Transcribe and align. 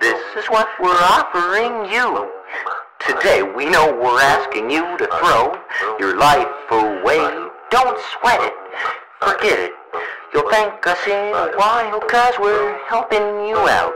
This 0.00 0.22
is 0.36 0.46
what 0.48 0.68
we're 0.80 0.90
offering 0.90 1.90
you. 1.90 2.30
Today 3.00 3.42
we 3.42 3.64
know 3.64 3.92
we're 3.92 4.20
asking 4.20 4.70
you 4.70 4.84
to 4.98 5.06
throw 5.18 5.58
your 5.98 6.16
life 6.16 6.46
away. 6.70 7.48
Don't 7.70 7.98
sweat 8.14 8.40
it. 8.42 8.54
Forget 9.18 9.58
it. 9.58 9.72
You'll 10.32 10.48
thank 10.50 10.86
us 10.86 11.04
in 11.06 11.34
a 11.34 11.50
while 11.56 11.98
cause 12.02 12.34
we're 12.38 12.78
helping 12.86 13.48
you 13.48 13.56
out. 13.56 13.94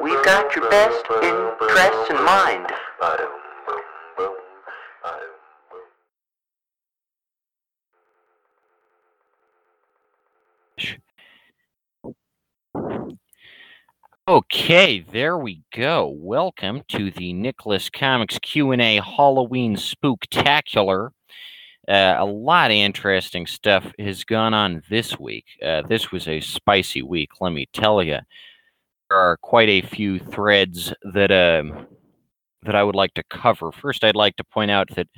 We've 0.00 0.24
got 0.24 0.56
your 0.56 0.70
best 0.70 1.04
interests 1.22 2.08
in 2.08 2.16
mind. 2.24 2.71
Okay, 14.32 15.00
there 15.00 15.36
we 15.36 15.60
go. 15.76 16.08
Welcome 16.08 16.84
to 16.88 17.10
the 17.10 17.34
Nicholas 17.34 17.90
Comics 17.90 18.38
Q&A 18.38 18.98
Halloween 18.98 19.76
Spooktacular. 19.76 21.10
Uh, 21.86 22.14
a 22.16 22.24
lot 22.24 22.70
of 22.70 22.74
interesting 22.74 23.46
stuff 23.46 23.92
has 23.98 24.24
gone 24.24 24.54
on 24.54 24.82
this 24.88 25.18
week. 25.18 25.44
Uh, 25.62 25.82
this 25.86 26.10
was 26.10 26.26
a 26.28 26.40
spicy 26.40 27.02
week, 27.02 27.42
let 27.42 27.52
me 27.52 27.68
tell 27.74 28.02
you. 28.02 28.20
There 29.10 29.18
are 29.18 29.36
quite 29.36 29.68
a 29.68 29.82
few 29.82 30.18
threads 30.18 30.94
that 31.12 31.30
uh, 31.30 31.84
that 32.62 32.74
I 32.74 32.84
would 32.84 32.96
like 32.96 33.12
to 33.16 33.24
cover. 33.24 33.70
First, 33.70 34.02
I'd 34.02 34.16
like 34.16 34.36
to 34.36 34.44
point 34.44 34.70
out 34.70 34.88
that 34.96 35.08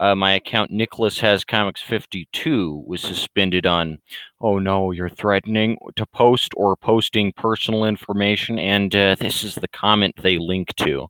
uh, 0.00 0.14
my 0.14 0.32
account 0.32 0.70
Nicholas 0.70 1.18
has 1.20 1.44
Comics 1.44 1.82
52 1.82 2.84
was 2.86 3.00
suspended 3.00 3.66
on. 3.66 3.98
Oh 4.40 4.58
no, 4.58 4.90
you're 4.90 5.08
threatening 5.08 5.76
to 5.96 6.06
post 6.06 6.52
or 6.56 6.76
posting 6.76 7.32
personal 7.32 7.84
information, 7.84 8.58
and 8.58 8.94
uh, 8.94 9.16
this 9.18 9.44
is 9.44 9.54
the 9.54 9.68
comment 9.68 10.14
they 10.22 10.38
link 10.38 10.74
to. 10.76 11.08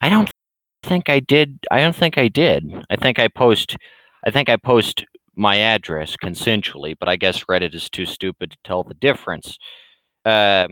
I 0.00 0.08
don't 0.08 0.30
think 0.82 1.08
I 1.08 1.20
did. 1.20 1.58
I 1.70 1.80
don't 1.80 1.96
think 1.96 2.18
I 2.18 2.28
did. 2.28 2.84
I 2.90 2.96
think 2.96 3.18
I 3.18 3.28
post. 3.28 3.76
I 4.24 4.30
think 4.30 4.48
I 4.48 4.56
post 4.56 5.04
my 5.36 5.56
address 5.56 6.16
consensually, 6.16 6.96
but 6.98 7.08
I 7.08 7.16
guess 7.16 7.44
Reddit 7.44 7.74
is 7.74 7.88
too 7.88 8.06
stupid 8.06 8.50
to 8.50 8.58
tell 8.64 8.82
the 8.82 8.94
difference. 8.94 9.56
Uh, 10.24 10.66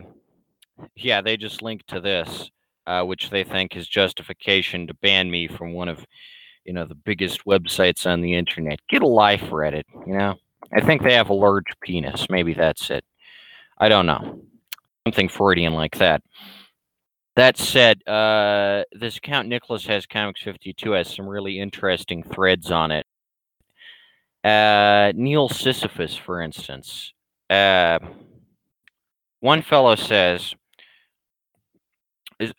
yeah, 0.95 1.21
they 1.21 1.37
just 1.37 1.61
link 1.61 1.85
to 1.87 2.01
this, 2.01 2.51
uh, 2.85 3.03
which 3.03 3.29
they 3.29 3.43
think 3.43 3.75
is 3.75 3.87
justification 3.87 4.85
to 4.87 4.93
ban 4.95 5.31
me 5.31 5.47
from 5.47 5.73
one 5.73 5.87
of 5.87 6.05
you 6.67 6.73
know 6.73 6.85
the 6.85 6.95
biggest 6.95 7.45
websites 7.45 8.05
on 8.05 8.21
the 8.21 8.35
internet. 8.35 8.79
Get 8.89 9.01
a 9.01 9.07
life, 9.07 9.41
Reddit. 9.43 9.85
You 10.05 10.17
know, 10.17 10.35
I 10.73 10.81
think 10.81 11.01
they 11.01 11.13
have 11.13 11.29
a 11.29 11.33
large 11.33 11.65
penis. 11.81 12.27
Maybe 12.29 12.53
that's 12.53 12.91
it. 12.91 13.05
I 13.79 13.89
don't 13.89 14.05
know. 14.05 14.41
Something 15.07 15.29
Freudian 15.29 15.73
like 15.73 15.97
that. 15.97 16.21
That 17.37 17.55
said, 17.57 18.05
uh, 18.07 18.83
this 18.91 19.17
account 19.17 19.47
Nicholas 19.47 19.85
has 19.85 20.05
Comics 20.05 20.41
52 20.41 20.91
has 20.91 21.13
some 21.13 21.27
really 21.27 21.59
interesting 21.59 22.23
threads 22.23 22.71
on 22.71 22.91
it. 22.91 23.05
Uh, 24.43 25.13
Neil 25.15 25.47
Sisyphus, 25.47 26.15
for 26.15 26.41
instance. 26.41 27.13
Uh, 27.49 27.99
one 29.39 29.61
fellow 29.61 29.95
says, 29.95 30.55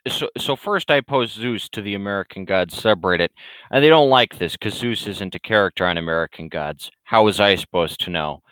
so, 0.08 0.28
so 0.36 0.56
first 0.56 0.90
I 0.90 1.00
post 1.00 1.34
Zeus 1.34 1.68
to 1.70 1.82
the 1.82 1.94
American 1.94 2.44
Gods 2.44 2.80
subreddit, 2.80 3.28
and 3.70 3.82
they 3.82 3.88
don't 3.88 4.10
like 4.10 4.38
this 4.38 4.52
because 4.52 4.74
Zeus 4.74 5.06
isn't 5.06 5.34
a 5.34 5.40
character 5.40 5.86
on 5.86 5.98
American 5.98 6.48
Gods. 6.48 6.90
How 7.04 7.24
was 7.24 7.40
I 7.40 7.54
supposed 7.54 8.00
to 8.00 8.10
know? 8.10 8.42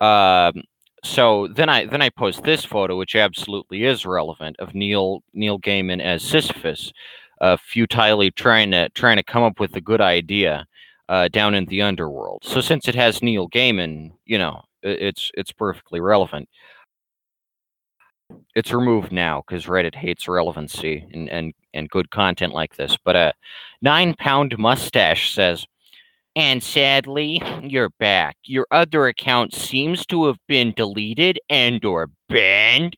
Um, 0.00 0.62
so 1.04 1.48
then 1.48 1.68
I 1.68 1.86
then 1.86 2.02
I 2.02 2.10
post 2.10 2.42
this 2.42 2.64
photo, 2.64 2.96
which 2.96 3.16
absolutely 3.16 3.84
is 3.84 4.06
relevant, 4.06 4.56
of 4.58 4.74
Neil 4.74 5.22
Neil 5.34 5.58
Gaiman 5.58 6.00
as 6.00 6.22
Sisyphus, 6.22 6.92
uh, 7.40 7.56
futilely 7.56 8.30
trying 8.30 8.70
to 8.72 8.88
trying 8.90 9.16
to 9.16 9.22
come 9.22 9.42
up 9.42 9.60
with 9.60 9.76
a 9.76 9.80
good 9.80 10.00
idea 10.00 10.66
uh, 11.08 11.28
down 11.28 11.54
in 11.54 11.66
the 11.66 11.82
underworld. 11.82 12.42
So 12.44 12.60
since 12.60 12.88
it 12.88 12.94
has 12.94 13.22
Neil 13.22 13.48
Gaiman, 13.48 14.12
you 14.26 14.38
know, 14.38 14.62
it's 14.82 15.30
it's 15.34 15.52
perfectly 15.52 16.00
relevant 16.00 16.48
it's 18.54 18.72
removed 18.72 19.12
now 19.12 19.42
because 19.46 19.66
Reddit 19.66 19.94
hates 19.94 20.28
relevancy 20.28 21.06
and, 21.12 21.28
and, 21.28 21.54
and 21.74 21.88
good 21.88 22.10
content 22.10 22.52
like 22.52 22.76
this. 22.76 22.96
But 23.04 23.16
a 23.16 23.34
nine 23.80 24.14
pound 24.14 24.58
mustache 24.58 25.34
says, 25.34 25.66
and 26.34 26.62
sadly, 26.62 27.42
you're 27.62 27.90
back. 27.90 28.36
Your 28.44 28.66
other 28.70 29.06
account 29.06 29.54
seems 29.54 30.06
to 30.06 30.26
have 30.26 30.38
been 30.48 30.72
deleted 30.74 31.38
and 31.50 31.84
or 31.84 32.10
banned. 32.28 32.96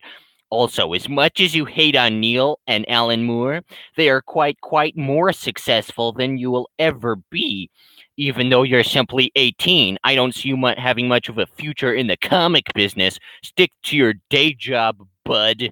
Also, 0.50 0.93
as 0.93 1.09
much 1.09 1.41
as 1.41 1.53
you 1.53 1.65
hate 1.65 1.97
on 1.97 2.21
Neil 2.21 2.61
and 2.69 2.89
Alan 2.89 3.25
Moore, 3.25 3.62
they 3.97 4.09
are 4.09 4.23
quite, 4.23 4.61
quite 4.61 4.97
more 4.97 5.33
successful 5.33 6.12
than 6.12 6.39
you 6.39 6.50
will 6.50 6.71
ever 6.78 7.17
be. 7.31 7.71
Even 8.17 8.50
though 8.50 8.62
you're 8.62 8.84
simply 8.84 9.33
18, 9.34 9.99
I 10.05 10.15
don't 10.15 10.33
see 10.33 10.50
you 10.50 10.67
having 10.77 11.09
much 11.09 11.28
of 11.28 11.39
a 11.39 11.47
future 11.47 11.93
in 11.93 12.06
the 12.06 12.17
comic 12.17 12.73
business. 12.73 13.19
Stick 13.43 13.73
to 13.84 13.97
your 13.97 14.15
day 14.31 14.53
job, 14.53 15.05
bud. 15.25 15.71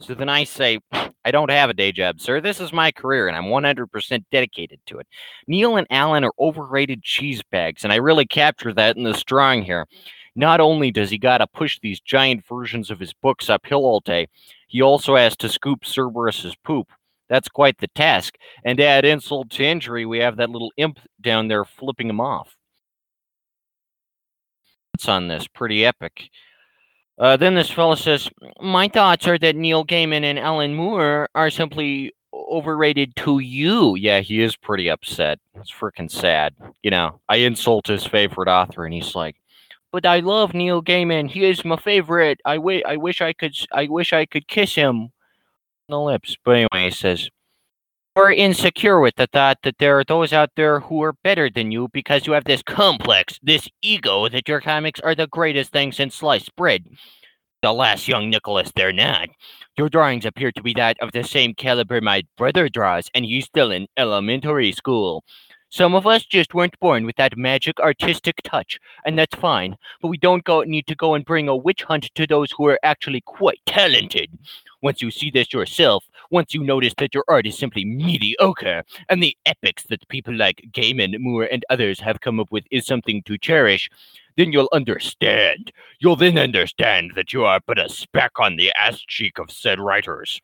So 0.00 0.14
then 0.14 0.28
I 0.28 0.44
say, 0.44 0.80
I 1.24 1.30
don't 1.30 1.50
have 1.50 1.70
a 1.70 1.74
day 1.74 1.92
job, 1.92 2.20
sir. 2.20 2.40
This 2.40 2.60
is 2.60 2.72
my 2.72 2.90
career, 2.90 3.28
and 3.28 3.36
I'm 3.36 3.44
100% 3.44 4.24
dedicated 4.32 4.80
to 4.86 4.98
it. 4.98 5.06
Neil 5.46 5.76
and 5.76 5.86
Alan 5.90 6.24
are 6.24 6.32
overrated 6.40 7.02
cheese 7.02 7.42
bags, 7.50 7.84
and 7.84 7.92
I 7.92 7.96
really 7.96 8.26
capture 8.26 8.72
that 8.74 8.96
in 8.96 9.04
this 9.04 9.22
drawing 9.22 9.62
here. 9.62 9.86
Not 10.34 10.60
only 10.60 10.90
does 10.90 11.10
he 11.10 11.18
got 11.18 11.38
to 11.38 11.46
push 11.46 11.78
these 11.78 12.00
giant 12.00 12.44
versions 12.46 12.90
of 12.90 12.98
his 12.98 13.12
books 13.12 13.48
uphill 13.48 13.84
all 13.84 14.00
day, 14.00 14.28
he 14.66 14.82
also 14.82 15.14
has 15.14 15.36
to 15.36 15.48
scoop 15.48 15.84
Cerberus's 15.84 16.56
poop. 16.64 16.90
That's 17.28 17.48
quite 17.48 17.78
the 17.78 17.88
task. 17.88 18.36
And 18.64 18.78
to 18.78 18.84
add 18.84 19.04
insult 19.04 19.50
to 19.50 19.64
injury, 19.64 20.06
we 20.06 20.18
have 20.18 20.36
that 20.36 20.50
little 20.50 20.72
imp 20.76 20.98
down 21.20 21.48
there 21.48 21.64
flipping 21.64 22.08
him 22.08 22.20
off. 22.20 22.56
It's 24.94 25.08
on 25.08 25.28
this 25.28 25.46
pretty 25.46 25.84
epic. 25.84 26.30
Uh, 27.18 27.36
then 27.36 27.54
this 27.54 27.70
fellow 27.70 27.94
says, 27.94 28.28
My 28.60 28.88
thoughts 28.88 29.26
are 29.28 29.38
that 29.38 29.56
Neil 29.56 29.84
Gaiman 29.84 30.24
and 30.24 30.38
Alan 30.38 30.74
Moore 30.74 31.28
are 31.34 31.50
simply 31.50 32.12
overrated 32.34 33.14
to 33.16 33.38
you. 33.38 33.94
Yeah, 33.96 34.20
he 34.20 34.42
is 34.42 34.56
pretty 34.56 34.88
upset. 34.88 35.38
It's 35.54 35.70
freaking 35.70 36.10
sad. 36.10 36.54
You 36.82 36.90
know, 36.90 37.20
I 37.28 37.36
insult 37.36 37.86
his 37.86 38.04
favorite 38.04 38.48
author, 38.48 38.84
and 38.84 38.94
he's 38.94 39.14
like, 39.14 39.36
but 39.92 40.06
I 40.06 40.20
love 40.20 40.54
Neil 40.54 40.82
Gaiman. 40.82 41.28
He 41.28 41.44
is 41.44 41.64
my 41.64 41.76
favorite. 41.76 42.40
I, 42.46 42.56
w- 42.56 42.82
I 42.86 42.96
wish 42.96 43.20
I 43.20 43.34
could. 43.34 43.54
I 43.72 43.86
wish 43.88 44.14
I 44.14 44.24
could 44.24 44.48
kiss 44.48 44.74
him 44.74 44.96
on 44.96 45.10
the 45.88 46.00
lips. 46.00 46.36
But 46.42 46.52
anyway, 46.52 46.88
he 46.88 46.90
says, 46.90 47.28
"You're 48.16 48.32
insecure 48.32 49.00
with 49.00 49.16
the 49.16 49.26
thought 49.26 49.58
that 49.62 49.78
there 49.78 49.98
are 49.98 50.04
those 50.04 50.32
out 50.32 50.50
there 50.54 50.80
who 50.80 51.02
are 51.02 51.14
better 51.24 51.48
than 51.48 51.72
you 51.72 51.88
because 51.92 52.26
you 52.26 52.34
have 52.34 52.44
this 52.44 52.62
complex, 52.62 53.38
this 53.42 53.68
ego 53.80 54.28
that 54.28 54.48
your 54.48 54.60
comics 54.60 55.00
are 55.00 55.14
the 55.14 55.26
greatest 55.26 55.72
thing 55.72 55.92
since 55.92 56.14
sliced 56.16 56.54
bread." 56.54 56.84
The 57.62 57.72
last 57.72 58.08
young 58.08 58.28
Nicholas, 58.28 58.72
they're 58.74 58.92
not. 58.92 59.28
Your 59.78 59.88
drawings 59.88 60.26
appear 60.26 60.52
to 60.52 60.62
be 60.62 60.74
that 60.74 60.98
of 61.00 61.12
the 61.12 61.24
same 61.24 61.54
caliber 61.54 62.00
my 62.00 62.24
brother 62.36 62.68
draws, 62.68 63.08
and 63.14 63.24
he's 63.24 63.46
still 63.46 63.70
in 63.70 63.86
elementary 63.96 64.72
school. 64.72 65.24
Some 65.70 65.94
of 65.94 66.06
us 66.06 66.26
just 66.26 66.52
weren't 66.52 66.78
born 66.80 67.06
with 67.06 67.16
that 67.16 67.38
magic 67.38 67.80
artistic 67.80 68.42
touch, 68.44 68.78
and 69.06 69.18
that's 69.18 69.34
fine. 69.36 69.76
But 70.02 70.08
we 70.08 70.18
don't 70.18 70.44
go 70.44 70.60
need 70.62 70.86
to 70.88 70.94
go 70.94 71.14
and 71.14 71.24
bring 71.24 71.48
a 71.48 71.56
witch 71.56 71.84
hunt 71.84 72.10
to 72.14 72.26
those 72.26 72.50
who 72.52 72.66
are 72.66 72.78
actually 72.82 73.22
quite 73.22 73.60
talented. 73.64 74.38
Once 74.82 75.00
you 75.00 75.10
see 75.10 75.30
this 75.30 75.52
yourself, 75.52 76.04
once 76.32 76.52
you 76.52 76.64
notice 76.64 76.94
that 76.98 77.14
your 77.14 77.24
art 77.28 77.46
is 77.46 77.56
simply 77.56 77.84
mediocre, 77.84 78.82
and 79.08 79.22
the 79.22 79.36
epics 79.46 79.84
that 79.84 80.08
people 80.08 80.34
like 80.34 80.68
Gaiman, 80.72 81.18
Moore, 81.20 81.44
and 81.44 81.64
others 81.70 82.00
have 82.00 82.20
come 82.20 82.40
up 82.40 82.50
with 82.50 82.64
is 82.72 82.84
something 82.84 83.22
to 83.24 83.38
cherish, 83.38 83.88
then 84.36 84.50
you'll 84.50 84.68
understand. 84.72 85.70
You'll 86.00 86.16
then 86.16 86.38
understand 86.38 87.12
that 87.14 87.32
you 87.32 87.44
are 87.44 87.60
but 87.66 87.78
a 87.78 87.88
speck 87.88 88.32
on 88.40 88.56
the 88.56 88.72
ass 88.72 89.00
cheek 89.00 89.38
of 89.38 89.50
said 89.50 89.78
writers. 89.78 90.40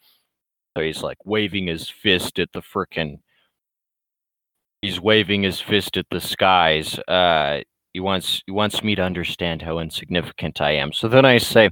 So 0.77 0.85
he's 0.85 1.03
like 1.03 1.19
waving 1.25 1.67
his 1.67 1.89
fist 1.89 2.39
at 2.39 2.53
the 2.53 2.61
frickin' 2.61 3.19
he's 4.83 5.01
waving 5.01 5.43
his 5.43 5.61
fist 5.61 5.97
at 5.97 6.07
the 6.11 6.21
skies. 6.21 6.99
Uh, 7.09 7.61
he 7.99 8.01
wants 8.01 8.45
he 8.47 8.53
wants 8.53 8.85
me 8.85 8.95
to 8.95 9.03
understand 9.03 9.61
how 9.61 9.81
insignificant 9.81 10.61
I 10.61 10.71
am. 10.71 10.93
So 10.93 11.09
then 11.09 11.25
I 11.25 11.39
say, 11.39 11.71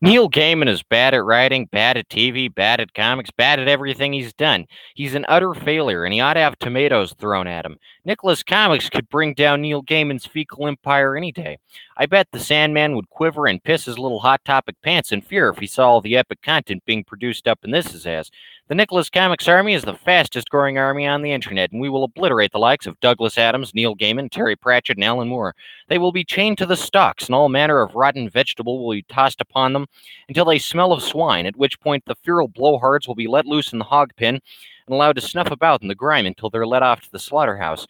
Neil 0.00 0.30
Gaiman 0.30 0.70
is 0.70 0.82
bad 0.82 1.12
at 1.12 1.22
writing, 1.22 1.66
bad 1.70 1.98
at 1.98 2.08
TV, 2.08 2.52
bad 2.52 2.80
at 2.80 2.94
comics, 2.94 3.30
bad 3.30 3.60
at 3.60 3.68
everything 3.68 4.14
he's 4.14 4.32
done. 4.32 4.64
He's 4.94 5.14
an 5.14 5.26
utter 5.28 5.52
failure, 5.52 6.06
and 6.06 6.14
he 6.14 6.20
ought 6.20 6.32
to 6.34 6.40
have 6.40 6.58
tomatoes 6.58 7.12
thrown 7.18 7.46
at 7.46 7.66
him. 7.66 7.76
Nicholas 8.06 8.42
Comics 8.42 8.88
could 8.88 9.06
bring 9.10 9.34
down 9.34 9.60
Neil 9.60 9.82
Gaiman's 9.82 10.24
fecal 10.24 10.66
empire 10.66 11.14
any 11.14 11.30
day. 11.30 11.58
I 11.98 12.06
bet 12.06 12.28
the 12.32 12.40
Sandman 12.40 12.96
would 12.96 13.10
quiver 13.10 13.46
and 13.46 13.62
piss 13.62 13.84
his 13.84 13.98
little 13.98 14.20
hot 14.20 14.42
topic 14.46 14.76
pants 14.82 15.12
in 15.12 15.20
fear 15.20 15.50
if 15.50 15.58
he 15.58 15.66
saw 15.66 15.90
all 15.90 16.00
the 16.00 16.16
epic 16.16 16.40
content 16.40 16.84
being 16.86 17.04
produced 17.04 17.46
up 17.46 17.58
in 17.64 17.70
this 17.70 17.92
his 17.92 18.06
ass. 18.06 18.30
The 18.68 18.74
Nicholas 18.74 19.08
Comics 19.08 19.46
Army 19.46 19.74
is 19.74 19.84
the 19.84 19.94
fastest 19.94 20.50
growing 20.50 20.76
army 20.76 21.06
on 21.06 21.22
the 21.22 21.30
internet, 21.30 21.70
and 21.70 21.80
we 21.80 21.88
will 21.88 22.02
obliterate 22.02 22.50
the 22.50 22.58
likes 22.58 22.88
of 22.88 22.98
Douglas 22.98 23.38
Adams, 23.38 23.72
Neil 23.72 23.94
Gaiman, 23.94 24.28
Terry 24.28 24.56
Pratchett, 24.56 24.96
and 24.96 25.04
Alan 25.04 25.28
Moore. 25.28 25.54
They 25.86 25.98
will 25.98 26.10
be 26.10 26.24
chained 26.24 26.58
to 26.58 26.66
the 26.66 26.74
stocks, 26.74 27.26
and 27.26 27.34
all 27.36 27.48
manner 27.48 27.80
of 27.80 27.94
rotten 27.94 28.28
vegetable 28.28 28.84
will 28.84 28.94
be 28.94 29.02
tossed 29.02 29.40
upon 29.40 29.72
them 29.72 29.86
until 30.28 30.46
they 30.46 30.58
smell 30.58 30.92
of 30.92 31.04
swine, 31.04 31.46
at 31.46 31.54
which 31.54 31.78
point 31.78 32.06
the 32.06 32.16
feral 32.24 32.48
blowhards 32.48 33.06
will 33.06 33.14
be 33.14 33.28
let 33.28 33.46
loose 33.46 33.72
in 33.72 33.78
the 33.78 33.84
hog 33.84 34.10
pen 34.16 34.40
and 34.86 34.94
allowed 34.94 35.14
to 35.14 35.20
snuff 35.20 35.52
about 35.52 35.82
in 35.82 35.86
the 35.86 35.94
grime 35.94 36.26
until 36.26 36.50
they're 36.50 36.66
led 36.66 36.82
off 36.82 37.02
to 37.02 37.12
the 37.12 37.20
slaughterhouse. 37.20 37.86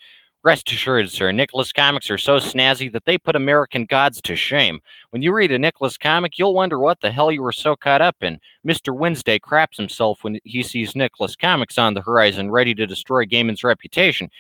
Rest 0.47 0.71
assured, 0.71 1.11
sir, 1.11 1.33
Nicholas 1.33 1.73
comics 1.73 2.09
are 2.09 2.17
so 2.17 2.37
snazzy 2.37 2.93
that 2.93 3.05
they 3.05 3.19
put 3.19 3.35
American 3.35 3.85
gods 3.85 4.23
to 4.23 4.37
shame. 4.37 4.79
When 5.11 5.21
you 5.21 5.33
read 5.33 5.51
a 5.51 5.59
Nicholas 5.59 5.99
comic, 5.99 6.39
you'll 6.39 6.55
wonder 6.55 6.79
what 6.79 7.01
the 7.01 7.11
hell 7.11 7.33
you 7.33 7.43
were 7.43 7.51
so 7.51 7.75
caught 7.75 8.01
up 8.01 8.15
in. 8.21 8.39
Mr. 8.65 8.97
Wednesday 8.97 9.41
craps 9.41 9.77
himself 9.77 10.23
when 10.23 10.39
he 10.45 10.63
sees 10.63 10.95
Nicholas 10.95 11.35
comics 11.35 11.79
on 11.79 11.95
the 11.95 12.01
horizon, 12.01 12.53
ready 12.53 12.77
to 12.77 12.87
destroy 12.87 13.25
Gaiman's 13.25 13.65
reputation. 13.65 14.31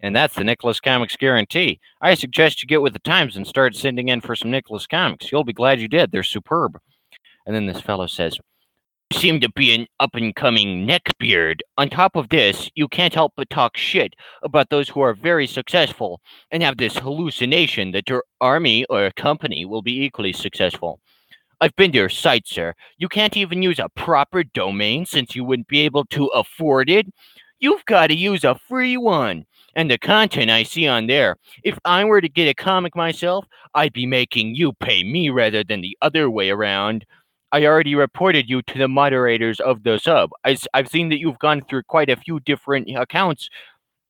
And 0.00 0.14
that's 0.14 0.34
the 0.34 0.44
Nicholas 0.44 0.78
Comics 0.78 1.16
guarantee. 1.16 1.80
I 2.02 2.12
suggest 2.16 2.60
you 2.60 2.68
get 2.68 2.82
with 2.82 2.92
the 2.92 2.98
times 2.98 3.34
and 3.34 3.46
start 3.46 3.74
sending 3.74 4.10
in 4.10 4.20
for 4.20 4.36
some 4.36 4.50
Nicholas 4.50 4.86
Comics. 4.86 5.32
You'll 5.32 5.42
be 5.42 5.54
glad 5.54 5.80
you 5.80 5.88
did. 5.88 6.12
They're 6.12 6.22
superb. 6.22 6.78
And 7.46 7.56
then 7.56 7.64
this 7.64 7.80
fellow 7.80 8.08
says, 8.08 8.38
seem 9.12 9.40
to 9.40 9.50
be 9.52 9.74
an 9.74 9.86
up 10.00 10.14
and 10.14 10.34
coming 10.34 10.86
neckbeard. 10.86 11.60
On 11.78 11.88
top 11.88 12.16
of 12.16 12.28
this, 12.28 12.70
you 12.74 12.88
can't 12.88 13.14
help 13.14 13.32
but 13.36 13.48
talk 13.50 13.76
shit 13.76 14.14
about 14.42 14.70
those 14.70 14.88
who 14.88 15.00
are 15.00 15.14
very 15.14 15.46
successful 15.46 16.20
and 16.50 16.62
have 16.62 16.76
this 16.76 16.98
hallucination 16.98 17.92
that 17.92 18.08
your 18.08 18.24
army 18.40 18.84
or 18.86 19.10
company 19.12 19.64
will 19.64 19.82
be 19.82 20.02
equally 20.02 20.32
successful. 20.32 21.00
I've 21.60 21.76
been 21.76 21.92
to 21.92 21.98
your 21.98 22.08
site, 22.08 22.46
sir. 22.46 22.74
You 22.98 23.08
can't 23.08 23.36
even 23.36 23.62
use 23.62 23.78
a 23.78 23.88
proper 23.88 24.44
domain 24.44 25.06
since 25.06 25.34
you 25.34 25.44
wouldn't 25.44 25.68
be 25.68 25.80
able 25.80 26.04
to 26.06 26.26
afford 26.26 26.90
it. 26.90 27.06
You've 27.60 27.84
got 27.86 28.08
to 28.08 28.14
use 28.14 28.44
a 28.44 28.60
free 28.68 28.96
one. 28.96 29.46
And 29.74 29.90
the 29.90 29.98
content 29.98 30.50
I 30.50 30.62
see 30.62 30.86
on 30.86 31.06
there, 31.06 31.36
if 31.62 31.78
I 31.84 32.04
were 32.04 32.20
to 32.20 32.28
get 32.28 32.48
a 32.48 32.54
comic 32.54 32.96
myself, 32.96 33.46
I'd 33.74 33.92
be 33.92 34.06
making 34.06 34.54
you 34.54 34.72
pay 34.74 35.04
me 35.04 35.30
rather 35.30 35.62
than 35.62 35.80
the 35.80 35.96
other 36.02 36.30
way 36.30 36.50
around. 36.50 37.04
I 37.52 37.64
already 37.64 37.94
reported 37.94 38.50
you 38.50 38.62
to 38.62 38.78
the 38.78 38.88
moderators 38.88 39.60
of 39.60 39.82
the 39.82 39.98
sub. 39.98 40.30
I, 40.44 40.56
have 40.74 40.88
seen 40.88 41.08
that 41.10 41.20
you've 41.20 41.38
gone 41.38 41.62
through 41.62 41.84
quite 41.84 42.10
a 42.10 42.16
few 42.16 42.40
different 42.40 42.90
accounts 42.94 43.48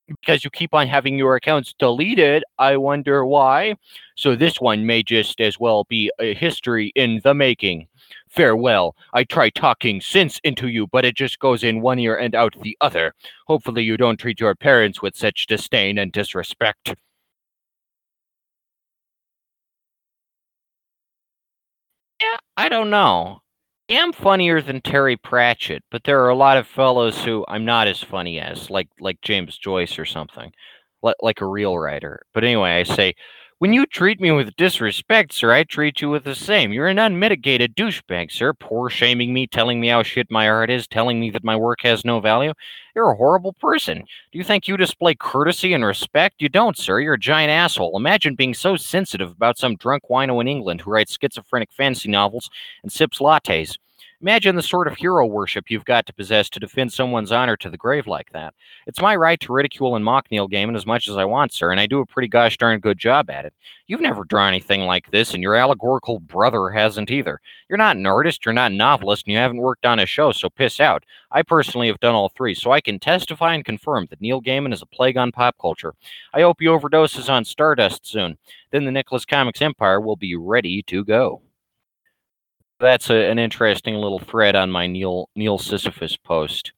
because 0.09 0.44
you 0.44 0.50
keep 0.50 0.73
on 0.75 0.87
having 0.87 1.19
your 1.19 1.37
accounts 1.37 1.75
deleted. 1.79 2.44
I 2.59 2.77
wonder 2.77 3.27
why. 3.27 3.75
So 4.17 4.37
this 4.37 4.61
one 4.61 4.87
may 4.87 5.03
just 5.03 5.41
as 5.41 5.59
well 5.59 5.85
be 5.85 6.11
a 6.19 6.35
history 6.35 6.93
in 6.94 7.21
the 7.25 7.35
making. 7.35 7.88
Farewell. 8.29 8.97
I 9.12 9.25
try 9.25 9.50
talking 9.50 10.00
sense 10.00 10.41
into 10.44 10.69
you, 10.69 10.87
but 10.87 11.05
it 11.05 11.17
just 11.17 11.38
goes 11.38 11.65
in 11.65 11.81
one 11.81 11.99
ear 11.99 12.17
and 12.17 12.35
out 12.35 12.55
the 12.62 12.77
other. 12.81 13.15
Hopefully, 13.47 13.83
you 13.83 13.97
don't 13.97 14.19
treat 14.19 14.41
your 14.41 14.55
parents 14.55 15.03
with 15.03 15.17
such 15.17 15.47
disdain 15.47 15.99
and 15.99 16.12
disrespect. 16.12 16.94
I 22.56 22.69
don't 22.69 22.91
know. 22.91 23.41
I 23.91 23.94
am 23.94 24.12
funnier 24.12 24.61
than 24.62 24.81
Terry 24.81 25.17
Pratchett, 25.17 25.85
but 25.91 26.05
there 26.05 26.23
are 26.25 26.29
a 26.31 26.35
lot 26.35 26.56
of 26.58 26.67
fellows 26.67 27.23
who 27.25 27.44
I'm 27.49 27.64
not 27.64 27.87
as 27.88 28.03
funny 28.03 28.41
as, 28.41 28.69
like 28.70 28.88
like 29.00 29.20
James 29.23 29.56
Joyce 29.58 29.99
or 29.99 30.05
something, 30.05 30.53
like 31.03 31.17
like 31.23 31.41
a 31.41 31.47
real 31.47 31.79
writer. 31.79 32.23
But 32.35 32.44
anyway, 32.44 32.70
I 32.73 32.82
say 32.85 33.14
when 33.58 33.73
you 33.73 33.87
treat 33.87 34.20
me 34.20 34.31
with 34.32 34.55
disrespect, 34.56 35.32
sir, 35.32 35.50
I 35.50 35.64
treat 35.64 36.03
you 36.03 36.11
with 36.11 36.25
the 36.25 36.35
same. 36.35 36.75
You're 36.75 36.88
an 36.88 36.99
unmitigated 36.99 37.75
douchebag, 37.75 38.31
sir, 38.31 38.53
poor 38.53 38.91
shaming 38.91 39.32
me, 39.32 39.47
telling 39.47 39.81
me 39.81 39.88
how 39.88 40.03
shit 40.03 40.31
my 40.31 40.47
art 40.47 40.69
is, 40.69 40.87
telling 40.87 41.19
me 41.19 41.31
that 41.31 41.43
my 41.43 41.56
work 41.56 41.79
has 41.82 42.05
no 42.05 42.20
value. 42.20 42.53
You're 42.94 43.11
a 43.11 43.17
horrible 43.17 43.55
person. 43.55 43.99
Do 44.31 44.38
you 44.38 44.44
think 44.44 44.69
you 44.69 44.76
display 44.76 45.14
courtesy 45.14 45.73
and 45.73 45.87
respect? 45.87 46.37
You 46.43 46.50
don't, 46.50 46.76
sir. 46.76 47.00
You're 47.00 47.14
a 47.14 47.19
giant 47.19 47.50
asshole. 47.50 47.97
Imagine 47.97 48.35
being 48.35 48.53
so 48.53 48.76
sensitive 48.76 49.31
about 49.31 49.56
some 49.56 49.76
drunk 49.76 50.02
wino 50.11 50.38
in 50.43 50.49
England 50.49 50.82
who 50.82 50.91
writes 50.91 51.17
schizophrenic 51.19 51.73
fantasy 51.73 52.11
novels 52.11 52.50
and 52.82 52.93
sips 52.93 53.20
lattes. 53.20 53.76
Imagine 54.22 54.56
the 54.56 54.62
sort 54.62 54.88
of 54.88 54.96
hero 54.96 55.26
worship 55.26 55.70
you've 55.70 55.84
got 55.84 56.06
to 56.06 56.12
possess 56.14 56.48
to 56.48 56.58
defend 56.58 56.90
someone's 56.90 57.32
honor 57.32 57.54
to 57.58 57.68
the 57.68 57.76
grave 57.76 58.06
like 58.06 58.32
that. 58.32 58.54
It's 58.86 59.02
my 59.02 59.14
right 59.14 59.38
to 59.40 59.52
ridicule 59.52 59.94
and 59.94 60.02
mock 60.02 60.30
Neil 60.30 60.48
Gaiman 60.48 60.74
as 60.74 60.86
much 60.86 61.06
as 61.06 61.18
I 61.18 61.26
want, 61.26 61.52
sir, 61.52 61.70
and 61.70 61.78
I 61.78 61.86
do 61.86 62.00
a 62.00 62.06
pretty 62.06 62.28
gosh 62.28 62.56
darn 62.56 62.80
good 62.80 62.96
job 62.96 63.28
at 63.28 63.44
it. 63.44 63.52
You've 63.86 64.00
never 64.00 64.24
drawn 64.24 64.48
anything 64.48 64.82
like 64.82 65.10
this, 65.10 65.34
and 65.34 65.42
your 65.42 65.54
allegorical 65.54 66.18
brother 66.18 66.70
hasn't 66.70 67.10
either. 67.10 67.40
You're 67.68 67.76
not 67.76 67.96
an 67.96 68.06
artist, 68.06 68.46
you're 68.46 68.54
not 68.54 68.72
a 68.72 68.74
novelist, 68.74 69.26
and 69.26 69.34
you 69.34 69.38
haven't 69.38 69.58
worked 69.58 69.84
on 69.84 69.98
a 69.98 70.06
show, 70.06 70.32
so 70.32 70.48
piss 70.48 70.80
out. 70.80 71.04
I 71.30 71.42
personally 71.42 71.88
have 71.88 72.00
done 72.00 72.14
all 72.14 72.30
three, 72.30 72.54
so 72.54 72.72
I 72.72 72.80
can 72.80 72.98
testify 72.98 73.52
and 73.54 73.66
confirm 73.66 74.06
that 74.08 74.22
Neil 74.22 74.40
Gaiman 74.40 74.72
is 74.72 74.80
a 74.80 74.86
plague 74.86 75.18
on 75.18 75.30
pop 75.30 75.56
culture. 75.60 75.94
I 76.32 76.40
hope 76.40 76.56
he 76.60 76.66
overdoses 76.66 77.28
on 77.28 77.44
Stardust 77.44 78.06
soon. 78.06 78.38
Then 78.70 78.86
the 78.86 78.92
Nicholas 78.92 79.26
Comics 79.26 79.60
Empire 79.60 80.00
will 80.00 80.16
be 80.16 80.36
ready 80.36 80.82
to 80.84 81.04
go 81.04 81.42
that's 82.81 83.11
a, 83.11 83.31
an 83.31 83.38
interesting 83.38 83.94
little 83.94 84.19
thread 84.19 84.56
on 84.56 84.70
my 84.70 84.87
Neil 84.87 85.28
Neil 85.34 85.58
Sisyphus 85.58 86.17
post. 86.17 86.73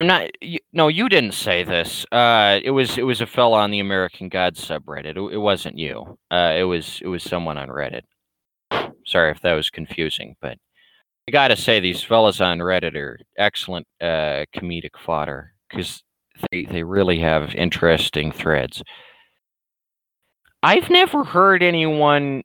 I'm 0.00 0.06
not 0.08 0.30
you, 0.42 0.58
no, 0.72 0.88
you 0.88 1.08
didn't 1.08 1.34
say 1.34 1.62
this. 1.64 2.04
Uh, 2.10 2.58
it 2.62 2.70
was 2.70 2.98
it 2.98 3.04
was 3.04 3.20
a 3.20 3.26
fella 3.26 3.58
on 3.58 3.70
the 3.70 3.80
American 3.80 4.28
Gods 4.28 4.66
subreddit. 4.66 5.16
It, 5.16 5.34
it 5.34 5.38
wasn't 5.38 5.78
you. 5.78 6.18
Uh, 6.30 6.54
it 6.56 6.64
was 6.64 7.00
it 7.02 7.06
was 7.08 7.22
someone 7.22 7.58
on 7.58 7.68
Reddit. 7.68 8.02
Sorry 9.06 9.30
if 9.30 9.40
that 9.42 9.54
was 9.54 9.70
confusing, 9.70 10.36
but 10.40 10.58
I 11.28 11.30
gotta 11.32 11.56
say 11.56 11.80
these 11.80 12.02
fellas 12.02 12.40
on 12.40 12.58
Reddit 12.58 12.96
are 12.96 13.18
excellent 13.38 13.86
uh, 14.00 14.44
comedic 14.54 14.98
fodder 14.98 15.52
because 15.70 16.02
they 16.50 16.64
they 16.64 16.82
really 16.82 17.20
have 17.20 17.54
interesting 17.54 18.32
threads. 18.32 18.82
I've 20.62 20.90
never 20.90 21.24
heard 21.24 21.62
anyone 21.62 22.42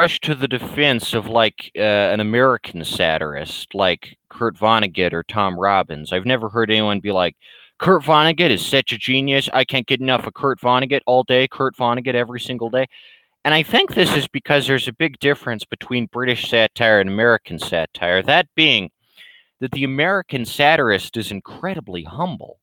rush 0.00 0.18
to 0.18 0.34
the 0.34 0.48
defense 0.48 1.12
of 1.12 1.26
like 1.26 1.70
uh, 1.76 1.80
an 2.14 2.20
American 2.20 2.82
satirist 2.82 3.74
like 3.74 4.16
Kurt 4.30 4.56
Vonnegut 4.56 5.12
or 5.12 5.22
Tom 5.24 5.60
Robbins. 5.60 6.10
I've 6.10 6.24
never 6.24 6.48
heard 6.48 6.70
anyone 6.70 7.00
be 7.00 7.12
like, 7.12 7.36
Kurt 7.78 8.02
Vonnegut 8.02 8.48
is 8.48 8.64
such 8.64 8.92
a 8.92 8.98
genius. 8.98 9.50
I 9.52 9.64
can't 9.64 9.86
get 9.86 10.00
enough 10.00 10.26
of 10.26 10.32
Kurt 10.32 10.58
Vonnegut 10.58 11.02
all 11.04 11.22
day, 11.22 11.46
Kurt 11.48 11.76
Vonnegut 11.76 12.14
every 12.14 12.40
single 12.40 12.70
day. 12.70 12.86
And 13.44 13.52
I 13.52 13.62
think 13.62 13.92
this 13.92 14.16
is 14.16 14.26
because 14.26 14.66
there's 14.66 14.88
a 14.88 14.92
big 14.94 15.18
difference 15.18 15.66
between 15.66 16.06
British 16.06 16.48
satire 16.48 17.00
and 17.00 17.10
American 17.10 17.58
satire. 17.58 18.22
That 18.22 18.48
being 18.54 18.90
that 19.60 19.72
the 19.72 19.84
American 19.84 20.46
satirist 20.46 21.18
is 21.18 21.30
incredibly 21.30 22.04
humble. 22.04 22.58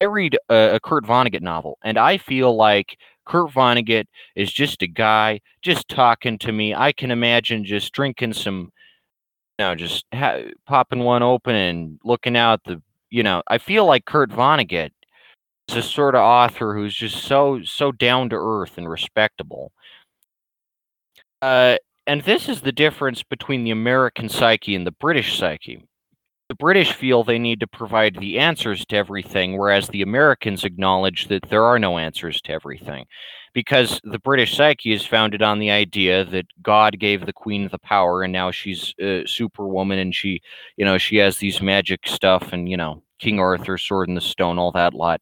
I 0.00 0.06
read 0.06 0.38
a, 0.48 0.76
a 0.76 0.80
Kurt 0.80 1.04
Vonnegut 1.04 1.42
novel, 1.42 1.76
and 1.84 1.98
I 1.98 2.16
feel 2.16 2.56
like 2.56 2.96
Kurt 3.24 3.50
Vonnegut 3.50 4.06
is 4.34 4.52
just 4.52 4.82
a 4.82 4.86
guy 4.86 5.40
just 5.62 5.88
talking 5.88 6.38
to 6.38 6.52
me. 6.52 6.74
I 6.74 6.92
can 6.92 7.10
imagine 7.10 7.64
just 7.64 7.92
drinking 7.92 8.34
some, 8.34 8.72
you 9.58 9.64
know, 9.64 9.74
just 9.74 10.04
ha- 10.12 10.42
popping 10.66 11.00
one 11.00 11.22
open 11.22 11.54
and 11.54 11.98
looking 12.04 12.36
out 12.36 12.62
the, 12.64 12.82
you 13.10 13.22
know, 13.22 13.42
I 13.48 13.58
feel 13.58 13.86
like 13.86 14.04
Kurt 14.04 14.30
Vonnegut 14.30 14.90
is 15.68 15.76
a 15.76 15.82
sort 15.82 16.14
of 16.14 16.20
author 16.20 16.74
who's 16.74 16.94
just 16.94 17.24
so 17.24 17.62
so 17.64 17.92
down 17.92 18.28
to 18.30 18.36
earth 18.36 18.76
and 18.76 18.88
respectable. 18.88 19.72
Uh, 21.42 21.76
and 22.06 22.22
this 22.22 22.48
is 22.48 22.60
the 22.60 22.72
difference 22.72 23.22
between 23.22 23.64
the 23.64 23.70
American 23.70 24.28
psyche 24.28 24.74
and 24.74 24.86
the 24.86 24.92
British 24.92 25.38
psyche 25.38 25.86
the 26.48 26.54
British 26.54 26.92
feel 26.92 27.24
they 27.24 27.38
need 27.38 27.60
to 27.60 27.66
provide 27.66 28.16
the 28.16 28.38
answers 28.38 28.84
to 28.86 28.96
everything, 28.96 29.56
whereas 29.56 29.88
the 29.88 30.02
Americans 30.02 30.64
acknowledge 30.64 31.28
that 31.28 31.48
there 31.48 31.64
are 31.64 31.78
no 31.78 31.98
answers 31.98 32.40
to 32.42 32.52
everything. 32.52 33.06
Because 33.54 34.00
the 34.04 34.18
British 34.18 34.56
psyche 34.56 34.92
is 34.92 35.06
founded 35.06 35.40
on 35.40 35.58
the 35.58 35.70
idea 35.70 36.24
that 36.24 36.46
God 36.62 36.98
gave 36.98 37.24
the 37.24 37.32
queen 37.32 37.68
the 37.68 37.78
power, 37.78 38.22
and 38.22 38.32
now 38.32 38.50
she's 38.50 38.94
a 38.98 39.24
superwoman, 39.26 39.98
and 40.00 40.14
she, 40.14 40.42
you 40.76 40.84
know, 40.84 40.98
she 40.98 41.16
has 41.16 41.38
these 41.38 41.62
magic 41.62 42.06
stuff, 42.06 42.52
and 42.52 42.68
you 42.68 42.76
know, 42.76 43.02
King 43.20 43.38
Arthur, 43.38 43.78
Sword 43.78 44.08
in 44.08 44.16
the 44.16 44.20
Stone, 44.20 44.58
all 44.58 44.72
that 44.72 44.92
lot. 44.92 45.20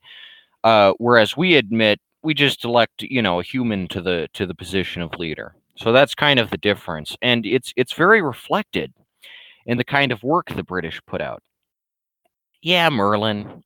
Uh, 0.64 0.92
whereas 0.98 1.36
we 1.36 1.56
admit 1.56 2.00
we 2.22 2.34
just 2.34 2.64
elect, 2.64 3.02
you 3.02 3.20
know, 3.20 3.38
a 3.40 3.44
human 3.44 3.86
to 3.88 4.00
the 4.00 4.28
to 4.32 4.46
the 4.46 4.54
position 4.54 5.02
of 5.02 5.14
leader. 5.18 5.54
So 5.76 5.92
that's 5.92 6.14
kind 6.14 6.38
of 6.38 6.50
the 6.50 6.58
difference, 6.58 7.16
and 7.22 7.44
it's 7.44 7.72
it's 7.76 7.92
very 7.92 8.22
reflected 8.22 8.92
in 9.66 9.78
the 9.78 9.84
kind 9.84 10.12
of 10.12 10.22
work 10.22 10.48
the 10.54 10.64
British 10.64 11.00
put 11.06 11.20
out. 11.20 11.42
Yeah, 12.62 12.88
Merlin. 12.90 13.62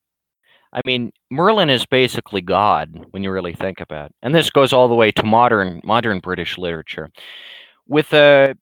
I 0.72 0.80
mean, 0.84 1.12
Merlin 1.30 1.70
is 1.70 1.86
basically 1.86 2.42
God 2.42 3.06
when 3.10 3.22
you 3.22 3.30
really 3.30 3.54
think 3.54 3.80
about 3.80 4.06
it. 4.10 4.16
And 4.22 4.34
this 4.34 4.50
goes 4.50 4.72
all 4.72 4.88
the 4.88 4.94
way 4.94 5.10
to 5.12 5.22
modern 5.22 5.80
modern 5.84 6.20
British 6.20 6.58
literature. 6.58 7.10
With 7.86 8.12
a 8.12 8.54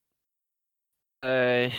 uh, 1.22 1.70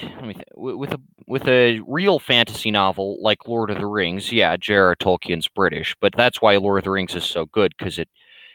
with 0.55 0.91
a 0.93 1.00
with 1.27 1.47
a 1.47 1.79
real 1.88 2.19
fantasy 2.19 2.71
novel 2.71 3.17
like 3.21 3.47
Lord 3.47 3.69
of 3.69 3.77
the 3.77 3.85
Rings, 3.85 4.31
yeah, 4.31 4.57
J.R.R. 4.57 4.95
Tolkien's 4.95 5.47
British, 5.47 5.95
but 6.01 6.13
that's 6.17 6.41
why 6.41 6.57
Lord 6.57 6.79
of 6.79 6.83
the 6.85 6.91
Rings 6.91 7.15
is 7.15 7.25
so 7.25 7.45
good 7.45 7.74
because 7.77 8.00
it 8.00 8.09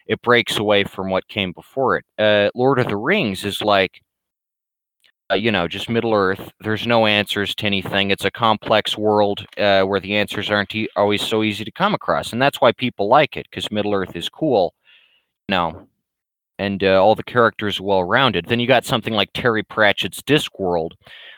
it 0.07 0.21
breaks 0.23 0.59
away 0.59 0.85
from 0.85 1.11
what 1.11 1.29
came 1.29 1.53
before 1.53 1.97
it. 1.99 2.05
Uh, 2.19 2.51
Lord 2.55 2.81
of 2.81 2.89
the 2.89 2.97
Rings 2.97 3.45
is 3.45 3.63
like 3.63 4.03
uh, 5.31 5.35
you 5.35 5.53
know, 5.53 5.69
just 5.69 5.89
Middle 5.89 6.15
Earth. 6.15 6.53
There's 6.61 6.87
no 6.87 7.07
answers 7.07 7.55
to 7.57 7.67
anything. 7.67 8.11
It's 8.11 8.25
a 8.25 8.31
complex 8.31 8.99
world 8.99 9.47
uh, 9.59 9.83
where 9.83 10.01
the 10.01 10.17
answers 10.17 10.51
aren't 10.51 10.75
e- 10.75 10.89
always 10.97 11.23
so 11.23 11.43
easy 11.43 11.65
to 11.65 11.71
come 11.73 11.95
across, 11.95 12.33
and 12.33 12.43
that's 12.43 12.61
why 12.61 12.73
people 12.73 13.09
like 13.09 13.37
it 13.37 13.47
because 13.51 13.71
Middle 13.71 13.95
Earth 13.95 14.17
is 14.17 14.29
cool. 14.29 14.75
You 15.49 15.55
know, 15.55 15.89
and 16.59 16.85
uh, 16.85 17.03
all 17.03 17.15
the 17.15 17.23
characters 17.23 17.81
well 17.81 18.05
rounded. 18.05 18.47
Then 18.47 18.61
you 18.61 18.67
got 18.67 18.85
something 18.85 19.15
like 19.15 19.31
Terry 19.33 19.63
Pratchett's 19.63 20.23
Discworld, 20.23 20.91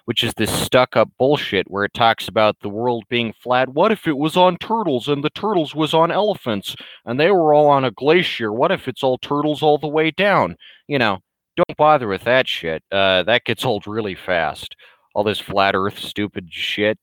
which 0.07 0.25
is 0.25 0.35
this 0.35 0.53
stuck 0.53 0.97
up 0.97 1.11
bullshit 1.19 1.71
where 1.71 1.85
it 1.85 1.95
talks 1.95 2.27
about 2.29 2.57
the 2.61 2.69
world 2.69 3.05
being 3.09 3.33
flat. 3.33 3.69
What 3.69 3.93
if 3.93 4.09
it 4.09 4.19
was 4.19 4.37
on 4.37 4.57
turtles 4.59 5.07
and 5.09 5.23
the 5.23 5.31
turtles 5.31 5.77
was 5.77 5.95
on 5.95 6.11
elephants 6.11 6.75
and 7.05 7.21
they 7.21 7.31
were 7.31 7.55
all 7.55 7.69
on 7.69 7.85
a 7.85 7.93
glacier? 7.93 8.53
What 8.53 8.73
if 8.73 8.89
it's 8.89 9.05
all 9.05 9.17
turtles 9.19 9.63
all 9.63 9.79
the 9.79 9.87
way 9.87 10.11
down? 10.11 10.57
You 10.89 10.99
know, 10.99 11.21
don't 11.57 11.77
bother 11.77 12.09
with 12.09 12.25
that 12.25 12.49
shit. 12.49 12.83
Uh, 12.91 13.23
that 13.25 13.45
gets 13.45 13.65
old 13.65 13.87
really 13.87 14.15
fast. 14.15 14.77
All 15.15 15.25
this 15.25 15.41
flat 15.41 15.75
Earth 15.75 15.99
stupid 15.99 16.49
shit. 16.51 16.99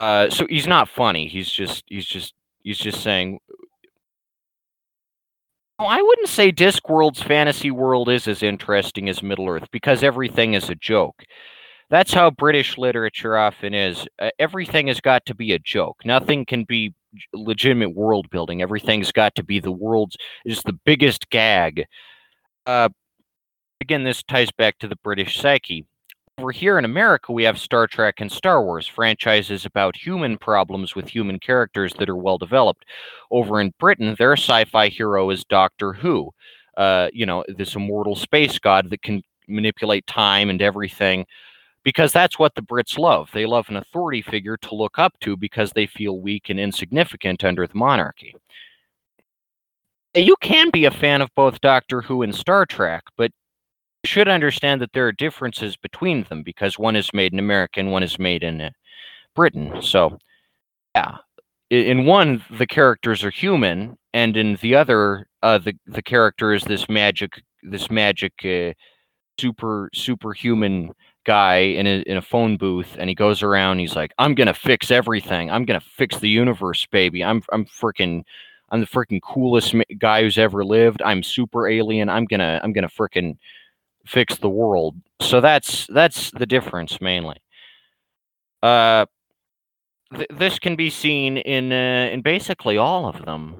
Uh, 0.00 0.30
so 0.30 0.46
he's 0.48 0.66
not 0.66 0.88
funny. 0.88 1.28
He's 1.28 1.50
just 1.50 1.84
he's 1.86 2.06
just 2.06 2.34
he's 2.62 2.78
just 2.78 3.02
saying. 3.02 3.40
I 5.80 6.02
wouldn't 6.02 6.28
say 6.28 6.50
Discworld's 6.50 7.22
fantasy 7.22 7.70
world 7.70 8.08
is 8.08 8.26
as 8.26 8.42
interesting 8.42 9.08
as 9.08 9.22
Middle 9.22 9.48
Earth 9.48 9.68
because 9.70 10.02
everything 10.02 10.54
is 10.54 10.68
a 10.68 10.74
joke. 10.74 11.22
That's 11.88 12.12
how 12.12 12.30
British 12.30 12.76
literature 12.76 13.38
often 13.38 13.74
is. 13.74 14.06
Uh, 14.18 14.30
everything 14.40 14.88
has 14.88 15.00
got 15.00 15.24
to 15.26 15.34
be 15.34 15.52
a 15.52 15.58
joke. 15.58 16.00
Nothing 16.04 16.44
can 16.44 16.64
be 16.64 16.94
legitimate 17.32 17.90
world 17.94 18.28
building. 18.30 18.60
Everything's 18.60 19.12
got 19.12 19.34
to 19.36 19.44
be 19.44 19.60
the 19.60 19.72
world's 19.72 20.16
is 20.44 20.62
the 20.62 20.78
biggest 20.84 21.30
gag. 21.30 21.84
Uh, 22.66 22.88
again, 23.80 24.04
this 24.04 24.22
ties 24.22 24.50
back 24.50 24.78
to 24.78 24.88
the 24.88 24.96
British 24.96 25.40
psyche. 25.40 25.86
Over 26.38 26.52
here 26.52 26.78
in 26.78 26.84
America, 26.84 27.32
we 27.32 27.42
have 27.44 27.58
Star 27.58 27.86
Trek 27.86 28.20
and 28.20 28.30
Star 28.30 28.62
Wars, 28.62 28.86
franchises 28.86 29.64
about 29.64 29.96
human 29.96 30.38
problems 30.38 30.94
with 30.94 31.08
human 31.08 31.40
characters 31.40 31.92
that 31.98 32.08
are 32.08 32.16
well 32.16 32.38
developed. 32.38 32.84
Over 33.30 33.60
in 33.60 33.72
Britain, 33.80 34.14
their 34.18 34.34
sci 34.34 34.64
fi 34.66 34.88
hero 34.88 35.30
is 35.30 35.44
Doctor 35.44 35.92
Who, 35.92 36.30
uh, 36.76 37.08
you 37.12 37.26
know, 37.26 37.44
this 37.48 37.74
immortal 37.74 38.14
space 38.14 38.58
god 38.58 38.90
that 38.90 39.02
can 39.02 39.22
manipulate 39.48 40.06
time 40.06 40.48
and 40.50 40.62
everything 40.62 41.26
because 41.82 42.12
that's 42.12 42.38
what 42.38 42.54
the 42.54 42.62
Brits 42.62 42.98
love. 42.98 43.30
They 43.32 43.46
love 43.46 43.68
an 43.68 43.76
authority 43.76 44.22
figure 44.22 44.56
to 44.58 44.74
look 44.74 44.98
up 44.98 45.18
to 45.20 45.36
because 45.36 45.72
they 45.72 45.86
feel 45.86 46.20
weak 46.20 46.50
and 46.50 46.60
insignificant 46.60 47.42
under 47.44 47.66
the 47.66 47.74
monarchy. 47.74 48.36
You 50.14 50.36
can 50.40 50.70
be 50.70 50.84
a 50.84 50.90
fan 50.90 51.20
of 51.22 51.34
both 51.34 51.60
Doctor 51.60 52.02
Who 52.02 52.22
and 52.22 52.34
Star 52.34 52.66
Trek, 52.66 53.04
but 53.16 53.32
you 54.02 54.08
should 54.08 54.28
understand 54.28 54.80
that 54.80 54.92
there 54.92 55.06
are 55.06 55.12
differences 55.12 55.76
between 55.76 56.24
them 56.24 56.42
because 56.42 56.78
one 56.78 56.96
is 56.96 57.12
made 57.12 57.32
in 57.32 57.38
America 57.38 57.80
and 57.80 57.90
one 57.90 58.02
is 58.02 58.18
made 58.18 58.42
in 58.42 58.60
uh, 58.60 58.70
Britain. 59.34 59.82
So, 59.82 60.18
yeah, 60.94 61.16
in 61.70 62.06
one 62.06 62.42
the 62.50 62.66
characters 62.66 63.24
are 63.24 63.30
human, 63.30 63.98
and 64.14 64.36
in 64.36 64.56
the 64.62 64.74
other, 64.76 65.26
uh, 65.42 65.58
the 65.58 65.74
the 65.86 66.02
character 66.02 66.52
is 66.54 66.62
this 66.64 66.88
magic, 66.88 67.42
this 67.62 67.90
magic, 67.90 68.32
uh, 68.44 68.72
super 69.40 69.90
superhuman 69.94 70.92
guy 71.24 71.56
in 71.58 71.86
a 71.86 72.02
in 72.02 72.16
a 72.16 72.22
phone 72.22 72.56
booth, 72.56 72.96
and 72.98 73.08
he 73.08 73.14
goes 73.14 73.42
around. 73.42 73.80
He's 73.80 73.96
like, 73.96 74.12
"I'm 74.18 74.34
gonna 74.34 74.54
fix 74.54 74.90
everything. 74.90 75.50
I'm 75.50 75.64
gonna 75.64 75.80
fix 75.80 76.18
the 76.18 76.28
universe, 76.28 76.86
baby. 76.86 77.24
I'm 77.24 77.42
I'm 77.52 77.66
freaking." 77.66 78.24
I'm 78.70 78.80
the 78.80 78.86
freaking 78.86 79.22
coolest 79.22 79.74
guy 79.96 80.20
who's 80.22 80.36
ever 80.36 80.62
lived. 80.62 81.00
I'm 81.02 81.22
super 81.22 81.68
alien. 81.68 82.10
I'm 82.10 82.26
gonna 82.26 82.60
I'm 82.62 82.74
gonna 82.74 82.90
freaking 82.90 83.38
fix 84.08 84.36
the 84.38 84.50
world. 84.50 84.96
So 85.20 85.40
that's 85.40 85.86
that's 85.88 86.30
the 86.32 86.46
difference 86.46 87.00
mainly. 87.00 87.36
Uh, 88.62 89.06
th- 90.14 90.28
this 90.30 90.58
can 90.58 90.76
be 90.76 90.90
seen 90.90 91.36
in 91.38 91.72
uh, 91.72 92.10
in 92.12 92.22
basically 92.22 92.76
all 92.78 93.06
of 93.06 93.24
them, 93.24 93.56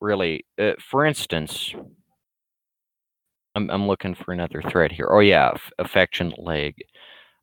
really. 0.00 0.44
Uh, 0.58 0.72
for 0.78 1.04
instance, 1.04 1.74
I'm 3.54 3.70
I'm 3.70 3.86
looking 3.86 4.14
for 4.14 4.32
another 4.32 4.62
thread 4.62 4.92
here. 4.92 5.08
Oh 5.10 5.20
yeah, 5.20 5.52
F- 5.54 5.72
affectionate 5.78 6.38
leg. 6.38 6.74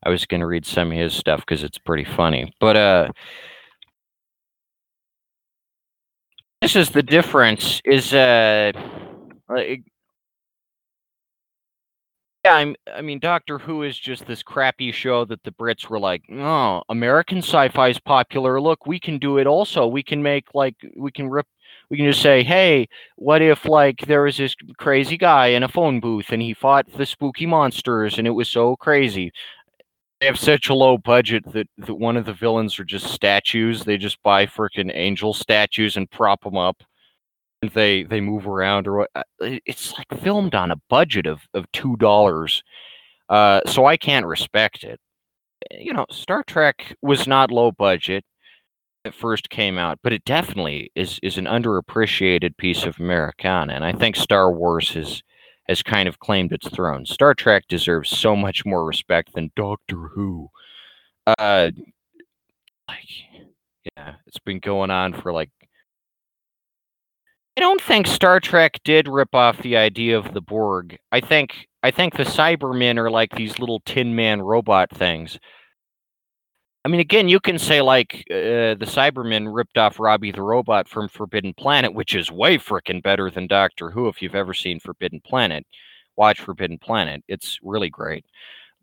I 0.04 0.10
was 0.10 0.26
going 0.26 0.40
to 0.40 0.46
read 0.46 0.66
some 0.66 0.92
of 0.92 0.98
his 0.98 1.14
stuff 1.14 1.40
because 1.40 1.62
it's 1.64 1.78
pretty 1.78 2.04
funny, 2.04 2.52
but 2.60 2.76
uh. 2.76 3.08
This 6.62 6.76
is 6.76 6.90
the 6.90 7.02
difference. 7.02 7.80
Is 7.84 8.14
uh, 8.14 8.72
yeah, 12.44 12.54
I'm, 12.56 12.76
I 12.94 13.00
mean, 13.00 13.18
Doctor 13.20 13.58
Who 13.58 13.82
is 13.84 13.98
just 13.98 14.26
this 14.26 14.42
crappy 14.42 14.92
show 14.92 15.24
that 15.24 15.42
the 15.44 15.52
Brits 15.52 15.88
were 15.88 15.98
like, 15.98 16.22
oh, 16.30 16.82
American 16.90 17.38
sci-fi 17.38 17.88
is 17.88 17.98
popular. 17.98 18.60
Look, 18.60 18.86
we 18.86 19.00
can 19.00 19.18
do 19.18 19.38
it 19.38 19.46
also. 19.46 19.86
We 19.86 20.02
can 20.02 20.22
make 20.22 20.54
like 20.54 20.76
we 20.94 21.10
can 21.10 21.30
rip. 21.30 21.46
We 21.90 21.96
can 21.96 22.06
just 22.06 22.22
say, 22.22 22.42
hey, 22.42 22.88
what 23.16 23.40
if 23.40 23.64
like 23.64 24.00
there 24.06 24.22
was 24.22 24.36
this 24.36 24.54
crazy 24.76 25.16
guy 25.16 25.48
in 25.48 25.62
a 25.62 25.68
phone 25.68 26.00
booth 26.00 26.26
and 26.30 26.42
he 26.42 26.52
fought 26.52 26.86
the 26.92 27.06
spooky 27.06 27.46
monsters 27.46 28.18
and 28.18 28.26
it 28.26 28.30
was 28.32 28.48
so 28.48 28.76
crazy. 28.76 29.32
They 30.20 30.26
have 30.26 30.38
such 30.38 30.68
a 30.68 30.74
low 30.74 30.98
budget 30.98 31.44
that, 31.52 31.68
that 31.78 31.94
one 31.94 32.16
of 32.16 32.24
the 32.24 32.32
villains 32.32 32.78
are 32.78 32.84
just 32.84 33.08
statues. 33.08 33.84
They 33.84 33.98
just 33.98 34.22
buy 34.22 34.46
freaking 34.46 34.90
angel 34.94 35.34
statues 35.34 35.96
and 35.96 36.10
prop 36.10 36.42
them 36.42 36.56
up 36.56 36.82
they 37.70 38.02
they 38.04 38.20
move 38.20 38.46
around 38.46 38.86
or 38.86 38.98
what 38.98 39.10
uh, 39.14 39.22
it's 39.40 39.92
like 39.98 40.20
filmed 40.22 40.54
on 40.54 40.70
a 40.70 40.80
budget 40.88 41.26
of 41.26 41.42
of 41.54 41.70
two 41.72 41.96
dollars 41.96 42.62
uh 43.28 43.60
so 43.66 43.86
i 43.86 43.96
can't 43.96 44.26
respect 44.26 44.84
it. 44.84 45.00
You 45.70 45.92
know 45.94 46.06
star 46.10 46.42
trek 46.44 46.96
was 47.02 47.26
not 47.26 47.50
low 47.50 47.72
budget 47.72 48.24
it 49.04 49.14
first 49.14 49.50
came 49.50 49.78
out 49.78 49.98
but 50.02 50.12
it 50.12 50.24
definitely 50.24 50.90
is 50.94 51.18
is 51.22 51.38
an 51.38 51.46
underappreciated 51.46 52.56
piece 52.58 52.84
of 52.84 52.98
americana 53.00 53.72
and 53.74 53.84
i 53.84 53.92
think 53.92 54.16
star 54.16 54.52
wars 54.52 54.90
has 54.90 55.22
has 55.68 55.82
kind 55.82 56.08
of 56.08 56.18
claimed 56.18 56.52
its 56.52 56.68
throne. 56.68 57.06
Star 57.06 57.34
trek 57.34 57.64
deserves 57.68 58.10
so 58.10 58.36
much 58.36 58.64
more 58.64 58.84
respect 58.84 59.32
than 59.34 59.50
doctor 59.56 60.08
who. 60.14 60.50
Uh 61.26 61.70
like 62.88 63.08
yeah 63.96 64.14
it's 64.26 64.38
been 64.40 64.58
going 64.58 64.90
on 64.90 65.12
for 65.14 65.32
like 65.32 65.50
I 67.56 67.60
don't 67.60 67.80
think 67.80 68.06
Star 68.06 68.40
Trek 68.40 68.80
did 68.84 69.06
rip 69.06 69.34
off 69.34 69.62
the 69.62 69.76
idea 69.76 70.18
of 70.18 70.34
the 70.34 70.40
Borg. 70.40 70.98
I 71.12 71.20
think 71.20 71.68
I 71.84 71.90
think 71.90 72.16
the 72.16 72.24
Cybermen 72.24 72.98
are 72.98 73.10
like 73.10 73.34
these 73.34 73.58
little 73.58 73.80
Tin 73.86 74.14
Man 74.16 74.42
robot 74.42 74.90
things. 74.90 75.38
I 76.84 76.88
mean, 76.88 77.00
again, 77.00 77.28
you 77.28 77.40
can 77.40 77.58
say 77.58 77.80
like 77.80 78.24
uh, 78.30 78.74
the 78.74 78.86
Cybermen 78.86 79.54
ripped 79.54 79.78
off 79.78 80.00
Robbie 80.00 80.32
the 80.32 80.42
Robot 80.42 80.88
from 80.88 81.08
Forbidden 81.08 81.54
Planet, 81.54 81.94
which 81.94 82.14
is 82.14 82.30
way 82.30 82.58
freaking 82.58 83.02
better 83.02 83.30
than 83.30 83.46
Doctor 83.46 83.90
Who. 83.90 84.08
If 84.08 84.20
you've 84.20 84.34
ever 84.34 84.52
seen 84.52 84.80
Forbidden 84.80 85.20
Planet, 85.24 85.64
watch 86.16 86.40
Forbidden 86.40 86.78
Planet. 86.78 87.22
It's 87.28 87.58
really 87.62 87.88
great. 87.88 88.24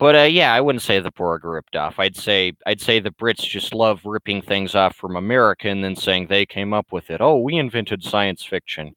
But 0.02 0.16
uh, 0.16 0.24
yeah, 0.24 0.52
I 0.52 0.62
wouldn't 0.62 0.82
say 0.82 1.00
the 1.00 1.12
Borg 1.12 1.46
ripped 1.46 1.76
off. 1.76 2.00
I'd 2.00 2.16
say 2.16 2.54
I'd 2.66 2.82
say 2.82 3.00
the 3.00 3.12
Brits 3.12 3.48
just 3.48 3.72
love 3.72 4.02
ripping 4.04 4.42
things 4.42 4.74
off 4.74 4.96
from 4.96 5.16
America 5.16 5.70
and 5.70 5.84
then 5.84 5.96
saying 5.96 6.26
they 6.26 6.44
came 6.44 6.74
up 6.74 6.88
with 6.92 7.12
it. 7.12 7.22
Oh, 7.22 7.38
we 7.38 7.56
invented 7.58 8.04
science 8.04 8.44
fiction. 8.44 8.96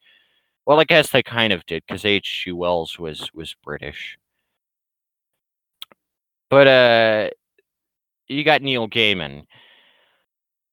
Well, 0.65 0.81
I 0.81 0.85
guess 0.85 1.11
they 1.11 1.23
kind 1.23 1.53
of 1.53 1.67
did 1.67 1.85
because 1.87 2.07
H.G. 2.07 2.53
Wells 2.53 2.99
was 2.99 3.31
was 3.35 3.55
British. 3.63 4.17
But 6.49 6.67
uh, 6.69 7.31
you 8.29 8.43
got 8.43 8.63
Neil 8.63 8.89
Gaiman 8.89 9.45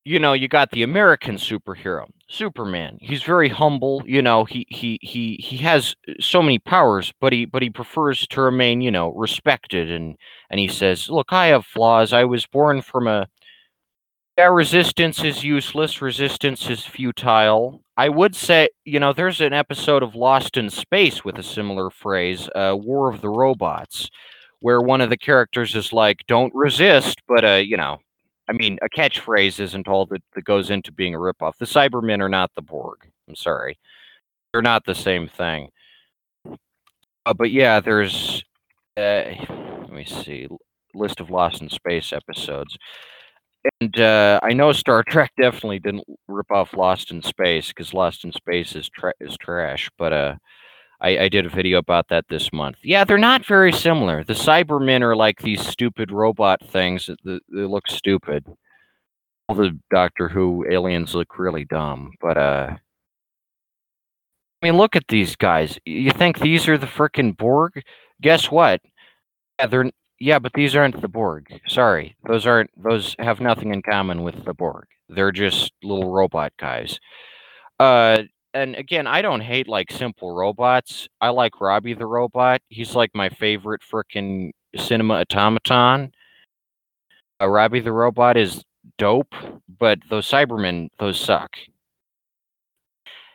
you 0.04 0.20
know, 0.20 0.34
you 0.34 0.48
got 0.48 0.72
the 0.72 0.84
American 0.84 1.36
superhero, 1.36 2.08
Superman. 2.28 2.98
He's 3.02 3.24
very 3.24 3.50
humble, 3.50 4.02
you 4.06 4.22
know, 4.22 4.46
he 4.46 4.66
he 4.70 4.98
he 5.02 5.36
he 5.36 5.58
has 5.58 5.96
uh, 6.10 6.14
so 6.20 6.42
many 6.42 6.60
powers, 6.60 7.14
but 7.22 7.34
he 7.34 7.46
but 7.46 7.62
he 7.62 7.70
prefers 7.70 8.26
to 8.28 8.42
remain, 8.42 8.82
you 8.82 8.92
know, 8.92 9.12
respected 9.14 9.92
and 9.92 10.18
and 10.50 10.60
he 10.60 10.68
says, 10.68 11.10
"Look, 11.10 11.28
I 11.32 11.48
have 11.48 11.66
flaws. 11.66 12.14
I 12.14 12.24
was 12.26 12.46
born 12.48 12.82
from 12.82 13.08
a 13.08 13.28
yeah, 14.38 14.46
resistance 14.48 15.24
is 15.24 15.44
useless, 15.44 16.02
resistance 16.02 16.70
is 16.70 16.86
futile." 16.86 17.82
I 17.98 18.10
would 18.10 18.36
say, 18.36 18.70
you 18.86 19.00
know, 19.00 19.14
there's 19.14 19.42
an 19.42 19.54
episode 19.54 20.02
of 20.04 20.16
Lost 20.16 20.58
in 20.58 20.70
Space 20.70 21.24
with 21.24 21.38
a 21.38 21.44
similar 21.44 21.90
phrase, 21.90 22.50
uh, 22.56 22.76
War 22.80 23.14
of 23.14 23.22
the 23.22 23.30
Robots, 23.30 24.10
where 24.62 24.82
one 24.82 25.02
of 25.02 25.10
the 25.10 25.18
characters 25.18 25.76
is 25.76 25.94
like, 25.94 26.26
"Don't 26.28 26.54
resist," 26.56 27.20
but 27.28 27.46
uh, 27.46 27.56
you 27.58 27.78
know, 27.78 28.00
I 28.52 28.54
mean, 28.54 28.78
a 28.82 28.90
catchphrase 28.90 29.62
isn't 29.62 29.88
all 29.88 30.06
that, 30.08 30.22
that 30.36 30.44
goes 30.44 30.70
into 30.70 30.92
being 30.92 31.16
a 31.16 31.18
ripoff. 31.18 31.56
The 31.58 31.66
Cybermen 31.66 32.20
are 32.20 32.28
not 32.28 32.52
the 32.54 32.62
Borg. 32.62 33.10
I'm 33.30 33.36
sorry. 33.36 33.80
They're 34.52 34.62
not 34.62 34.84
the 34.86 34.94
same 34.94 35.30
thing. 35.30 35.70
Uh, 37.26 37.34
but 37.34 37.52
yeah, 37.52 37.80
there's, 37.80 38.44
uh, 38.98 39.24
let 39.50 39.94
me 39.94 40.04
see, 40.04 40.50
list 40.94 41.22
of 41.22 41.30
Lost 41.30 41.62
in 41.62 41.70
Space 41.70 42.12
episodes. 42.12 42.78
And 43.80 43.98
uh, 43.98 44.42
I 44.44 44.52
know 44.52 44.74
Star 44.74 45.02
Trek 45.08 45.32
definitely 45.40 45.80
didn't 45.80 46.04
rip 46.28 46.52
off 46.52 46.76
Lost 46.76 47.12
in 47.12 47.22
Space 47.22 47.70
because 47.70 47.94
Lost 47.94 48.26
in 48.26 48.34
Space 48.34 48.76
is 48.76 48.90
tra- 48.90 49.14
is 49.22 49.38
trash. 49.40 49.90
But 49.98 50.12
uh, 50.12 50.36
I, 51.02 51.24
I 51.24 51.30
did 51.30 51.46
a 51.46 51.50
video 51.50 51.80
about 51.80 52.10
that 52.10 52.26
this 52.30 52.54
month. 52.54 52.78
Yeah, 52.84 53.04
they're 53.04 53.18
not 53.18 53.46
very 53.46 53.74
similar. 53.74 54.24
The 54.24 54.34
Cybermen 54.34 55.02
are 55.02 55.16
like 55.16 55.42
these 55.42 55.66
stupid 55.66 56.12
robot 56.12 56.62
things 56.70 57.08
that, 57.08 57.20
that 57.24 57.42
look 57.50 57.88
stupid. 57.88 58.46
All 59.50 59.56
the 59.56 59.78
Doctor 59.90 60.30
Who 60.30 60.66
aliens 60.70 61.16
look 61.16 61.40
really 61.40 61.66
dumb, 61.66 62.12
but 62.22 62.38
uh, 62.38 62.76
I 64.62 64.66
mean, 64.66 64.78
look 64.78 64.96
at 64.96 65.08
these 65.08 65.36
guys. 65.36 65.80
You 65.86 66.12
think 66.12 66.40
these 66.40 66.68
are 66.68 66.78
the 66.78 66.88
frickin' 66.88 67.36
Borg? 67.36 67.82
Guess 68.22 68.52
what? 68.52 68.82
Yeah, 69.60 69.68
they're 69.68 69.92
yeah, 70.20 70.38
but 70.38 70.54
these 70.54 70.76
aren't 70.76 71.02
the 71.02 71.08
Borg. 71.08 71.60
Sorry, 71.68 72.16
those 72.28 72.46
aren't. 72.46 72.70
Those 72.82 73.16
have 73.18 73.42
nothing 73.42 73.74
in 73.74 73.82
common 73.82 74.22
with 74.22 74.46
the 74.46 74.54
Borg. 74.54 74.86
They're 75.10 75.32
just 75.32 75.74
little 75.82 76.12
robot 76.12 76.54
guys. 76.60 77.00
Uh, 77.80 78.24
and 78.54 78.76
again, 78.76 79.08
I 79.08 79.22
don't 79.22 79.42
hate 79.42 79.68
like 79.68 79.92
simple 79.92 80.34
robots. 80.34 81.08
I 81.22 81.30
like 81.30 81.62
Robbie 81.62 81.94
the 81.94 82.06
robot. 82.06 82.62
He's 82.70 82.96
like 82.96 83.12
my 83.14 83.30
favorite 83.30 83.82
freaking 83.82 84.52
cinema 84.76 85.22
automaton. 85.22 86.12
Uh, 87.42 87.48
Robbie 87.48 87.80
the 87.80 87.92
robot 87.92 88.38
is 88.38 88.64
dope, 88.98 89.34
but 89.80 90.00
those 90.10 90.30
Cybermen, 90.30 90.90
those 91.00 91.20
suck. 91.20 91.58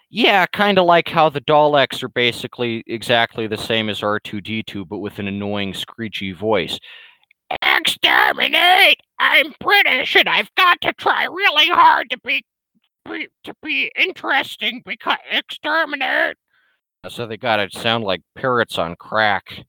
Yeah, 0.09 0.47
kind 0.47 0.79
of 0.79 0.87
like 0.87 1.09
how 1.09 1.29
the 1.29 1.41
Daleks 1.41 2.03
are 2.03 2.09
basically 2.09 2.85
exactly 2.87 3.47
the 3.47 3.57
same 3.57 3.89
as 3.89 4.01
R2D2, 4.01 4.89
but 4.89 4.99
with 4.99 5.19
an 5.19 5.27
annoying, 5.27 5.75
screechy 5.75 6.33
voice. 6.33 6.79
Exterminate! 7.63 9.01
I'm 9.19 9.53
British 9.61 10.15
and 10.15 10.29
I've 10.29 10.55
got 10.57 10.81
to 10.83 10.93
try 10.93 11.25
really 11.25 11.69
hard 11.69 12.11
to 12.11 12.19
be 12.21 12.45
be, 13.07 13.29
to 13.45 13.55
be 13.63 13.91
interesting 13.97 14.83
because 14.85 15.19
exterminate. 15.31 16.37
So 17.09 17.27
they 17.27 17.37
got 17.37 17.57
to 17.57 17.71
sound 17.71 18.05
like 18.05 18.23
parrots 18.35 18.79
on 18.79 18.97
crack. 18.97 19.65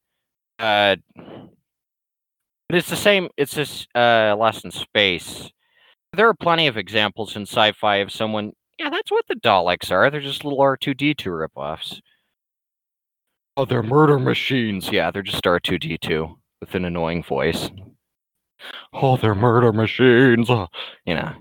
Uh, 0.59 0.95
but 1.15 2.77
it's 2.77 2.89
the 2.89 2.95
same. 2.95 3.29
It's 3.37 3.53
this 3.53 3.87
uh, 3.95 4.35
Lost 4.37 4.65
in 4.65 4.71
Space. 4.71 5.51
There 6.13 6.27
are 6.27 6.33
plenty 6.33 6.67
of 6.67 6.77
examples 6.77 7.35
in 7.35 7.43
sci-fi 7.43 7.97
of 7.97 8.11
someone. 8.11 8.53
Yeah, 8.79 8.89
that's 8.89 9.11
what 9.11 9.25
the 9.27 9.35
Daleks 9.35 9.91
are. 9.91 10.09
They're 10.09 10.21
just 10.21 10.43
little 10.43 10.59
R2D2 10.59 11.47
ripoffs. 11.47 11.99
Oh, 13.55 13.65
they're 13.65 13.83
murder 13.83 14.19
machines. 14.19 14.91
Yeah, 14.91 15.11
they're 15.11 15.23
just 15.23 15.43
R2D2 15.43 16.35
with 16.59 16.75
an 16.75 16.85
annoying 16.85 17.23
voice. 17.23 17.69
Oh, 18.93 19.17
they're 19.17 19.35
murder 19.35 19.71
machines. 19.71 20.49
You 20.49 21.15
know. 21.15 21.33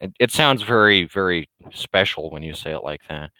It, 0.00 0.12
it 0.18 0.30
sounds 0.30 0.62
very, 0.62 1.04
very 1.04 1.48
special 1.72 2.30
when 2.30 2.42
you 2.42 2.54
say 2.54 2.72
it 2.72 2.84
like 2.84 3.02
that. 3.08 3.30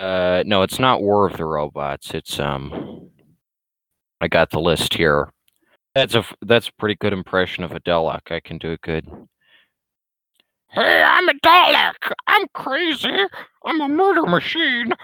Uh, 0.00 0.42
no, 0.46 0.62
it's 0.62 0.78
not 0.78 1.02
War 1.02 1.28
of 1.28 1.36
the 1.36 1.44
Robots. 1.44 2.12
It's 2.12 2.38
um, 2.40 3.10
I 4.20 4.28
got 4.28 4.50
the 4.50 4.60
list 4.60 4.94
here. 4.94 5.30
That's 5.94 6.14
a 6.14 6.24
that's 6.42 6.68
a 6.68 6.72
pretty 6.78 6.96
good 6.96 7.12
impression 7.12 7.62
of 7.62 7.72
a 7.72 7.80
Dalek. 7.80 8.32
I 8.32 8.40
can 8.40 8.58
do 8.58 8.72
it 8.72 8.80
good. 8.80 9.06
Hey, 10.70 11.02
I'm 11.02 11.28
a 11.28 11.34
Dalek. 11.34 12.12
I'm 12.26 12.46
crazy. 12.54 13.14
I'm 13.64 13.80
a 13.80 13.88
murder 13.88 14.22
machine. 14.22 14.94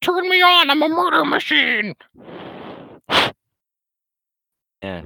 Turn 0.00 0.28
me 0.28 0.40
on. 0.42 0.70
I'm 0.70 0.82
a 0.82 0.88
murder 0.88 1.24
machine. 1.24 1.94
Yeah. 4.82 5.00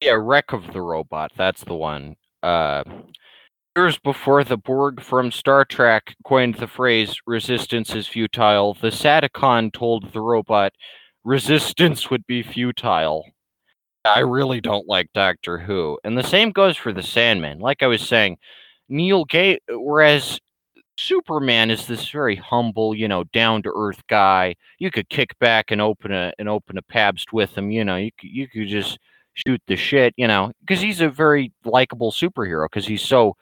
Yeah, 0.00 0.16
Wreck 0.18 0.54
of 0.54 0.72
the 0.72 0.80
Robot. 0.80 1.32
That's 1.36 1.62
the 1.64 1.74
one 1.74 2.16
uh, 2.46 2.84
years 3.76 3.98
before 3.98 4.44
the 4.44 4.56
Borg 4.56 5.02
from 5.02 5.32
Star 5.32 5.64
Trek 5.64 6.14
coined 6.24 6.54
the 6.56 6.68
phrase 6.68 7.16
resistance 7.26 7.94
is 7.94 8.06
futile, 8.06 8.74
the 8.74 8.88
Sadicon 8.88 9.72
told 9.72 10.12
the 10.12 10.20
robot 10.20 10.72
resistance 11.24 12.08
would 12.08 12.26
be 12.26 12.42
futile. 12.42 13.24
I 14.04 14.20
really 14.20 14.60
don't 14.60 14.86
like 14.86 15.08
Doctor 15.12 15.58
Who. 15.58 15.98
And 16.04 16.16
the 16.16 16.22
same 16.22 16.52
goes 16.52 16.76
for 16.76 16.92
the 16.92 17.02
Sandman. 17.02 17.58
Like 17.58 17.82
I 17.82 17.88
was 17.88 18.06
saying, 18.06 18.38
Neil 18.88 19.26
Gaiman, 19.26 19.58
whereas 19.68 20.38
Superman 20.96 21.72
is 21.72 21.88
this 21.88 22.08
very 22.08 22.36
humble, 22.36 22.94
you 22.94 23.08
know, 23.08 23.24
down 23.24 23.62
to 23.64 23.72
earth 23.76 24.02
guy. 24.08 24.54
You 24.78 24.92
could 24.92 25.08
kick 25.08 25.36
back 25.40 25.72
and 25.72 25.80
open 25.80 26.12
a 26.12 26.32
and 26.38 26.48
open 26.48 26.78
a 26.78 26.82
Pabst 26.82 27.32
with 27.32 27.58
him. 27.58 27.72
You 27.72 27.84
know, 27.84 27.96
you 27.96 28.10
you 28.22 28.46
could 28.46 28.68
just 28.68 28.98
shoot 29.46 29.60
the 29.66 29.76
shit, 29.76 30.14
you 30.16 30.26
know, 30.26 30.52
because 30.60 30.80
he's 30.80 31.00
a 31.00 31.08
very 31.08 31.52
likable 31.64 32.12
superhero 32.12 32.66
because 32.66 32.86
he's 32.86 33.02
so 33.02 33.36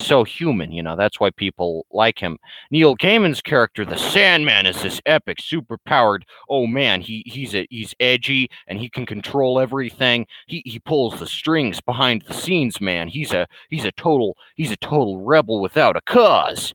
so 0.00 0.24
human, 0.24 0.72
you 0.72 0.82
know. 0.82 0.96
That's 0.96 1.18
why 1.20 1.30
people 1.30 1.86
like 1.90 2.18
him. 2.18 2.38
Neil 2.70 2.96
Gaiman's 2.96 3.40
character, 3.40 3.84
the 3.84 3.96
Sandman, 3.96 4.66
is 4.66 4.82
this 4.82 5.00
epic, 5.06 5.38
super 5.40 5.78
powered. 5.78 6.24
Oh 6.48 6.66
man, 6.66 7.00
he 7.00 7.22
he's 7.26 7.54
a 7.54 7.66
he's 7.70 7.94
edgy 8.00 8.50
and 8.66 8.78
he 8.78 8.88
can 8.90 9.06
control 9.06 9.58
everything. 9.58 10.26
He 10.46 10.62
he 10.66 10.78
pulls 10.80 11.18
the 11.18 11.26
strings 11.26 11.80
behind 11.80 12.22
the 12.22 12.34
scenes, 12.34 12.80
man. 12.80 13.08
He's 13.08 13.32
a 13.32 13.46
he's 13.70 13.84
a 13.84 13.92
total 13.92 14.36
he's 14.56 14.70
a 14.72 14.76
total 14.76 15.22
rebel 15.22 15.60
without 15.60 15.96
a 15.96 16.02
cause. 16.02 16.74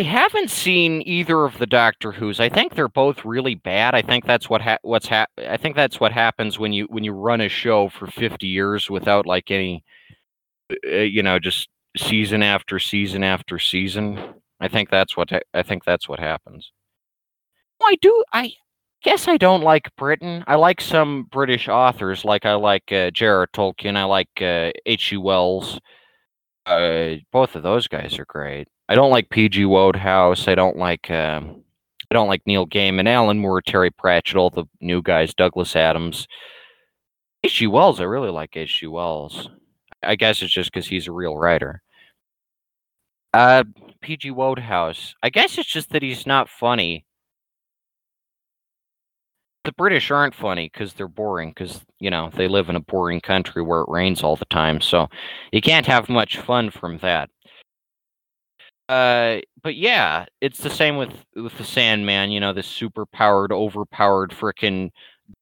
I 0.00 0.04
haven't 0.04 0.50
seen 0.50 1.02
either 1.04 1.44
of 1.44 1.58
the 1.58 1.66
Doctor 1.66 2.10
Who's. 2.10 2.40
I 2.40 2.48
think 2.48 2.74
they're 2.74 2.88
both 2.88 3.22
really 3.22 3.54
bad. 3.54 3.94
I 3.94 4.00
think 4.00 4.24
that's 4.24 4.48
what 4.48 4.62
ha- 4.62 4.78
what's 4.80 5.06
ha- 5.06 5.26
I 5.36 5.58
think 5.58 5.76
that's 5.76 6.00
what 6.00 6.10
happens 6.10 6.58
when 6.58 6.72
you 6.72 6.86
when 6.86 7.04
you 7.04 7.12
run 7.12 7.42
a 7.42 7.50
show 7.50 7.90
for 7.90 8.06
50 8.06 8.46
years 8.46 8.88
without 8.88 9.26
like 9.26 9.50
any 9.50 9.84
uh, 10.86 10.96
you 10.96 11.22
know, 11.22 11.38
just 11.38 11.68
season 11.98 12.42
after 12.42 12.78
season 12.78 13.22
after 13.22 13.58
season. 13.58 14.18
I 14.58 14.68
think 14.68 14.88
that's 14.88 15.18
what 15.18 15.28
ha- 15.28 15.40
I 15.52 15.62
think 15.62 15.84
that's 15.84 16.08
what 16.08 16.18
happens. 16.18 16.72
I 17.82 17.96
do 18.00 18.24
I 18.32 18.52
guess 19.02 19.28
I 19.28 19.36
don't 19.36 19.62
like 19.62 19.94
Britain. 19.96 20.44
I 20.46 20.54
like 20.54 20.80
some 20.80 21.24
British 21.24 21.68
authors 21.68 22.24
like 22.24 22.46
I 22.46 22.54
like 22.54 22.90
uh, 22.90 23.10
J.R.R. 23.10 23.48
Tolkien, 23.48 23.98
I 23.98 24.04
like 24.04 24.30
H.G. 24.40 25.16
Uh, 25.16 25.20
Wells. 25.20 25.78
Uh, 26.64 27.16
both 27.32 27.54
of 27.54 27.62
those 27.62 27.86
guys 27.86 28.18
are 28.18 28.24
great. 28.24 28.66
I 28.90 28.96
don't 28.96 29.12
like 29.12 29.30
P.G. 29.30 29.66
Wodehouse. 29.66 30.48
I 30.48 30.56
don't 30.56 30.76
like 30.76 31.12
uh, 31.12 31.40
I 31.44 32.14
don't 32.14 32.26
like 32.26 32.42
Neil 32.44 32.66
Gaiman, 32.66 33.08
Alan 33.08 33.38
Moore, 33.38 33.62
Terry 33.62 33.92
Pratchett, 33.92 34.36
all 34.36 34.50
the 34.50 34.64
new 34.80 35.00
guys, 35.00 35.32
Douglas 35.32 35.76
Adams. 35.76 36.26
H.G. 37.44 37.68
Wells, 37.68 38.00
I 38.00 38.04
really 38.04 38.30
like 38.30 38.56
H.G. 38.56 38.88
Wells. 38.88 39.48
I 40.02 40.16
guess 40.16 40.42
it's 40.42 40.52
just 40.52 40.72
because 40.72 40.88
he's 40.88 41.06
a 41.06 41.12
real 41.12 41.36
writer. 41.36 41.82
Uh, 43.32 43.62
P.G. 44.00 44.32
Wodehouse. 44.32 45.14
I 45.22 45.30
guess 45.30 45.56
it's 45.56 45.68
just 45.68 45.90
that 45.90 46.02
he's 46.02 46.26
not 46.26 46.48
funny. 46.48 47.06
The 49.64 49.72
British 49.72 50.10
aren't 50.10 50.34
funny 50.34 50.68
because 50.72 50.94
they're 50.94 51.06
boring 51.06 51.50
because, 51.50 51.80
you 52.00 52.10
know, 52.10 52.30
they 52.34 52.48
live 52.48 52.68
in 52.68 52.76
a 52.76 52.80
boring 52.80 53.20
country 53.20 53.62
where 53.62 53.82
it 53.82 53.88
rains 53.88 54.24
all 54.24 54.34
the 54.34 54.46
time. 54.46 54.80
So 54.80 55.06
you 55.52 55.60
can't 55.60 55.86
have 55.86 56.08
much 56.08 56.38
fun 56.38 56.70
from 56.70 56.98
that. 56.98 57.30
Uh, 58.90 59.40
but 59.62 59.76
yeah, 59.76 60.26
it's 60.40 60.58
the 60.60 60.70
same 60.70 60.96
with 60.96 61.12
with 61.36 61.56
the 61.58 61.64
Sandman. 61.64 62.30
You 62.32 62.40
know, 62.40 62.52
this 62.52 62.66
super 62.66 63.06
powered, 63.06 63.52
overpowered 63.52 64.32
freaking 64.32 64.90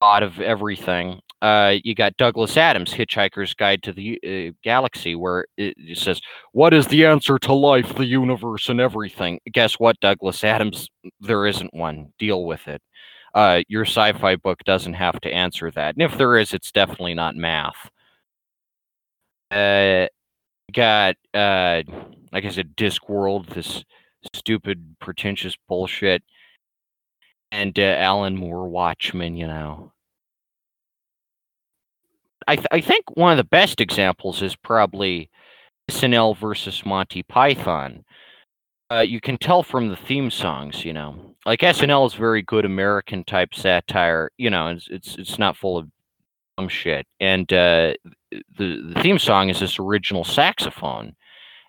god 0.02 0.22
of 0.22 0.40
everything. 0.40 1.20
Uh, 1.40 1.76
you 1.84 1.94
got 1.94 2.16
Douglas 2.18 2.56
Adams' 2.58 2.92
Hitchhiker's 2.92 3.54
Guide 3.54 3.82
to 3.84 3.92
the 3.92 4.20
uh, 4.50 4.52
Galaxy, 4.64 5.14
where 5.14 5.46
it, 5.56 5.74
it 5.78 5.98
says, 5.98 6.20
"What 6.52 6.74
is 6.74 6.88
the 6.88 7.06
answer 7.06 7.38
to 7.40 7.54
life, 7.54 7.94
the 7.96 8.06
universe, 8.06 8.68
and 8.68 8.80
everything?" 8.80 9.40
Guess 9.52 9.74
what, 9.80 10.00
Douglas 10.00 10.44
Adams? 10.44 10.88
There 11.20 11.46
isn't 11.46 11.72
one. 11.74 12.12
Deal 12.18 12.44
with 12.44 12.68
it. 12.68 12.82
Uh, 13.34 13.62
your 13.68 13.84
sci-fi 13.86 14.36
book 14.36 14.60
doesn't 14.64 14.94
have 14.94 15.20
to 15.22 15.32
answer 15.32 15.70
that, 15.72 15.94
and 15.96 16.02
if 16.02 16.18
there 16.18 16.36
is, 16.38 16.54
it's 16.54 16.72
definitely 16.72 17.14
not 17.14 17.36
math. 17.36 17.90
Uh, 19.50 20.06
got 20.72 21.16
uh 21.34 21.82
like 22.32 22.44
I 22.44 22.50
said, 22.50 22.76
Discworld, 22.76 23.48
this 23.54 23.84
stupid, 24.34 24.96
pretentious 25.00 25.56
bullshit, 25.68 26.22
and 27.52 27.78
uh, 27.78 27.82
Alan 27.82 28.36
Moore, 28.36 28.68
Watchmen. 28.68 29.36
You 29.36 29.46
know, 29.46 29.92
I 32.46 32.56
th- 32.56 32.68
I 32.70 32.80
think 32.80 33.04
one 33.16 33.32
of 33.32 33.38
the 33.38 33.44
best 33.44 33.80
examples 33.80 34.42
is 34.42 34.56
probably 34.56 35.30
SNL 35.90 36.36
versus 36.36 36.84
Monty 36.84 37.22
Python. 37.22 38.04
Uh, 38.90 39.00
you 39.00 39.20
can 39.20 39.36
tell 39.36 39.62
from 39.62 39.88
the 39.88 39.96
theme 39.96 40.30
songs, 40.30 40.84
you 40.84 40.94
know, 40.94 41.34
like 41.44 41.60
SNL 41.60 42.06
is 42.06 42.14
very 42.14 42.42
good 42.42 42.64
American 42.64 43.22
type 43.24 43.54
satire. 43.54 44.30
You 44.38 44.50
know, 44.50 44.68
it's 44.68 44.88
it's 44.90 45.16
it's 45.16 45.38
not 45.38 45.56
full 45.56 45.76
of 45.78 45.88
dumb 46.56 46.68
shit, 46.68 47.06
and 47.20 47.50
uh, 47.52 47.94
the 48.30 48.92
the 48.94 49.00
theme 49.02 49.18
song 49.18 49.50
is 49.50 49.60
this 49.60 49.78
original 49.78 50.24
saxophone 50.24 51.14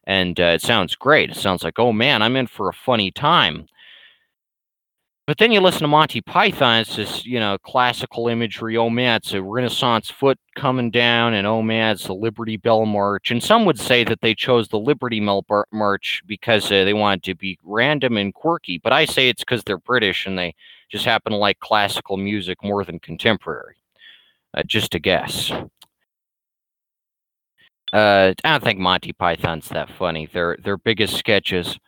and 0.05 0.39
uh, 0.39 0.43
it 0.55 0.61
sounds 0.61 0.95
great. 0.95 1.29
It 1.31 1.35
sounds 1.37 1.63
like, 1.63 1.79
oh 1.79 1.93
man, 1.93 2.21
I'm 2.21 2.35
in 2.35 2.47
for 2.47 2.69
a 2.69 2.73
funny 2.73 3.11
time. 3.11 3.67
but 5.27 5.37
then 5.37 5.51
you 5.51 5.61
listen 5.61 5.81
to 5.81 5.87
Monty 5.87 6.21
Python, 6.21 6.81
it's 6.81 6.95
this, 6.95 7.25
you 7.25 7.39
know, 7.39 7.57
classical 7.59 8.27
imagery. 8.27 8.75
Oh 8.77 8.89
man, 8.89 9.17
it's 9.17 9.33
a 9.33 9.41
Renaissance 9.43 10.09
foot 10.09 10.39
coming 10.55 10.89
down, 10.89 11.35
and 11.35 11.45
oh 11.45 11.61
man, 11.61 11.93
it's 11.93 12.05
the 12.07 12.15
Liberty 12.15 12.57
Bell 12.57 12.85
March. 12.85 13.29
And 13.29 13.43
some 13.43 13.65
would 13.65 13.79
say 13.79 14.03
that 14.05 14.21
they 14.21 14.33
chose 14.33 14.67
the 14.69 14.79
Liberty 14.79 15.19
Bell 15.19 15.45
March 15.71 16.23
because 16.25 16.65
uh, 16.71 16.83
they 16.83 16.93
wanted 16.93 17.23
to 17.23 17.35
be 17.35 17.59
random 17.63 18.17
and 18.17 18.33
quirky. 18.33 18.79
But 18.79 18.93
I 18.93 19.05
say 19.05 19.29
it's 19.29 19.43
because 19.43 19.63
they're 19.63 19.77
British 19.77 20.25
and 20.25 20.37
they 20.37 20.55
just 20.89 21.05
happen 21.05 21.31
to 21.33 21.37
like 21.37 21.59
classical 21.59 22.17
music 22.17 22.57
more 22.63 22.83
than 22.83 22.99
contemporary. 22.99 23.75
Uh, 24.55 24.63
just 24.63 24.95
a 24.95 24.99
guess. 24.99 25.51
Uh, 27.91 28.33
I 28.43 28.51
don't 28.51 28.63
think 28.63 28.79
Monty 28.79 29.13
Python's 29.13 29.69
that 29.69 29.89
funny. 29.89 30.27
Their 30.27 30.57
their 30.63 30.77
biggest 30.77 31.15
sketches 31.17 31.79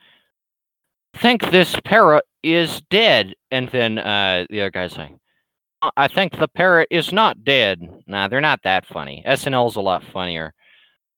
think 1.15 1.49
this 1.51 1.75
parrot 1.85 2.25
is 2.43 2.81
dead. 2.89 3.35
And 3.51 3.69
then 3.69 3.97
uh, 3.97 4.45
the 4.49 4.61
other 4.61 4.71
guy's 4.71 4.93
saying, 4.93 5.19
I 5.97 6.07
think 6.07 6.37
the 6.37 6.47
parrot 6.47 6.87
is 6.91 7.11
not 7.11 7.43
dead. 7.43 7.81
Nah, 8.07 8.27
they're 8.27 8.41
not 8.41 8.61
that 8.63 8.85
funny. 8.85 9.23
SNL's 9.25 9.75
a 9.75 9.81
lot 9.81 10.03
funnier. 10.03 10.53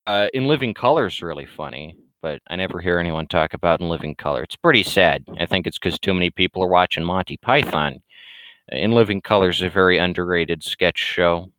Uh, 0.08 0.28
In 0.34 0.48
Living 0.48 0.74
Color's 0.74 1.22
really 1.22 1.46
funny, 1.46 1.96
but 2.22 2.42
I 2.50 2.56
never 2.56 2.80
hear 2.80 3.00
anyone 3.00 3.28
talk 3.28 3.54
about 3.54 3.82
In 3.82 3.90
Living 3.90 4.16
Color. 4.16 4.44
It's 4.44 4.56
pretty 4.56 4.84
sad. 4.84 5.26
I 5.40 5.46
think 5.46 5.68
it's 5.68 5.80
because 5.80 6.00
too 6.00 6.14
many 6.14 6.30
people 6.30 6.64
are 6.64 6.68
watching 6.68 7.04
Monty 7.04 7.38
Python. 7.38 8.02
In 8.70 8.92
Living 8.94 9.22
Color's 9.22 9.62
a 9.62 9.70
very 9.70 9.98
underrated 9.98 10.64
sketch 10.64 10.98
show. 10.98 11.52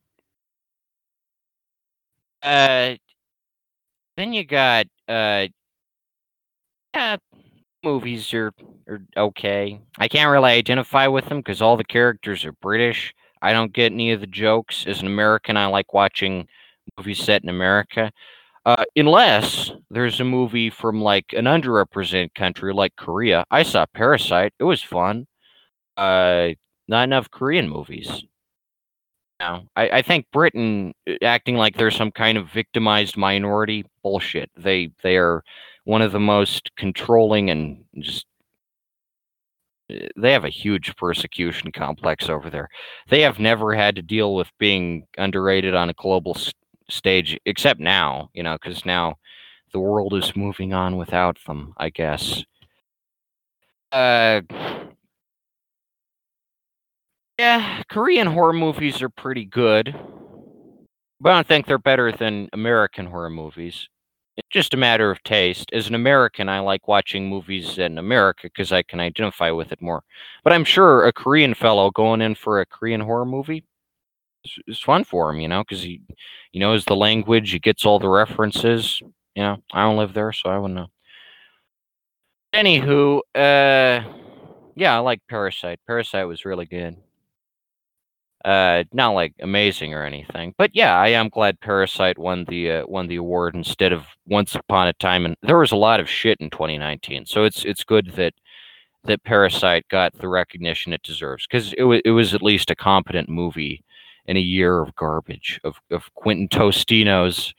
Uh, 2.42 2.96
then 4.16 4.32
you 4.32 4.44
got 4.44 4.86
uh, 5.08 5.46
yeah, 6.94 7.16
movies 7.82 8.32
are, 8.34 8.52
are 8.88 9.00
okay. 9.16 9.80
I 9.98 10.08
can't 10.08 10.30
really 10.30 10.52
identify 10.52 11.06
with 11.06 11.26
them 11.26 11.38
because 11.38 11.62
all 11.62 11.76
the 11.76 11.84
characters 11.84 12.44
are 12.44 12.52
British. 12.52 13.14
I 13.42 13.52
don't 13.52 13.72
get 13.72 13.92
any 13.92 14.12
of 14.12 14.20
the 14.20 14.26
jokes. 14.26 14.86
As 14.86 15.00
an 15.00 15.06
American, 15.06 15.56
I 15.56 15.66
like 15.66 15.92
watching 15.92 16.46
movies 16.96 17.22
set 17.22 17.42
in 17.42 17.48
America. 17.48 18.10
Uh, 18.66 18.84
unless 18.96 19.72
there's 19.90 20.20
a 20.20 20.24
movie 20.24 20.70
from 20.70 21.02
like 21.02 21.26
an 21.34 21.44
underrepresented 21.44 22.34
country 22.34 22.72
like 22.72 22.96
Korea. 22.96 23.44
I 23.50 23.62
saw 23.62 23.84
Parasite. 23.92 24.54
It 24.58 24.64
was 24.64 24.82
fun. 24.82 25.26
Uh, 25.96 26.50
not 26.88 27.04
enough 27.04 27.30
Korean 27.30 27.68
movies. 27.68 28.24
No, 29.40 29.68
I, 29.76 29.88
I 29.98 30.02
think 30.02 30.26
Britain 30.32 30.94
uh, 31.08 31.14
acting 31.22 31.56
like 31.56 31.76
they're 31.76 31.90
some 31.90 32.10
kind 32.12 32.38
of 32.38 32.48
victimized 32.50 33.16
minority 33.16 33.84
bullshit. 34.02 34.50
They 34.56 34.90
they 35.02 35.16
are 35.16 35.42
one 35.84 36.02
of 36.02 36.12
the 36.12 36.20
most 36.20 36.70
controlling 36.76 37.50
and 37.50 37.84
just 37.98 38.26
eh, 39.90 40.08
they 40.16 40.32
have 40.32 40.44
a 40.44 40.48
huge 40.50 40.94
persecution 40.96 41.72
complex 41.72 42.28
over 42.28 42.50
there. 42.50 42.68
They 43.08 43.20
have 43.22 43.38
never 43.38 43.74
had 43.74 43.96
to 43.96 44.02
deal 44.02 44.34
with 44.34 44.50
being 44.58 45.06
underrated 45.18 45.74
on 45.74 45.90
a 45.90 45.94
global 45.94 46.34
s- 46.36 46.52
stage, 46.88 47.38
except 47.46 47.80
now, 47.80 48.30
you 48.34 48.42
know, 48.42 48.56
because 48.60 48.84
now 48.84 49.16
the 49.72 49.80
world 49.80 50.14
is 50.14 50.36
moving 50.36 50.72
on 50.74 50.96
without 50.96 51.38
them, 51.46 51.74
I 51.78 51.90
guess. 51.90 52.44
Uh, 53.92 54.40
yeah, 57.38 57.82
Korean 57.90 58.26
horror 58.26 58.52
movies 58.52 59.02
are 59.02 59.08
pretty 59.08 59.44
good, 59.44 59.94
but 61.20 61.30
I 61.32 61.34
don't 61.36 61.46
think 61.46 61.66
they're 61.66 61.78
better 61.78 62.12
than 62.12 62.48
American 62.52 63.06
horror 63.06 63.30
movies. 63.30 63.88
It's 64.36 64.48
just 64.50 64.74
a 64.74 64.76
matter 64.76 65.10
of 65.10 65.22
taste. 65.22 65.70
As 65.72 65.88
an 65.88 65.94
American, 65.94 66.48
I 66.48 66.60
like 66.60 66.88
watching 66.88 67.28
movies 67.28 67.78
in 67.78 67.98
America 67.98 68.42
because 68.44 68.72
I 68.72 68.82
can 68.82 69.00
identify 69.00 69.50
with 69.50 69.72
it 69.72 69.80
more. 69.80 70.02
But 70.42 70.52
I'm 70.52 70.64
sure 70.64 71.06
a 71.06 71.12
Korean 71.12 71.54
fellow 71.54 71.90
going 71.92 72.20
in 72.20 72.34
for 72.34 72.60
a 72.60 72.66
Korean 72.66 73.00
horror 73.00 73.26
movie 73.26 73.64
is, 74.44 74.58
is 74.66 74.80
fun 74.80 75.04
for 75.04 75.30
him, 75.30 75.40
you 75.40 75.48
know, 75.48 75.62
because 75.62 75.82
he 75.82 76.02
he 76.52 76.58
knows 76.58 76.84
the 76.84 76.96
language, 76.96 77.50
he 77.50 77.58
gets 77.60 77.86
all 77.86 77.98
the 77.98 78.08
references. 78.08 79.00
You 79.36 79.42
know, 79.42 79.56
I 79.72 79.82
don't 79.82 79.96
live 79.98 80.14
there, 80.14 80.32
so 80.32 80.50
I 80.50 80.58
wouldn't 80.58 80.76
know. 80.76 80.88
Anywho, 82.54 83.18
uh, 83.34 84.08
yeah, 84.76 84.94
I 84.96 84.98
like 84.98 85.20
Parasite. 85.28 85.80
Parasite 85.86 86.26
was 86.28 86.44
really 86.44 86.66
good. 86.66 86.96
Uh, 88.44 88.84
not 88.92 89.10
like 89.10 89.32
amazing 89.40 89.94
or 89.94 90.04
anything, 90.04 90.54
but 90.58 90.70
yeah, 90.74 90.98
I 90.98 91.08
am 91.08 91.30
glad 91.30 91.60
Parasite 91.60 92.18
won 92.18 92.44
the 92.46 92.70
uh, 92.70 92.86
won 92.86 93.06
the 93.06 93.16
award 93.16 93.54
instead 93.54 93.90
of 93.90 94.04
Once 94.26 94.54
Upon 94.54 94.86
a 94.86 94.92
Time. 94.92 95.24
And 95.24 95.34
there 95.40 95.56
was 95.58 95.72
a 95.72 95.76
lot 95.76 95.98
of 95.98 96.10
shit 96.10 96.38
in 96.40 96.50
2019, 96.50 97.24
so 97.24 97.44
it's 97.44 97.64
it's 97.64 97.84
good 97.84 98.12
that 98.16 98.34
that 99.04 99.24
Parasite 99.24 99.88
got 99.88 100.12
the 100.18 100.28
recognition 100.28 100.92
it 100.92 101.02
deserves 101.02 101.46
because 101.46 101.72
it 101.74 101.84
was 101.84 102.02
it 102.04 102.10
was 102.10 102.34
at 102.34 102.42
least 102.42 102.70
a 102.70 102.76
competent 102.76 103.30
movie 103.30 103.82
in 104.26 104.36
a 104.36 104.40
year 104.40 104.80
of 104.82 104.94
garbage 104.94 105.58
of 105.64 105.76
of 105.90 106.12
Quentin 106.14 106.48
Tostino's. 106.48 107.54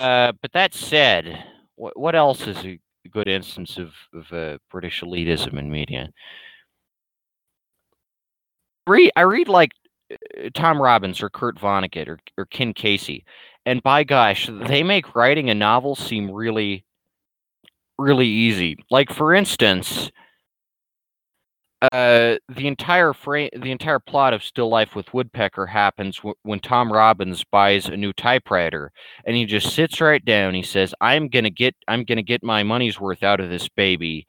Uh, 0.00 0.32
but 0.40 0.52
that 0.52 0.74
said, 0.74 1.44
what 1.74 1.98
what 1.98 2.14
else 2.14 2.46
is 2.46 2.64
a 2.64 2.78
good 3.10 3.28
instance 3.28 3.78
of 3.78 3.92
of 4.14 4.32
uh, 4.32 4.58
British 4.70 5.00
elitism 5.02 5.58
in 5.58 5.70
media? 5.70 6.10
Read 8.88 9.12
I 9.16 9.22
read 9.22 9.48
like 9.48 9.72
uh, 10.12 10.50
Tom 10.54 10.80
Robbins 10.82 11.22
or 11.22 11.30
Kurt 11.30 11.58
Vonnegut 11.58 12.08
or, 12.08 12.18
or 12.38 12.46
Ken 12.46 12.74
Kesey, 12.74 13.24
and 13.66 13.82
by 13.82 14.04
gosh, 14.04 14.48
they 14.52 14.82
make 14.82 15.14
writing 15.14 15.50
a 15.50 15.54
novel 15.54 15.94
seem 15.96 16.30
really, 16.30 16.84
really 17.98 18.26
easy. 18.28 18.76
Like 18.90 19.12
for 19.12 19.34
instance, 19.34 20.10
uh, 21.92 22.36
the 22.48 22.66
entire 22.66 23.12
frame, 23.12 23.50
the 23.56 23.70
entire 23.70 24.00
plot 24.00 24.34
of 24.34 24.42
Still 24.42 24.68
Life 24.68 24.96
with 24.96 25.14
Woodpecker 25.14 25.66
happens 25.66 26.16
w- 26.16 26.34
when 26.42 26.58
Tom 26.58 26.92
Robbins 26.92 27.44
buys 27.44 27.86
a 27.86 27.96
new 27.96 28.12
typewriter, 28.12 28.90
and 29.24 29.36
he 29.36 29.44
just 29.46 29.72
sits 29.74 30.00
right 30.00 30.24
down. 30.24 30.54
He 30.54 30.62
says, 30.62 30.92
"I'm 31.00 31.28
gonna 31.28 31.50
get, 31.50 31.76
I'm 31.86 32.02
gonna 32.04 32.22
get 32.22 32.42
my 32.42 32.64
money's 32.64 32.98
worth 33.00 33.22
out 33.22 33.38
of 33.40 33.48
this 33.50 33.68
baby." 33.68 34.26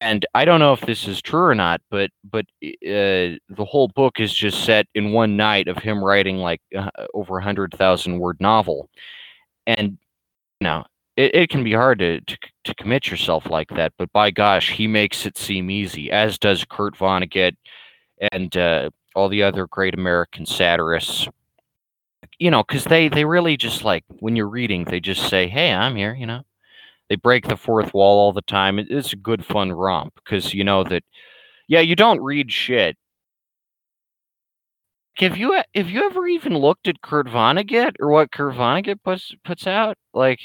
And 0.00 0.24
I 0.34 0.44
don't 0.44 0.60
know 0.60 0.72
if 0.72 0.80
this 0.82 1.06
is 1.06 1.20
true 1.20 1.42
or 1.44 1.54
not, 1.54 1.80
but 1.90 2.10
but 2.30 2.46
uh, 2.62 3.36
the 3.50 3.66
whole 3.68 3.88
book 3.88 4.20
is 4.20 4.32
just 4.32 4.64
set 4.64 4.86
in 4.94 5.12
one 5.12 5.36
night 5.36 5.68
of 5.68 5.78
him 5.78 6.02
writing 6.02 6.38
like 6.38 6.60
uh, 6.76 6.90
over 7.14 7.38
a 7.38 7.42
hundred 7.44 7.74
thousand 7.76 8.18
word 8.18 8.38
novel, 8.40 8.88
and 9.66 9.90
you 10.60 10.64
know 10.66 10.84
it, 11.16 11.34
it 11.34 11.50
can 11.50 11.64
be 11.64 11.72
hard 11.74 11.98
to, 12.00 12.20
to 12.22 12.38
to 12.64 12.74
commit 12.76 13.08
yourself 13.10 13.46
like 13.50 13.68
that. 13.70 13.92
But 13.98 14.12
by 14.12 14.30
gosh, 14.30 14.70
he 14.72 14.86
makes 14.88 15.26
it 15.26 15.38
seem 15.38 15.70
easy, 15.70 16.10
as 16.10 16.38
does 16.38 16.64
Kurt 16.64 16.96
Vonnegut 16.96 17.56
and 18.32 18.56
uh, 18.56 18.90
all 19.16 19.28
the 19.28 19.42
other 19.44 19.66
great 19.68 19.94
American 19.94 20.46
satirists. 20.46 21.28
You 22.38 22.50
know, 22.50 22.62
because 22.64 22.84
they 22.84 23.08
they 23.08 23.24
really 23.24 23.56
just 23.56 23.84
like 23.84 24.04
when 24.20 24.34
you're 24.36 24.48
reading, 24.48 24.84
they 24.84 25.00
just 25.00 25.28
say, 25.28 25.46
"Hey, 25.48 25.72
I'm 25.72 25.94
here," 25.96 26.14
you 26.14 26.26
know 26.26 26.42
they 27.08 27.16
break 27.16 27.46
the 27.48 27.56
fourth 27.56 27.92
wall 27.94 28.18
all 28.18 28.32
the 28.32 28.42
time. 28.42 28.78
It's 28.78 29.12
a 29.12 29.16
good 29.16 29.44
fun 29.44 29.72
romp 29.72 30.14
because 30.16 30.54
you 30.54 30.64
know 30.64 30.84
that. 30.84 31.04
Yeah, 31.68 31.80
you 31.80 31.96
don't 31.96 32.20
read 32.20 32.52
shit. 32.52 32.96
Have 35.18 35.36
you 35.36 35.52
have 35.74 35.88
you 35.88 36.04
ever 36.04 36.26
even 36.26 36.58
looked 36.58 36.88
at 36.88 37.00
Kurt 37.00 37.26
Vonnegut 37.26 37.94
or 38.00 38.10
what 38.10 38.32
Kurt 38.32 38.54
Vonnegut 38.54 39.02
puts 39.04 39.32
puts 39.44 39.66
out? 39.66 39.96
Like, 40.12 40.40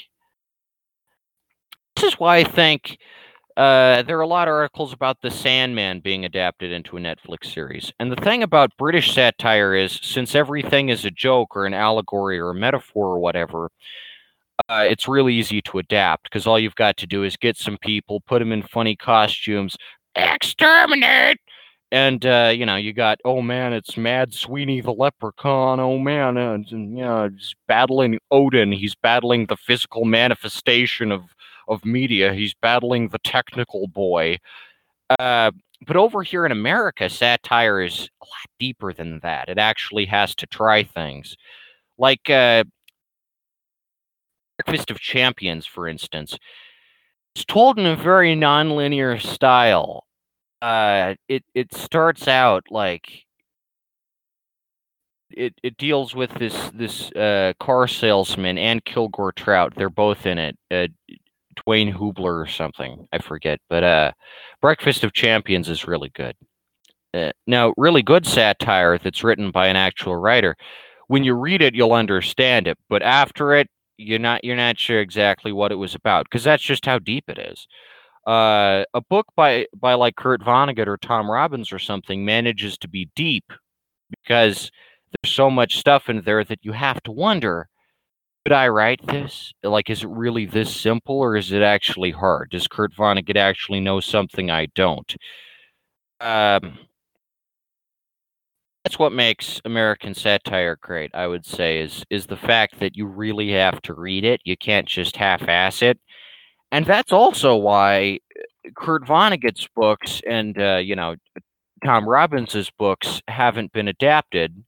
this 1.96 2.12
is 2.12 2.20
why 2.20 2.38
I 2.38 2.44
think 2.44 2.98
uh, 3.56 4.02
there 4.02 4.16
are 4.16 4.22
a 4.22 4.26
lot 4.26 4.48
of 4.48 4.52
articles 4.52 4.92
about 4.92 5.20
the 5.20 5.30
Sandman 5.30 6.00
being 6.00 6.24
adapted 6.24 6.72
into 6.72 6.96
a 6.96 7.00
Netflix 7.00 7.52
series. 7.52 7.92
And 7.98 8.10
the 8.10 8.16
thing 8.16 8.42
about 8.42 8.76
British 8.78 9.12
satire 9.12 9.74
is, 9.74 9.98
since 10.02 10.34
everything 10.34 10.88
is 10.88 11.04
a 11.04 11.10
joke 11.10 11.56
or 11.56 11.66
an 11.66 11.74
allegory 11.74 12.38
or 12.38 12.50
a 12.50 12.54
metaphor 12.54 13.08
or 13.08 13.18
whatever, 13.18 13.70
uh, 14.68 14.84
it's 14.88 15.08
really 15.08 15.34
easy 15.34 15.62
to 15.62 15.78
adapt 15.78 16.24
because 16.24 16.46
all 16.46 16.58
you've 16.58 16.74
got 16.74 16.96
to 16.98 17.06
do 17.06 17.24
is 17.24 17.36
get 17.36 17.56
some 17.56 17.78
people, 17.78 18.20
put 18.20 18.38
them 18.38 18.52
in 18.52 18.62
funny 18.62 18.96
costumes, 18.96 19.76
exterminate, 20.14 21.38
and 21.92 22.24
uh, 22.24 22.52
you 22.54 22.64
know 22.66 22.76
you 22.76 22.92
got 22.92 23.18
oh 23.24 23.42
man, 23.42 23.72
it's 23.72 23.96
Mad 23.96 24.32
Sweeney 24.32 24.80
the 24.80 24.92
Leprechaun. 24.92 25.80
Oh 25.80 25.98
man, 25.98 26.36
uh, 26.36 26.54
and, 26.54 26.70
know, 26.96 27.28
he's 27.28 27.54
battling 27.66 28.18
Odin. 28.30 28.72
He's 28.72 28.94
battling 28.94 29.46
the 29.46 29.56
physical 29.56 30.04
manifestation 30.04 31.12
of 31.12 31.22
of 31.68 31.84
media. 31.84 32.34
He's 32.34 32.54
battling 32.54 33.08
the 33.08 33.18
technical 33.20 33.88
boy. 33.88 34.38
Uh, 35.18 35.50
but 35.86 35.96
over 35.96 36.22
here 36.22 36.44
in 36.44 36.52
America, 36.52 37.08
satire 37.08 37.80
is 37.80 38.08
a 38.22 38.24
lot 38.24 38.50
deeper 38.58 38.92
than 38.92 39.20
that. 39.20 39.48
It 39.48 39.58
actually 39.58 40.04
has 40.06 40.34
to 40.36 40.46
try 40.46 40.82
things. 40.82 41.36
Like 41.98 42.28
uh, 42.30 42.64
Breakfast 44.64 44.90
of 44.90 45.00
Champions, 45.00 45.64
for 45.64 45.88
instance, 45.88 46.36
it's 47.34 47.44
told 47.44 47.78
in 47.78 47.86
a 47.86 47.96
very 47.96 48.34
nonlinear 48.34 49.20
style. 49.20 50.04
Uh, 50.60 51.14
it 51.28 51.42
it 51.54 51.72
starts 51.72 52.28
out 52.28 52.64
like 52.70 53.24
it, 55.30 55.54
it 55.62 55.78
deals 55.78 56.14
with 56.14 56.30
this 56.34 56.70
this 56.74 57.10
uh, 57.12 57.54
car 57.58 57.88
salesman 57.88 58.58
and 58.58 58.84
Kilgore 58.84 59.32
Trout. 59.32 59.72
They're 59.74 59.88
both 59.88 60.26
in 60.26 60.36
it. 60.38 60.58
Uh, 60.70 60.88
Dwayne 61.66 61.92
Hubler 61.92 62.38
or 62.38 62.46
something. 62.46 63.06
I 63.12 63.18
forget, 63.18 63.60
but 63.70 63.82
uh, 63.82 64.12
Breakfast 64.60 65.04
of 65.04 65.14
Champions 65.14 65.70
is 65.70 65.86
really 65.86 66.10
good. 66.14 66.34
Uh, 67.14 67.32
now, 67.46 67.72
really 67.78 68.02
good 68.02 68.26
satire 68.26 68.98
that's 68.98 69.24
written 69.24 69.50
by 69.50 69.68
an 69.68 69.76
actual 69.76 70.16
writer. 70.16 70.54
When 71.08 71.24
you 71.24 71.34
read 71.34 71.62
it, 71.62 71.74
you'll 71.74 71.92
understand 71.92 72.68
it, 72.68 72.78
but 72.88 73.02
after 73.02 73.54
it, 73.54 73.68
you're 74.00 74.18
not 74.18 74.44
you're 74.44 74.56
not 74.56 74.78
sure 74.78 75.00
exactly 75.00 75.52
what 75.52 75.72
it 75.72 75.76
was 75.76 75.94
about 75.94 76.24
because 76.24 76.44
that's 76.44 76.62
just 76.62 76.86
how 76.86 76.98
deep 76.98 77.24
it 77.28 77.38
is. 77.38 77.66
Uh, 78.26 78.84
a 78.94 79.00
book 79.00 79.26
by 79.36 79.66
by 79.74 79.94
like 79.94 80.16
Kurt 80.16 80.42
Vonnegut 80.42 80.86
or 80.86 80.96
Tom 80.96 81.30
Robbins 81.30 81.72
or 81.72 81.78
something 81.78 82.24
manages 82.24 82.78
to 82.78 82.88
be 82.88 83.10
deep 83.16 83.52
because 84.10 84.70
there's 85.22 85.34
so 85.34 85.50
much 85.50 85.78
stuff 85.78 86.08
in 86.08 86.22
there 86.22 86.44
that 86.44 86.60
you 86.62 86.72
have 86.72 87.02
to 87.04 87.12
wonder 87.12 87.68
could 88.46 88.52
I 88.54 88.68
write 88.68 89.06
this? 89.06 89.52
Like, 89.62 89.90
is 89.90 90.02
it 90.02 90.08
really 90.08 90.46
this 90.46 90.74
simple 90.74 91.18
or 91.18 91.36
is 91.36 91.52
it 91.52 91.62
actually 91.62 92.10
hard? 92.10 92.50
Does 92.50 92.66
Kurt 92.66 92.94
Vonnegut 92.94 93.36
actually 93.36 93.80
know 93.80 94.00
something 94.00 94.50
I 94.50 94.66
don't? 94.74 95.14
Um, 96.20 96.78
that's 98.84 98.98
what 98.98 99.12
makes 99.12 99.60
American 99.64 100.14
satire 100.14 100.78
great, 100.80 101.10
I 101.14 101.26
would 101.26 101.44
say, 101.44 101.80
is 101.80 102.04
is 102.10 102.26
the 102.26 102.36
fact 102.36 102.80
that 102.80 102.96
you 102.96 103.06
really 103.06 103.52
have 103.52 103.82
to 103.82 103.94
read 103.94 104.24
it. 104.24 104.40
You 104.44 104.56
can't 104.56 104.88
just 104.88 105.16
half-ass 105.16 105.82
it. 105.82 105.98
And 106.72 106.86
that's 106.86 107.12
also 107.12 107.56
why 107.56 108.20
uh, 108.38 108.70
Kurt 108.76 109.04
Vonnegut's 109.04 109.68
books 109.74 110.22
and 110.26 110.60
uh, 110.60 110.76
you 110.76 110.96
know 110.96 111.16
Tom 111.84 112.06
Robbins's 112.06 112.70
books 112.78 113.22
haven't 113.28 113.72
been 113.72 113.88
adapted 113.88 114.64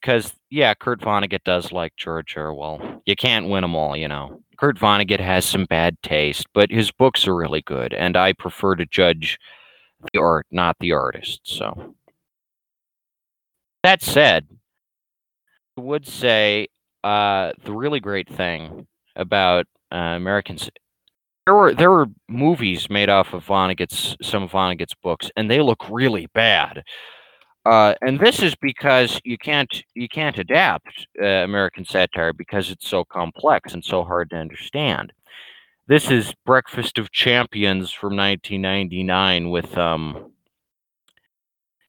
because 0.00 0.32
yeah, 0.50 0.74
Kurt 0.74 1.00
Vonnegut 1.00 1.44
does 1.44 1.72
like 1.72 1.94
George 1.96 2.36
Orwell. 2.36 3.02
You 3.06 3.16
can't 3.16 3.48
win 3.48 3.62
them 3.62 3.74
all, 3.74 3.96
you 3.96 4.08
know. 4.08 4.40
Kurt 4.58 4.78
Vonnegut 4.78 5.20
has 5.20 5.44
some 5.44 5.66
bad 5.66 5.96
taste, 6.02 6.46
but 6.54 6.70
his 6.70 6.90
books 6.90 7.28
are 7.28 7.36
really 7.36 7.62
good, 7.62 7.94
and 7.94 8.16
I 8.16 8.32
prefer 8.32 8.74
to 8.76 8.86
judge 8.86 9.38
the 10.12 10.20
art, 10.20 10.46
not 10.50 10.76
the 10.80 10.92
artist. 10.92 11.40
So 11.44 11.94
that 13.88 14.02
said, 14.02 14.46
I 15.78 15.80
would 15.80 16.06
say 16.06 16.68
uh, 17.02 17.52
the 17.64 17.72
really 17.72 18.00
great 18.00 18.28
thing 18.28 18.86
about 19.16 19.64
uh, 19.90 19.96
Americans 19.96 20.68
there 21.46 21.54
were 21.54 21.72
there 21.72 21.90
were 21.90 22.08
movies 22.28 22.90
made 22.90 23.08
off 23.08 23.32
of 23.32 23.46
Vonnegut's 23.46 24.14
some 24.20 24.42
of 24.42 24.50
Vonnegut's 24.50 24.94
books, 25.02 25.30
and 25.34 25.50
they 25.50 25.62
look 25.62 25.88
really 25.88 26.26
bad. 26.34 26.82
Uh, 27.64 27.94
and 28.02 28.20
this 28.20 28.42
is 28.42 28.54
because 28.56 29.18
you 29.24 29.38
can't 29.38 29.82
you 29.94 30.06
can't 30.06 30.36
adapt 30.36 31.06
uh, 31.22 31.44
American 31.48 31.86
satire 31.86 32.34
because 32.34 32.70
it's 32.70 32.86
so 32.86 33.06
complex 33.06 33.72
and 33.72 33.82
so 33.82 34.04
hard 34.04 34.28
to 34.28 34.36
understand. 34.36 35.14
This 35.86 36.10
is 36.10 36.34
Breakfast 36.44 36.98
of 36.98 37.10
Champions 37.10 37.90
from 37.90 38.14
1999 38.14 39.48
with 39.48 39.78
um, 39.78 40.32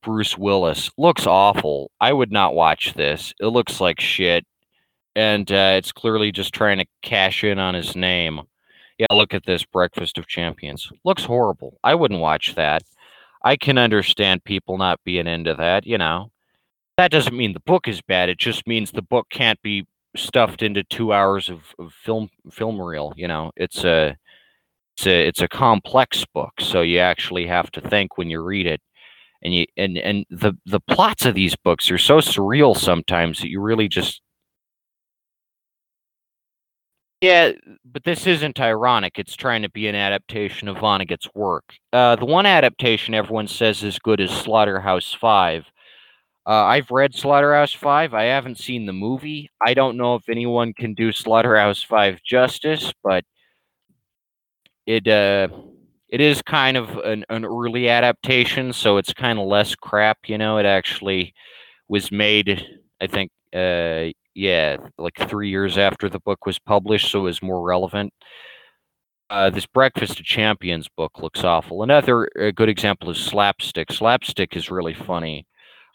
Bruce 0.10 0.36
Willis. 0.36 0.90
Looks 0.98 1.28
awful. 1.28 1.92
I 2.02 2.14
would 2.14 2.32
not 2.32 2.56
watch 2.56 2.96
this. 2.96 3.32
It 3.40 3.46
looks 3.46 3.80
like 3.80 4.02
shit, 4.02 4.44
and 5.16 5.52
uh, 5.52 5.74
it's 5.76 5.92
clearly 5.92 6.32
just 6.32 6.52
trying 6.52 6.80
to 6.80 6.86
cash 7.04 7.44
in 7.44 7.60
on 7.60 7.76
his 7.76 7.96
name. 7.96 8.42
Yeah, 8.98 9.06
look 9.12 9.36
at 9.36 9.46
this 9.46 9.64
Breakfast 9.66 10.18
of 10.18 10.26
Champions. 10.26 10.92
Looks 11.06 11.24
horrible. 11.24 11.78
I 11.84 11.94
wouldn't 11.94 12.22
watch 12.22 12.56
that. 12.56 12.82
I 13.44 13.56
can 13.56 13.78
understand 13.78 14.44
people 14.44 14.80
not 14.80 15.00
being 15.04 15.28
into 15.28 15.54
that, 15.54 15.86
you 15.86 16.00
know. 16.00 16.32
That 16.98 17.12
doesn't 17.12 17.38
mean 17.38 17.54
the 17.54 17.60
book 17.60 17.88
is 17.88 18.02
bad. 18.02 18.30
It 18.30 18.40
just 18.40 18.66
means 18.66 18.92
the 18.92 19.04
book 19.04 19.28
can't 19.30 19.62
be 19.62 19.86
stuffed 20.16 20.64
into 20.64 20.84
two 20.86 21.14
hours 21.14 21.50
of, 21.50 21.60
of 21.78 21.94
film 21.94 22.32
film 22.52 22.82
reel. 22.82 23.14
You 23.16 23.28
know, 23.28 23.52
it's 23.56 23.84
a 23.84 24.18
it's 24.98 25.06
a 25.06 25.28
it's 25.28 25.42
a 25.44 25.48
complex 25.48 26.26
book, 26.34 26.54
so 26.60 26.82
you 26.82 26.98
actually 26.98 27.46
have 27.46 27.70
to 27.74 27.82
think 27.82 28.18
when 28.18 28.32
you 28.32 28.42
read 28.42 28.66
it. 28.66 28.82
And 29.42 29.54
you 29.54 29.66
and 29.78 29.98
and 29.98 30.26
the 30.30 30.54
the 30.66 30.82
plots 30.82 31.26
of 31.26 31.34
these 31.36 31.56
books 31.56 31.90
are 31.92 31.98
so 31.98 32.18
surreal 32.18 32.78
sometimes 32.78 33.40
that 33.40 33.50
you 33.50 33.62
really 33.62 33.88
just 33.88 34.22
yeah, 37.22 37.52
but 37.84 38.06
this 38.06 38.26
isn't 38.28 38.62
ironic. 38.62 39.20
It's 39.20 39.36
trying 39.36 39.62
to 39.64 39.70
be 39.70 39.88
an 39.88 39.96
adaptation 39.96 40.70
of 40.70 40.78
Vonnegut's 40.78 41.28
work. 41.36 41.66
Uh, 41.92 42.16
the 42.16 42.26
one 42.26 42.46
adaptation 42.46 43.14
everyone 43.14 43.48
says 43.48 43.84
is 43.84 44.00
good 44.00 44.22
is 44.22 44.32
Slaughterhouse 44.32 45.14
Five. 45.14 45.66
Uh, 46.48 46.64
I've 46.64 46.90
read 46.92 47.14
Slaughterhouse 47.14 47.74
Five. 47.74 48.14
I 48.14 48.24
haven't 48.24 48.58
seen 48.58 48.86
the 48.86 48.94
movie. 48.94 49.50
I 49.66 49.74
don't 49.74 49.98
know 49.98 50.16
if 50.16 50.30
anyone 50.30 50.74
can 50.74 50.94
do 50.94 51.12
Slaughterhouse 51.12 51.84
Five 51.84 52.22
justice, 52.24 52.94
but 53.04 53.26
it 54.86 55.06
uh, 55.08 55.50
it 56.10 56.22
is 56.22 56.42
kind 56.42 56.78
of 56.78 56.90
an, 56.98 57.24
an 57.30 57.46
early 57.46 57.90
adaptation, 57.90 58.74
so 58.74 58.98
it's 58.98 59.14
kind 59.14 59.40
of 59.40 59.48
less 59.48 59.76
crap. 59.76 60.18
You 60.28 60.38
know, 60.38 60.58
it 60.58 60.66
actually 60.66 61.34
was 61.88 62.12
made, 62.12 62.66
I 63.02 63.08
think, 63.08 63.32
uh, 63.56 64.12
yeah, 64.36 64.78
like 64.98 65.18
three 65.30 65.50
years 65.50 65.78
after 65.78 66.10
the 66.10 66.20
book 66.20 66.46
was 66.46 66.60
published, 66.60 67.12
so 67.12 67.20
it 67.20 67.24
was 67.24 67.42
more 67.42 67.62
relevant. 67.62 68.14
Uh, 69.30 69.50
this 69.50 69.68
Breakfast 69.68 70.20
of 70.20 70.26
Champions 70.26 70.88
book 70.98 71.20
looks 71.20 71.44
awful. 71.44 71.84
Another 71.84 72.28
uh, 72.40 72.52
good 72.52 72.70
example 72.70 73.12
is 73.12 73.18
Slapstick. 73.18 73.92
Slapstick 73.92 74.56
is 74.56 74.72
really 74.72 74.96
funny. 74.96 75.46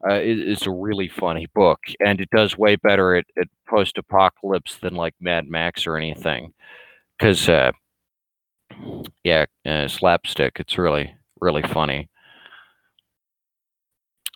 Uh, 0.08 0.14
it, 0.14 0.38
it's 0.38 0.66
a 0.66 0.70
really 0.70 1.08
funny 1.08 1.46
book, 1.54 1.80
and 2.04 2.20
it 2.20 2.28
does 2.30 2.58
way 2.58 2.76
better 2.76 3.16
at, 3.16 3.24
at 3.40 3.48
post-apocalypse 3.68 4.76
than 4.76 4.94
like 4.94 5.14
Mad 5.20 5.48
Max 5.48 5.86
or 5.86 5.96
anything. 5.96 6.52
Because, 7.18 7.48
uh, 7.48 7.72
yeah, 9.24 9.46
uh, 9.66 9.88
Slapstick, 9.88 10.56
it's 10.60 10.78
really, 10.78 11.14
really 11.40 11.62
funny. 11.62 12.08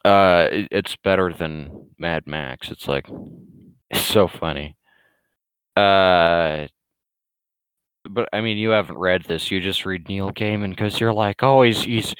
Uh, 0.05 0.49
it, 0.51 0.69
it's 0.71 0.97
better 0.97 1.33
than 1.33 1.91
Mad 1.99 2.27
Max. 2.27 2.71
It's 2.71 2.89
like 2.89 3.07
it's 3.91 4.01
so 4.01 4.29
funny. 4.29 4.77
Uh, 5.77 6.67
but 8.09 8.29
I 8.33 8.41
mean, 8.41 8.57
you 8.59 8.71
haven't 8.71 8.99
read 8.99 9.25
this. 9.25 9.51
You 9.51 9.61
just 9.61 9.85
read 9.85 10.09
Neil 10.09 10.31
Gaiman 10.31 10.71
because 10.71 10.99
you're 11.01 11.13
like, 11.13 11.43
oh, 11.43 11.63
he's 11.63 11.83
he's 11.83 12.15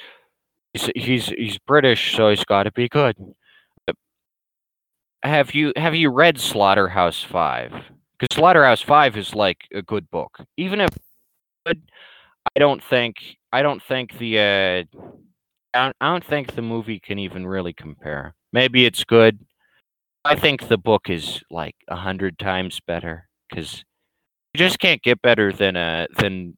he's 0.73 0.89
he's 0.95 1.25
he's 1.29 1.57
British, 1.59 2.15
so 2.15 2.29
he's 2.29 2.43
got 2.45 2.63
to 2.63 2.71
be 2.71 2.87
good. 2.89 3.15
Have 5.23 5.53
you 5.53 5.73
have 5.75 5.95
you 5.95 6.11
read 6.11 6.39
Slaughterhouse 6.39 7.23
Five? 7.23 7.73
Because 8.17 8.35
Slaughterhouse 8.37 8.81
Five 8.81 9.17
is 9.17 9.33
like 9.33 9.59
a 9.73 9.81
good 9.81 10.09
book, 10.11 10.39
even 10.57 10.81
if. 10.81 10.89
I 12.59 12.61
don't 12.61 12.83
think 12.83 13.15
I 13.53 13.61
don't 13.61 13.81
think 13.81 14.17
the 14.17 14.37
uh, 14.37 14.99
I 15.73 15.85
don't, 15.85 15.95
I 16.01 16.11
don't 16.11 16.25
think 16.25 16.55
the 16.55 16.61
movie 16.61 16.99
can 16.99 17.17
even 17.17 17.47
really 17.47 17.71
compare. 17.71 18.35
Maybe 18.51 18.85
it's 18.85 19.05
good. 19.05 19.39
I 20.25 20.35
think 20.35 20.67
the 20.67 20.77
book 20.77 21.09
is 21.09 21.41
like 21.49 21.75
a 21.87 21.95
hundred 21.95 22.37
times 22.37 22.81
better 22.85 23.29
because 23.49 23.85
you 24.53 24.59
just 24.59 24.79
can't 24.79 25.01
get 25.03 25.21
better 25.21 25.53
than 25.53 25.77
uh 25.77 26.07
than 26.17 26.57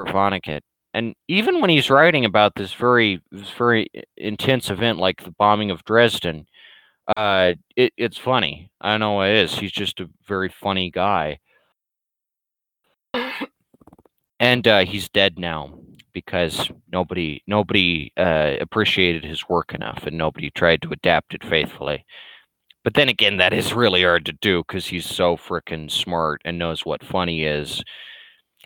Vonnegut. 0.00 0.60
And 0.94 1.14
even 1.28 1.60
when 1.60 1.70
he's 1.70 1.90
writing 1.90 2.24
about 2.24 2.54
this 2.56 2.72
very 2.74 3.20
this 3.32 3.50
very 3.50 3.88
intense 4.16 4.70
event 4.70 4.98
like 4.98 5.24
the 5.24 5.32
bombing 5.32 5.72
of 5.72 5.84
Dresden, 5.84 6.46
uh, 7.16 7.54
it, 7.76 7.92
it's 7.96 8.18
funny. 8.18 8.70
I 8.80 8.98
know 8.98 9.22
it 9.22 9.34
is. 9.34 9.58
He's 9.58 9.72
just 9.72 10.00
a 10.00 10.10
very 10.28 10.50
funny 10.50 10.90
guy, 10.92 11.40
and 14.40 14.66
uh, 14.66 14.84
he's 14.84 15.08
dead 15.08 15.38
now 15.38 15.78
because 16.12 16.70
nobody 16.90 17.42
nobody 17.46 18.12
uh, 18.16 18.54
appreciated 18.60 19.24
his 19.24 19.48
work 19.48 19.72
enough, 19.74 20.04
and 20.06 20.18
nobody 20.18 20.50
tried 20.50 20.82
to 20.82 20.90
adapt 20.90 21.34
it 21.34 21.44
faithfully. 21.44 22.04
But 22.82 22.94
then 22.94 23.10
again, 23.10 23.36
that 23.36 23.52
is 23.52 23.74
really 23.74 24.02
hard 24.02 24.24
to 24.26 24.32
do 24.32 24.64
because 24.66 24.86
he's 24.86 25.06
so 25.06 25.36
freaking 25.36 25.90
smart 25.90 26.40
and 26.44 26.58
knows 26.58 26.84
what 26.84 27.04
funny 27.04 27.44
is. 27.44 27.84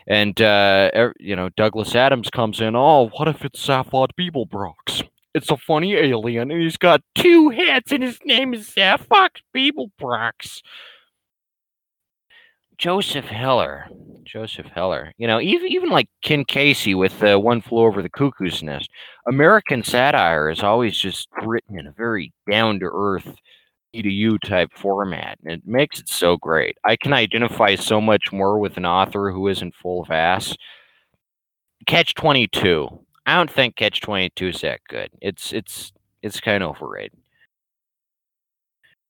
And 0.07 0.39
uh, 0.41 0.91
er, 0.95 1.13
you 1.19 1.35
know, 1.35 1.49
Douglas 1.49 1.95
Adams 1.95 2.29
comes 2.29 2.61
in. 2.61 2.75
Oh, 2.75 3.09
what 3.09 3.27
if 3.27 3.43
it's 3.43 3.65
Zaphod 3.65 4.09
Beeblebrox? 4.17 5.03
It's 5.33 5.51
a 5.51 5.57
funny 5.57 5.95
alien, 5.95 6.49
and 6.49 6.61
he's 6.61 6.77
got 6.77 7.01
two 7.13 7.49
heads, 7.49 7.91
and 7.91 8.01
his 8.01 8.19
name 8.23 8.53
is 8.53 8.69
Zaphod 8.69 9.41
Beeblebrox. 9.53 10.61
Joseph 12.77 13.25
Heller, 13.25 13.87
Joseph 14.23 14.67
Heller. 14.67 15.11
You 15.17 15.27
know, 15.27 15.39
even 15.39 15.71
even 15.71 15.89
like 15.89 16.09
Ken 16.23 16.45
Kesey 16.45 16.95
with 16.97 17.23
uh, 17.23 17.39
One 17.39 17.61
Flew 17.61 17.79
Over 17.79 18.01
the 18.01 18.09
Cuckoo's 18.09 18.63
Nest. 18.63 18.89
American 19.27 19.83
satire 19.83 20.49
is 20.49 20.63
always 20.63 20.97
just 20.97 21.27
written 21.43 21.79
in 21.79 21.87
a 21.87 21.91
very 21.91 22.33
down 22.49 22.79
to 22.79 22.89
earth 22.93 23.35
you 24.03 24.37
type 24.39 24.71
format. 24.73 25.37
And 25.43 25.53
it 25.53 25.61
makes 25.65 25.99
it 25.99 26.09
so 26.09 26.37
great. 26.37 26.77
I 26.83 26.95
can 26.95 27.13
identify 27.13 27.75
so 27.75 28.01
much 28.01 28.31
more 28.31 28.59
with 28.59 28.77
an 28.77 28.85
author 28.85 29.31
who 29.31 29.47
isn't 29.47 29.75
full 29.75 30.03
of 30.03 30.11
ass. 30.11 30.55
Catch 31.87 32.15
22. 32.15 32.87
I 33.25 33.37
don't 33.37 33.51
think 33.51 33.75
Catch 33.75 34.01
22 34.01 34.47
is 34.47 34.61
that 34.61 34.81
good. 34.87 35.09
It's 35.21 35.53
it's 35.53 35.91
it's 36.21 36.39
kind 36.39 36.63
of 36.63 36.71
overrated. 36.71 37.17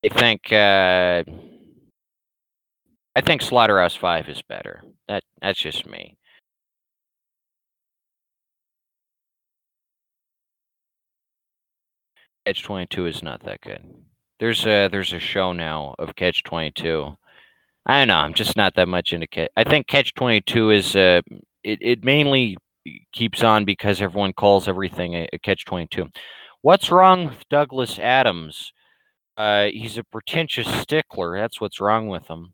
I 0.04 0.10
think 0.10 0.52
uh, 0.52 1.24
I 3.16 3.22
think 3.22 3.42
Slaughterhouse 3.42 3.96
Five 3.96 4.28
is 4.30 4.42
better. 4.42 4.82
That 5.08 5.24
that's 5.42 5.60
just 5.60 5.86
me. 5.88 6.18
Catch 12.46 12.64
Twenty 12.64 12.88
Two 12.88 13.06
is 13.08 13.24
not 13.24 13.44
that 13.44 13.62
good. 13.62 13.82
There's 14.40 14.66
a 14.66 14.88
there's 14.90 15.14
a 15.14 15.20
show 15.20 15.54
now 15.54 15.96
of 15.98 16.16
Catch 16.16 16.44
Twenty 16.44 16.72
Two. 16.72 17.16
I 17.86 18.00
don't 18.02 18.08
know. 18.10 18.18
I'm 18.18 18.34
just 18.34 18.58
not 18.58 18.76
that 18.76 18.88
much 18.88 19.14
into 19.14 19.28
catch. 19.28 19.50
I 19.56 19.64
think 19.64 19.88
Catch 19.88 20.14
Twenty 20.16 20.42
Two 20.42 20.72
is 20.72 20.96
uh, 20.96 21.22
it 21.64 21.80
it 21.82 22.04
mainly 22.04 22.58
keeps 23.14 23.44
on 23.44 23.66
because 23.66 24.02
everyone 24.02 24.34
calls 24.34 24.68
everything 24.68 25.16
a, 25.16 25.28
a 25.34 25.40
Catch 25.40 25.66
Twenty 25.66 25.88
Two. 25.88 26.10
What's 26.62 26.92
wrong 26.92 27.26
with 27.28 27.48
Douglas 27.50 27.98
Adams? 28.00 28.74
Uh, 29.38 29.66
he's 29.66 29.98
a 29.98 30.04
pretentious 30.04 30.68
stickler. 30.82 31.38
That's 31.38 31.62
what's 31.62 31.80
wrong 31.82 32.08
with 32.08 32.28
him. 32.28 32.54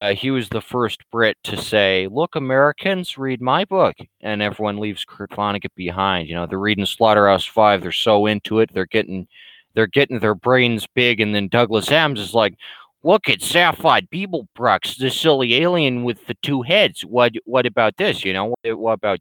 Uh, 0.00 0.14
he 0.14 0.30
was 0.30 0.48
the 0.48 0.62
first 0.62 1.02
Brit 1.10 1.36
to 1.44 1.56
say, 1.58 2.08
"Look, 2.10 2.34
Americans, 2.34 3.18
read 3.18 3.42
my 3.42 3.64
book," 3.66 3.96
and 4.22 4.40
everyone 4.40 4.78
leaves 4.78 5.04
Kurt 5.04 5.30
Vonnegut 5.30 5.74
behind. 5.74 6.28
You 6.28 6.34
know, 6.36 6.46
they're 6.46 6.58
reading 6.58 6.86
Slaughterhouse 6.86 7.44
Five. 7.44 7.82
They're 7.82 7.92
so 7.92 8.26
into 8.26 8.60
it. 8.60 8.70
They're 8.72 8.86
getting, 8.86 9.28
they're 9.74 9.86
getting 9.86 10.18
their 10.18 10.34
brains 10.34 10.86
big. 10.94 11.20
And 11.20 11.34
then 11.34 11.48
Douglas 11.48 11.90
Adams 11.90 12.18
is 12.20 12.32
like, 12.34 12.54
"Look 13.02 13.28
at 13.28 13.40
Zaphod 13.40 14.08
Beeblebrox, 14.08 14.96
the 14.96 15.10
silly 15.10 15.56
alien 15.56 16.04
with 16.04 16.26
the 16.26 16.36
two 16.42 16.62
heads. 16.62 17.02
What, 17.04 17.32
what 17.44 17.66
about 17.66 17.96
this? 17.98 18.24
You 18.24 18.32
know, 18.32 18.54
what, 18.62 18.78
what 18.78 18.92
about, 18.94 19.18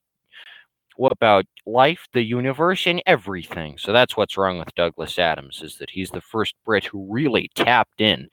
what 0.95 1.11
about 1.11 1.45
life, 1.65 2.07
the 2.13 2.23
universe, 2.23 2.87
and 2.87 3.03
everything?" 3.05 3.77
So 3.77 3.91
that's 3.91 4.15
what's 4.15 4.37
wrong 4.37 4.59
with 4.59 4.73
Douglas 4.75 5.19
Adams 5.19 5.61
is 5.61 5.77
that 5.79 5.89
he's 5.89 6.11
the 6.11 6.21
first 6.21 6.55
Brit 6.65 6.85
who 6.85 7.05
really 7.11 7.49
tapped 7.55 7.99
in 7.99 8.29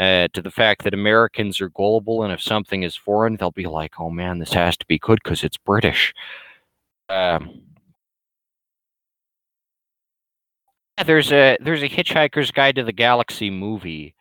uh, 0.00 0.28
to 0.32 0.42
the 0.42 0.50
fact 0.50 0.84
that 0.84 0.94
Americans 0.94 1.60
are 1.60 1.70
gullible, 1.70 2.24
and 2.24 2.32
if 2.32 2.42
something 2.42 2.82
is 2.84 2.96
foreign, 2.96 3.36
they'll 3.36 3.52
be 3.52 3.66
like, 3.66 4.00
"Oh 4.00 4.10
man, 4.10 4.38
this 4.40 4.54
has 4.54 4.76
to 4.78 4.86
be 4.86 4.98
good 4.98 5.20
because 5.22 5.44
it's 5.44 5.58
British." 5.58 6.14
Um, 7.08 7.62
there's 11.06 11.32
a 11.32 11.56
there's 11.60 11.82
a 11.82 11.88
Hitchhiker's 11.88 12.50
Guide 12.50 12.76
to 12.76 12.84
the 12.84 12.92
Galaxy 12.92 13.50
movie, 13.50 14.14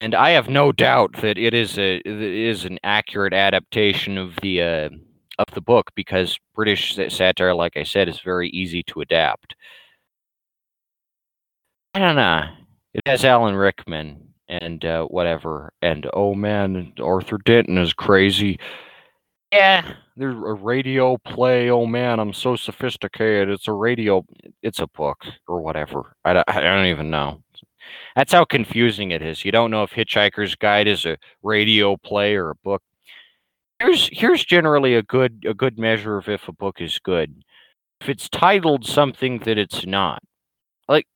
and 0.00 0.14
I 0.14 0.30
have 0.30 0.48
no 0.48 0.72
doubt 0.72 1.14
that 1.22 1.38
it 1.38 1.54
is 1.54 1.78
a 1.78 1.96
it 1.98 2.06
is 2.06 2.64
an 2.64 2.78
accurate 2.84 3.34
adaptation 3.34 4.18
of 4.18 4.36
the 4.42 4.62
uh, 4.62 4.90
of 5.38 5.46
the 5.54 5.60
book 5.60 5.90
because 5.94 6.38
British 6.54 6.96
satire, 6.96 7.54
like 7.54 7.76
I 7.76 7.84
said, 7.84 8.08
is 8.08 8.20
very 8.20 8.48
easy 8.50 8.82
to 8.84 9.00
adapt. 9.00 9.56
I 11.94 11.98
don't 11.98 12.16
know. 12.16 12.42
It 12.94 13.02
has 13.06 13.24
Alan 13.24 13.54
Rickman, 13.56 14.31
and 14.60 14.84
uh, 14.84 15.04
whatever. 15.06 15.72
And 15.80 16.08
oh 16.12 16.34
man, 16.34 16.92
Arthur 17.02 17.38
Denton 17.38 17.78
is 17.78 17.94
crazy. 17.94 18.58
Yeah, 19.52 19.94
there's 20.16 20.36
a 20.36 20.54
radio 20.54 21.16
play. 21.18 21.70
Oh 21.70 21.86
man, 21.86 22.20
I'm 22.20 22.32
so 22.32 22.56
sophisticated. 22.56 23.48
It's 23.50 23.68
a 23.68 23.72
radio. 23.72 24.24
It's 24.62 24.80
a 24.80 24.86
book 24.86 25.24
or 25.48 25.60
whatever. 25.60 26.16
I 26.24 26.34
don't, 26.34 26.48
I 26.48 26.60
don't 26.60 26.86
even 26.86 27.10
know. 27.10 27.42
That's 28.16 28.32
how 28.32 28.44
confusing 28.44 29.10
it 29.10 29.22
is. 29.22 29.44
You 29.44 29.52
don't 29.52 29.70
know 29.70 29.82
if 29.82 29.90
Hitchhiker's 29.90 30.54
Guide 30.54 30.86
is 30.86 31.04
a 31.04 31.18
radio 31.42 31.96
play 31.96 32.34
or 32.36 32.50
a 32.50 32.54
book. 32.56 32.82
Here's 33.78 34.08
here's 34.12 34.44
generally 34.44 34.94
a 34.94 35.02
good 35.02 35.44
a 35.48 35.54
good 35.54 35.78
measure 35.78 36.18
of 36.18 36.28
if 36.28 36.48
a 36.48 36.52
book 36.52 36.80
is 36.80 36.98
good. 36.98 37.42
If 38.00 38.08
it's 38.08 38.28
titled 38.28 38.86
something 38.86 39.40
that 39.40 39.58
it's 39.58 39.86
not. 39.86 40.22
Like 40.88 41.06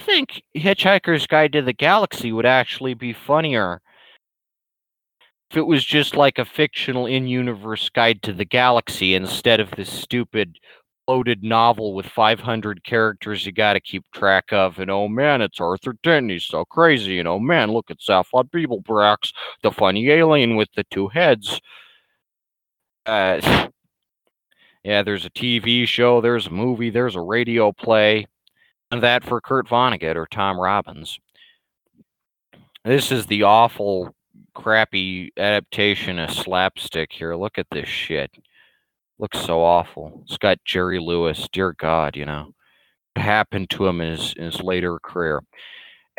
think 0.00 0.42
Hitchhiker's 0.56 1.26
Guide 1.26 1.52
to 1.52 1.62
the 1.62 1.72
Galaxy 1.72 2.32
would 2.32 2.46
actually 2.46 2.94
be 2.94 3.12
funnier 3.12 3.80
if 5.50 5.56
it 5.56 5.66
was 5.66 5.84
just 5.84 6.14
like 6.14 6.38
a 6.38 6.44
fictional 6.44 7.06
in 7.06 7.26
universe 7.26 7.88
guide 7.88 8.22
to 8.22 8.32
the 8.32 8.44
galaxy 8.44 9.16
instead 9.16 9.58
of 9.58 9.70
this 9.72 9.90
stupid 9.90 10.56
loaded 11.08 11.42
novel 11.42 11.92
with 11.92 12.06
500 12.06 12.84
characters 12.84 13.44
you 13.44 13.50
got 13.50 13.72
to 13.72 13.80
keep 13.80 14.04
track 14.14 14.52
of. 14.52 14.78
And 14.78 14.90
oh 14.90 15.08
man, 15.08 15.42
it's 15.42 15.60
Arthur 15.60 15.96
Dent. 16.04 16.30
He's 16.30 16.44
so 16.44 16.64
crazy. 16.64 17.18
And 17.18 17.26
oh 17.26 17.40
man, 17.40 17.72
look 17.72 17.90
at 17.90 17.98
Zaphod 17.98 18.48
Beeblebrox, 18.50 19.32
the 19.64 19.72
funny 19.72 20.08
alien 20.10 20.54
with 20.54 20.68
the 20.76 20.84
two 20.84 21.08
heads. 21.08 21.60
Uh, 23.04 23.40
yeah, 24.84 25.02
there's 25.02 25.24
a 25.24 25.30
TV 25.30 25.84
show, 25.86 26.20
there's 26.20 26.46
a 26.46 26.50
movie, 26.50 26.90
there's 26.90 27.16
a 27.16 27.20
radio 27.20 27.72
play. 27.72 28.26
That 28.90 29.24
for 29.24 29.40
Kurt 29.40 29.68
Vonnegut 29.68 30.16
or 30.16 30.26
Tom 30.26 30.58
Robbins. 30.58 31.18
This 32.84 33.12
is 33.12 33.26
the 33.26 33.44
awful, 33.44 34.14
crappy 34.54 35.32
adaptation 35.36 36.18
of 36.18 36.32
slapstick 36.32 37.12
here. 37.12 37.36
Look 37.36 37.56
at 37.56 37.68
this 37.70 37.88
shit. 37.88 38.30
Looks 39.18 39.38
so 39.40 39.62
awful. 39.62 40.22
It's 40.24 40.38
got 40.38 40.64
Jerry 40.64 40.98
Lewis. 40.98 41.48
Dear 41.52 41.74
God, 41.78 42.16
you 42.16 42.24
know. 42.24 42.52
What 43.14 43.24
happened 43.24 43.70
to 43.70 43.86
him 43.86 44.00
in 44.00 44.16
his, 44.16 44.32
in 44.34 44.44
his 44.44 44.60
later 44.60 44.98
career. 44.98 45.42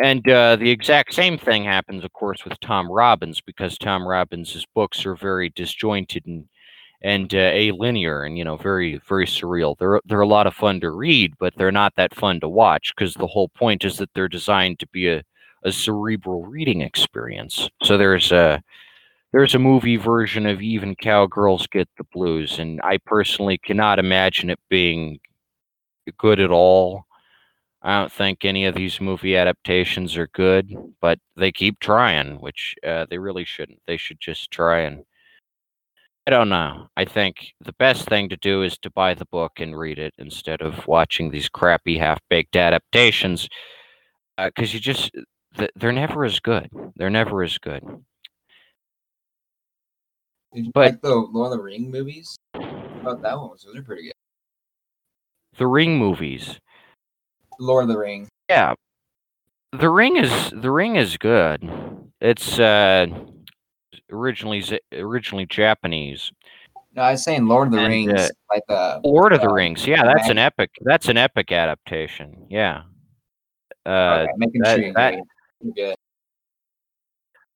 And 0.01 0.27
uh, 0.29 0.55
the 0.55 0.69
exact 0.69 1.13
same 1.13 1.38
thing 1.38 1.63
happens, 1.65 2.03
of 2.03 2.13
course, 2.13 2.45
with 2.45 2.60
Tom 2.60 2.89
Robbins 2.89 3.41
because 3.41 3.77
Tom 3.77 4.07
Robbins' 4.07 4.65
books 4.73 5.05
are 5.05 5.15
very 5.15 5.49
disjointed 5.49 6.25
and 6.25 6.45
and 7.02 7.34
uh, 7.34 7.52
linear, 7.78 8.24
and 8.24 8.38
you 8.38 8.44
know 8.44 8.58
very 8.58 9.00
very 9.08 9.26
surreal. 9.26 9.78
They're 9.78 10.02
they're 10.06 10.22
a 10.22 10.28
lot 10.28 10.48
of 10.48 10.54
fun 10.56 10.80
to 10.82 10.92
read, 10.92 11.34
but 11.40 11.54
they're 11.58 11.72
not 11.72 11.96
that 11.98 12.16
fun 12.16 12.40
to 12.42 12.50
watch 12.50 12.94
because 12.96 13.14
the 13.16 13.28
whole 13.28 13.50
point 13.50 13.84
is 13.86 13.98
that 13.98 14.10
they're 14.14 14.28
designed 14.28 14.80
to 14.80 14.88
be 14.88 15.10
a 15.10 15.24
a 15.64 15.72
cerebral 15.72 16.44
reading 16.46 16.82
experience. 16.82 17.70
So 17.84 17.98
there's 17.98 18.32
a 18.32 18.62
there's 19.34 19.56
a 19.56 19.60
movie 19.60 19.98
version 19.98 20.46
of 20.46 20.62
Even 20.62 20.96
Cowgirls 20.96 21.68
Get 21.68 21.90
the 21.98 22.04
Blues, 22.14 22.60
and 22.60 22.82
I 22.84 22.98
personally 23.06 23.58
cannot 23.58 24.00
imagine 24.00 24.50
it 24.50 24.60
being 24.70 25.20
good 26.18 26.40
at 26.40 26.52
all. 26.52 27.06
I 27.84 28.00
don't 28.00 28.12
think 28.12 28.46
any 28.46 28.66
of 28.66 28.76
these 28.76 29.02
movie 29.02 29.36
adaptations 29.38 30.18
are 30.18 30.28
good, 30.28 30.76
but 31.02 31.20
they 31.38 31.52
keep 31.52 31.80
trying, 31.80 32.40
which 32.40 32.76
uh, 32.86 33.06
they 33.10 33.18
really 33.18 33.46
shouldn't. 33.46 33.80
They 33.88 33.98
should 33.98 34.20
just 34.20 34.52
try 34.52 34.82
and 34.82 35.04
I 36.27 36.29
don't 36.31 36.49
know. 36.49 36.88
I 36.95 37.05
think 37.05 37.53
the 37.62 37.73
best 37.73 38.07
thing 38.07 38.29
to 38.29 38.38
do 38.38 38.62
is 38.62 38.77
to 38.79 38.91
buy 38.91 39.13
the 39.15 39.25
book 39.25 39.53
and 39.57 39.77
read 39.77 39.97
it 39.97 40.13
instead 40.19 40.62
of 40.62 40.86
watching 40.88 41.31
these 41.31 41.49
crappy 41.49 41.97
half-baked 41.97 42.55
adaptations 42.55 43.49
because 44.38 44.71
uh, 44.71 44.73
you 44.73 44.79
just 44.79 45.12
they're 45.75 45.91
never 45.91 46.23
as 46.23 46.39
good. 46.39 46.69
They're 46.95 47.10
never 47.10 47.43
as 47.43 47.57
good. 47.57 47.84
Did 50.53 50.65
you 50.65 50.71
but, 50.73 50.91
like 50.91 51.01
the 51.01 51.15
Lord 51.15 51.53
of 51.53 51.57
the 51.57 51.63
Ring 51.63 51.89
movies? 51.89 52.38
about 52.53 53.21
that 53.23 53.38
one? 53.38 53.49
Those 53.65 53.75
are 53.75 53.81
pretty 53.81 54.03
good. 54.03 54.13
The 55.57 55.67
Ring 55.67 55.97
movies. 55.97 56.60
Lord 57.60 57.84
of 57.84 57.89
the 57.89 57.97
Ring. 57.97 58.27
Yeah. 58.49 58.75
The 59.71 59.89
Ring 59.89 60.17
is 60.17 60.51
the 60.51 60.71
Ring 60.71 60.95
is 60.95 61.17
good. 61.17 61.67
It's 62.19 62.60
uh 62.60 63.07
originally 64.12 64.63
originally 64.93 65.45
Japanese. 65.45 66.32
No, 66.93 67.04
I 67.04 67.12
was 67.12 67.24
saying 67.24 67.45
Lord 67.45 67.67
of 67.67 67.74
the 67.74 67.80
and, 67.80 67.88
Rings, 67.88 68.19
uh, 68.19 68.30
like 68.50 68.63
uh, 68.67 69.00
Lord 69.04 69.32
of 69.34 69.41
the 69.41 69.50
uh, 69.50 69.54
Rings. 69.54 69.88
Yeah, 69.88 70.04
that's 70.04 70.30
an 70.30 70.38
epic. 70.38 70.71
That's 70.82 71.08
an 71.08 71.17
epic 71.17 71.52
adaptation. 71.52 72.47
Yeah. 72.50 72.84
Uh, 73.86 74.26
okay, 74.26 74.32
making 74.38 74.62
that, 74.62 74.80
sure 74.80 74.93
that, 74.93 75.15
good. 75.76 75.95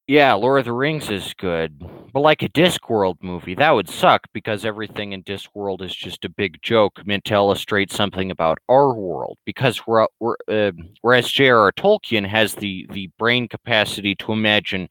Yeah, 0.08 0.34
Lord 0.34 0.60
of 0.60 0.66
the 0.66 0.72
Rings 0.72 1.10
is 1.10 1.34
good, 1.34 1.84
but 2.14 2.20
like 2.20 2.44
a 2.44 2.50
Discworld 2.50 3.16
movie, 3.22 3.56
that 3.56 3.72
would 3.72 3.90
suck 3.90 4.28
because 4.34 4.64
everything 4.64 5.14
in 5.14 5.24
Discworld 5.24 5.82
is 5.82 5.96
just 5.96 6.24
a 6.24 6.30
big 6.30 6.62
joke 6.62 7.02
meant 7.08 7.26
to 7.26 7.34
illustrate 7.34 7.92
something 7.92 8.30
about 8.30 8.60
our 8.70 8.94
world. 8.94 9.40
Because 9.46 9.88
we're, 9.88 10.06
we're 10.20 10.36
uh, 10.48 10.72
whereas 11.02 11.28
J.R.R. 11.32 11.72
Tolkien 11.72 12.28
has 12.28 12.54
the 12.54 12.88
the 12.92 13.10
brain 13.18 13.48
capacity 13.48 14.14
to 14.18 14.32
imagine 14.32 14.90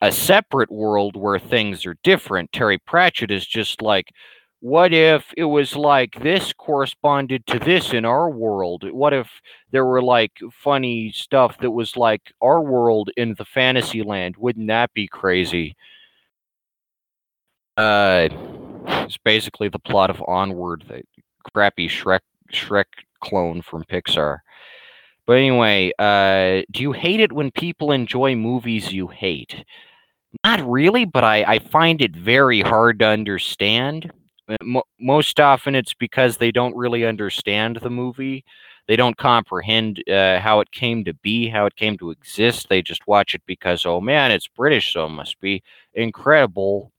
a 0.00 0.12
separate 0.12 0.70
world 0.70 1.16
where 1.16 1.38
things 1.38 1.84
are 1.86 1.96
different. 2.02 2.52
Terry 2.52 2.78
Pratchett 2.78 3.30
is 3.30 3.46
just 3.46 3.82
like, 3.82 4.12
what 4.60 4.92
if 4.92 5.32
it 5.36 5.44
was 5.44 5.76
like 5.76 6.20
this 6.20 6.52
corresponded 6.52 7.46
to 7.46 7.58
this 7.58 7.92
in 7.92 8.04
our 8.04 8.28
world? 8.28 8.84
What 8.92 9.12
if 9.12 9.28
there 9.70 9.84
were 9.84 10.02
like 10.02 10.32
funny 10.52 11.12
stuff 11.12 11.58
that 11.58 11.70
was 11.70 11.96
like 11.96 12.32
our 12.40 12.60
world 12.60 13.10
in 13.16 13.34
the 13.38 13.44
fantasy 13.44 14.02
land? 14.02 14.36
Wouldn't 14.36 14.68
that 14.68 14.92
be 14.94 15.06
crazy? 15.06 15.76
Uh, 17.76 18.28
it's 18.88 19.18
basically 19.18 19.68
the 19.68 19.78
plot 19.78 20.10
of 20.10 20.22
Onward, 20.26 20.84
the 20.88 21.02
crappy 21.52 21.88
Shrek 21.88 22.20
Shrek 22.52 22.86
clone 23.22 23.62
from 23.62 23.84
Pixar. 23.84 24.38
But 25.26 25.34
anyway, 25.34 25.92
uh, 25.98 26.62
do 26.70 26.82
you 26.82 26.92
hate 26.92 27.20
it 27.20 27.32
when 27.32 27.50
people 27.50 27.92
enjoy 27.92 28.34
movies 28.34 28.92
you 28.92 29.08
hate? 29.08 29.64
Not 30.44 30.68
really, 30.68 31.04
but 31.04 31.24
I, 31.24 31.42
I 31.44 31.58
find 31.58 32.02
it 32.02 32.14
very 32.14 32.60
hard 32.60 32.98
to 33.00 33.06
understand. 33.06 34.12
Uh, 34.48 34.80
most 35.00 35.40
often, 35.40 35.74
it's 35.74 35.94
because 35.94 36.36
they 36.36 36.50
don't 36.50 36.76
really 36.76 37.04
understand 37.04 37.76
the 37.76 37.90
movie. 37.90 38.44
They 38.86 38.96
don't 38.96 39.16
comprehend 39.16 40.02
uh, 40.08 40.38
how 40.40 40.60
it 40.60 40.70
came 40.70 41.04
to 41.04 41.14
be, 41.14 41.48
how 41.48 41.66
it 41.66 41.76
came 41.76 41.98
to 41.98 42.10
exist. 42.10 42.68
They 42.68 42.80
just 42.80 43.06
watch 43.06 43.34
it 43.34 43.42
because, 43.46 43.84
oh 43.84 44.00
man, 44.00 44.30
it's 44.30 44.48
British, 44.48 44.92
so 44.92 45.06
it 45.06 45.10
must 45.10 45.38
be 45.40 45.62
incredible. 45.92 46.92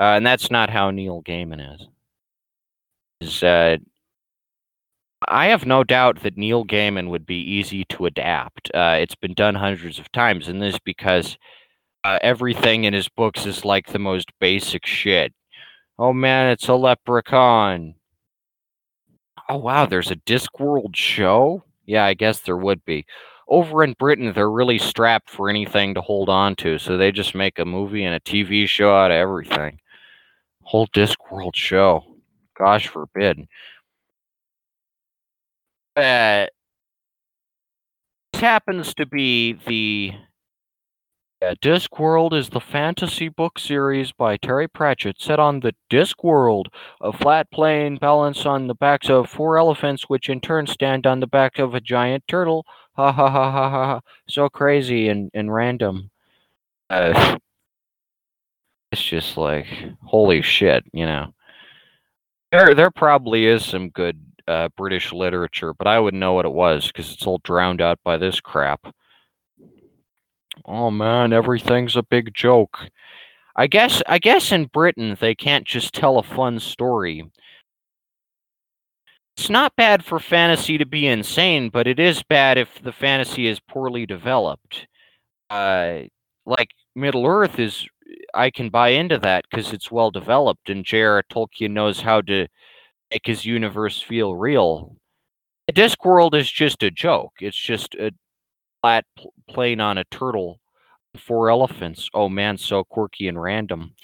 Uh, 0.00 0.14
and 0.16 0.26
that's 0.26 0.50
not 0.50 0.70
how 0.70 0.90
Neil 0.90 1.22
Gaiman 1.22 1.74
is. 1.74 1.88
Is 3.20 3.42
uh, 3.42 3.76
I 5.26 5.46
have 5.46 5.66
no 5.66 5.84
doubt 5.84 6.22
that 6.22 6.38
Neil 6.38 6.64
Gaiman 6.64 7.10
would 7.10 7.26
be 7.26 7.40
easy 7.40 7.84
to 7.86 8.06
adapt. 8.06 8.70
Uh, 8.72 8.96
it's 9.00 9.16
been 9.16 9.34
done 9.34 9.56
hundreds 9.56 9.98
of 9.98 10.10
times, 10.12 10.48
and 10.48 10.62
this 10.62 10.74
is 10.74 10.80
because 10.84 11.36
uh, 12.04 12.18
everything 12.22 12.84
in 12.84 12.94
his 12.94 13.08
books 13.08 13.46
is 13.46 13.64
like 13.64 13.88
the 13.88 13.98
most 13.98 14.30
basic 14.40 14.86
shit. 14.86 15.32
Oh 15.98 16.12
man, 16.12 16.50
it's 16.50 16.68
a 16.68 16.74
leprechaun. 16.74 17.94
Oh 19.48 19.56
wow, 19.58 19.86
there's 19.86 20.10
a 20.10 20.16
Discworld 20.16 20.94
show? 20.94 21.64
Yeah, 21.86 22.04
I 22.04 22.14
guess 22.14 22.40
there 22.40 22.56
would 22.56 22.84
be. 22.84 23.06
Over 23.48 23.82
in 23.82 23.94
Britain, 23.98 24.32
they're 24.34 24.50
really 24.50 24.78
strapped 24.78 25.30
for 25.30 25.48
anything 25.48 25.94
to 25.94 26.02
hold 26.02 26.28
on 26.28 26.54
to, 26.56 26.78
so 26.78 26.96
they 26.96 27.10
just 27.10 27.34
make 27.34 27.58
a 27.58 27.64
movie 27.64 28.04
and 28.04 28.14
a 28.14 28.20
TV 28.20 28.68
show 28.68 28.94
out 28.94 29.10
of 29.10 29.16
everything. 29.16 29.80
Whole 30.62 30.86
Discworld 30.88 31.54
show. 31.54 32.04
Gosh 32.56 32.88
forbid. 32.88 33.48
Uh, 35.96 36.46
this 38.32 38.40
happens 38.42 38.94
to 38.94 39.06
be 39.06 39.54
the 39.66 40.12
uh, 41.40 41.54
Discworld 41.62 42.32
is 42.32 42.48
the 42.48 42.60
fantasy 42.60 43.28
book 43.28 43.58
series 43.58 44.12
by 44.12 44.36
Terry 44.36 44.68
Pratchett 44.68 45.20
set 45.20 45.38
on 45.38 45.60
the 45.60 45.74
Discworld, 45.90 46.66
a 47.00 47.12
flat 47.12 47.50
plane 47.50 47.96
balanced 47.96 48.46
on 48.46 48.66
the 48.66 48.74
backs 48.74 49.08
of 49.08 49.30
four 49.30 49.56
elephants, 49.56 50.04
which 50.08 50.28
in 50.28 50.40
turn 50.40 50.66
stand 50.66 51.06
on 51.06 51.20
the 51.20 51.26
back 51.26 51.58
of 51.58 51.74
a 51.74 51.80
giant 51.80 52.24
turtle. 52.26 52.66
Ha 52.96 53.12
ha 53.12 53.30
ha 53.30 53.50
ha 53.52 53.70
ha! 53.70 53.86
ha. 53.86 54.00
So 54.28 54.48
crazy 54.48 55.08
and, 55.08 55.30
and 55.32 55.54
random. 55.54 56.10
Uh, 56.90 57.38
it's 58.90 59.02
just 59.02 59.36
like 59.36 59.66
holy 60.02 60.42
shit, 60.42 60.84
you 60.92 61.06
know. 61.06 61.32
There 62.50 62.74
there 62.74 62.90
probably 62.90 63.46
is 63.46 63.64
some 63.64 63.90
good 63.90 64.20
uh, 64.48 64.70
British 64.76 65.12
literature, 65.12 65.74
but 65.74 65.86
I 65.86 66.00
wouldn't 66.00 66.20
know 66.20 66.32
what 66.32 66.46
it 66.46 66.52
was 66.52 66.86
because 66.88 67.12
it's 67.12 67.26
all 67.26 67.40
drowned 67.44 67.80
out 67.82 68.00
by 68.02 68.16
this 68.16 68.40
crap. 68.40 68.92
Oh 70.68 70.90
man, 70.90 71.32
everything's 71.32 71.96
a 71.96 72.02
big 72.02 72.34
joke. 72.34 72.90
I 73.56 73.66
guess 73.66 74.02
I 74.06 74.18
guess 74.18 74.52
in 74.52 74.66
Britain 74.66 75.16
they 75.18 75.34
can't 75.34 75.66
just 75.66 75.94
tell 75.94 76.18
a 76.18 76.22
fun 76.22 76.60
story. 76.60 77.24
It's 79.38 79.48
not 79.48 79.76
bad 79.76 80.04
for 80.04 80.20
fantasy 80.20 80.76
to 80.78 80.84
be 80.84 81.06
insane, 81.06 81.70
but 81.70 81.86
it 81.86 81.98
is 81.98 82.22
bad 82.22 82.58
if 82.58 82.82
the 82.82 82.92
fantasy 82.92 83.46
is 83.46 83.60
poorly 83.60 84.04
developed. 84.04 84.86
Uh, 85.48 86.00
like 86.44 86.70
Middle 86.94 87.24
Earth 87.26 87.58
is, 87.58 87.86
I 88.34 88.50
can 88.50 88.68
buy 88.68 88.90
into 88.90 89.16
that 89.18 89.44
because 89.50 89.72
it's 89.72 89.90
well 89.90 90.10
developed, 90.10 90.68
and 90.68 90.84
J.R.R. 90.84 91.22
Tolkien 91.30 91.70
knows 91.70 92.00
how 92.00 92.20
to 92.22 92.46
make 93.10 93.26
his 93.26 93.46
universe 93.46 94.02
feel 94.02 94.34
real. 94.34 94.96
Discworld 95.72 96.34
is 96.34 96.50
just 96.50 96.82
a 96.82 96.90
joke. 96.90 97.34
It's 97.40 97.56
just 97.56 97.94
a 97.94 98.12
flat 98.82 99.04
pl- 99.16 99.32
plane 99.48 99.80
on 99.80 99.98
a 99.98 100.04
turtle, 100.04 100.60
four 101.16 101.50
elephants. 101.50 102.08
Oh 102.14 102.28
man, 102.28 102.58
so 102.58 102.84
quirky 102.84 103.28
and 103.28 103.40
random. 103.40 103.94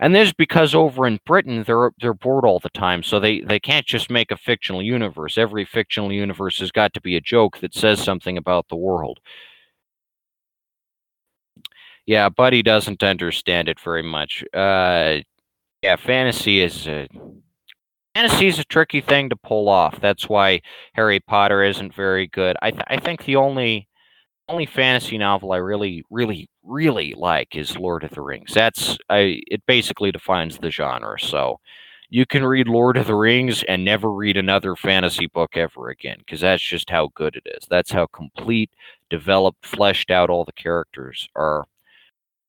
And 0.00 0.14
this 0.14 0.28
is 0.28 0.34
because 0.34 0.74
over 0.74 1.06
in 1.06 1.20
Britain 1.26 1.64
they're 1.66 1.92
they're 2.00 2.14
bored 2.14 2.44
all 2.44 2.58
the 2.60 2.70
time, 2.70 3.02
so 3.02 3.20
they 3.20 3.40
they 3.40 3.60
can't 3.60 3.86
just 3.86 4.10
make 4.10 4.30
a 4.30 4.36
fictional 4.36 4.82
universe. 4.82 5.38
Every 5.38 5.64
fictional 5.64 6.12
universe 6.12 6.58
has 6.60 6.70
got 6.72 6.94
to 6.94 7.00
be 7.00 7.16
a 7.16 7.20
joke 7.20 7.58
that 7.58 7.74
says 7.74 8.02
something 8.02 8.36
about 8.38 8.68
the 8.68 8.76
world. 8.76 9.20
Yeah, 12.06 12.28
Buddy 12.28 12.62
doesn't 12.62 13.02
understand 13.02 13.68
it 13.68 13.78
very 13.80 14.02
much. 14.02 14.44
Uh, 14.52 15.18
yeah, 15.82 15.96
fantasy 15.96 16.60
is 16.60 16.86
a 16.88 17.08
fantasy 18.14 18.46
is 18.48 18.58
a 18.58 18.64
tricky 18.64 19.00
thing 19.00 19.28
to 19.30 19.36
pull 19.36 19.68
off. 19.68 20.00
That's 20.00 20.28
why 20.28 20.60
Harry 20.94 21.20
Potter 21.20 21.62
isn't 21.62 21.94
very 21.94 22.26
good. 22.28 22.56
I 22.62 22.70
th- 22.70 22.84
I 22.88 22.98
think 22.98 23.24
the 23.24 23.36
only 23.36 23.88
only 24.48 24.66
fantasy 24.66 25.18
novel 25.18 25.52
I 25.52 25.56
really 25.58 26.04
really 26.10 26.48
really 26.62 27.14
like 27.16 27.56
is 27.56 27.76
Lord 27.76 28.04
of 28.04 28.10
the 28.10 28.20
Rings. 28.22 28.52
That's 28.54 28.98
I 29.08 29.40
it 29.46 29.62
basically 29.66 30.12
defines 30.12 30.58
the 30.58 30.70
genre. 30.70 31.18
So 31.20 31.60
you 32.10 32.26
can 32.26 32.44
read 32.44 32.68
Lord 32.68 32.96
of 32.98 33.06
the 33.06 33.14
Rings 33.14 33.62
and 33.62 33.84
never 33.84 34.12
read 34.12 34.36
another 34.36 34.76
fantasy 34.76 35.26
book 35.26 35.56
ever 35.56 35.88
again 35.88 36.18
because 36.18 36.40
that's 36.42 36.62
just 36.62 36.90
how 36.90 37.10
good 37.14 37.36
it 37.36 37.46
is. 37.46 37.66
That's 37.70 37.90
how 37.92 38.06
complete, 38.06 38.70
developed, 39.08 39.64
fleshed 39.64 40.10
out 40.10 40.28
all 40.28 40.44
the 40.44 40.52
characters 40.52 41.28
are. 41.34 41.64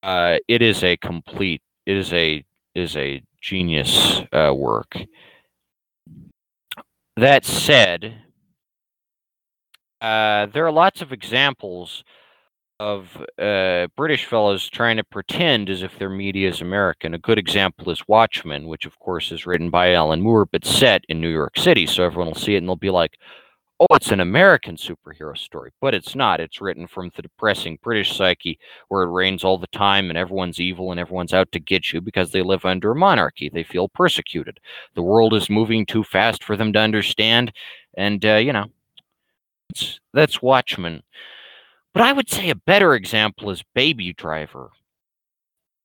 Uh, 0.03 0.39
it 0.49 0.61
is 0.61 0.83
a 0.83 0.97
complete. 0.97 1.61
It 1.85 1.95
is 1.95 2.11
a 2.13 2.43
is 2.75 2.97
a 2.97 3.23
genius 3.41 4.21
uh, 4.33 4.53
work. 4.53 4.97
That 7.15 7.45
said, 7.45 8.22
uh, 10.03 10.47
there 10.47 10.67
are 10.67 10.71
lots 10.71 11.01
of 11.01 11.13
examples 11.13 12.03
of 12.79 13.07
uh, 13.39 13.87
British 13.95 14.25
fellows 14.25 14.69
trying 14.69 14.97
to 14.97 15.03
pretend 15.05 15.69
as 15.69 15.83
if 15.83 15.97
their 15.97 16.09
media 16.09 16.49
is 16.49 16.61
American. 16.61 17.13
A 17.13 17.19
good 17.19 17.37
example 17.39 17.89
is 17.89 18.07
Watchmen, 18.07 18.67
which 18.67 18.85
of 18.85 18.99
course 18.99 19.31
is 19.31 19.45
written 19.45 19.69
by 19.69 19.93
Alan 19.93 20.21
Moore, 20.21 20.45
but 20.45 20.65
set 20.65 21.05
in 21.07 21.21
New 21.21 21.29
York 21.29 21.57
City. 21.57 21.87
So 21.87 22.03
everyone 22.03 22.27
will 22.27 22.35
see 22.35 22.55
it 22.55 22.57
and 22.57 22.67
they'll 22.67 22.75
be 22.75 22.89
like, 22.89 23.17
oh, 23.79 23.95
it's 23.95 24.11
an 24.11 24.19
American 24.19 24.75
superhero 24.75 25.37
story. 25.37 25.71
But 25.81 25.93
it's 25.93 26.15
not. 26.15 26.41
It's 26.41 26.61
written 26.61 26.87
from 26.87 27.11
the 27.15 27.21
depressing 27.21 27.79
British 27.81 28.17
psyche 28.17 28.59
where 28.89 29.03
it 29.03 29.11
rains 29.11 29.45
all 29.45 29.57
the 29.57 29.67
time 29.67 30.09
and 30.09 30.17
everyone's 30.17 30.59
evil 30.59 30.91
and 30.91 30.99
everyone's 30.99 31.33
out 31.33 31.51
to 31.53 31.59
get 31.59 31.93
you 31.93 32.01
because 32.01 32.31
they 32.31 32.41
live 32.41 32.65
under 32.65 32.91
a 32.91 32.95
monarchy. 32.95 33.49
They 33.49 33.63
feel 33.63 33.87
persecuted. 33.87 34.59
The 34.95 35.03
world 35.03 35.33
is 35.33 35.49
moving 35.49 35.85
too 35.85 36.03
fast 36.03 36.43
for 36.43 36.57
them 36.57 36.73
to 36.73 36.79
understand. 36.79 37.53
And, 37.97 38.25
uh, 38.25 38.35
you 38.35 38.51
know, 38.51 38.65
it's, 39.73 39.99
that's 40.13 40.41
Watchmen. 40.41 41.01
But 41.93 42.03
I 42.03 42.13
would 42.13 42.29
say 42.29 42.49
a 42.49 42.55
better 42.55 42.93
example 42.93 43.49
is 43.49 43.63
Baby 43.73 44.13
Driver 44.13 44.69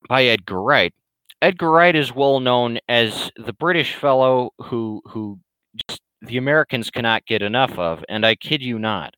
by 0.08 0.24
Edgar 0.24 0.62
Wright. 0.62 0.94
Edgar 1.40 1.70
Wright 1.70 1.94
is 1.94 2.14
well 2.14 2.40
known 2.40 2.78
as 2.88 3.30
the 3.36 3.52
British 3.52 3.94
fellow 3.94 4.50
who 4.58 5.00
who 5.06 5.38
just 5.88 6.00
the 6.20 6.36
Americans 6.36 6.90
cannot 6.90 7.26
get 7.26 7.42
enough 7.42 7.78
of, 7.78 8.04
and 8.08 8.26
I 8.26 8.34
kid 8.34 8.60
you 8.62 8.78
not. 8.78 9.14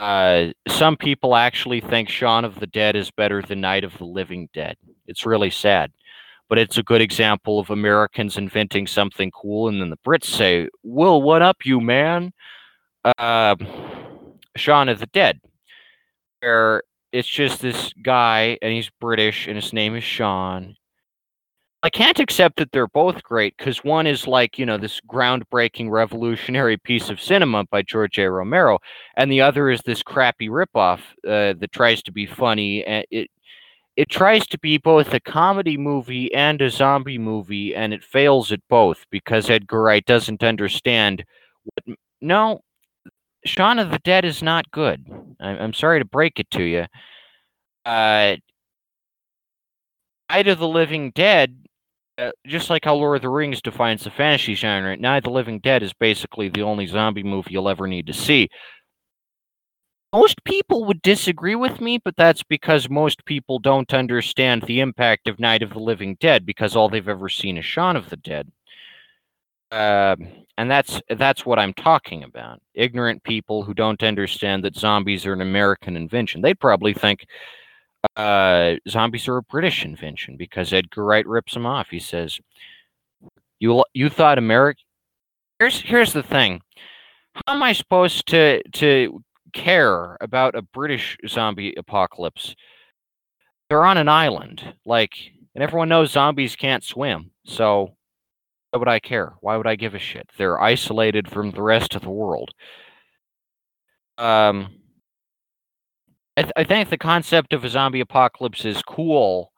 Uh, 0.00 0.46
some 0.66 0.96
people 0.96 1.36
actually 1.36 1.80
think 1.80 2.08
Shaun 2.08 2.44
of 2.44 2.58
the 2.58 2.66
Dead 2.66 2.96
is 2.96 3.10
better 3.10 3.42
than 3.42 3.60
Night 3.60 3.84
of 3.84 3.96
the 3.98 4.04
Living 4.04 4.48
Dead. 4.54 4.76
It's 5.06 5.26
really 5.26 5.50
sad, 5.50 5.92
but 6.48 6.58
it's 6.58 6.78
a 6.78 6.82
good 6.82 7.00
example 7.02 7.60
of 7.60 7.70
Americans 7.70 8.38
inventing 8.38 8.86
something 8.86 9.30
cool, 9.30 9.68
and 9.68 9.80
then 9.80 9.90
the 9.90 9.98
Brits 10.06 10.24
say, 10.24 10.68
"Will 10.82 11.22
what 11.22 11.42
up, 11.42 11.66
you 11.66 11.80
man?" 11.80 12.32
Uh, 13.04 13.54
Shaun 14.56 14.88
of 14.88 14.98
the 14.98 15.06
Dead 15.06 15.40
where 16.40 16.82
it's 17.12 17.28
just 17.28 17.60
this 17.60 17.92
guy 18.02 18.58
and 18.62 18.72
he's 18.72 18.90
British 19.00 19.46
and 19.46 19.56
his 19.56 19.72
name 19.72 19.94
is 19.96 20.04
Sean. 20.04 20.76
I 21.82 21.90
can't 21.90 22.18
accept 22.18 22.56
that 22.56 22.72
they're 22.72 22.86
both 22.88 23.22
great 23.22 23.54
because 23.58 23.84
one 23.84 24.06
is 24.06 24.26
like, 24.26 24.58
you 24.58 24.64
know, 24.64 24.78
this 24.78 25.00
groundbreaking 25.06 25.90
revolutionary 25.90 26.78
piece 26.78 27.10
of 27.10 27.20
cinema 27.20 27.64
by 27.70 27.82
George 27.82 28.18
A. 28.18 28.30
Romero, 28.30 28.78
and 29.16 29.30
the 29.30 29.42
other 29.42 29.68
is 29.70 29.82
this 29.82 30.02
crappy 30.02 30.48
ripoff 30.48 31.00
uh, 31.28 31.52
that 31.58 31.72
tries 31.72 32.02
to 32.04 32.12
be 32.12 32.24
funny. 32.26 32.82
And 32.86 33.04
it 33.10 33.30
it 33.96 34.08
tries 34.10 34.46
to 34.48 34.58
be 34.58 34.78
both 34.78 35.14
a 35.14 35.20
comedy 35.20 35.76
movie 35.76 36.32
and 36.34 36.62
a 36.62 36.70
zombie 36.70 37.18
movie, 37.18 37.74
and 37.74 37.94
it 37.94 38.04
fails 38.04 38.52
at 38.52 38.60
both 38.70 39.04
because 39.10 39.50
Edgar 39.50 39.82
Wright 39.82 40.04
doesn't 40.06 40.42
understand 40.44 41.24
what. 41.64 41.98
No, 42.22 42.62
Shaun 43.46 43.78
of 43.78 43.90
the 43.90 43.98
Dead 43.98 44.24
is 44.24 44.42
not 44.42 44.70
good. 44.70 45.04
I- 45.40 45.58
I'm 45.58 45.74
sorry 45.74 46.00
to 46.00 46.04
break 46.04 46.38
it 46.40 46.50
to 46.52 46.62
you. 46.62 46.86
Uh, 47.84 48.36
Night 50.30 50.48
of 50.48 50.58
the 50.58 50.68
Living 50.68 51.10
Dead, 51.10 51.56
uh, 52.18 52.30
just 52.46 52.70
like 52.70 52.84
how 52.84 52.94
Lord 52.94 53.16
of 53.16 53.22
the 53.22 53.28
Rings 53.28 53.60
defines 53.60 54.04
the 54.04 54.10
fantasy 54.10 54.54
genre, 54.54 54.96
Night 54.96 55.18
of 55.18 55.24
the 55.24 55.30
Living 55.30 55.60
Dead 55.60 55.82
is 55.82 55.92
basically 55.92 56.48
the 56.48 56.62
only 56.62 56.86
zombie 56.86 57.22
movie 57.22 57.50
you'll 57.52 57.68
ever 57.68 57.86
need 57.86 58.06
to 58.06 58.14
see. 58.14 58.48
Most 60.12 60.44
people 60.44 60.84
would 60.84 61.02
disagree 61.02 61.56
with 61.56 61.80
me, 61.80 61.98
but 61.98 62.14
that's 62.16 62.44
because 62.44 62.88
most 62.88 63.24
people 63.24 63.58
don't 63.58 63.92
understand 63.92 64.62
the 64.62 64.80
impact 64.80 65.26
of 65.26 65.40
Night 65.40 65.62
of 65.62 65.70
the 65.70 65.80
Living 65.80 66.16
Dead 66.20 66.46
because 66.46 66.76
all 66.76 66.88
they've 66.88 67.08
ever 67.08 67.28
seen 67.28 67.58
is 67.58 67.64
Shaun 67.64 67.96
of 67.96 68.10
the 68.10 68.16
Dead. 68.16 68.50
Um, 69.74 70.28
and 70.56 70.70
that's 70.70 71.00
that's 71.08 71.44
what 71.44 71.58
I'm 71.58 71.74
talking 71.74 72.22
about. 72.22 72.60
Ignorant 72.74 73.24
people 73.24 73.64
who 73.64 73.74
don't 73.74 74.02
understand 74.04 74.62
that 74.64 74.76
zombies 74.76 75.26
are 75.26 75.32
an 75.32 75.40
American 75.40 75.96
invention. 75.96 76.42
They'd 76.42 76.60
probably 76.60 76.94
think 76.94 77.26
uh, 78.16 78.74
zombies 78.88 79.26
are 79.26 79.38
a 79.38 79.42
British 79.42 79.84
invention 79.84 80.36
because 80.36 80.72
Edgar 80.72 81.04
Wright 81.04 81.26
rips 81.26 81.54
them 81.54 81.66
off. 81.66 81.88
He 81.90 81.98
says, 81.98 82.38
"You 83.58 83.84
you 83.94 84.08
thought 84.08 84.38
America." 84.38 84.80
Here's 85.58 85.80
here's 85.80 86.12
the 86.12 86.22
thing. 86.22 86.60
How 87.46 87.54
am 87.54 87.62
I 87.64 87.72
supposed 87.72 88.28
to 88.28 88.62
to 88.74 89.24
care 89.54 90.16
about 90.20 90.54
a 90.54 90.62
British 90.62 91.16
zombie 91.26 91.74
apocalypse? 91.76 92.54
They're 93.68 93.84
on 93.84 93.98
an 93.98 94.08
island, 94.08 94.74
like, 94.86 95.14
and 95.56 95.64
everyone 95.64 95.88
knows 95.88 96.12
zombies 96.12 96.54
can't 96.54 96.84
swim. 96.84 97.32
So 97.44 97.96
Why 98.74 98.78
would 98.78 98.88
I 98.88 98.98
care? 98.98 99.36
Why 99.40 99.56
would 99.56 99.68
I 99.68 99.76
give 99.76 99.94
a 99.94 99.98
shit? 100.00 100.28
They're 100.36 100.60
isolated 100.60 101.30
from 101.30 101.52
the 101.52 101.62
rest 101.62 101.94
of 101.94 102.02
the 102.02 102.10
world. 102.10 102.50
Um, 104.18 104.68
I, 106.36 106.42
th- 106.42 106.52
I 106.56 106.64
think 106.64 106.88
the 106.90 106.98
concept 106.98 107.52
of 107.52 107.64
a 107.64 107.68
zombie 107.68 108.00
apocalypse 108.00 108.64
is 108.64 108.82
cool, 108.82 109.52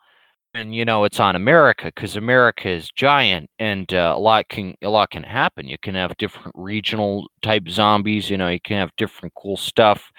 and 0.54 0.74
you 0.74 0.84
know 0.84 1.04
it's 1.04 1.20
on 1.20 1.36
America 1.36 1.86
because 1.86 2.16
America 2.16 2.68
is 2.70 2.90
giant, 2.96 3.50
and 3.58 3.92
uh, 3.94 4.14
a 4.16 4.20
lot 4.20 4.48
can 4.48 4.74
a 4.82 4.88
lot 4.90 5.10
can 5.10 5.24
happen. 5.24 5.68
You 5.68 5.78
can 5.82 5.94
have 5.96 6.16
different 6.18 6.54
regional 6.56 7.28
type 7.42 7.68
zombies. 7.68 8.30
You 8.30 8.38
know, 8.38 8.48
you 8.48 8.60
can 8.60 8.78
have 8.78 8.90
different 8.96 9.34
cool 9.36 9.56
stuff. 9.58 10.10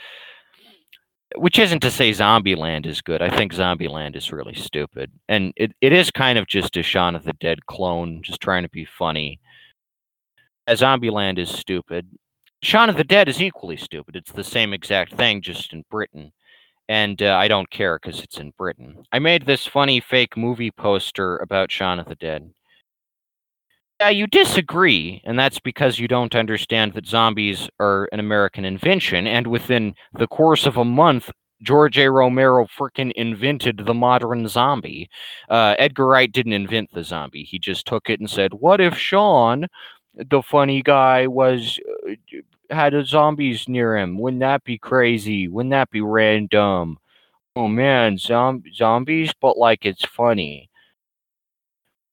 Which 1.35 1.59
isn't 1.59 1.81
to 1.81 1.91
say 1.91 2.11
Zombieland 2.11 2.85
is 2.85 3.01
good. 3.01 3.21
I 3.21 3.29
think 3.29 3.53
Zombieland 3.53 4.15
is 4.15 4.31
really 4.31 4.55
stupid, 4.55 5.11
and 5.27 5.51
it, 5.57 5.73
it 5.81 5.91
is 5.91 6.09
kind 6.09 6.39
of 6.39 6.47
just 6.47 6.77
a 6.77 6.83
Shaun 6.83 7.15
of 7.15 7.25
the 7.25 7.33
Dead 7.33 7.65
clone, 7.65 8.21
just 8.23 8.39
trying 8.39 8.63
to 8.63 8.69
be 8.69 8.85
funny. 8.85 9.39
As 10.67 10.81
Zombieland 10.81 11.37
is 11.37 11.49
stupid. 11.49 12.07
Shaun 12.63 12.89
of 12.89 12.97
the 12.97 13.03
Dead 13.03 13.27
is 13.27 13.41
equally 13.41 13.77
stupid. 13.77 14.15
It's 14.15 14.31
the 14.31 14.43
same 14.43 14.73
exact 14.73 15.13
thing, 15.13 15.41
just 15.41 15.73
in 15.73 15.83
Britain 15.91 16.31
and 16.89 17.21
uh, 17.21 17.35
I 17.35 17.47
don't 17.47 17.69
care 17.69 17.99
because 18.01 18.21
it's 18.21 18.37
in 18.37 18.53
Britain. 18.57 19.03
I 19.11 19.19
made 19.19 19.45
this 19.45 19.67
funny 19.67 19.99
fake 19.99 20.37
movie 20.37 20.71
poster 20.71 21.37
about 21.37 21.71
Shaun 21.71 21.99
of 21.99 22.07
the 22.07 22.15
Dead. 22.15 22.49
Yeah, 23.99 24.09
you 24.09 24.27
disagree, 24.27 25.21
and 25.25 25.39
that's 25.39 25.59
because 25.59 25.97
you 25.97 26.07
don't 26.07 26.35
understand 26.35 26.93
that 26.93 27.07
zombies 27.07 27.67
are 27.79 28.07
an 28.11 28.19
American 28.19 28.63
invention, 28.63 29.25
and 29.25 29.47
within 29.47 29.95
the 30.13 30.27
course 30.27 30.67
of 30.67 30.77
a 30.77 30.85
month, 30.85 31.31
George 31.63 31.97
A. 31.97 32.11
Romero 32.11 32.67
frickin' 32.67 33.11
invented 33.13 33.77
the 33.85 33.95
modern 33.95 34.47
zombie. 34.47 35.09
Uh, 35.49 35.73
Edgar 35.79 36.05
Wright 36.05 36.31
didn't 36.31 36.53
invent 36.53 36.91
the 36.93 37.03
zombie. 37.03 37.43
He 37.43 37.57
just 37.57 37.87
took 37.87 38.07
it 38.09 38.19
and 38.19 38.29
said, 38.29 38.53
What 38.53 38.79
if 38.79 38.95
Shaun, 38.97 39.65
the 40.13 40.43
funny 40.43 40.83
guy, 40.83 41.25
was 41.25 41.79
uh, 42.07 42.13
had 42.69 42.93
a 42.93 43.03
zombies 43.03 43.67
near 43.67 43.97
him. 43.97 44.19
Wouldn't 44.19 44.41
that 44.41 44.63
be 44.63 44.77
crazy? 44.77 45.47
Wouldn't 45.47 45.71
that 45.71 45.89
be 45.89 46.01
random? 46.01 46.99
Oh 47.55 47.67
man, 47.67 48.17
zom- 48.17 48.63
zombies, 48.73 49.33
but 49.41 49.57
like 49.57 49.85
it's 49.85 50.05
funny. 50.05 50.69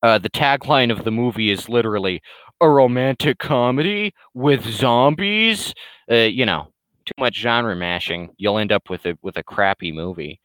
Uh, 0.04 0.18
the 0.18 0.28
tagline 0.28 0.92
of 0.92 1.02
the 1.02 1.10
movie 1.10 1.50
is 1.50 1.70
literally 1.70 2.20
a 2.60 2.68
romantic 2.68 3.38
comedy 3.38 4.12
with 4.34 4.62
zombies. 4.62 5.72
Uh, 6.10 6.16
you 6.16 6.44
know, 6.44 6.68
too 7.06 7.14
much 7.18 7.36
genre 7.36 7.74
mashing, 7.74 8.28
you'll 8.36 8.58
end 8.58 8.70
up 8.70 8.90
with 8.90 9.06
a 9.06 9.16
with 9.22 9.38
a 9.38 9.42
crappy 9.42 9.90
movie. 9.90 10.38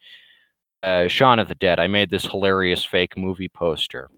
Uh, 0.81 1.09
Shaun 1.09 1.39
of 1.39 1.49
the 1.49 1.55
Dead. 1.55 1.77
I 1.77 1.87
made 1.87 2.09
this 2.09 2.25
hilarious 2.25 2.85
fake 2.85 3.17
movie 3.17 3.49
poster. 3.49 4.09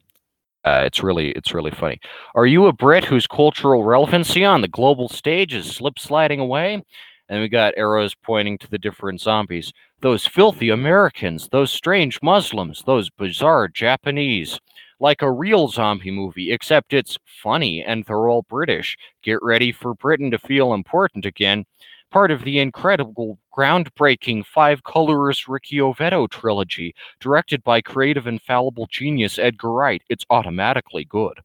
Uh, 0.64 0.84
it's 0.86 1.02
really 1.02 1.32
it's 1.32 1.56
really 1.56 1.72
funny. 1.72 2.00
Are 2.36 2.46
you 2.46 2.68
a 2.68 2.74
Brit 2.74 3.06
whose 3.06 3.26
cultural 3.26 3.84
relevancy 3.84 4.46
on 4.46 4.62
the 4.62 4.68
global 4.68 5.10
stage 5.10 5.56
is 5.56 5.76
slip 5.76 5.98
sliding 5.98 6.40
away? 6.40 6.84
And 7.30 7.42
we 7.42 7.50
got 7.50 7.74
arrows 7.78 8.14
pointing 8.14 8.60
to 8.60 8.70
the 8.70 8.78
different 8.78 9.22
zombies. 9.22 9.74
Those 10.02 10.28
filthy 10.28 10.70
Americans, 10.70 11.50
those 11.52 11.72
strange 11.74 12.20
Muslims, 12.22 12.84
those 12.86 13.10
bizarre 13.10 13.68
Japanese. 13.70 14.60
Like 15.02 15.22
a 15.22 15.32
real 15.32 15.68
zombie 15.68 16.12
movie, 16.12 16.54
except 16.54 16.94
it's 16.94 17.18
funny 17.26 17.84
and 17.84 18.06
they're 18.06 18.30
all 18.30 18.44
British. 18.44 18.98
Get 19.24 19.40
ready 19.42 19.74
for 19.74 19.94
Britain 19.96 20.32
to 20.32 20.40
feel 20.40 20.74
important 20.74 21.26
again 21.26 21.66
part 22.12 22.30
of 22.32 22.44
the 22.44 22.60
incredible, 22.60 23.40
groundbreaking 23.58 24.46
Five 24.46 24.84
Colors 24.84 25.46
Ricciofetto 25.48 26.30
trilogy, 26.30 26.94
directed 27.20 27.64
by 27.64 27.82
creative 27.82 28.28
infallible 28.28 28.88
genius 28.92 29.40
Edgar 29.40 29.72
Wright. 29.72 30.04
It's 30.10 30.26
automatically 30.30 31.06
good. 31.06 31.40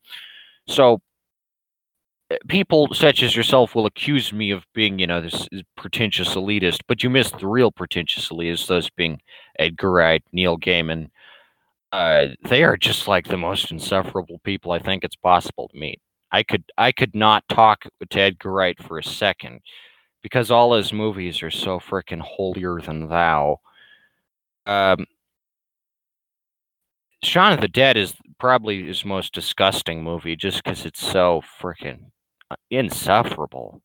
So, 0.68 1.00
eh, 2.30 2.36
people 2.48 2.92
such 2.94 3.22
as 3.22 3.36
yourself 3.36 3.74
will 3.74 3.86
accuse 3.86 4.32
me 4.32 4.50
of 4.50 4.64
being, 4.74 4.98
you 4.98 5.06
know, 5.06 5.20
this 5.20 5.48
pretentious 5.76 6.34
elitist, 6.34 6.80
but 6.88 7.02
you 7.02 7.10
missed 7.10 7.38
the 7.38 7.46
real 7.46 7.70
pretentious 7.72 8.28
elitist, 8.30 8.66
those 8.66 8.90
being 8.90 9.20
Edgar 9.58 9.92
Wright, 9.92 10.22
Neil 10.32 10.58
Gaiman. 10.58 11.10
Uh, 11.96 12.28
they 12.50 12.62
are 12.62 12.76
just 12.76 13.08
like 13.08 13.26
the 13.26 13.38
most 13.38 13.70
insufferable 13.70 14.38
people 14.44 14.70
I 14.72 14.78
think 14.78 15.02
it's 15.02 15.16
possible 15.16 15.68
to 15.68 15.78
meet. 15.78 15.98
I 16.30 16.42
could 16.42 16.64
I 16.76 16.92
could 16.92 17.14
not 17.14 17.48
talk 17.48 17.84
to 18.10 18.20
Edgar 18.20 18.52
Wright 18.52 18.76
for 18.82 18.98
a 18.98 19.02
second 19.02 19.60
because 20.22 20.50
all 20.50 20.74
his 20.74 20.92
movies 20.92 21.42
are 21.42 21.50
so 21.50 21.80
freaking 21.80 22.20
holier 22.20 22.80
than 22.82 23.08
thou. 23.08 23.60
Um, 24.66 25.06
Shaun 27.22 27.52
of 27.52 27.60
the 27.60 27.68
Dead 27.68 27.98
is 27.98 28.14
probably 28.38 28.82
his 28.86 29.04
most 29.04 29.34
disgusting 29.34 30.02
movie 30.02 30.34
just 30.34 30.64
because 30.64 30.86
it's 30.86 31.00
so 31.02 31.42
freaking 31.60 32.10
insufferable. 32.70 33.82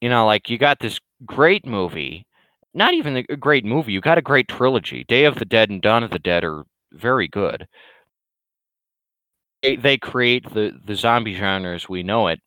You 0.00 0.08
know, 0.08 0.26
like 0.26 0.48
you 0.48 0.58
got 0.58 0.78
this 0.80 0.98
great 1.26 1.66
movie, 1.66 2.26
not 2.74 2.94
even 2.94 3.16
a 3.16 3.36
great 3.36 3.64
movie, 3.64 3.92
you 3.92 4.00
got 4.00 4.18
a 4.18 4.22
great 4.22 4.48
trilogy. 4.48 5.04
Day 5.04 5.24
of 5.24 5.36
the 5.36 5.44
Dead 5.44 5.70
and 5.70 5.82
Dawn 5.82 6.02
of 6.04 6.10
the 6.10 6.18
Dead 6.18 6.44
are 6.44 6.64
very 6.92 7.28
good. 7.28 7.66
They, 9.62 9.76
they 9.76 9.98
create 9.98 10.48
the, 10.54 10.72
the 10.84 10.94
zombie 10.94 11.34
genre 11.34 11.74
as 11.74 11.88
we 11.88 12.02
know 12.02 12.28
it, 12.28 12.40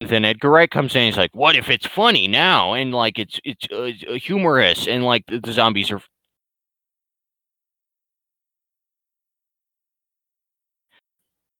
then 0.00 0.24
Edgar 0.24 0.50
Wright 0.50 0.70
comes 0.70 0.96
in. 0.96 1.04
He's 1.06 1.16
like, 1.16 1.34
"What 1.34 1.56
if 1.56 1.70
it's 1.70 1.86
funny 1.86 2.28
now 2.28 2.74
and 2.74 2.92
like 2.94 3.18
it's 3.18 3.40
it's 3.44 3.66
uh, 3.72 4.14
humorous 4.14 4.86
and 4.88 5.04
like 5.04 5.26
the, 5.26 5.40
the 5.40 5.52
zombies 5.52 5.90
are." 5.90 6.00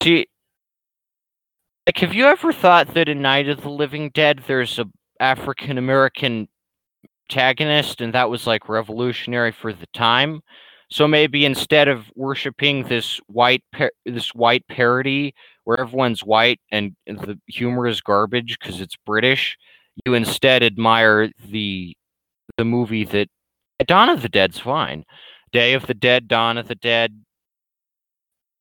See, 0.03 0.27
like, 1.87 1.99
have 1.99 2.15
you 2.15 2.27
ever 2.27 2.53
thought 2.53 2.95
that 2.95 3.09
in 3.09 3.23
Night 3.23 3.49
of 3.49 3.63
the 3.63 3.71
Living 3.71 4.11
Dead, 4.11 4.43
there's 4.47 4.79
a 4.79 4.87
African 5.19 5.77
American 5.79 6.49
protagonist, 7.31 8.01
and 8.01 8.13
that 8.13 8.31
was 8.31 8.47
like 8.47 8.69
revolutionary 8.69 9.53
for 9.53 9.73
the 9.73 9.87
time? 9.95 10.43
So 10.91 11.07
maybe 11.07 11.45
instead 11.45 11.87
of 11.89 12.11
worshiping 12.17 12.85
this 12.85 13.21
white 13.29 13.63
par- 13.73 13.93
this 14.05 14.35
white 14.35 14.67
parody 14.69 15.35
where 15.65 15.81
everyone's 15.81 16.25
white 16.25 16.61
and 16.73 16.97
the 17.07 17.39
humor 17.47 17.87
is 17.87 18.01
garbage 18.01 18.59
because 18.59 18.81
it's 18.81 18.97
British, 19.07 19.57
you 20.05 20.15
instead 20.15 20.63
admire 20.63 21.31
the 21.49 21.97
the 22.57 22.65
movie 22.65 23.05
that 23.05 23.29
Dawn 23.87 24.09
of 24.09 24.23
the 24.23 24.29
Dead's 24.29 24.59
fine. 24.59 25.05
Day 25.53 25.75
of 25.75 25.87
the 25.87 25.95
Dead, 25.95 26.29
Dawn 26.29 26.59
of 26.59 26.69
the 26.69 26.75
Dead. 26.75 27.25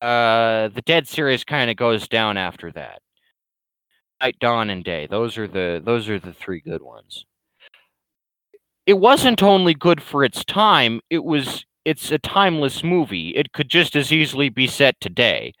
Uh, 0.00 0.68
the 0.68 0.82
Dead 0.86 1.06
series 1.08 1.44
kind 1.44 1.70
of 1.70 1.76
goes 1.76 2.08
down 2.08 2.36
after 2.36 2.72
that. 2.72 3.02
Night, 4.22 4.36
Dawn, 4.40 4.70
and 4.70 4.84
Day. 4.84 5.06
Those 5.10 5.36
are 5.38 5.48
the 5.48 5.82
those 5.84 6.08
are 6.08 6.18
the 6.18 6.32
three 6.32 6.60
good 6.60 6.82
ones. 6.82 7.26
It 8.90 8.98
wasn't 8.98 9.40
only 9.40 9.72
good 9.72 10.02
for 10.02 10.24
its 10.24 10.44
time; 10.44 11.00
it 11.10 11.22
was 11.22 11.64
it's 11.84 12.10
a 12.10 12.18
timeless 12.18 12.82
movie. 12.82 13.28
It 13.36 13.52
could 13.52 13.68
just 13.68 13.94
as 13.94 14.12
easily 14.12 14.48
be 14.48 14.66
set 14.66 15.00
today. 15.00 15.52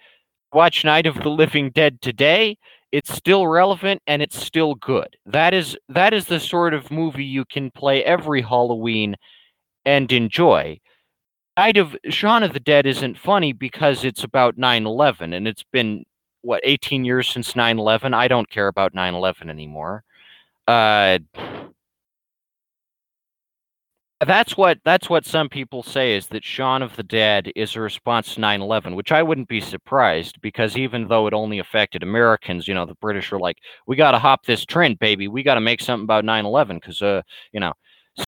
Watch 0.52 0.84
Night 0.84 1.06
of 1.06 1.16
the 1.22 1.28
Living 1.30 1.70
Dead 1.70 2.00
today, 2.02 2.58
it's 2.90 3.14
still 3.14 3.46
relevant 3.46 4.02
and 4.08 4.20
it's 4.20 4.36
still 4.44 4.74
good. 4.74 5.16
That 5.26 5.54
is 5.54 5.76
that 5.90 6.12
is 6.12 6.24
the 6.26 6.40
sort 6.40 6.74
of 6.74 6.90
movie 6.90 7.24
you 7.24 7.44
can 7.44 7.70
play 7.70 8.02
every 8.04 8.42
Halloween 8.42 9.14
and 9.86 10.12
enjoy. 10.12 10.80
Night 11.58 11.76
of 11.78 11.96
Shaun 12.10 12.42
of 12.42 12.52
the 12.54 12.60
Dead 12.60 12.86
isn't 12.86 13.18
funny 13.18 13.52
because 13.52 14.04
it's 14.04 14.24
about 14.24 14.58
9/11 14.58 15.34
and 15.34 15.48
it's 15.48 15.64
been 15.72 16.04
what 16.42 16.62
18 16.64 17.04
years 17.04 17.28
since 17.28 17.54
9/11. 17.56 18.14
I 18.14 18.28
don't 18.28 18.50
care 18.50 18.68
about 18.68 18.94
9/11 18.94 19.50
anymore. 19.50 20.04
Uh 20.68 21.18
that's 24.26 24.56
what 24.56 24.78
that's 24.84 25.08
what 25.08 25.24
some 25.24 25.48
people 25.48 25.82
say 25.82 26.14
is 26.14 26.26
that 26.28 26.44
Shaun 26.44 26.82
of 26.82 26.94
the 26.96 27.02
Dead 27.02 27.50
is 27.56 27.74
a 27.74 27.80
response 27.80 28.34
to 28.34 28.40
9/11, 28.40 28.94
which 28.94 29.12
I 29.12 29.22
wouldn't 29.22 29.48
be 29.48 29.60
surprised 29.60 30.40
because 30.42 30.76
even 30.76 31.08
though 31.08 31.26
it 31.26 31.32
only 31.34 31.58
affected 31.58 32.02
Americans, 32.02 32.68
you 32.68 32.74
know, 32.74 32.84
the 32.84 32.94
British 32.96 33.32
are 33.32 33.38
like, 33.38 33.56
we 33.86 33.96
got 33.96 34.10
to 34.12 34.18
hop 34.18 34.44
this 34.44 34.64
trend, 34.66 34.98
baby. 34.98 35.28
We 35.28 35.42
got 35.42 35.54
to 35.54 35.60
make 35.60 35.80
something 35.80 36.04
about 36.04 36.24
9/11 36.24 36.80
because, 36.80 37.00
uh, 37.02 37.22
you 37.52 37.60
know, 37.60 37.72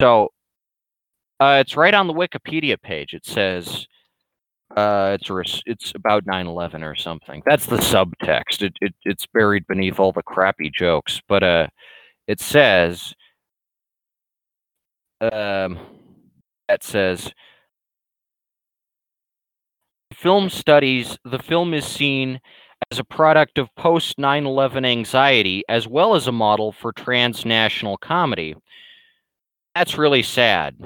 so 0.01 0.31
uh, 1.41 1.59
it's 1.61 1.77
right 1.77 1.95
on 1.95 2.07
the 2.07 2.15
Wikipedia 2.15 2.81
page. 2.81 3.15
It 3.15 3.27
says 3.27 3.87
uh, 4.77 5.19
it's 5.21 5.31
a, 5.31 5.63
it's 5.67 5.93
about 5.95 6.25
9/11 6.25 6.83
or 6.83 6.95
something. 6.95 7.43
That's 7.47 7.67
the 7.67 7.77
subtext. 7.77 8.63
It, 8.63 8.75
it 8.81 8.95
it's 9.05 9.27
buried 9.27 9.67
beneath 9.67 9.99
all 10.01 10.13
the 10.13 10.23
crappy 10.23 10.71
jokes, 10.71 11.21
but 11.29 11.43
uh, 11.43 11.67
it 12.29 12.41
says 12.41 13.15
um, 15.23 15.79
that 16.69 16.83
says 16.83 17.33
film 20.15 20.49
studies 20.49 21.19
the 21.25 21.39
film 21.39 21.75
is 21.75 21.85
seen 21.85 22.41
as 22.91 22.99
a 22.99 23.05
product 23.05 23.59
of 23.59 23.69
post 23.77 24.19
9/11 24.19 24.85
anxiety 24.85 25.63
as 25.69 25.87
well 25.89 26.15
as 26.15 26.27
a 26.27 26.33
model 26.33 26.73
for 26.73 26.93
transnational 26.93 27.97
comedy. 27.99 28.55
That's 29.75 29.97
really 29.99 30.23
sad. 30.23 30.77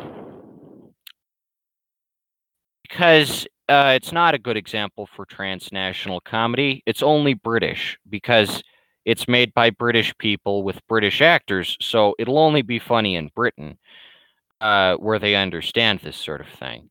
Because 2.88 3.46
uh, 3.68 3.92
it's 3.96 4.12
not 4.12 4.34
a 4.34 4.38
good 4.38 4.56
example 4.56 5.08
for 5.14 5.24
transnational 5.26 6.20
comedy. 6.20 6.82
It's 6.86 7.02
only 7.02 7.34
British 7.34 7.98
because 8.08 8.62
it's 9.04 9.28
made 9.28 9.52
by 9.54 9.70
British 9.70 10.16
people 10.18 10.62
with 10.62 10.80
British 10.88 11.20
actors, 11.20 11.76
so 11.80 12.14
it'll 12.18 12.38
only 12.38 12.62
be 12.62 12.78
funny 12.78 13.16
in 13.16 13.30
Britain, 13.34 13.78
uh, 14.60 14.96
where 14.96 15.18
they 15.18 15.34
understand 15.34 16.00
this 16.00 16.16
sort 16.16 16.40
of 16.40 16.48
thing. 16.48 16.90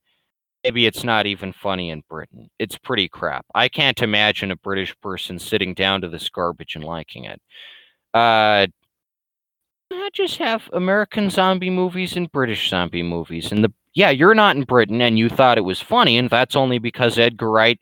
Maybe 0.63 0.86
it's 0.88 1.03
not 1.03 1.28
even 1.28 1.53
funny 1.53 1.91
in 1.91 2.03
Britain. 2.09 2.49
It's 2.57 2.78
pretty 2.78 3.07
crap. 3.07 3.45
I 3.53 3.70
can't 3.70 4.01
imagine 4.01 4.51
a 4.51 4.55
British 4.55 4.95
person 5.01 5.38
sitting 5.38 5.76
down 5.76 6.01
to 6.01 6.09
this 6.09 6.30
garbage 6.30 6.76
and 6.76 6.84
liking 6.84 7.26
it. 7.26 7.39
Uh, 8.13 8.68
I 9.91 10.09
just 10.13 10.38
have 10.38 10.70
American 10.74 11.30
zombie 11.30 11.70
movies 11.70 12.16
and 12.16 12.32
British 12.32 12.70
zombie 12.70 13.03
movies, 13.03 13.51
and 13.51 13.63
the 13.63 13.72
yeah, 13.93 14.09
you're 14.09 14.36
not 14.36 14.55
in 14.57 14.63
Britain, 14.63 15.01
and 15.01 15.18
you 15.18 15.30
thought 15.30 15.57
it 15.57 15.61
was 15.61 15.82
funny, 15.82 16.18
and 16.18 16.30
that's 16.30 16.55
only 16.55 16.80
because 16.80 17.18
Edgar 17.18 17.49
Wright 17.49 17.80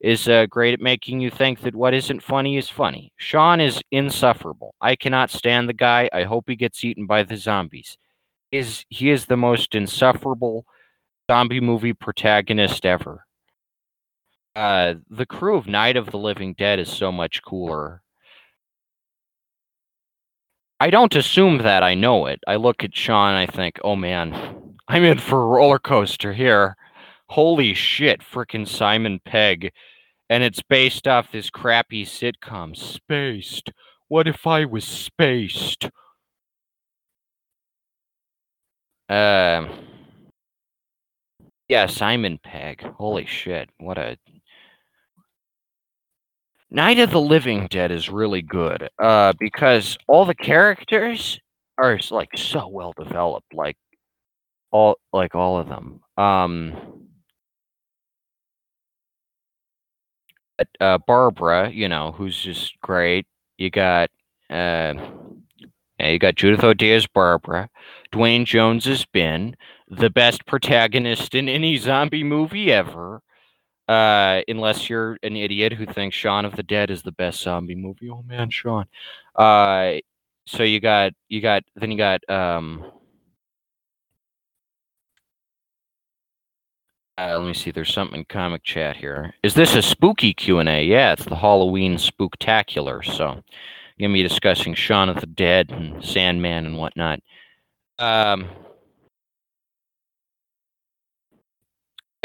is 0.00 0.28
uh, 0.28 0.46
great 0.46 0.74
at 0.74 0.80
making 0.80 1.20
you 1.20 1.30
think 1.30 1.60
that 1.62 1.74
what 1.74 1.94
isn't 1.94 2.22
funny 2.22 2.56
is 2.56 2.68
funny. 2.68 3.12
Sean 3.16 3.60
is 3.60 3.80
insufferable. 3.90 4.74
I 4.80 4.94
cannot 4.94 5.30
stand 5.30 5.68
the 5.68 5.72
guy. 5.72 6.08
I 6.12 6.22
hope 6.24 6.44
he 6.48 6.56
gets 6.56 6.84
eaten 6.84 7.06
by 7.06 7.22
the 7.24 7.36
zombies. 7.36 7.96
Is 8.52 8.84
he 8.88 9.10
is 9.10 9.26
the 9.26 9.36
most 9.36 9.74
insufferable 9.74 10.66
zombie 11.30 11.60
movie 11.60 11.92
protagonist 11.92 12.86
ever. 12.86 13.26
Uh, 14.54 14.94
the 15.10 15.26
crew 15.26 15.56
of 15.56 15.66
Night 15.66 15.96
of 15.96 16.10
the 16.10 16.18
Living 16.18 16.54
Dead 16.54 16.78
is 16.78 16.90
so 16.90 17.12
much 17.12 17.42
cooler. 17.42 18.02
I 20.78 20.90
don't 20.90 21.14
assume 21.16 21.58
that 21.58 21.82
I 21.82 21.94
know 21.94 22.26
it. 22.26 22.40
I 22.46 22.56
look 22.56 22.84
at 22.84 22.96
Sean 22.96 23.34
I 23.34 23.46
think, 23.46 23.78
oh 23.82 23.96
man, 23.96 24.74
I'm 24.88 25.04
in 25.04 25.18
for 25.18 25.42
a 25.42 25.46
roller 25.46 25.78
coaster 25.78 26.32
here. 26.32 26.76
Holy 27.28 27.74
shit, 27.74 28.20
frickin' 28.20 28.68
Simon 28.68 29.20
Pegg. 29.24 29.72
And 30.30 30.42
it's 30.42 30.62
based 30.62 31.06
off 31.08 31.32
this 31.32 31.50
crappy 31.50 32.04
sitcom, 32.04 32.76
Spaced. 32.76 33.72
What 34.08 34.28
if 34.28 34.46
I 34.46 34.64
was 34.64 34.84
spaced? 34.84 35.90
Um. 39.08 39.70
Yeah, 41.68 41.86
Simon 41.86 42.38
Pegg. 42.42 42.82
Holy 42.82 43.26
shit. 43.26 43.70
What 43.78 43.98
a 43.98 44.16
Night 46.70 46.98
of 46.98 47.10
the 47.10 47.20
Living 47.20 47.66
Dead 47.68 47.90
is 47.90 48.08
really 48.08 48.42
good. 48.42 48.88
Uh 48.98 49.32
because 49.38 49.96
all 50.06 50.24
the 50.24 50.34
characters 50.34 51.40
are 51.78 51.98
like 52.10 52.30
so 52.36 52.68
well 52.68 52.92
developed. 52.96 53.52
Like 53.54 53.76
all 54.70 54.98
like 55.12 55.34
all 55.34 55.58
of 55.58 55.68
them. 55.68 56.00
Um 56.16 56.96
uh, 60.80 60.98
Barbara, 61.06 61.70
you 61.70 61.88
know, 61.88 62.12
who's 62.12 62.40
just 62.40 62.78
great. 62.80 63.26
You 63.58 63.70
got 63.70 64.10
uh, 64.50 64.94
you 65.98 66.18
got 66.18 66.34
Judith 66.34 66.62
O'Dea 66.64 66.92
as 66.94 67.06
Barbara. 67.06 67.68
Duane 68.16 68.46
Jones 68.46 68.86
has 68.86 69.04
been 69.04 69.54
the 69.90 70.08
best 70.08 70.46
protagonist 70.46 71.34
in 71.34 71.50
any 71.50 71.76
zombie 71.76 72.24
movie 72.24 72.72
ever. 72.72 73.20
Uh, 73.86 74.40
unless 74.48 74.88
you're 74.88 75.18
an 75.22 75.36
idiot 75.36 75.74
who 75.74 75.84
thinks 75.84 76.16
Shaun 76.16 76.46
of 76.46 76.56
the 76.56 76.62
Dead 76.62 76.90
is 76.90 77.02
the 77.02 77.12
best 77.12 77.42
zombie 77.42 77.74
movie. 77.74 78.08
Oh 78.08 78.22
man, 78.22 78.48
Shaun. 78.48 78.86
Uh, 79.34 79.96
so 80.46 80.62
you 80.62 80.80
got 80.80 81.12
you 81.28 81.42
got 81.42 81.62
then 81.74 81.90
you 81.90 81.98
got 81.98 82.28
um 82.30 82.90
Uh, 87.18 87.38
let 87.38 87.46
me 87.46 87.54
see. 87.54 87.70
There's 87.70 87.92
something 87.92 88.20
in 88.20 88.24
comic 88.26 88.62
chat 88.62 88.96
here. 88.96 89.34
Is 89.42 89.54
this 89.54 89.74
a 89.74 89.82
spooky 89.82 90.32
Q 90.32 90.58
and 90.58 90.68
A? 90.70 90.84
Yeah, 90.84 91.12
it's 91.12 91.24
the 91.24 91.36
Halloween 91.36 91.96
Spooktacular. 91.96 93.04
So, 93.04 93.42
gonna 94.00 94.12
be 94.12 94.22
discussing 94.22 94.74
Shaun 94.74 95.08
of 95.10 95.20
the 95.20 95.26
Dead 95.26 95.70
and 95.70 96.02
Sandman 96.04 96.64
and 96.66 96.78
whatnot. 96.78 97.20
Um, 97.98 98.48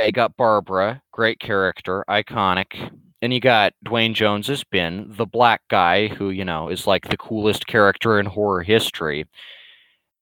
you 0.03 0.11
got 0.11 0.35
Barbara, 0.35 1.01
great 1.11 1.39
character, 1.39 2.03
iconic. 2.09 2.91
And 3.21 3.31
you 3.31 3.39
got 3.39 3.73
Duane 3.83 4.15
Jones 4.15 4.49
as 4.49 4.63
Ben, 4.63 5.05
the 5.15 5.27
black 5.27 5.61
guy 5.69 6.07
who 6.07 6.31
you 6.31 6.43
know 6.43 6.69
is 6.69 6.87
like 6.87 7.07
the 7.09 7.17
coolest 7.17 7.67
character 7.67 8.19
in 8.19 8.25
horror 8.25 8.63
history. 8.63 9.25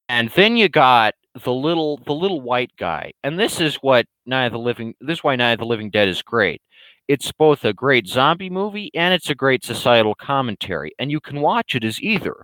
And 0.08 0.30
then 0.32 0.58
you 0.58 0.70
got 0.70 1.14
the 1.44 1.54
little 1.54 1.98
the 2.06 2.14
little 2.14 2.42
white 2.42 2.72
guy. 2.78 3.14
And 3.24 3.40
this 3.40 3.60
is 3.62 3.76
what 3.78 4.06
Night 4.26 4.46
of 4.48 4.54
the 4.54 4.60
Living 4.60 4.96
this 5.02 5.20
is 5.20 5.24
why 5.24 5.36
Night 5.36 5.54
of 5.54 5.60
the 5.60 5.66
Living 5.66 5.90
Dead 5.90 6.08
is 6.08 6.22
great. 6.22 6.62
It's 7.08 7.32
both 7.32 7.66
a 7.66 7.74
great 7.74 8.08
zombie 8.08 8.50
movie 8.50 8.92
and 8.94 9.14
it's 9.14 9.30
a 9.30 9.36
great 9.36 9.64
societal 9.64 10.16
commentary. 10.16 10.92
And 11.00 11.12
you 11.12 11.20
can 11.20 11.42
watch 11.42 11.76
it 11.76 11.84
as 11.84 12.02
either. 12.02 12.36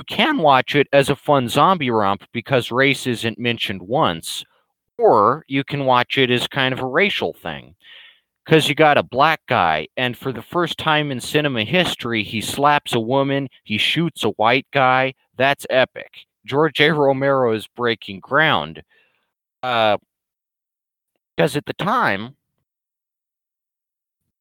You 0.00 0.04
can 0.04 0.38
watch 0.38 0.74
it 0.74 0.88
as 0.94 1.10
a 1.10 1.14
fun 1.14 1.50
zombie 1.50 1.90
romp 1.90 2.24
because 2.32 2.72
race 2.72 3.06
isn't 3.06 3.38
mentioned 3.38 3.82
once, 3.82 4.42
or 4.96 5.44
you 5.46 5.62
can 5.62 5.84
watch 5.84 6.16
it 6.16 6.30
as 6.30 6.48
kind 6.48 6.72
of 6.72 6.80
a 6.80 6.86
racial 6.86 7.34
thing. 7.34 7.74
Because 8.46 8.66
you 8.66 8.74
got 8.74 8.96
a 8.96 9.02
black 9.02 9.42
guy, 9.46 9.88
and 9.98 10.16
for 10.16 10.32
the 10.32 10.40
first 10.40 10.78
time 10.78 11.12
in 11.12 11.20
cinema 11.20 11.64
history, 11.64 12.22
he 12.22 12.40
slaps 12.40 12.94
a 12.94 12.98
woman, 13.00 13.48
he 13.64 13.76
shoots 13.76 14.24
a 14.24 14.30
white 14.30 14.66
guy. 14.72 15.12
That's 15.36 15.66
epic. 15.68 16.20
George 16.46 16.80
A. 16.80 16.94
Romero 16.94 17.52
is 17.52 17.66
breaking 17.66 18.20
ground. 18.20 18.82
Uh, 19.62 19.98
because 21.36 21.56
at 21.56 21.66
the 21.66 21.74
time, 21.74 22.36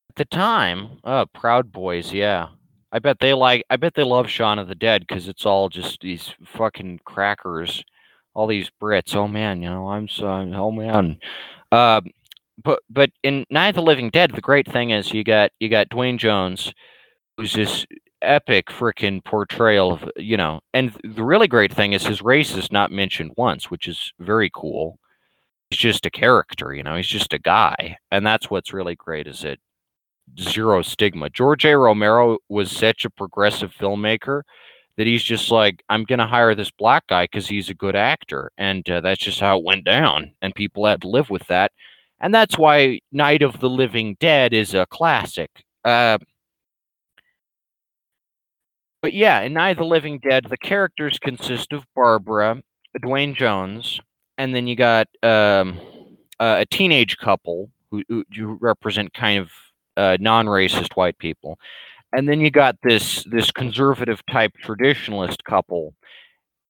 at 0.10 0.16
the 0.16 0.24
time, 0.24 1.00
oh, 1.04 1.26
Proud 1.34 1.74
Boys, 1.74 2.14
yeah. 2.14 2.48
I 2.92 3.00
bet 3.00 3.20
they 3.20 3.34
like, 3.34 3.64
I 3.70 3.78
bet 3.78 3.94
they 3.94 4.04
love 4.04 4.30
Shaun 4.30 4.60
of 4.60 4.68
the 4.68 4.76
Dead 4.76 5.06
because 5.08 5.28
it's 5.28 5.46
all 5.46 5.70
just 5.70 6.02
these 6.02 6.34
fucking 6.46 7.02
crackers, 7.06 7.84
all 8.34 8.48
these 8.48 8.72
Brits. 8.82 9.16
Oh 9.16 9.28
man, 9.28 9.62
you 9.62 9.70
know, 9.70 9.90
I'm 9.90 10.08
so, 10.08 10.28
oh 10.28 10.72
man. 10.72 11.20
Uh, 11.72 12.02
but 12.64 12.82
but 12.90 13.12
in 13.24 13.46
Night 13.50 13.70
of 13.70 13.76
the 13.76 13.82
Living 13.82 14.10
Dead, 14.10 14.32
the 14.32 14.42
great 14.42 14.72
thing 14.72 14.90
is 14.90 15.14
you 15.14 15.24
got 15.24 15.52
you 15.60 15.70
got 15.70 15.90
Duane 15.90 16.18
Jones, 16.18 16.74
who's 17.38 17.54
this 17.54 17.86
epic 18.22 18.68
freaking 18.68 19.24
portrayal 19.24 19.94
of 19.94 20.10
you 20.18 20.36
know 20.36 20.60
and 20.74 20.94
the 21.04 21.24
really 21.24 21.48
great 21.48 21.74
thing 21.74 21.94
is 21.94 22.06
his 22.06 22.22
race 22.22 22.54
is 22.56 22.72
not 22.72 22.92
mentioned 22.92 23.32
once 23.38 23.72
which 23.72 23.88
is 23.88 24.12
very 24.20 24.52
cool 24.54 25.00
he's 25.70 25.80
just 25.80 26.06
a 26.06 26.10
character 26.10 26.74
you 26.74 26.84
know 26.84 26.98
he's 26.98 27.08
just 27.08 27.34
a 27.34 27.40
guy 27.40 27.96
and 28.12 28.28
that's 28.28 28.50
what's 28.50 28.74
really 28.74 28.96
great 28.96 29.26
is 29.26 29.46
it 29.46 29.58
zero 30.40 30.82
stigma. 30.82 31.30
George 31.30 31.66
a. 31.66 31.78
Romero 31.78 32.38
was 32.50 32.72
such 32.72 33.06
a 33.06 33.10
progressive 33.10 33.74
filmmaker 33.74 34.42
that 34.98 35.08
he's 35.08 35.24
just 35.24 35.50
like 35.50 35.82
i'm 35.88 36.04
gonna 36.04 36.28
hire 36.28 36.54
this 36.54 36.72
black 36.72 37.08
guy 37.08 37.24
because 37.24 37.48
he's 37.48 37.70
a 37.70 37.74
good 37.74 37.96
actor 37.96 38.52
and 38.58 38.90
uh, 38.90 39.00
that's 39.00 39.22
just 39.22 39.40
how 39.40 39.58
it 39.58 39.64
went 39.64 39.86
down 39.86 40.30
and 40.42 40.54
people 40.54 40.86
had 40.86 41.00
to 41.02 41.08
live 41.08 41.30
with 41.30 41.48
that 41.48 41.72
and 42.20 42.36
that's 42.36 42.58
why 42.58 43.00
night 43.14 43.42
of 43.42 43.62
the 43.62 43.70
living 43.70 44.18
dead 44.20 44.54
is 44.54 44.74
a 44.74 44.86
classic 44.88 45.64
uh, 45.86 46.18
but 49.02 49.14
yeah, 49.14 49.42
in 49.42 49.54
Night 49.54 49.72
of 49.72 49.78
the 49.78 49.86
Living 49.86 50.20
Dead, 50.20 50.46
the 50.50 50.58
characters 50.58 51.20
consist 51.20 51.72
of 51.72 51.86
Barbara, 51.96 52.62
Duane 53.02 53.34
Jones, 53.34 54.00
and 54.38 54.54
then 54.54 54.68
you 54.68 54.76
got 54.76 55.08
um, 55.24 55.80
uh, 56.40 56.58
a 56.60 56.66
teenage 56.66 57.18
couple 57.18 57.70
who, 57.92 58.04
who, 58.10 58.26
who 58.36 58.58
represent 58.60 59.14
kind 59.14 59.40
of 59.40 59.52
uh, 59.98 60.18
non-racist 60.20 60.96
white 60.96 61.18
people, 61.18 61.58
and 62.14 62.28
then 62.28 62.42
you 62.42 62.52
got 62.52 62.76
this 62.84 63.24
this 63.32 63.52
conservative 63.52 64.22
type 64.32 64.54
traditionalist 64.64 65.44
couple, 65.44 65.94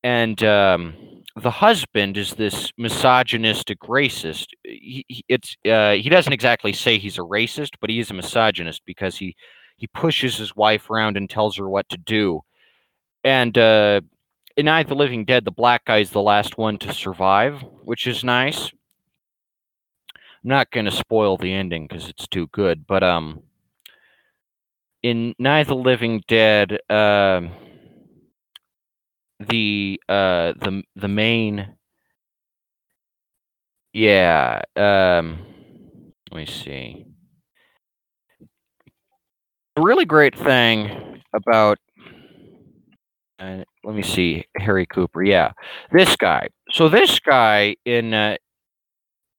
and 0.03 0.43
um, 0.43 0.93
the 1.41 1.51
husband 1.51 2.17
is 2.17 2.33
this 2.33 2.71
misogynistic 2.77 3.79
racist. 3.81 4.47
He, 4.63 5.05
he 5.07 5.23
it's 5.27 5.55
uh, 5.69 5.93
he 5.93 6.09
doesn't 6.09 6.33
exactly 6.33 6.73
say 6.73 6.97
he's 6.97 7.17
a 7.17 7.21
racist, 7.21 7.71
but 7.81 7.89
he 7.89 7.99
is 7.99 8.11
a 8.11 8.13
misogynist 8.13 8.81
because 8.85 9.17
he 9.17 9.35
he 9.77 9.87
pushes 9.87 10.37
his 10.37 10.55
wife 10.55 10.89
around 10.89 11.17
and 11.17 11.29
tells 11.29 11.57
her 11.57 11.69
what 11.69 11.87
to 11.89 11.97
do. 11.97 12.41
And 13.23 13.57
uh, 13.57 14.01
in 14.57 14.65
Night 14.65 14.81
of 14.81 14.89
the 14.89 14.95
Living 14.95 15.25
Dead, 15.25 15.45
the 15.45 15.51
black 15.51 15.85
guy 15.85 15.99
is 15.99 16.09
the 16.09 16.21
last 16.21 16.57
one 16.57 16.77
to 16.79 16.93
survive, 16.93 17.63
which 17.83 18.07
is 18.07 18.23
nice. 18.23 18.71
I'm 20.43 20.49
not 20.49 20.71
going 20.71 20.85
to 20.85 20.91
spoil 20.91 21.37
the 21.37 21.53
ending 21.53 21.87
because 21.87 22.09
it's 22.09 22.27
too 22.27 22.47
good, 22.47 22.85
but 22.87 23.03
um, 23.03 23.43
in 25.03 25.33
Night 25.39 25.61
of 25.61 25.67
the 25.67 25.75
Living 25.75 26.23
Dead, 26.27 26.79
uh, 26.89 27.41
the 29.39 29.99
uh, 30.07 30.53
the 30.59 30.83
the 30.95 31.07
main, 31.07 31.75
yeah, 33.93 34.61
um, 34.75 35.39
let 36.31 36.37
me 36.37 36.45
see. 36.45 37.05
Really 39.77 40.05
great 40.05 40.37
thing 40.37 41.21
about 41.33 41.79
uh, 43.39 43.63
let 43.83 43.95
me 43.95 44.01
see 44.01 44.43
harry 44.57 44.85
cooper 44.85 45.23
yeah 45.23 45.51
this 45.91 46.15
guy. 46.15 46.47
So 46.71 46.89
this 46.89 47.19
guy 47.19 47.75
in 47.85 48.13
uh, 48.13 48.35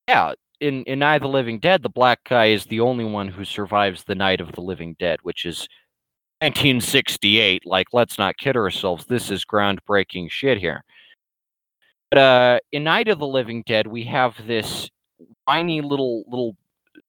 yeah 0.09 0.33
in 0.61 0.85
in 0.85 1.01
Night 1.01 1.17
of 1.17 1.23
the 1.23 1.29
Living 1.29 1.59
Dead, 1.59 1.83
the 1.83 1.89
black 1.89 2.21
guy 2.29 2.47
is 2.47 2.67
the 2.67 2.81
only 2.81 3.05
one 3.05 3.29
who 3.29 3.45
survives 3.45 4.05
the 4.05 4.15
Night 4.15 4.41
of 4.41 4.53
the 4.53 4.61
Living 4.61 4.95
Dead, 4.99 5.19
which 5.23 5.45
is 5.45 5.69
1968. 6.41 7.67
Like, 7.67 7.89
let's 7.93 8.19
not 8.19 8.37
kid 8.37 8.57
ourselves. 8.57 9.07
This 9.07 9.31
is 9.31 9.45
groundbreaking 9.45 10.31
shit 10.31 10.59
here. 10.59 10.85
But 12.11 12.19
uh, 12.19 12.59
in 12.73 12.85
Night 12.85 13.09
of 13.09 13.19
the 13.19 13.27
Living 13.27 13.63
Dead, 13.67 13.87
we 13.87 14.05
have 14.05 14.35
this 14.47 14.91
whiny 15.47 15.81
little 15.81 16.25
little 16.27 16.57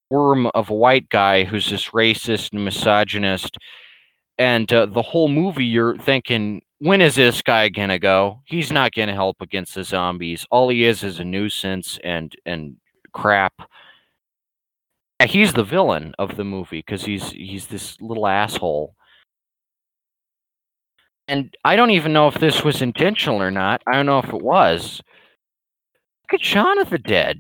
worm 0.10 0.48
of 0.48 0.70
a 0.70 0.74
white 0.74 1.10
guy 1.10 1.44
who's 1.44 1.70
this 1.70 1.90
racist 1.90 2.54
and 2.54 2.66
misogynist, 2.66 3.58
and 4.38 4.72
uh, 4.74 4.86
the 4.86 5.02
whole 5.02 5.28
movie 5.28 5.66
you're 5.66 5.98
thinking, 5.98 6.62
when 6.80 7.02
is 7.02 7.16
this 7.16 7.42
guy 7.42 7.70
gonna 7.70 8.00
go? 8.00 8.42
He's 8.46 8.72
not 8.72 8.94
gonna 8.94 9.14
help 9.14 9.42
against 9.42 9.76
the 9.76 9.84
zombies. 9.84 10.46
All 10.52 10.70
he 10.70 10.86
is 10.86 11.04
is 11.04 11.20
a 11.20 11.26
nuisance 11.26 12.00
and 12.04 12.36
and 12.46 12.78
crap. 13.14 13.54
Yeah, 15.20 15.28
He's 15.28 15.54
the 15.54 15.64
villain 15.64 16.14
of 16.20 16.36
the 16.38 16.44
movie 16.44 16.80
because 16.80 17.06
he's 17.06 17.30
he's 17.32 17.68
this 17.68 18.00
little 18.02 18.28
asshole. 18.28 18.96
And 21.28 21.56
I 21.64 21.76
don't 21.76 21.92
even 21.92 22.14
know 22.14 22.28
if 22.28 22.36
this 22.36 22.64
was 22.64 22.82
intentional 22.82 23.42
or 23.42 23.52
not. 23.52 23.82
I 23.88 23.94
don't 23.94 24.06
know 24.06 24.20
if 24.20 24.30
it 24.30 24.42
was. 24.42 25.02
Look 26.24 26.42
at 26.42 26.46
Shaun 26.46 26.80
of 26.80 26.90
the 26.90 26.98
Dead. 26.98 27.40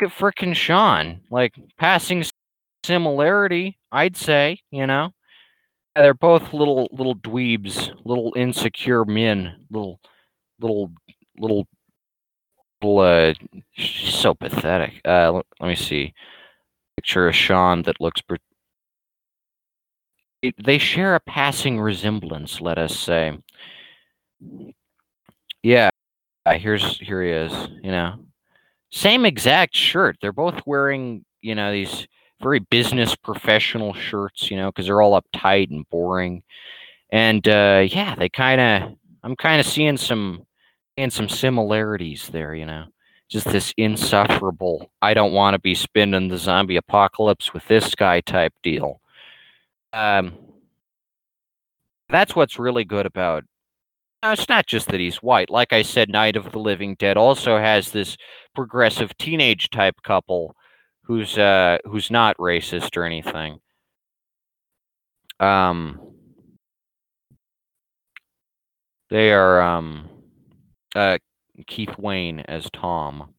Look 0.00 0.10
at 0.12 0.16
frickin' 0.16 0.54
Sean. 0.54 1.20
Like 1.30 1.54
passing 1.78 2.24
similarity, 2.84 3.78
I'd 3.92 4.16
say, 4.16 4.60
you 4.70 4.86
know. 4.86 5.12
They're 5.96 6.14
both 6.14 6.52
little 6.52 6.88
little 6.92 7.16
dweebs, 7.16 7.92
little 8.04 8.32
insecure 8.36 9.04
men, 9.04 9.66
little 9.70 10.00
little 10.60 10.92
little 11.38 11.66
uh 12.82 13.34
she's 13.72 14.14
so 14.14 14.34
pathetic. 14.34 15.00
Uh 15.04 15.32
let, 15.32 15.46
let 15.60 15.68
me 15.68 15.74
see. 15.76 16.14
Picture 16.96 17.28
of 17.28 17.36
Sean 17.36 17.82
that 17.82 18.00
looks 18.00 18.20
pre- 18.22 18.38
it- 20.42 20.54
they 20.62 20.78
share 20.78 21.14
a 21.14 21.20
passing 21.20 21.80
resemblance, 21.80 22.60
let 22.60 22.78
us 22.78 22.96
say. 22.98 23.38
Yeah, 25.62 25.90
here's 26.48 26.98
here 27.00 27.22
he 27.22 27.30
is, 27.30 27.52
you 27.82 27.90
know. 27.90 28.16
Same 28.92 29.26
exact 29.26 29.76
shirt. 29.76 30.18
They're 30.22 30.32
both 30.32 30.62
wearing, 30.66 31.24
you 31.42 31.54
know, 31.54 31.72
these 31.72 32.08
very 32.42 32.60
business 32.60 33.16
professional 33.16 33.94
shirts, 33.94 34.50
you 34.50 34.56
know, 34.58 34.68
because 34.70 34.86
they're 34.86 35.02
all 35.02 35.20
uptight 35.20 35.70
and 35.70 35.88
boring. 35.90 36.42
And 37.12 37.46
uh 37.48 37.86
yeah, 37.90 38.16
they 38.16 38.28
kind 38.30 38.60
of 38.60 38.98
I'm 39.24 39.36
kind 39.36 39.60
of 39.60 39.66
seeing 39.66 39.96
some 39.98 40.46
seeing 40.96 41.10
some 41.10 41.28
similarities 41.28 42.28
there, 42.28 42.54
you 42.54 42.66
know. 42.66 42.86
Just 43.28 43.46
this 43.48 43.72
insufferable, 43.76 44.90
I 45.00 45.14
don't 45.14 45.32
want 45.32 45.54
to 45.54 45.60
be 45.60 45.74
spending 45.74 46.28
the 46.28 46.36
zombie 46.36 46.76
apocalypse 46.76 47.54
with 47.54 47.66
this 47.68 47.94
guy 47.94 48.20
type 48.20 48.52
deal. 48.62 49.00
Um 49.92 50.34
that's 52.08 52.34
what's 52.34 52.58
really 52.58 52.84
good 52.84 53.06
about 53.06 53.44
no, 54.22 54.32
it's 54.32 54.48
not 54.50 54.66
just 54.66 54.88
that 54.88 55.00
he's 55.00 55.22
white. 55.22 55.48
Like 55.48 55.72
I 55.72 55.82
said, 55.82 56.10
Night 56.10 56.36
of 56.36 56.52
the 56.52 56.58
Living 56.58 56.94
Dead 56.96 57.16
also 57.16 57.58
has 57.58 57.90
this 57.90 58.18
progressive 58.54 59.16
teenage 59.16 59.70
type 59.70 59.96
couple 60.02 60.54
who's 61.04 61.38
uh 61.38 61.78
who's 61.84 62.10
not 62.10 62.36
racist 62.38 62.96
or 62.96 63.04
anything. 63.04 63.60
Um 65.40 66.00
they 69.10 69.32
are 69.32 69.60
um 69.60 70.08
uh 70.94 71.18
Keith 71.66 71.96
Wayne 71.98 72.40
as 72.40 72.68
Tom. 72.72 73.34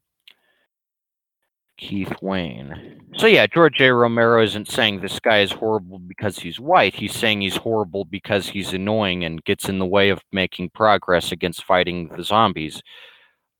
Keith 1.78 2.14
Wayne. 2.22 3.02
So 3.18 3.26
yeah, 3.26 3.48
George 3.48 3.82
A. 3.82 3.92
Romero 3.92 4.44
isn't 4.44 4.70
saying 4.70 5.02
this 5.02 5.20
guy 5.20 5.40
is 5.40 5.52
horrible 5.52 5.98
because 5.98 6.38
he's 6.38 6.60
white. 6.60 6.94
He's 6.94 7.16
saying 7.16 7.42
he's 7.42 7.58
horrible 7.58 8.06
because 8.06 8.48
he's 8.48 8.74
annoying 8.74 9.26
and 9.26 9.44
gets 9.44 9.68
in 9.68 9.80
the 9.80 9.86
way 9.86 10.10
of 10.10 10.22
making 10.32 10.70
progress 10.70 11.32
against 11.32 11.64
fighting 11.64 12.10
the 12.16 12.24
zombies. 12.24 12.84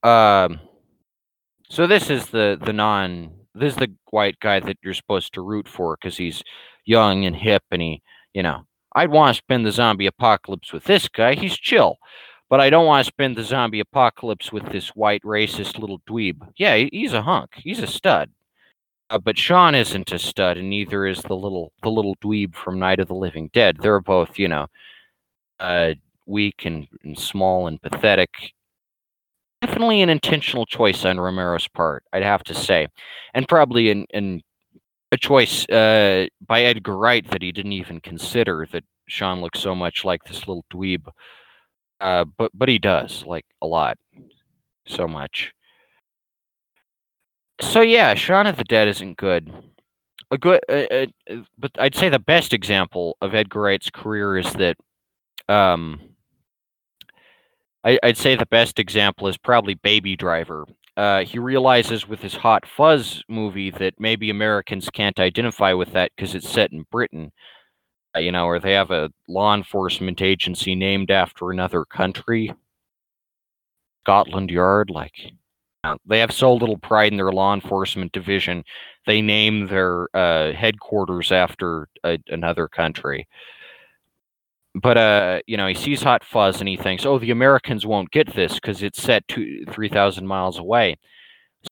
Um, 0.04 0.60
so 1.68 1.86
this 1.86 2.10
is 2.10 2.26
the 2.26 2.58
the 2.64 2.72
non 2.72 3.32
this 3.54 3.72
is 3.72 3.78
the 3.78 3.92
white 4.10 4.38
guy 4.40 4.60
that 4.60 4.78
you're 4.82 4.94
supposed 4.94 5.34
to 5.34 5.42
root 5.42 5.66
for 5.66 5.96
because 6.00 6.16
he's 6.16 6.42
young 6.84 7.24
and 7.24 7.34
hip 7.34 7.62
and 7.70 7.82
he 7.82 8.02
you 8.34 8.42
know 8.42 8.64
I'd 8.94 9.10
want 9.10 9.34
to 9.34 9.38
spend 9.38 9.66
the 9.66 9.72
zombie 9.72 10.06
apocalypse 10.06 10.72
with 10.72 10.84
this 10.84 11.08
guy. 11.08 11.34
He's 11.34 11.56
chill. 11.56 11.96
But 12.52 12.60
I 12.60 12.68
don't 12.68 12.84
want 12.84 13.02
to 13.02 13.08
spend 13.08 13.34
the 13.34 13.44
zombie 13.44 13.80
apocalypse 13.80 14.52
with 14.52 14.70
this 14.70 14.88
white 14.88 15.22
racist 15.22 15.78
little 15.78 16.00
dweeb. 16.00 16.46
Yeah, 16.56 16.76
he's 16.92 17.14
a 17.14 17.22
hunk. 17.22 17.52
He's 17.54 17.78
a 17.78 17.86
stud. 17.86 18.28
Uh, 19.08 19.16
but 19.16 19.38
Sean 19.38 19.74
isn't 19.74 20.12
a 20.12 20.18
stud, 20.18 20.58
and 20.58 20.68
neither 20.68 21.06
is 21.06 21.22
the 21.22 21.34
little 21.34 21.72
the 21.82 21.90
little 21.90 22.14
dweeb 22.16 22.54
from 22.54 22.78
Night 22.78 23.00
of 23.00 23.08
the 23.08 23.14
Living 23.14 23.48
Dead. 23.54 23.78
They're 23.80 24.02
both, 24.02 24.38
you 24.38 24.48
know, 24.48 24.66
uh, 25.60 25.94
weak 26.26 26.66
and, 26.66 26.86
and 27.02 27.18
small 27.18 27.68
and 27.68 27.80
pathetic. 27.80 28.52
Definitely 29.62 30.02
an 30.02 30.10
intentional 30.10 30.66
choice 30.66 31.06
on 31.06 31.16
Romero's 31.16 31.68
part, 31.68 32.04
I'd 32.12 32.22
have 32.22 32.44
to 32.44 32.54
say, 32.54 32.86
and 33.32 33.48
probably 33.48 33.90
an, 33.90 34.04
an 34.12 34.42
a 35.10 35.16
choice 35.16 35.66
uh, 35.70 36.26
by 36.46 36.64
Edgar 36.64 36.98
Wright 36.98 37.26
that 37.30 37.40
he 37.40 37.50
didn't 37.50 37.72
even 37.72 37.98
consider. 38.00 38.68
That 38.70 38.84
Sean 39.08 39.40
looks 39.40 39.60
so 39.60 39.74
much 39.74 40.04
like 40.04 40.24
this 40.24 40.46
little 40.46 40.66
dweeb, 40.70 41.08
uh, 42.02 42.24
but 42.24 42.50
but 42.52 42.68
he 42.68 42.78
does 42.78 43.24
like 43.26 43.46
a 43.62 43.66
lot, 43.66 43.96
so 44.86 45.08
much. 45.08 45.52
So 47.60 47.80
yeah, 47.80 48.14
Shaun 48.14 48.46
of 48.46 48.56
the 48.56 48.64
Dead 48.64 48.88
isn't 48.88 49.16
good. 49.16 49.50
A 50.30 50.38
good, 50.38 50.60
uh, 50.68 51.06
uh, 51.30 51.36
but 51.58 51.70
I'd 51.78 51.94
say 51.94 52.08
the 52.08 52.18
best 52.18 52.52
example 52.52 53.16
of 53.20 53.34
Edgar 53.34 53.60
Wright's 53.60 53.90
career 53.90 54.38
is 54.38 54.50
that, 54.54 54.76
um, 55.48 56.00
I, 57.84 57.98
I'd 58.02 58.16
say 58.16 58.34
the 58.34 58.46
best 58.46 58.78
example 58.78 59.28
is 59.28 59.36
probably 59.36 59.74
Baby 59.74 60.16
Driver. 60.16 60.66
Uh, 60.96 61.24
he 61.24 61.38
realizes 61.38 62.08
with 62.08 62.20
his 62.20 62.34
Hot 62.34 62.64
Fuzz 62.66 63.22
movie 63.28 63.70
that 63.70 64.00
maybe 64.00 64.30
Americans 64.30 64.88
can't 64.90 65.20
identify 65.20 65.74
with 65.74 65.92
that 65.92 66.12
because 66.16 66.34
it's 66.34 66.48
set 66.48 66.72
in 66.72 66.86
Britain, 66.90 67.30
you 68.16 68.32
know, 68.32 68.46
or 68.46 68.58
they 68.58 68.72
have 68.72 68.90
a 68.90 69.10
law 69.28 69.54
enforcement 69.54 70.20
agency 70.20 70.74
named 70.74 71.10
after 71.10 71.50
another 71.50 71.84
country, 71.84 72.52
Scotland 74.04 74.50
Yard, 74.50 74.90
like 74.90 75.14
uh, 75.84 75.96
they 76.06 76.20
have 76.20 76.32
so 76.32 76.52
little 76.54 76.78
pride 76.78 77.12
in 77.12 77.16
their 77.16 77.32
law 77.32 77.54
enforcement 77.54 78.12
division, 78.12 78.64
they 79.06 79.20
name 79.20 79.66
their 79.66 80.08
uh, 80.14 80.52
headquarters 80.52 81.32
after 81.32 81.88
a, 82.04 82.18
another 82.28 82.68
country. 82.68 83.26
But 84.74 84.96
uh, 84.96 85.40
you 85.46 85.56
know, 85.56 85.66
he 85.66 85.74
sees 85.74 86.02
Hot 86.02 86.24
Fuzz 86.24 86.60
and 86.60 86.68
he 86.68 86.76
thinks, 86.76 87.04
"Oh, 87.04 87.18
the 87.18 87.30
Americans 87.30 87.84
won't 87.84 88.10
get 88.10 88.34
this 88.34 88.54
because 88.54 88.82
it's 88.82 89.02
set 89.02 89.26
two, 89.28 89.64
three 89.70 89.88
thousand 89.88 90.26
miles 90.26 90.58
away." 90.58 90.96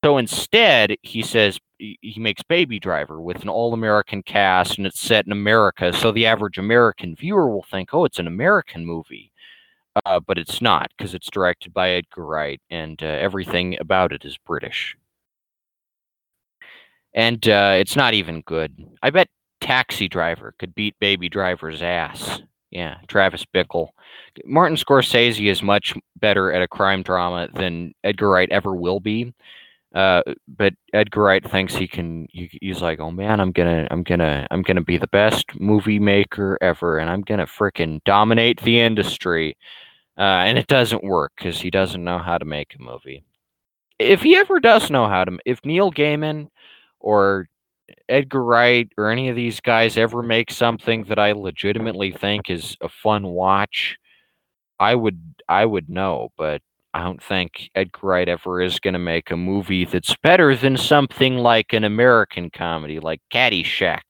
So 0.05 0.19
instead, 0.19 0.97
he 1.03 1.23
says 1.23 1.59
he 2.01 2.21
makes 2.21 2.43
Baby 2.43 2.79
Driver 2.79 3.21
with 3.21 3.43
an 3.43 3.49
all-American 3.49 4.23
cast 4.23 4.79
and 4.79 4.87
it's 4.87 5.01
set 5.01 5.27
in 5.27 5.33
America. 5.33 5.93
So 5.93 6.13
the 6.13 6.27
average 6.27 6.59
American 6.59 7.15
viewer 7.17 7.49
will 7.49 7.65
think, 7.71 7.95
"Oh, 7.95 8.05
it's 8.05 8.19
an 8.19 8.27
American 8.27 8.85
movie." 8.87 9.33
Uh, 10.05 10.21
but 10.21 10.39
it's 10.39 10.61
not 10.63 10.91
because 10.97 11.15
it's 11.15 11.31
directed 11.31 11.75
by 11.75 11.91
Edgar 11.91 12.25
Wright 12.25 12.61
and 12.71 13.03
uh, 13.03 13.07
everything 13.07 13.77
about 13.81 14.13
it 14.13 14.25
is 14.25 14.39
British. 14.39 14.97
And 17.15 17.47
uh, 17.49 17.75
it's 17.77 17.97
not 17.97 18.15
even 18.15 18.43
good. 18.43 18.87
I 19.03 19.11
bet 19.11 19.29
Taxi 19.61 20.09
Driver 20.09 20.55
could 20.59 20.75
beat 20.75 20.95
Baby 21.01 21.29
Driver's 21.29 21.83
ass. 21.83 22.41
Yeah, 22.71 22.99
Travis 23.09 23.45
Bickle. 23.53 23.89
Martin 24.45 24.77
Scorsese 24.77 25.51
is 25.51 25.61
much 25.63 25.95
better 26.21 26.53
at 26.53 26.63
a 26.63 26.69
crime 26.69 27.03
drama 27.03 27.49
than 27.55 27.93
Edgar 28.05 28.31
Wright 28.31 28.51
ever 28.53 28.75
will 28.75 29.01
be. 29.01 29.35
Uh, 29.95 30.23
but 30.47 30.73
Edgar 30.93 31.23
Wright 31.23 31.51
thinks 31.51 31.75
he 31.75 31.89
can. 31.89 32.29
He, 32.31 32.59
he's 32.63 32.81
like, 32.81 33.01
oh 33.01 33.11
man, 33.11 33.41
I'm 33.41 33.51
gonna, 33.51 33.89
I'm 33.91 34.05
gonna, 34.05 34.47
I'm 34.51 34.63
gonna 34.63 34.85
be 34.85 34.99
the 34.99 35.09
best 35.09 35.47
movie 35.59 35.99
maker 35.99 36.57
ever, 36.61 36.99
and 36.99 37.11
I'm 37.11 37.23
gonna 37.23 37.47
frickin' 37.47 38.03
dominate 38.05 38.61
the 38.63 38.81
industry. 38.81 39.57
Uh, 40.17 40.45
and 40.45 40.59
it 40.59 40.67
doesn't 40.67 41.03
work 41.03 41.33
because 41.37 41.61
he 41.61 41.71
doesn't 41.71 42.05
know 42.05 42.19
how 42.19 42.39
to 42.39 42.45
make 42.45 42.75
a 42.79 42.83
movie. 42.83 43.25
If 43.99 44.23
he 44.23 44.37
ever 44.37 44.61
does 44.61 44.91
know 44.91 45.09
how 45.09 45.25
to, 45.25 45.39
if 45.45 45.65
Neil 45.65 45.91
Gaiman 45.91 46.49
or 47.01 47.49
Edgar 48.09 48.45
Wright 48.45 48.89
or 48.99 49.11
any 49.11 49.29
of 49.29 49.37
these 49.37 49.61
guys 49.61 49.97
ever 49.97 50.23
make 50.23 50.51
something 50.51 51.05
that 51.05 51.19
I 51.19 51.33
legitimately 51.33 52.13
think 52.13 52.51
is 52.51 52.77
a 52.81 52.89
fun 52.89 53.27
watch, 53.27 53.97
I 54.79 54.95
would 54.95 55.21
I 55.49 55.67
would 55.67 55.89
know, 55.89 56.31
but 56.37 56.63
I 56.93 57.05
don't 57.05 57.23
think 57.23 57.71
Edgar 57.75 58.01
Wright 58.03 58.29
ever 58.29 58.61
is 58.61 58.81
going 58.81 58.95
to 58.95 58.99
make 58.99 59.31
a 59.31 59.37
movie 59.37 59.85
that's 59.85 60.15
better 60.23 60.57
than 60.57 60.77
something 60.77 61.39
like 61.39 61.73
an 61.73 61.85
American 61.85 62.51
comedy 62.51 62.99
like 62.99 63.21
Caddyshack. 63.33 64.01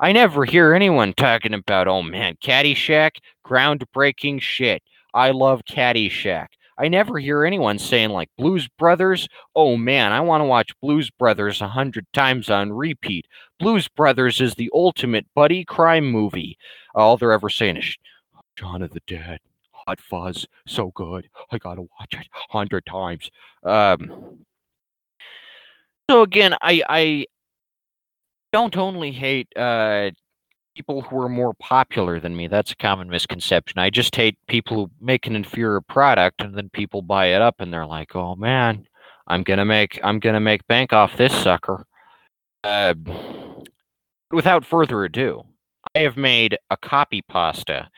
I 0.00 0.12
never 0.12 0.44
hear 0.44 0.72
anyone 0.72 1.12
talking 1.12 1.52
about, 1.52 1.86
oh 1.86 2.02
man, 2.02 2.36
Caddyshack, 2.42 3.12
groundbreaking 3.46 4.40
shit. 4.40 4.82
I 5.12 5.30
love 5.32 5.62
Caddyshack. 5.70 6.46
I 6.76 6.88
never 6.88 7.18
hear 7.18 7.44
anyone 7.44 7.78
saying 7.78 8.10
like 8.10 8.28
Blues 8.36 8.68
Brothers. 8.78 9.28
Oh 9.54 9.76
man, 9.76 10.10
I 10.10 10.20
want 10.20 10.40
to 10.40 10.46
watch 10.46 10.72
Blues 10.82 11.10
Brothers 11.10 11.60
a 11.60 11.68
hundred 11.68 12.06
times 12.12 12.50
on 12.50 12.72
repeat. 12.72 13.26
Blues 13.60 13.86
Brothers 13.86 14.40
is 14.40 14.54
the 14.54 14.70
ultimate 14.74 15.26
buddy 15.34 15.64
crime 15.64 16.10
movie. 16.10 16.58
All 16.94 17.16
they're 17.16 17.32
ever 17.32 17.48
saying 17.48 17.76
is 17.76 17.96
John 18.56 18.82
of 18.82 18.90
the 18.90 19.02
Dead, 19.06 19.38
Hot 19.86 20.00
Fuzz, 20.00 20.46
so 20.66 20.92
good. 20.94 21.28
I 21.50 21.58
gotta 21.58 21.82
watch 21.82 22.12
it 22.12 22.26
a 22.34 22.52
hundred 22.52 22.86
times. 22.86 23.30
Um, 23.62 24.44
so 26.10 26.22
again, 26.22 26.54
I 26.60 26.82
I 26.88 27.26
don't 28.52 28.76
only 28.76 29.10
hate 29.10 29.48
uh, 29.56 30.10
people 30.76 31.02
who 31.02 31.20
are 31.20 31.28
more 31.28 31.54
popular 31.54 32.20
than 32.20 32.36
me. 32.36 32.46
That's 32.48 32.72
a 32.72 32.76
common 32.76 33.08
misconception. 33.08 33.78
I 33.78 33.90
just 33.90 34.14
hate 34.14 34.38
people 34.48 34.76
who 34.76 34.90
make 35.00 35.26
an 35.26 35.36
inferior 35.36 35.80
product 35.80 36.40
and 36.40 36.54
then 36.54 36.68
people 36.70 37.02
buy 37.02 37.26
it 37.26 37.42
up 37.42 37.56
and 37.58 37.72
they're 37.72 37.86
like, 37.86 38.14
"Oh 38.16 38.34
man, 38.36 38.86
I'm 39.26 39.42
gonna 39.42 39.64
make 39.64 39.98
I'm 40.02 40.18
gonna 40.18 40.40
make 40.40 40.66
bank 40.66 40.92
off 40.92 41.16
this 41.16 41.34
sucker." 41.34 41.86
Uh, 42.62 42.94
without 44.30 44.64
further 44.64 45.04
ado, 45.04 45.44
I 45.94 46.00
have 46.00 46.16
made 46.16 46.56
a 46.70 46.76
copy 46.76 47.22
pasta 47.22 47.90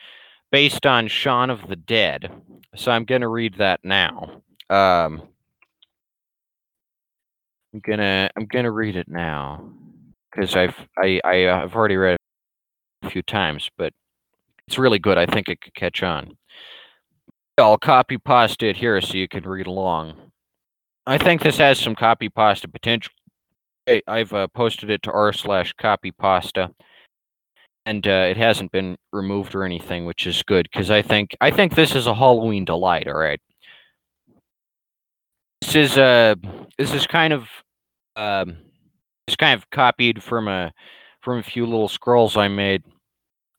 based 0.51 0.85
on 0.85 1.07
Shaun 1.07 1.49
of 1.49 1.67
the 1.67 1.75
Dead, 1.75 2.31
so 2.75 2.91
I'm 2.91 3.05
gonna 3.05 3.27
read 3.27 3.55
that 3.57 3.81
now. 3.83 4.41
Um, 4.69 5.21
I'm 7.73 7.81
gonna 7.85 8.29
I'm 8.35 8.45
gonna 8.45 8.71
read 8.71 8.95
it 8.95 9.07
now 9.07 9.69
because 10.31 10.55
I've 10.55 10.75
I, 10.97 11.21
I 11.23 11.45
uh, 11.45 11.63
I've 11.63 11.75
already 11.75 11.97
read 11.97 12.13
it 12.15 13.07
a 13.07 13.09
few 13.09 13.21
times, 13.21 13.69
but 13.77 13.93
it's 14.67 14.77
really 14.77 14.99
good. 14.99 15.17
I 15.17 15.25
think 15.25 15.49
it 15.49 15.61
could 15.61 15.75
catch 15.75 16.03
on. 16.03 16.37
I'll 17.57 17.77
copy 17.77 18.17
pasta 18.17 18.67
it 18.67 18.77
here 18.77 19.01
so 19.01 19.17
you 19.17 19.27
can 19.27 19.43
read 19.43 19.67
along. 19.67 20.13
I 21.07 21.17
think 21.17 21.41
this 21.41 21.57
has 21.57 21.79
some 21.79 21.95
copy 21.95 22.29
pasta 22.29 22.67
potential. 22.67 23.13
I've 24.07 24.33
uh, 24.33 24.47
posted 24.47 24.89
it 24.89 25.01
to 25.03 25.11
r 25.11 25.31
slash 25.31 25.73
copy 25.73 26.11
pasta, 26.11 26.71
and 27.87 28.05
uh, 28.05 28.27
it 28.29 28.35
hasn't 28.35 28.71
been 28.73 28.97
removed 29.13 29.55
or 29.55 29.63
anything, 29.63 30.05
which 30.05 30.27
is 30.27 30.43
good 30.43 30.67
because 30.69 30.91
I 30.91 31.01
think 31.01 31.35
I 31.39 31.49
think 31.49 31.73
this 31.73 31.95
is 31.95 32.05
a 32.05 32.13
Halloween 32.13 32.65
delight. 32.65 33.07
All 33.07 33.17
right, 33.17 33.39
this 35.61 35.73
is 35.73 35.97
uh 35.97 36.35
this 36.77 36.93
is 36.93 37.07
kind 37.07 37.31
of 37.31 37.47
um 38.17 38.57
kind 39.39 39.57
of 39.57 39.69
copied 39.69 40.21
from 40.21 40.49
a 40.49 40.73
from 41.21 41.39
a 41.39 41.43
few 41.43 41.65
little 41.65 41.87
scrolls 41.87 42.35
I 42.35 42.49
made. 42.49 42.83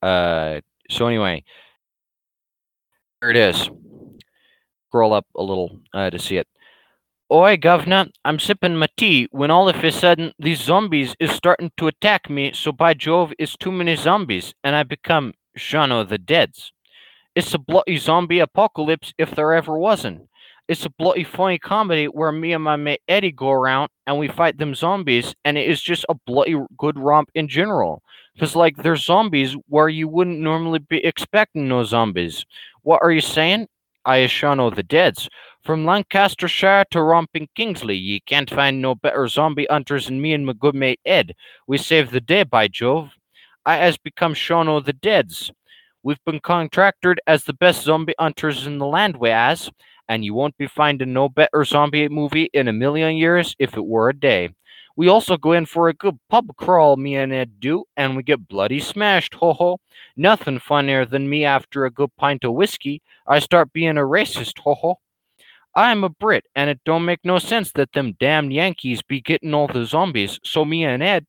Uh, 0.03 0.61
so 0.91 1.07
anyway, 1.07 1.43
here 3.23 3.31
it 3.31 3.37
is. 3.37 3.71
Scroll 4.91 5.15
up 5.15 5.27
a 5.37 5.43
little 5.43 5.81
uh, 5.95 6.11
to 6.11 6.19
see 6.19 6.37
it. 6.37 6.47
Oi, 7.31 7.59
governor, 7.59 8.07
I'm 8.25 8.39
sipping 8.39 8.77
my 8.77 8.89
tea 8.97 9.29
when 9.33 9.51
all 9.51 9.69
of 9.69 9.85
a 9.85 9.93
sudden 9.93 10.33
these 10.39 10.63
zombies 10.63 11.15
is 11.21 11.31
starting 11.31 11.71
to 11.77 11.87
attack 11.87 12.31
me. 12.31 12.53
So 12.55 12.73
by 12.73 12.95
Jove, 12.95 13.35
it's 13.39 13.55
too 13.55 13.71
many 13.71 13.97
zombies, 13.97 14.55
and 14.65 14.75
I 14.75 14.83
become 14.83 15.35
Shaun 15.55 15.93
of 15.93 16.09
the 16.09 16.17
Deads. 16.17 16.73
It's 17.35 17.53
a 17.53 17.59
bloody 17.59 17.99
zombie 17.99 18.39
apocalypse 18.39 19.13
if 19.19 19.33
there 19.33 19.53
ever 19.53 19.77
wasn't. 19.77 20.23
It's 20.69 20.87
a 20.87 20.91
bloody 20.91 21.23
funny 21.23 21.59
comedy 21.59 22.07
where 22.07 22.33
me 22.33 22.55
and 22.55 22.65
my 22.65 22.77
mate 22.77 23.03
Eddie 23.09 23.33
go 23.33 23.51
around 23.51 23.91
and 24.07 24.19
we 24.19 24.29
fight 24.29 24.57
them 24.57 24.75
zombies, 24.75 25.35
and 25.45 25.59
it 25.59 25.69
is 25.69 25.83
just 25.83 26.07
a 26.09 26.15
bloody 26.15 26.57
good 26.79 26.99
romp 26.99 27.29
in 27.35 27.47
general. 27.47 28.03
Because 28.33 28.57
like 28.57 28.79
there's 28.79 29.05
zombies 29.05 29.55
where 29.69 29.91
you 29.91 30.09
wouldn't 30.09 30.41
normally 30.41 30.79
be 30.79 31.05
expecting 31.05 31.69
no 31.69 31.85
zombies. 31.85 32.47
What 32.85 33.03
are 33.03 33.13
you 33.13 33.21
saying? 33.21 33.69
I 34.07 34.19
is 34.19 34.31
Shaun 34.31 34.59
of 34.59 34.75
the 34.75 34.83
Deads. 34.83 35.29
From 35.65 35.85
Lancastershire 35.85 36.85
to 36.93 37.03
romping 37.03 37.49
Kingsley, 37.55 37.97
ye 37.97 38.21
can't 38.21 38.49
find 38.49 38.81
no 38.81 38.95
better 38.95 39.29
zombie 39.29 39.67
hunters 39.69 40.07
than 40.07 40.21
me 40.21 40.33
and 40.33 40.47
my 40.47 40.55
good 40.55 40.75
mate 40.75 41.01
Ed. 41.05 41.35
We 41.67 41.77
saved 41.77 42.13
the 42.13 42.21
day, 42.21 42.45
by 42.45 42.69
Jove. 42.69 43.11
I 43.67 43.77
has 43.77 43.99
become 43.99 44.33
Shaun 44.33 44.69
of 44.69 44.87
the 44.87 44.95
Deads. 44.95 45.51
We've 46.03 46.25
been 46.25 46.41
contracted 46.41 47.21
as 47.27 47.45
the 47.45 47.53
best 47.53 47.83
zombie 47.83 48.15
hunters 48.19 48.67
in 48.67 48.79
the 48.79 48.87
land, 48.87 49.17
we 49.17 49.29
has, 49.29 49.71
and 50.09 50.25
you 50.25 50.33
won't 50.33 50.57
be 50.57 50.67
finding 50.67 51.13
no 51.13 51.29
better 51.29 51.65
zombie 51.65 52.09
movie 52.09 52.49
in 52.55 52.69
a 52.69 52.73
million 52.73 53.17
years 53.17 53.55
if 53.59 53.77
it 53.77 53.85
were 53.85 54.09
a 54.09 54.19
day. 54.19 54.51
We 54.97 55.09
also 55.09 55.37
go 55.37 55.53
in 55.53 55.67
for 55.67 55.89
a 55.89 55.95
good 55.95 56.19
pub 56.31 56.57
crawl, 56.57 56.97
me 56.97 57.17
and 57.17 57.33
Ed 57.33 57.61
do, 57.61 57.85
and 57.97 58.17
we 58.17 58.23
get 58.23 58.49
bloody 58.49 58.81
smashed, 58.81 59.35
ho 59.35 59.53
ho. 59.53 59.81
Nothing 60.17 60.61
funnier 60.61 61.05
than 61.05 61.29
me 61.29 61.45
after 61.45 61.85
a 61.85 61.91
good 61.91 62.11
pint 62.17 62.45
of 62.45 62.55
whiskey. 62.55 63.03
I 63.27 63.41
start 63.41 63.73
being 63.73 63.99
a 63.99 64.03
racist, 64.03 64.59
ho 64.61 64.75
ho. 64.75 64.99
I'm 65.79 66.03
a 66.03 66.09
Brit, 66.09 66.45
and 66.57 66.69
it 66.69 66.81
don't 66.85 67.05
make 67.05 67.21
no 67.23 67.39
sense 67.39 67.71
that 67.77 67.93
them 67.93 68.17
damned 68.19 68.53
Yankees 68.53 69.01
be 69.01 69.21
getting 69.21 69.55
all 69.55 69.69
the 69.69 69.85
zombies. 69.85 70.41
So 70.43 70.65
me 70.65 70.85
and 70.85 71.05
Ed, 71.05 71.25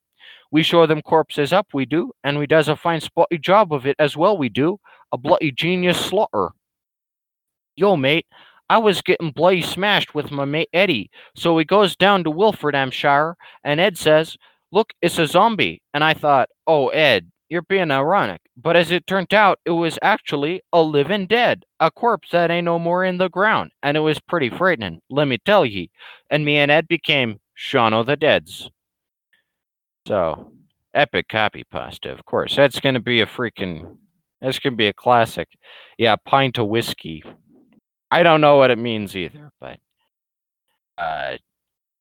we 0.50 0.64
show 0.64 0.88
them 0.88 1.04
corpses 1.04 1.54
up, 1.54 1.68
we 1.72 1.86
do, 1.86 2.12
and 2.24 2.40
we 2.40 2.48
does 2.48 2.68
a 2.68 2.76
fine 2.76 3.00
spotty 3.00 3.38
job 3.38 3.72
of 3.72 3.86
it 3.86 3.96
as 4.00 4.18
well, 4.18 4.36
we 4.40 4.50
do. 4.50 4.80
A 5.12 5.20
bloody 5.20 5.52
genius 5.52 6.04
slaughter. 6.04 6.50
Yo, 7.76 7.96
mate, 7.96 8.26
I 8.72 8.80
was 8.80 9.04
getting 9.04 9.30
bloody 9.30 9.62
smashed 9.62 10.16
with 10.16 10.32
my 10.32 10.46
mate 10.46 10.70
Eddie. 10.74 11.12
So 11.36 11.56
he 11.60 11.64
goes 11.64 11.96
down 11.96 12.24
to 12.24 12.32
Wilfredhamshire, 12.32 13.36
and 13.64 13.80
Ed 13.80 14.00
says, 14.00 14.36
Look, 14.72 14.94
it's 15.00 15.20
a 15.20 15.28
zombie. 15.28 15.84
And 15.94 16.04
I 16.04 16.16
thought, 16.16 16.50
Oh, 16.66 16.88
Ed, 16.88 17.30
you're 17.50 17.64
being 17.64 17.92
ironic. 17.92 18.42
But 18.56 18.76
as 18.76 18.92
it 18.92 19.08
turned 19.08 19.34
out, 19.34 19.60
it 19.66 19.72
was 19.72 19.98
actually 20.02 20.62
a 20.72 20.82
living 20.82 21.26
dead, 21.28 21.66
a 21.80 21.92
corpse 21.92 22.30
that 22.32 22.52
ain't 22.52 22.66
no 22.66 22.80
more 22.80 23.04
in 23.04 23.18
the 23.18 23.30
ground. 23.30 23.72
And 23.84 23.98
it 23.98 24.02
was 24.02 24.20
pretty 24.20 24.50
frightening, 24.50 25.02
let 25.10 25.28
me 25.28 25.38
tell 25.38 25.66
ye. 25.66 25.90
And 26.30 26.46
me 26.46 26.58
and 26.58 26.72
Ed 26.72 26.88
became 26.88 27.40
Shaun 27.54 27.94
of 27.94 28.06
the 28.06 28.16
Deads. 28.16 28.70
So, 30.08 30.52
epic 30.94 31.28
copy 31.28 31.64
pasta, 31.64 32.12
of 32.12 32.26
course. 32.26 32.56
That's 32.56 32.80
going 32.80 32.96
to 32.96 33.02
be 33.02 33.22
a 33.22 33.26
freaking, 33.26 33.98
that's 34.42 34.60
going 34.60 34.74
to 34.74 34.78
be 34.78 34.88
a 34.88 34.94
classic. 34.94 35.50
Yeah, 35.98 36.16
pint 36.16 36.58
of 36.58 36.68
whiskey. 36.68 37.24
I 38.12 38.24
don't 38.24 38.42
know 38.42 38.58
what 38.58 38.72
it 38.72 38.78
means 38.78 39.16
either, 39.16 39.52
but 39.60 39.78
uh, 40.98 41.38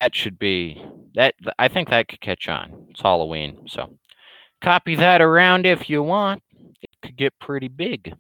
that 0.00 0.14
should 0.14 0.38
be 0.38 0.82
that. 1.14 1.34
I 1.58 1.68
think 1.68 1.90
that 1.90 2.08
could 2.08 2.20
catch 2.20 2.48
on. 2.48 2.86
It's 2.90 3.02
Halloween, 3.02 3.66
so 3.68 3.98
copy 4.62 4.94
that 4.96 5.20
around 5.20 5.66
if 5.66 5.88
you 5.90 6.02
want. 6.02 6.42
It 6.82 6.90
could 7.02 7.16
get 7.16 7.38
pretty 7.40 7.68
big. 7.68 8.14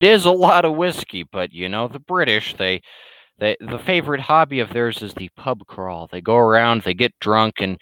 It 0.00 0.08
is 0.08 0.24
a 0.24 0.30
lot 0.30 0.64
of 0.64 0.76
whiskey, 0.76 1.24
but 1.24 1.52
you 1.52 1.68
know 1.68 1.88
the 1.88 2.00
British 2.00 2.54
they. 2.56 2.82
They, 3.38 3.54
the 3.60 3.78
favorite 3.78 4.22
hobby 4.22 4.60
of 4.60 4.72
theirs 4.72 5.02
is 5.02 5.12
the 5.12 5.28
pub 5.36 5.66
crawl. 5.66 6.08
They 6.10 6.22
go 6.22 6.36
around, 6.36 6.82
they 6.82 6.94
get 6.94 7.12
drunk, 7.20 7.56
and 7.60 7.78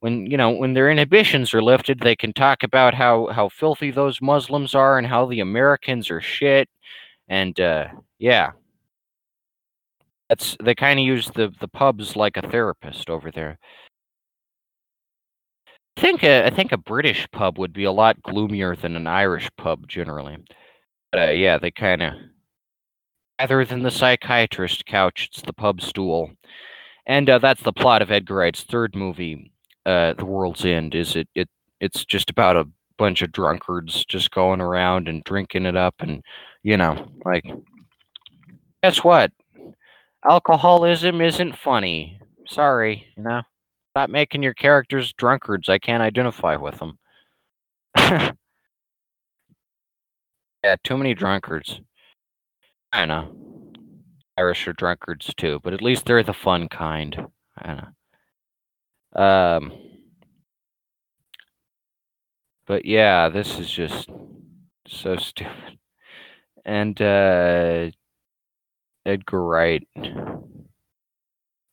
when 0.00 0.24
you 0.26 0.38
know 0.38 0.50
when 0.50 0.72
their 0.74 0.90
inhibitions 0.90 1.52
are 1.54 1.62
lifted, 1.62 2.00
they 2.00 2.16
can 2.16 2.32
talk 2.32 2.62
about 2.62 2.94
how 2.94 3.26
how 3.28 3.50
filthy 3.50 3.90
those 3.90 4.22
Muslims 4.22 4.74
are 4.74 4.98
and 4.98 5.06
how 5.06 5.26
the 5.26 5.40
Americans 5.40 6.10
are 6.10 6.22
shit 6.22 6.68
and 7.28 7.58
uh, 7.60 7.88
yeah, 8.18 8.52
that's 10.28 10.56
they 10.62 10.74
kind 10.74 10.98
of 10.98 11.04
use 11.06 11.30
the 11.34 11.52
the 11.60 11.68
pubs 11.68 12.16
like 12.16 12.36
a 12.36 12.42
therapist 12.48 13.10
over 13.10 13.30
there. 13.30 13.58
I 15.96 16.00
think 16.00 16.22
a, 16.22 16.46
I 16.46 16.50
think 16.50 16.72
a 16.72 16.76
British 16.76 17.26
pub 17.32 17.58
would 17.58 17.72
be 17.72 17.84
a 17.84 17.92
lot 17.92 18.22
gloomier 18.22 18.76
than 18.76 18.96
an 18.96 19.06
Irish 19.06 19.48
pub 19.56 19.88
generally. 19.88 20.36
But 21.12 21.28
uh, 21.28 21.32
yeah, 21.32 21.58
they 21.58 21.70
kind 21.70 22.02
of 22.02 22.14
rather 23.40 23.64
than 23.64 23.82
the 23.82 23.90
psychiatrist 23.90 24.86
couch, 24.86 25.28
it's 25.30 25.42
the 25.42 25.52
pub 25.52 25.80
stool, 25.80 26.30
and 27.06 27.28
uh, 27.30 27.38
that's 27.38 27.62
the 27.62 27.72
plot 27.72 28.02
of 28.02 28.10
Edgar 28.10 28.36
Wright's 28.36 28.62
third 28.62 28.94
movie, 28.94 29.52
uh, 29.86 30.14
The 30.14 30.24
World's 30.24 30.64
End. 30.64 30.94
Is 30.94 31.16
it 31.16 31.28
it 31.34 31.48
it's 31.80 32.04
just 32.04 32.30
about 32.30 32.56
a 32.56 32.68
bunch 32.98 33.22
of 33.22 33.32
drunkards 33.32 34.04
just 34.06 34.30
going 34.30 34.60
around 34.60 35.08
and 35.08 35.24
drinking 35.24 35.66
it 35.66 35.76
up 35.76 35.94
and 36.00 36.22
you 36.62 36.76
know 36.76 37.06
like 37.24 37.44
guess 38.82 39.04
what 39.04 39.32
alcoholism 40.28 41.20
isn't 41.20 41.58
funny 41.58 42.18
sorry 42.46 43.06
you 43.16 43.22
know 43.22 43.42
stop 43.96 44.10
making 44.10 44.42
your 44.42 44.52
characters 44.52 45.14
drunkards 45.14 45.70
i 45.70 45.78
can't 45.78 46.02
identify 46.02 46.54
with 46.54 46.78
them 46.80 46.98
yeah 47.96 48.32
too 50.84 50.98
many 50.98 51.14
drunkards. 51.14 51.80
I 52.92 53.06
know. 53.06 53.34
Irish 54.36 54.68
are 54.68 54.74
drunkards 54.74 55.32
too 55.38 55.60
but 55.64 55.72
at 55.72 55.80
least 55.80 56.04
they're 56.04 56.22
the 56.22 56.34
fun 56.34 56.68
kind. 56.68 57.26
I 57.56 57.88
know. 59.14 59.22
Um 59.22 59.72
but 62.66 62.84
yeah, 62.84 63.30
this 63.30 63.58
is 63.58 63.70
just 63.70 64.10
so 64.86 65.16
stupid. 65.16 65.78
And 66.66 67.00
uh 67.00 67.92
Edgar 69.06 69.42
Wright. 69.42 69.88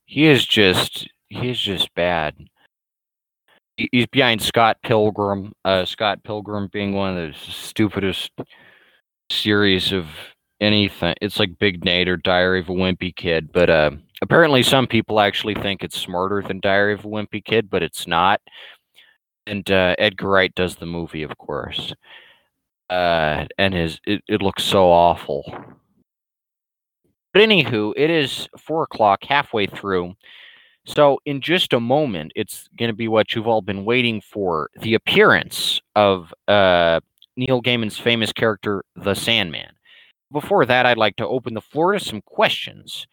He 0.05 0.27
is 0.27 0.45
just 0.45 1.09
he 1.33 1.49
is 1.49 1.59
just 1.59 1.93
bad. 1.95 2.35
He's 3.75 4.07
behind 4.07 4.41
Scott 4.41 4.77
Pilgrim. 4.83 5.51
Uh, 5.65 5.85
Scott 5.85 6.23
Pilgrim 6.23 6.69
being 6.71 6.93
one 6.93 7.17
of 7.17 7.31
the 7.31 7.37
stupidest 7.37 8.31
series 9.31 9.91
of 9.91 10.07
anything. 10.61 11.15
It's 11.21 11.39
like 11.39 11.57
Big 11.59 11.83
Nate 11.83 12.07
or 12.07 12.17
Diary 12.17 12.59
of 12.59 12.69
a 12.69 12.73
Wimpy 12.73 13.15
Kid, 13.15 13.51
but 13.51 13.69
uh, 13.69 13.91
apparently 14.21 14.63
some 14.63 14.87
people 14.87 15.19
actually 15.19 15.55
think 15.55 15.83
it's 15.83 15.99
smarter 15.99 16.41
than 16.41 16.59
Diary 16.59 16.93
of 16.93 17.05
a 17.05 17.07
Wimpy 17.07 17.43
Kid, 17.43 17.69
but 17.69 17.83
it's 17.83 18.07
not. 18.07 18.39
And 19.47 19.69
uh, 19.71 19.95
Edgar 19.97 20.29
Wright 20.29 20.53
does 20.55 20.75
the 20.75 20.85
movie, 20.85 21.23
of 21.23 21.37
course. 21.37 21.93
Uh, 22.89 23.45
and 23.57 23.73
his 23.73 23.99
it, 24.05 24.21
it 24.27 24.41
looks 24.41 24.63
so 24.63 24.91
awful. 24.91 25.43
But 27.33 27.41
anywho, 27.41 27.93
it 27.97 28.11
is 28.11 28.47
four 28.59 28.83
o'clock, 28.83 29.23
halfway 29.23 29.65
through. 29.65 30.13
So 30.85 31.19
in 31.25 31.41
just 31.41 31.73
a 31.73 31.79
moment, 31.79 32.33
it's 32.35 32.67
going 32.77 32.89
to 32.89 32.95
be 32.95 33.07
what 33.07 33.33
you've 33.35 33.47
all 33.47 33.61
been 33.61 33.85
waiting 33.85 34.21
for: 34.21 34.69
the 34.79 34.93
appearance 34.95 35.81
of 35.95 36.33
uh, 36.47 36.99
Neil 37.37 37.61
Gaiman's 37.61 37.97
famous 37.97 38.31
character, 38.33 38.83
the 38.95 39.13
Sandman. 39.13 39.71
Before 40.31 40.65
that, 40.65 40.85
I'd 40.85 40.97
like 40.97 41.15
to 41.17 41.27
open 41.27 41.53
the 41.53 41.61
floor 41.61 41.93
to 41.93 41.99
some 41.99 42.21
questions. 42.21 43.07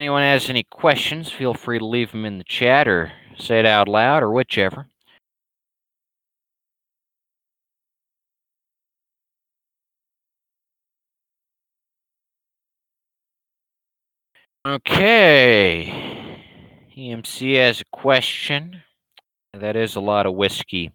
Anyone 0.00 0.22
has 0.22 0.50
any 0.50 0.64
questions, 0.64 1.30
feel 1.30 1.54
free 1.54 1.78
to 1.78 1.86
leave 1.86 2.12
them 2.12 2.24
in 2.24 2.38
the 2.38 2.44
chat 2.44 2.88
or 2.88 3.12
say 3.38 3.60
it 3.60 3.66
out 3.66 3.88
loud 3.88 4.22
or 4.22 4.30
whichever. 4.32 4.88
Okay. 14.66 16.40
EMC 16.96 17.56
has 17.56 17.82
a 17.82 17.84
question. 17.92 18.82
That 19.52 19.76
is 19.76 19.96
a 19.96 20.00
lot 20.00 20.24
of 20.24 20.34
whiskey. 20.34 20.90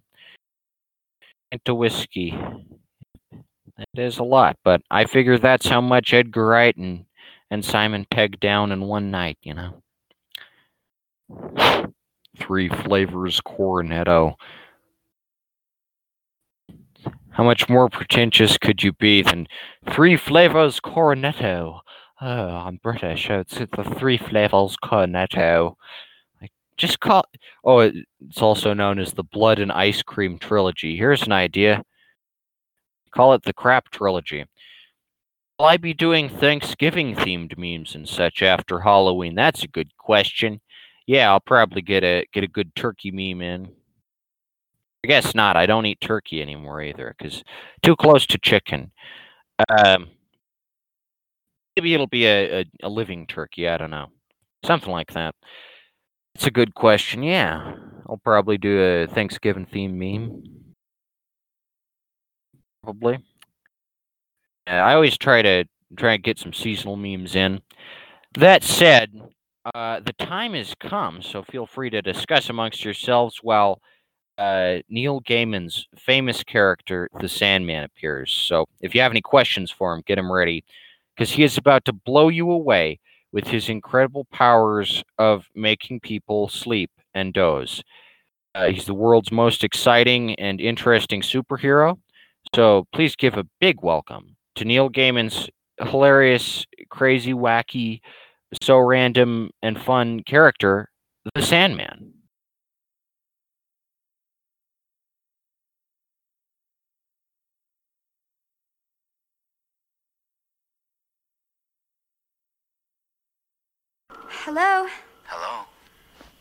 Into 1.52 1.76
whiskey. 1.76 2.36
That 3.76 4.02
is 4.02 4.18
a 4.18 4.24
lot, 4.24 4.56
but 4.64 4.82
I 4.90 5.04
figure 5.04 5.38
that's 5.38 5.68
how 5.68 5.80
much 5.80 6.12
Edgar 6.12 6.46
Wright 6.46 6.76
and, 6.76 7.04
and 7.50 7.64
Simon 7.64 8.06
pegged 8.10 8.40
down 8.40 8.72
in 8.72 8.82
one 8.82 9.12
night, 9.12 9.38
you 9.42 9.54
know. 9.54 9.82
Three 12.38 12.68
flavors 12.68 13.40
cornetto. 13.40 14.34
How 17.30 17.44
much 17.44 17.68
more 17.68 17.88
pretentious 17.88 18.58
could 18.58 18.82
you 18.82 18.92
be 18.94 19.22
than 19.22 19.46
three 19.88 20.16
flavors 20.16 20.80
cornetto? 20.80 21.80
Oh, 22.20 22.48
I'm 22.48 22.76
British. 22.76 23.26
so 23.28 23.40
It's 23.40 23.56
the 23.56 23.94
three 23.98 24.18
flavors 24.18 24.76
cornetto. 24.82 25.76
Like, 26.40 26.52
just 26.76 27.00
call. 27.00 27.24
Oh, 27.64 27.80
it's 27.80 28.42
also 28.42 28.74
known 28.74 28.98
as 28.98 29.12
the 29.14 29.24
Blood 29.24 29.58
and 29.58 29.72
Ice 29.72 30.02
Cream 30.02 30.38
trilogy. 30.38 30.96
Here's 30.96 31.22
an 31.22 31.32
idea. 31.32 31.82
Call 33.12 33.32
it 33.34 33.42
the 33.42 33.52
Crap 33.54 33.90
trilogy. 33.90 34.44
Will 35.58 35.66
I 35.66 35.76
be 35.76 35.94
doing 35.94 36.28
Thanksgiving 36.28 37.14
themed 37.14 37.56
memes 37.58 37.94
and 37.94 38.08
such 38.08 38.42
after 38.42 38.80
Halloween? 38.80 39.34
That's 39.34 39.62
a 39.62 39.68
good 39.68 39.96
question. 39.98 40.60
Yeah, 41.06 41.30
I'll 41.30 41.40
probably 41.40 41.82
get 41.82 42.04
a 42.04 42.26
get 42.32 42.44
a 42.44 42.48
good 42.48 42.74
turkey 42.74 43.10
meme 43.10 43.42
in. 43.42 43.72
I 45.04 45.08
guess 45.08 45.34
not. 45.34 45.56
I 45.56 45.66
don't 45.66 45.86
eat 45.86 46.00
turkey 46.00 46.42
anymore 46.42 46.82
either 46.82 47.14
because 47.16 47.42
too 47.82 47.96
close 47.96 48.26
to 48.26 48.38
chicken. 48.38 48.92
Um, 49.68 50.10
maybe 51.76 51.94
it'll 51.94 52.06
be 52.06 52.26
a, 52.26 52.60
a, 52.60 52.64
a 52.82 52.88
living 52.88 53.26
turkey. 53.26 53.68
I 53.68 53.76
don't 53.76 53.90
know, 53.90 54.08
something 54.64 54.90
like 54.90 55.12
that. 55.12 55.34
It's 56.34 56.46
a 56.46 56.50
good 56.50 56.74
question. 56.74 57.22
Yeah, 57.22 57.74
I'll 58.08 58.20
probably 58.22 58.58
do 58.58 58.80
a 58.80 59.06
Thanksgiving 59.06 59.66
themed 59.66 59.94
meme. 59.94 60.42
Probably. 62.82 63.18
I 64.66 64.94
always 64.94 65.18
try 65.18 65.42
to 65.42 65.64
try 65.96 66.14
and 66.14 66.22
get 66.22 66.38
some 66.38 66.52
seasonal 66.52 66.96
memes 66.96 67.34
in. 67.34 67.60
That 68.34 68.62
said, 68.62 69.10
uh, 69.74 70.00
the 70.00 70.12
time 70.12 70.54
has 70.54 70.74
come, 70.78 71.20
so 71.20 71.42
feel 71.42 71.66
free 71.66 71.90
to 71.90 72.00
discuss 72.00 72.48
amongst 72.48 72.84
yourselves 72.84 73.40
while 73.42 73.80
uh, 74.38 74.78
Neil 74.88 75.20
Gaiman's 75.20 75.86
famous 75.98 76.42
character, 76.44 77.08
the 77.20 77.28
Sandman, 77.28 77.84
appears. 77.84 78.32
So 78.32 78.66
if 78.80 78.94
you 78.94 79.00
have 79.00 79.12
any 79.12 79.20
questions 79.20 79.70
for 79.70 79.92
him, 79.92 80.02
get 80.06 80.18
him 80.18 80.30
ready, 80.30 80.64
because 81.20 81.32
he 81.32 81.42
is 81.42 81.58
about 81.58 81.84
to 81.84 81.92
blow 81.92 82.30
you 82.30 82.50
away 82.50 82.98
with 83.30 83.46
his 83.46 83.68
incredible 83.68 84.26
powers 84.32 85.04
of 85.18 85.44
making 85.54 86.00
people 86.00 86.48
sleep 86.48 86.90
and 87.12 87.34
doze. 87.34 87.82
Uh, 88.54 88.68
he's 88.68 88.86
the 88.86 88.94
world's 88.94 89.30
most 89.30 89.62
exciting 89.62 90.34
and 90.36 90.62
interesting 90.62 91.20
superhero. 91.20 91.98
So 92.54 92.86
please 92.94 93.16
give 93.16 93.36
a 93.36 93.46
big 93.60 93.82
welcome 93.82 94.34
to 94.54 94.64
Neil 94.64 94.88
Gaiman's 94.88 95.50
hilarious, 95.78 96.64
crazy, 96.88 97.34
wacky, 97.34 98.00
so 98.62 98.78
random 98.78 99.50
and 99.60 99.78
fun 99.78 100.22
character, 100.22 100.88
the 101.34 101.42
Sandman. 101.42 102.09
Hello? 114.32 114.86
Hello? 115.26 115.64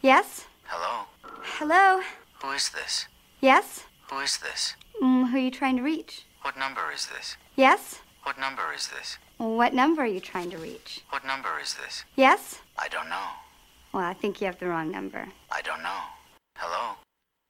Yes? 0.02 0.46
Hello? 0.66 1.06
Hello? 1.58 2.02
Who 2.42 2.52
is 2.52 2.70
this? 2.70 3.08
Yes? 3.42 3.84
Who 4.12 4.20
is 4.20 4.38
this? 4.38 4.76
Mm, 5.02 5.30
who 5.30 5.38
are 5.38 5.40
you 5.40 5.52
trying 5.52 5.76
to 5.78 5.84
reach? 5.84 6.24
What 6.44 6.58
number 6.58 6.92
is 6.94 7.08
this? 7.08 7.36
Yes? 7.56 8.00
What 8.24 8.40
number 8.40 8.62
is 8.76 8.88
this? 8.88 9.18
What 9.38 9.74
number 9.74 10.04
are 10.04 10.08
you 10.08 10.20
trying 10.20 10.52
to 10.52 10.58
reach? 10.58 11.02
What 11.10 11.26
number 11.26 11.50
is 11.62 11.74
this? 11.76 12.06
Yes? 12.16 12.60
I 12.78 12.88
don't 12.90 13.10
know. 13.10 13.28
Well, 13.92 14.04
I 14.04 14.14
think 14.14 14.40
you 14.40 14.46
have 14.46 14.60
the 14.60 14.68
wrong 14.68 14.92
number. 14.92 15.28
I 15.52 15.62
don't 15.62 15.82
know. 15.82 16.02
Hello? 16.58 16.96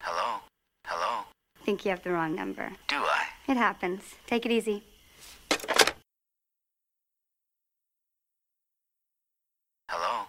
Hello? 0.02 0.40
Hello? 0.86 1.26
I 1.62 1.66
think 1.66 1.84
you 1.86 1.92
have 1.92 2.04
the 2.04 2.12
wrong 2.12 2.34
number. 2.34 2.72
Do 2.88 2.96
I? 2.96 3.26
It 3.48 3.58
happens. 3.58 4.02
Take 4.26 4.46
it 4.46 4.52
easy. 4.52 4.84
Hello? 9.90 10.29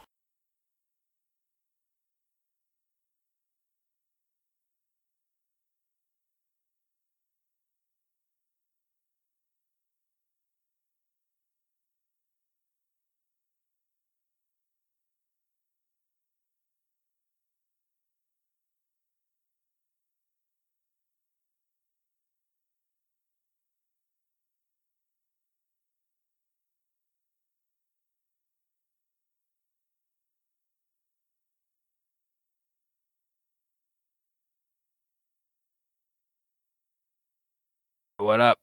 What 38.21 38.39
up? 38.39 38.59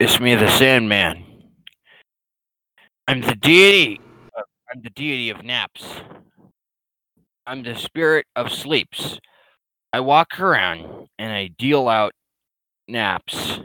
It's 0.00 0.18
me, 0.18 0.34
the 0.34 0.48
Sandman. 0.48 1.26
I'm 3.06 3.20
the 3.20 3.34
deity. 3.34 4.00
I'm 4.34 4.80
the 4.82 4.88
deity 4.88 5.28
of 5.28 5.44
naps. 5.44 5.84
I'm 7.46 7.62
the 7.62 7.76
spirit 7.76 8.24
of 8.34 8.50
sleeps. 8.50 9.18
I 9.92 10.00
walk 10.00 10.40
around 10.40 11.08
and 11.18 11.30
I 11.30 11.50
deal 11.58 11.86
out 11.86 12.14
naps. 12.88 13.60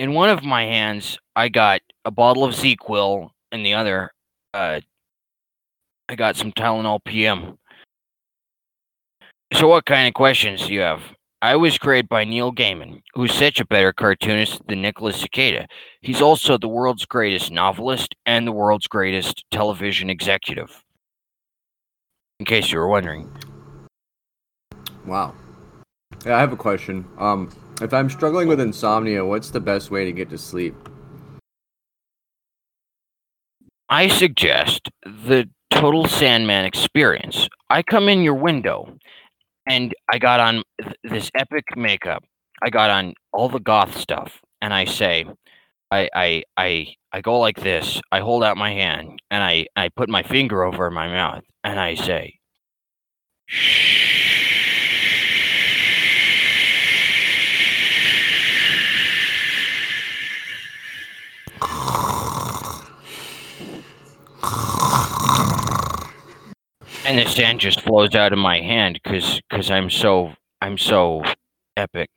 In 0.00 0.12
one 0.12 0.28
of 0.28 0.42
my 0.42 0.64
hands, 0.64 1.16
I 1.36 1.48
got 1.48 1.82
a 2.04 2.10
bottle 2.10 2.42
of 2.42 2.54
ZzzQuil, 2.54 3.30
and 3.52 3.64
the 3.64 3.74
other, 3.74 4.10
uh, 4.52 4.80
I 6.08 6.14
got 6.16 6.34
some 6.34 6.50
Tylenol 6.50 6.98
PM. 7.04 7.58
So, 9.52 9.68
what 9.68 9.86
kind 9.86 10.08
of 10.08 10.14
questions 10.14 10.66
do 10.66 10.74
you 10.74 10.80
have? 10.80 11.00
I 11.44 11.56
was 11.56 11.76
created 11.76 12.08
by 12.08 12.24
Neil 12.24 12.54
Gaiman, 12.54 13.02
who's 13.12 13.34
such 13.34 13.60
a 13.60 13.66
better 13.66 13.92
cartoonist 13.92 14.66
than 14.66 14.80
Nicholas 14.80 15.20
Cicada. 15.20 15.68
He's 16.00 16.22
also 16.22 16.56
the 16.56 16.68
world's 16.68 17.04
greatest 17.04 17.52
novelist 17.52 18.14
and 18.24 18.46
the 18.46 18.52
world's 18.52 18.86
greatest 18.86 19.44
television 19.50 20.08
executive. 20.08 20.82
In 22.40 22.46
case 22.46 22.72
you 22.72 22.78
were 22.78 22.88
wondering. 22.88 23.30
Wow. 25.04 25.34
Yeah, 26.24 26.36
I 26.36 26.40
have 26.40 26.54
a 26.54 26.56
question. 26.56 27.04
Um, 27.18 27.50
if 27.82 27.92
I'm 27.92 28.08
struggling 28.08 28.48
with 28.48 28.58
insomnia, 28.58 29.22
what's 29.22 29.50
the 29.50 29.60
best 29.60 29.90
way 29.90 30.06
to 30.06 30.12
get 30.12 30.30
to 30.30 30.38
sleep? 30.38 30.74
I 33.90 34.08
suggest 34.08 34.88
the 35.04 35.46
total 35.68 36.06
Sandman 36.06 36.64
experience. 36.64 37.50
I 37.68 37.82
come 37.82 38.08
in 38.08 38.22
your 38.22 38.32
window 38.32 38.96
and 39.66 39.94
I 40.12 40.18
got 40.18 40.40
on 40.40 40.62
th- 40.82 40.96
this 41.04 41.30
epic 41.34 41.64
makeup. 41.76 42.24
I 42.62 42.70
got 42.70 42.90
on 42.90 43.14
all 43.32 43.48
the 43.48 43.60
goth 43.60 43.96
stuff, 43.98 44.40
and 44.62 44.72
I 44.74 44.84
say, 44.84 45.26
I 45.90 46.08
I 46.14 46.44
I 46.56 46.94
I 47.12 47.20
go 47.20 47.38
like 47.40 47.60
this. 47.60 48.00
I 48.12 48.20
hold 48.20 48.44
out 48.44 48.56
my 48.56 48.72
hand, 48.72 49.20
and 49.30 49.42
I 49.42 49.66
I 49.76 49.88
put 49.90 50.08
my 50.08 50.22
finger 50.22 50.64
over 50.64 50.90
my 50.90 51.08
mouth, 51.08 51.44
and 51.64 51.80
I 51.80 51.94
say, 51.94 52.38
and 67.04 67.18
the 67.18 67.26
sand 67.28 67.60
just 67.60 67.80
flows 67.82 68.14
out 68.14 68.32
of 68.32 68.38
my 68.38 68.60
hand 68.60 69.00
because 69.02 69.40
because 69.48 69.70
I'm 69.70 69.90
so 69.90 70.32
I'm 70.60 70.78
so 70.78 71.22
epic. 71.76 72.10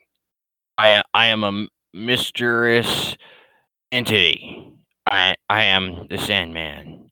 I 0.78 1.04
I 1.14 1.28
am 1.28 1.44
a 1.44 1.68
mysterious 1.94 3.16
entity. 3.92 4.74
I 5.10 5.36
I 5.50 5.64
am 5.64 6.08
the 6.10 6.18
Sandman. 6.18 7.12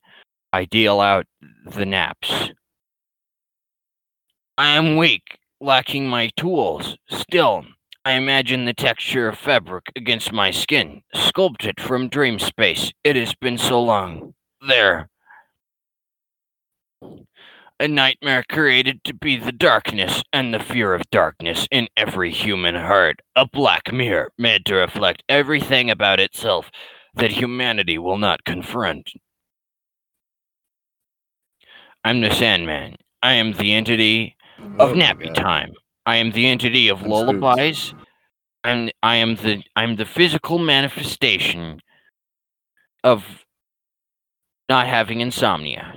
I 0.54 0.66
deal 0.66 1.00
out 1.02 1.26
the 1.66 1.86
naps. 1.86 2.52
I 4.58 4.78
am 4.78 4.96
weak, 4.96 5.38
lacking 5.60 6.08
my 6.08 6.32
tools. 6.38 6.98
Still, 7.10 7.66
I 8.06 8.14
imagine 8.14 8.66
the 8.66 8.74
texture 8.74 9.28
of 9.28 9.38
fabric 9.38 9.86
against 9.98 10.32
my 10.32 10.52
skin, 10.52 11.02
sculpted 11.14 11.82
from 11.82 12.08
dream 12.08 12.40
space. 12.40 12.94
It 13.04 13.18
has 13.18 13.34
been 13.36 13.58
so 13.58 13.82
long. 13.82 14.34
There. 14.66 15.10
A 17.80 17.88
nightmare 17.90 18.44
created 18.50 19.04
to 19.04 19.14
be 19.14 19.36
the 19.36 19.52
darkness 19.52 20.24
and 20.32 20.54
the 20.54 20.60
fear 20.60 20.94
of 20.94 21.10
darkness 21.12 21.68
in 21.72 21.90
every 21.98 22.32
human 22.32 22.76
heart. 22.76 23.20
A 23.36 23.46
black 23.46 23.92
mirror 23.92 24.32
made 24.38 24.66
to 24.68 24.76
reflect 24.76 25.24
everything 25.28 25.92
about 25.92 26.22
itself 26.22 26.72
that 27.16 27.32
humanity 27.32 27.98
will 27.98 28.18
not 28.18 28.46
confront. 28.46 29.12
I'm 32.06 32.22
the 32.22 32.32
Sandman. 32.32 32.96
I 33.22 33.34
am 33.34 33.54
the 33.54 33.74
entity 33.74 34.38
of 34.80 34.92
Oh 34.92 34.94
nappy 34.94 35.26
God. 35.28 35.36
time. 35.36 35.74
I 36.06 36.18
am 36.18 36.32
the 36.32 36.48
entity 36.48 36.88
of 36.88 37.02
I'm 37.02 37.10
lullabies. 37.10 37.94
And 38.64 38.94
I 39.04 39.18
am 39.18 39.36
the 39.36 39.64
I'm 39.76 39.98
the 39.98 40.06
physical 40.06 40.60
manifestation 40.60 41.82
of 43.04 43.46
not 44.70 44.88
having 44.88 45.20
insomnia. 45.20 45.94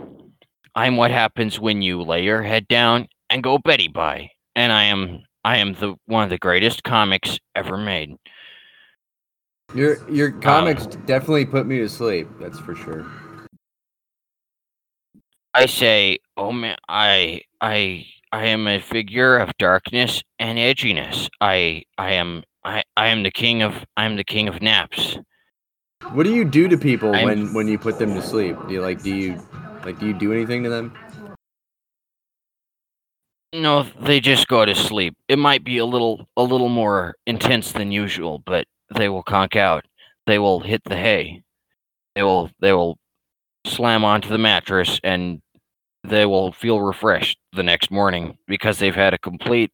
I'm 0.74 0.96
what 0.96 1.10
happens 1.10 1.58
when 1.58 1.82
you 1.82 2.02
lay 2.02 2.24
your 2.24 2.42
head 2.42 2.68
down 2.68 3.08
and 3.30 3.42
go 3.42 3.58
Betty 3.58 3.88
by. 3.88 4.30
And 4.56 4.72
I 4.72 4.84
am 4.84 5.22
I 5.44 5.58
am 5.58 5.74
the 5.74 5.94
one 6.06 6.24
of 6.24 6.30
the 6.30 6.38
greatest 6.38 6.82
comics 6.84 7.38
ever 7.54 7.76
made. 7.76 8.16
Your 9.74 10.08
your 10.10 10.32
um 10.32 10.40
comics 10.40 10.86
definitely 10.86 11.46
put 11.46 11.66
me 11.66 11.78
to 11.78 11.88
sleep. 11.88 12.28
That's 12.40 12.58
for 12.58 12.74
sure. 12.74 13.06
I 15.54 15.66
say, 15.66 16.18
oh 16.36 16.52
man, 16.52 16.76
I 16.88 17.42
I 17.60 18.06
I 18.32 18.46
am 18.46 18.66
a 18.66 18.80
figure 18.80 19.38
of 19.38 19.50
darkness 19.58 20.22
and 20.38 20.58
edginess. 20.58 21.28
I 21.40 21.84
I 21.96 22.12
am 22.12 22.44
I, 22.64 22.82
I 22.96 23.08
am 23.08 23.22
the 23.22 23.30
king 23.30 23.62
of 23.62 23.74
I 23.96 24.04
am 24.04 24.16
the 24.16 24.24
king 24.24 24.48
of 24.48 24.60
naps. 24.60 25.16
What 26.12 26.24
do 26.24 26.34
you 26.34 26.44
do 26.44 26.68
to 26.68 26.78
people 26.78 27.14
I'm- 27.14 27.24
when 27.24 27.54
when 27.54 27.68
you 27.68 27.78
put 27.78 27.98
them 27.98 28.14
to 28.14 28.22
sleep? 28.22 28.56
Do 28.66 28.74
you 28.74 28.82
like 28.82 29.02
do 29.02 29.14
you 29.14 29.42
like 29.88 29.98
do 29.98 30.06
you 30.06 30.12
do 30.12 30.32
anything 30.32 30.62
to 30.64 30.68
them? 30.68 30.92
No, 33.54 33.86
they 33.98 34.20
just 34.20 34.46
go 34.46 34.66
to 34.66 34.74
sleep. 34.74 35.16
It 35.28 35.38
might 35.38 35.64
be 35.64 35.78
a 35.78 35.86
little 35.86 36.28
a 36.36 36.42
little 36.42 36.68
more 36.68 37.14
intense 37.26 37.72
than 37.72 37.90
usual, 37.90 38.42
but 38.44 38.66
they 38.94 39.08
will 39.08 39.22
conk 39.22 39.56
out. 39.56 39.86
They 40.26 40.38
will 40.38 40.60
hit 40.60 40.82
the 40.84 40.96
hay. 40.96 41.42
They 42.14 42.22
will 42.22 42.50
they 42.60 42.74
will 42.74 42.98
slam 43.64 44.04
onto 44.04 44.28
the 44.28 44.38
mattress 44.38 45.00
and 45.02 45.40
they 46.04 46.26
will 46.26 46.52
feel 46.52 46.82
refreshed 46.82 47.38
the 47.54 47.62
next 47.62 47.90
morning 47.90 48.36
because 48.46 48.78
they've 48.78 48.94
had 48.94 49.14
a 49.14 49.18
complete 49.18 49.72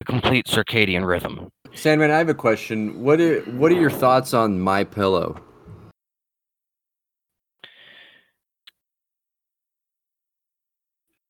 a 0.00 0.04
complete 0.04 0.46
circadian 0.46 1.06
rhythm. 1.06 1.50
Sandman, 1.72 2.10
I 2.10 2.18
have 2.18 2.28
a 2.28 2.34
question. 2.34 3.00
What 3.00 3.20
are 3.20 3.42
what 3.42 3.70
are 3.70 3.80
your 3.80 3.90
thoughts 3.90 4.34
on 4.34 4.58
my 4.58 4.82
pillow? 4.82 5.45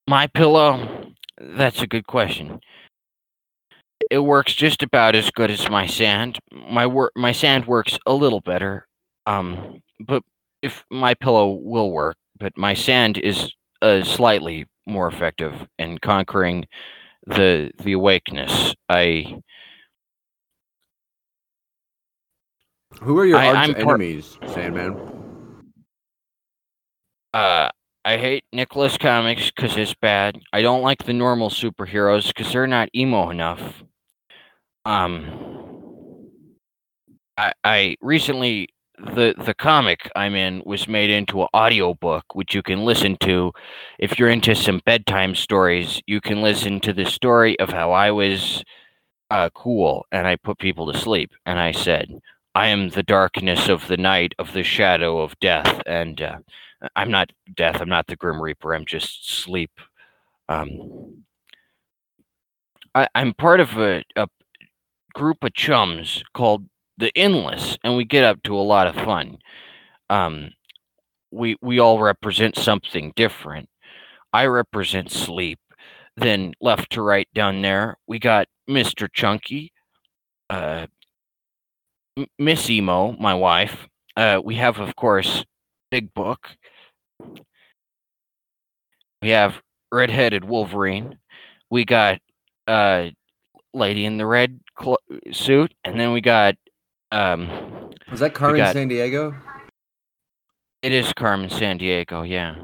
My 0.08 0.26
pillow, 0.28 1.12
that's 1.40 1.82
a 1.82 1.86
good 1.86 2.06
question. 2.06 2.60
It 4.10 4.20
works 4.20 4.54
just 4.54 4.82
about 4.82 5.14
as 5.16 5.30
good 5.32 5.50
as 5.50 5.68
my 5.68 5.86
sand. 5.86 6.38
My 6.52 6.86
work 6.86 7.12
my 7.16 7.32
sand 7.32 7.66
works 7.66 7.98
a 8.06 8.12
little 8.14 8.40
better. 8.40 8.86
Um 9.26 9.82
but 10.00 10.22
if 10.62 10.84
my 10.90 11.14
pillow 11.14 11.50
will 11.60 11.90
work, 11.90 12.16
but 12.38 12.56
my 12.56 12.74
sand 12.74 13.18
is 13.18 13.52
uh, 13.82 14.02
slightly 14.04 14.66
more 14.86 15.08
effective 15.08 15.54
in 15.78 15.98
conquering 15.98 16.66
the 17.26 17.72
the 17.82 17.92
awakeness. 17.92 18.74
I 18.88 19.38
Who 23.02 23.18
are 23.18 23.26
your 23.26 23.38
I- 23.38 23.48
arch 23.48 23.56
I'm 23.56 23.74
part- 23.74 24.00
enemies, 24.00 24.38
Sandman? 24.46 24.94
uh 27.34 27.70
I 28.06 28.18
hate 28.18 28.44
Nicholas 28.52 28.96
Comics 28.96 29.50
because 29.50 29.76
it's 29.76 29.94
bad. 29.94 30.38
I 30.52 30.62
don't 30.62 30.82
like 30.82 31.04
the 31.04 31.12
normal 31.12 31.50
superheroes 31.50 32.28
because 32.28 32.52
they're 32.52 32.68
not 32.68 32.88
emo 32.94 33.30
enough. 33.30 33.82
Um, 34.84 36.30
I 37.36 37.52
I 37.64 37.96
recently 38.00 38.68
the 38.98 39.34
the 39.44 39.54
comic 39.54 40.08
I'm 40.14 40.36
in 40.36 40.62
was 40.64 40.86
made 40.86 41.10
into 41.10 41.42
an 41.42 41.48
audiobook 41.52 42.24
which 42.34 42.54
you 42.54 42.62
can 42.62 42.84
listen 42.84 43.16
to 43.22 43.52
if 43.98 44.20
you're 44.20 44.30
into 44.30 44.54
some 44.54 44.80
bedtime 44.86 45.34
stories. 45.34 46.00
You 46.06 46.20
can 46.20 46.42
listen 46.42 46.78
to 46.82 46.92
the 46.92 47.06
story 47.06 47.58
of 47.58 47.70
how 47.70 47.90
I 47.90 48.12
was 48.12 48.62
uh, 49.30 49.50
cool 49.52 50.06
and 50.12 50.28
I 50.28 50.36
put 50.36 50.58
people 50.60 50.92
to 50.92 50.98
sleep. 50.98 51.32
And 51.44 51.58
I 51.58 51.72
said, 51.72 52.08
I 52.54 52.68
am 52.68 52.90
the 52.90 53.02
darkness 53.02 53.68
of 53.68 53.88
the 53.88 53.96
night, 53.96 54.32
of 54.38 54.52
the 54.52 54.62
shadow 54.62 55.20
of 55.20 55.38
death, 55.40 55.82
and 55.86 56.20
uh, 56.22 56.38
I'm 56.94 57.10
not 57.10 57.30
death. 57.54 57.80
I'm 57.80 57.88
not 57.88 58.06
the 58.06 58.16
Grim 58.16 58.40
Reaper. 58.40 58.74
I'm 58.74 58.84
just 58.84 59.30
sleep. 59.30 59.70
Um, 60.48 61.24
I, 62.94 63.08
I'm 63.14 63.34
part 63.34 63.60
of 63.60 63.76
a, 63.76 64.04
a 64.16 64.28
group 65.14 65.42
of 65.42 65.54
chums 65.54 66.22
called 66.34 66.66
the 66.98 67.16
Endless, 67.16 67.76
and 67.84 67.96
we 67.96 68.04
get 68.04 68.24
up 68.24 68.42
to 68.44 68.56
a 68.56 68.60
lot 68.60 68.86
of 68.86 68.94
fun. 68.94 69.38
Um, 70.08 70.50
we 71.30 71.56
we 71.60 71.78
all 71.78 72.00
represent 72.00 72.56
something 72.56 73.12
different. 73.16 73.68
I 74.32 74.46
represent 74.46 75.10
sleep. 75.10 75.58
Then 76.16 76.54
left 76.62 76.92
to 76.92 77.02
right 77.02 77.28
down 77.34 77.60
there, 77.60 77.98
we 78.06 78.18
got 78.18 78.48
Mr. 78.68 79.06
Chunky, 79.12 79.70
uh, 80.48 80.86
Miss 82.38 82.70
Emo, 82.70 83.12
my 83.20 83.34
wife. 83.34 83.86
Uh, 84.16 84.40
we 84.42 84.54
have, 84.54 84.78
of 84.78 84.96
course, 84.96 85.44
Big 85.90 86.14
Book. 86.14 86.56
We 89.22 89.30
have 89.30 89.60
Redheaded 89.92 90.44
Wolverine. 90.44 91.18
We 91.70 91.84
got 91.84 92.20
uh, 92.66 93.08
Lady 93.74 94.04
in 94.04 94.18
the 94.18 94.26
Red 94.26 94.60
cl- 94.80 94.98
suit, 95.32 95.72
and 95.84 95.98
then 95.98 96.12
we 96.12 96.20
got 96.20 96.54
um, 97.12 97.90
Was 98.10 98.20
that 98.20 98.34
Carmen 98.34 98.58
got- 98.58 98.72
San 98.72 98.88
Diego? 98.88 99.34
it 100.82 100.92
is 100.92 101.12
Carmen 101.14 101.50
Sandiego, 101.50 102.28
yeah, 102.28 102.54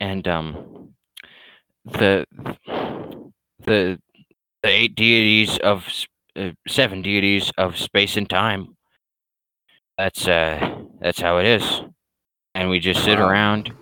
and 0.00 0.26
um, 0.28 0.92
the 1.84 2.26
the 3.64 3.98
the 4.62 4.68
eight 4.68 4.94
deities 4.94 5.56
of 5.60 5.86
uh, 6.36 6.50
seven 6.68 7.00
deities 7.00 7.50
of 7.56 7.78
space 7.78 8.16
and 8.18 8.28
time. 8.28 8.76
That's 9.96 10.28
uh, 10.28 10.82
that's 11.00 11.20
how 11.20 11.38
it 11.38 11.46
is, 11.46 11.80
and 12.54 12.68
we 12.68 12.80
just 12.80 13.02
sit 13.04 13.18
Wow. 13.18 13.28
around. 13.28 13.72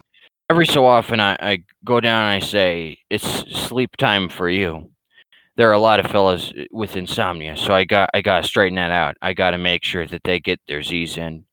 Every 0.51 0.67
so 0.67 0.87
often, 0.87 1.21
I, 1.21 1.37
I 1.41 1.65
go 1.85 2.01
down 2.01 2.23
and 2.23 2.43
I 2.43 2.47
say, 2.47 2.99
"It's 3.11 3.25
sleep 3.25 3.97
time 3.97 4.29
for 4.29 4.49
you." 4.49 4.91
There 5.57 5.69
are 5.71 5.75
a 5.75 5.79
lot 5.81 6.01
of 6.01 6.11
fellas 6.11 6.53
uh, 6.59 6.65
with 6.73 6.97
insomnia, 6.97 7.57
so 7.57 7.75
I 7.75 7.85
got 7.85 8.11
I 8.15 8.23
got 8.23 8.43
to 8.43 8.49
straighten 8.49 8.77
that 8.77 8.91
out. 8.93 9.17
I 9.23 9.35
got 9.35 9.51
to 9.53 9.59
make 9.59 9.85
sure 9.85 10.07
that 10.07 10.23
they 10.25 10.41
get 10.41 10.61
their 10.69 10.83
Z's 10.83 11.19
in. 11.19 11.45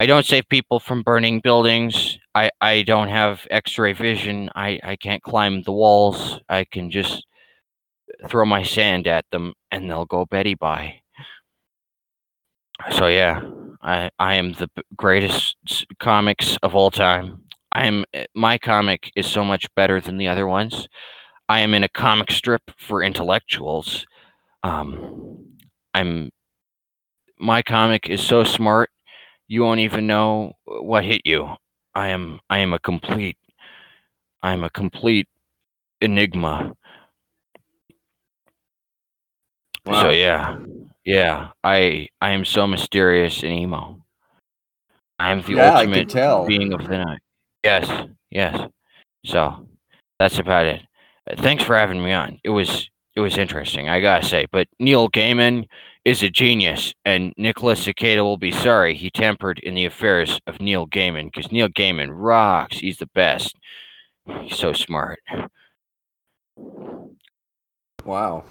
I 0.00 0.06
don't 0.06 0.24
save 0.24 0.48
people 0.48 0.80
from 0.80 1.02
burning 1.02 1.40
buildings. 1.40 2.18
I, 2.34 2.50
I 2.62 2.82
don't 2.84 3.08
have 3.08 3.46
x-ray 3.50 3.92
vision. 3.92 4.48
I, 4.54 4.80
I 4.82 4.96
can't 4.96 5.22
climb 5.22 5.62
the 5.62 5.72
walls. 5.72 6.40
I 6.48 6.64
can 6.64 6.90
just 6.90 7.26
throw 8.28 8.46
my 8.46 8.62
sand 8.62 9.06
at 9.06 9.26
them 9.30 9.52
and 9.70 9.90
they'll 9.90 10.06
go 10.06 10.24
Betty 10.24 10.54
by. 10.54 11.00
So 12.92 13.08
yeah, 13.08 13.42
I 13.82 14.10
I 14.18 14.34
am 14.34 14.52
the 14.54 14.68
greatest 14.96 15.56
comics 15.98 16.56
of 16.62 16.74
all 16.74 16.90
time. 16.90 17.44
I 17.72 17.86
am 17.86 18.04
eh, 18.14 18.26
my 18.34 18.58
comic 18.58 19.10
is 19.16 19.26
so 19.26 19.44
much 19.44 19.66
better 19.74 20.00
than 20.00 20.18
the 20.18 20.28
other 20.28 20.46
ones. 20.46 20.88
I 21.48 21.60
am 21.60 21.74
in 21.74 21.84
a 21.84 21.88
comic 21.88 22.30
strip 22.32 22.62
for 22.78 23.02
intellectuals. 23.02 24.06
Um, 24.62 25.46
I'm 25.94 26.30
my 27.38 27.62
comic 27.62 28.08
is 28.08 28.22
so 28.22 28.44
smart 28.44 28.90
you 29.48 29.62
won't 29.62 29.80
even 29.80 30.06
know 30.06 30.52
what 30.66 31.04
hit 31.04 31.22
you. 31.24 31.48
I 31.94 32.08
am 32.08 32.40
I 32.50 32.58
am 32.58 32.72
a 32.72 32.78
complete 32.78 33.36
I'm 34.42 34.64
a 34.64 34.70
complete 34.70 35.28
enigma. 36.00 36.72
Wow. 39.86 40.02
So 40.02 40.10
yeah. 40.10 40.56
Yeah. 41.10 41.48
I 41.64 42.08
I 42.20 42.30
am 42.30 42.44
so 42.44 42.66
mysterious 42.66 43.42
and 43.42 43.52
emo. 43.52 44.00
I 45.18 45.32
am 45.32 45.42
the 45.42 45.54
Yeah, 45.54 45.74
ultimate 45.78 46.46
being 46.46 46.72
of 46.72 46.86
the 46.86 46.98
night. 46.98 47.20
Yes, 47.64 48.08
yes. 48.30 48.68
So 49.24 49.66
that's 50.18 50.38
about 50.38 50.66
it. 50.66 50.82
Uh, 51.30 51.36
Thanks 51.42 51.64
for 51.64 51.76
having 51.76 52.02
me 52.02 52.12
on. 52.12 52.38
It 52.44 52.50
was 52.50 52.88
it 53.16 53.20
was 53.20 53.36
interesting, 53.38 53.88
I 53.88 54.00
gotta 54.00 54.24
say. 54.24 54.46
But 54.52 54.68
Neil 54.78 55.08
Gaiman 55.10 55.66
is 56.04 56.22
a 56.22 56.30
genius, 56.30 56.94
and 57.04 57.34
Nicholas 57.36 57.82
Cicada 57.82 58.24
will 58.24 58.38
be 58.38 58.52
sorry 58.52 58.94
he 58.94 59.10
tampered 59.10 59.58
in 59.58 59.74
the 59.74 59.84
affairs 59.84 60.40
of 60.46 60.60
Neil 60.60 60.86
Gaiman, 60.86 61.26
because 61.30 61.52
Neil 61.52 61.68
Gaiman 61.68 62.10
rocks. 62.12 62.78
He's 62.78 62.98
the 62.98 63.10
best. 63.14 63.56
He's 64.42 64.56
so 64.56 64.72
smart. 64.72 65.20
Wow. 68.04 68.44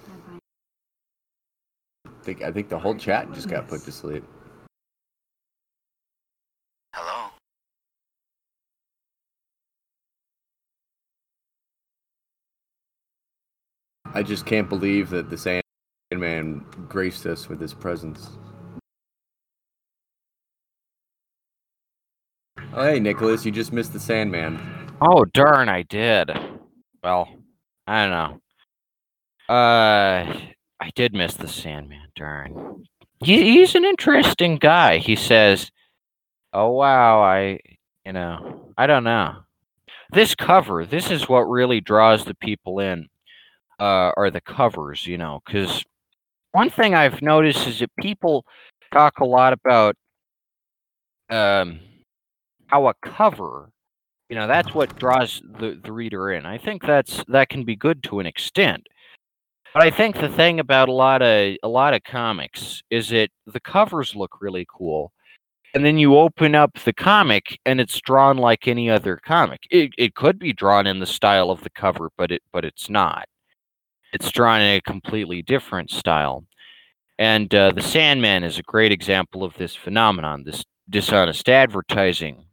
I 2.30 2.32
think 2.32 2.42
I 2.44 2.52
think 2.52 2.68
the 2.68 2.78
whole 2.78 2.94
chat 2.94 3.32
just 3.32 3.48
got 3.48 3.66
put 3.66 3.80
to 3.82 3.90
sleep. 3.90 4.22
Hello? 6.94 7.30
I 14.14 14.22
just 14.22 14.46
can't 14.46 14.68
believe 14.68 15.10
that 15.10 15.28
the 15.28 15.36
Sandman 16.12 16.64
graced 16.88 17.26
us 17.26 17.48
with 17.48 17.60
his 17.60 17.74
presence. 17.74 18.28
Oh, 22.72 22.84
hey, 22.84 23.00
Nicholas, 23.00 23.44
you 23.44 23.50
just 23.50 23.72
missed 23.72 23.92
the 23.92 23.98
Sandman. 23.98 24.60
Oh 25.00 25.24
darn, 25.24 25.68
I 25.68 25.82
did. 25.82 26.30
Well, 27.02 27.28
I 27.88 28.06
don't 28.06 28.40
know. 29.48 29.52
Uh, 29.52 30.36
I 30.80 30.90
did 30.94 31.12
miss 31.14 31.34
the 31.34 31.48
Sandman. 31.48 32.08
Darn. 32.16 32.84
He, 33.22 33.52
he's 33.52 33.74
an 33.74 33.84
interesting 33.84 34.56
guy. 34.56 34.98
He 34.98 35.16
says, 35.16 35.70
"Oh 36.52 36.70
wow, 36.70 37.20
I, 37.22 37.58
you 38.04 38.12
know, 38.12 38.72
I 38.78 38.86
don't 38.86 39.04
know." 39.04 39.36
This 40.12 40.34
cover, 40.34 40.84
this 40.86 41.10
is 41.10 41.28
what 41.28 41.42
really 41.42 41.80
draws 41.80 42.24
the 42.24 42.34
people 42.34 42.80
in. 42.80 43.08
Uh, 43.78 44.12
are 44.16 44.30
the 44.30 44.40
covers, 44.40 45.06
you 45.06 45.16
know? 45.16 45.40
Because 45.46 45.84
one 46.52 46.68
thing 46.70 46.94
I've 46.94 47.22
noticed 47.22 47.66
is 47.66 47.78
that 47.78 47.90
people 47.98 48.44
talk 48.92 49.20
a 49.20 49.24
lot 49.24 49.52
about 49.52 49.94
um 51.30 51.78
how 52.66 52.88
a 52.88 52.94
cover 53.02 53.70
you 54.28 54.36
know 54.36 54.46
that's 54.48 54.74
what 54.74 54.98
draws 54.98 55.40
the, 55.60 55.78
the 55.82 55.92
reader 55.92 56.32
in 56.32 56.44
i 56.44 56.58
think 56.58 56.82
that's 56.82 57.24
that 57.28 57.48
can 57.48 57.64
be 57.64 57.76
good 57.76 58.02
to 58.02 58.18
an 58.18 58.26
extent 58.26 58.86
but 59.74 59.82
i 59.82 59.90
think 59.90 60.16
the 60.16 60.28
thing 60.28 60.60
about 60.60 60.88
a 60.88 60.92
lot 60.92 61.22
of 61.22 61.56
a 61.62 61.68
lot 61.68 61.94
of 61.94 62.02
comics 62.04 62.82
is 62.90 63.08
that 63.08 63.30
the 63.46 63.60
covers 63.60 64.14
look 64.14 64.40
really 64.40 64.66
cool 64.68 65.12
and 65.74 65.84
then 65.84 65.98
you 65.98 66.18
open 66.18 66.54
up 66.54 66.78
the 66.84 66.92
comic 66.92 67.58
and 67.64 67.80
it's 67.80 68.00
drawn 68.00 68.36
like 68.36 68.66
any 68.66 68.90
other 68.90 69.16
comic. 69.16 69.60
It, 69.70 69.92
it 69.96 70.14
could 70.14 70.38
be 70.38 70.52
drawn 70.52 70.86
in 70.86 70.98
the 70.98 71.06
style 71.06 71.50
of 71.50 71.62
the 71.62 71.70
cover 71.70 72.10
but 72.16 72.32
it 72.32 72.42
but 72.52 72.64
it's 72.64 72.90
not. 72.90 73.26
It's 74.12 74.30
drawn 74.32 74.60
in 74.60 74.76
a 74.76 74.80
completely 74.80 75.42
different 75.42 75.90
style. 75.90 76.44
And 77.18 77.54
uh, 77.54 77.72
the 77.72 77.82
sandman 77.82 78.44
is 78.44 78.58
a 78.58 78.62
great 78.62 78.92
example 78.92 79.44
of 79.44 79.54
this 79.54 79.76
phenomenon 79.76 80.44
this 80.44 80.64
dishonest 80.88 81.48
advertising 81.48 82.44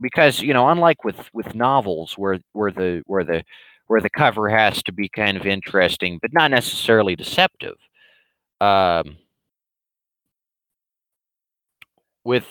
because 0.00 0.40
you 0.42 0.52
know 0.52 0.68
unlike 0.68 1.04
with 1.04 1.30
with 1.32 1.54
novels 1.54 2.18
where 2.18 2.38
where 2.52 2.70
the 2.70 3.02
where 3.06 3.24
the 3.24 3.42
where 3.88 4.00
the 4.02 4.10
cover 4.10 4.48
has 4.50 4.82
to 4.84 4.92
be 4.92 5.08
kind 5.08 5.36
of 5.36 5.46
interesting 5.46 6.18
but 6.22 6.32
not 6.34 6.50
necessarily 6.52 7.16
deceptive. 7.16 7.76
Um 8.60 9.18
with 12.24 12.46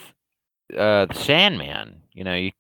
uh 0.78 1.06
the 1.06 1.14
sandman 1.16 2.02
you 2.14 2.24
know 2.24 2.36
you, 2.36 2.52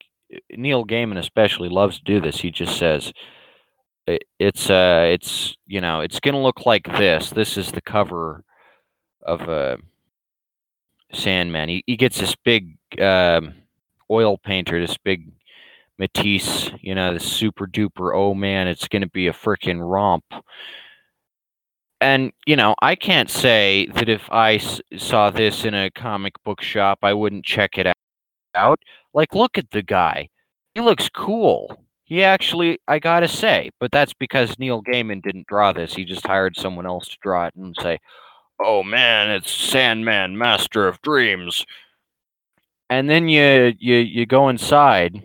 neil 0.58 0.86
gaiman 0.86 1.18
especially 1.18 1.70
loves 1.70 2.00
to 2.00 2.04
do 2.06 2.22
this. 2.22 2.40
He 2.42 2.52
just 2.52 2.78
says 2.78 3.14
"I- 4.10 4.20
it's 4.40 4.70
uh 4.70 5.08
it's 5.12 5.58
you 5.68 5.82
know 5.82 6.02
it's 6.02 6.20
gonna 6.22 6.42
look 6.42 6.66
like 6.66 6.86
this. 6.98 7.32
This 7.32 7.58
is 7.58 7.72
the 7.72 7.82
cover 7.82 8.44
of 9.24 9.42
a 9.50 9.80
sandman. 11.14 11.70
He, 11.70 11.84
he 11.86 11.96
gets 11.96 12.20
this 12.20 12.36
big 12.44 12.78
um 13.00 13.56
oil 14.10 14.38
painter, 14.38 14.80
this 14.80 14.98
big 14.98 15.32
Matisse, 16.00 16.72
you 16.82 16.96
know, 16.96 17.14
the 17.14 17.20
super 17.20 17.68
duper, 17.68 18.16
oh 18.16 18.34
man, 18.34 18.68
it's 18.68 18.88
going 18.88 19.02
to 19.02 19.10
be 19.10 19.28
a 19.28 19.34
freaking 19.34 19.80
romp. 19.82 20.26
And, 22.00 22.32
you 22.46 22.56
know, 22.56 22.76
I 22.82 22.96
can't 22.96 23.30
say 23.30 23.88
that 23.96 24.08
if 24.08 24.32
I 24.32 24.56
s- 24.56 24.82
saw 24.98 25.32
this 25.32 25.66
in 25.66 25.74
a 25.74 25.90
comic 25.90 26.34
book 26.44 26.62
shop, 26.62 27.00
I 27.02 27.14
wouldn't 27.14 27.46
check 27.46 27.78
it 27.80 27.88
out. 28.56 28.80
Like, 29.14 29.34
look 29.34 29.58
at 29.58 29.72
the 29.72 29.82
guy. 29.82 30.30
He 30.76 30.82
looks 30.82 31.10
cool. 31.10 31.84
He 32.06 32.24
actually, 32.24 32.80
I 32.88 33.00
gotta 33.00 33.28
say, 33.28 33.72
but 33.80 33.92
that's 33.92 34.14
because 34.14 34.60
Neil 34.60 34.84
Gaiman 34.84 35.24
didn't 35.24 35.48
draw 35.48 35.74
this. 35.74 35.96
He 35.96 36.06
just 36.06 36.26
hired 36.28 36.56
someone 36.56 36.86
else 36.86 37.08
to 37.10 37.18
draw 37.22 37.48
it 37.48 37.56
and 37.56 37.76
say, 37.82 38.00
oh 38.62 38.84
man, 38.84 39.32
it's 39.32 39.52
Sandman, 39.52 40.38
Master 40.38 40.88
of 40.88 41.02
Dreams 41.02 41.66
and 42.90 43.10
then 43.10 43.28
you 43.28 43.74
you 43.80 43.98
you 43.98 44.26
go 44.26 44.50
inside 44.50 45.24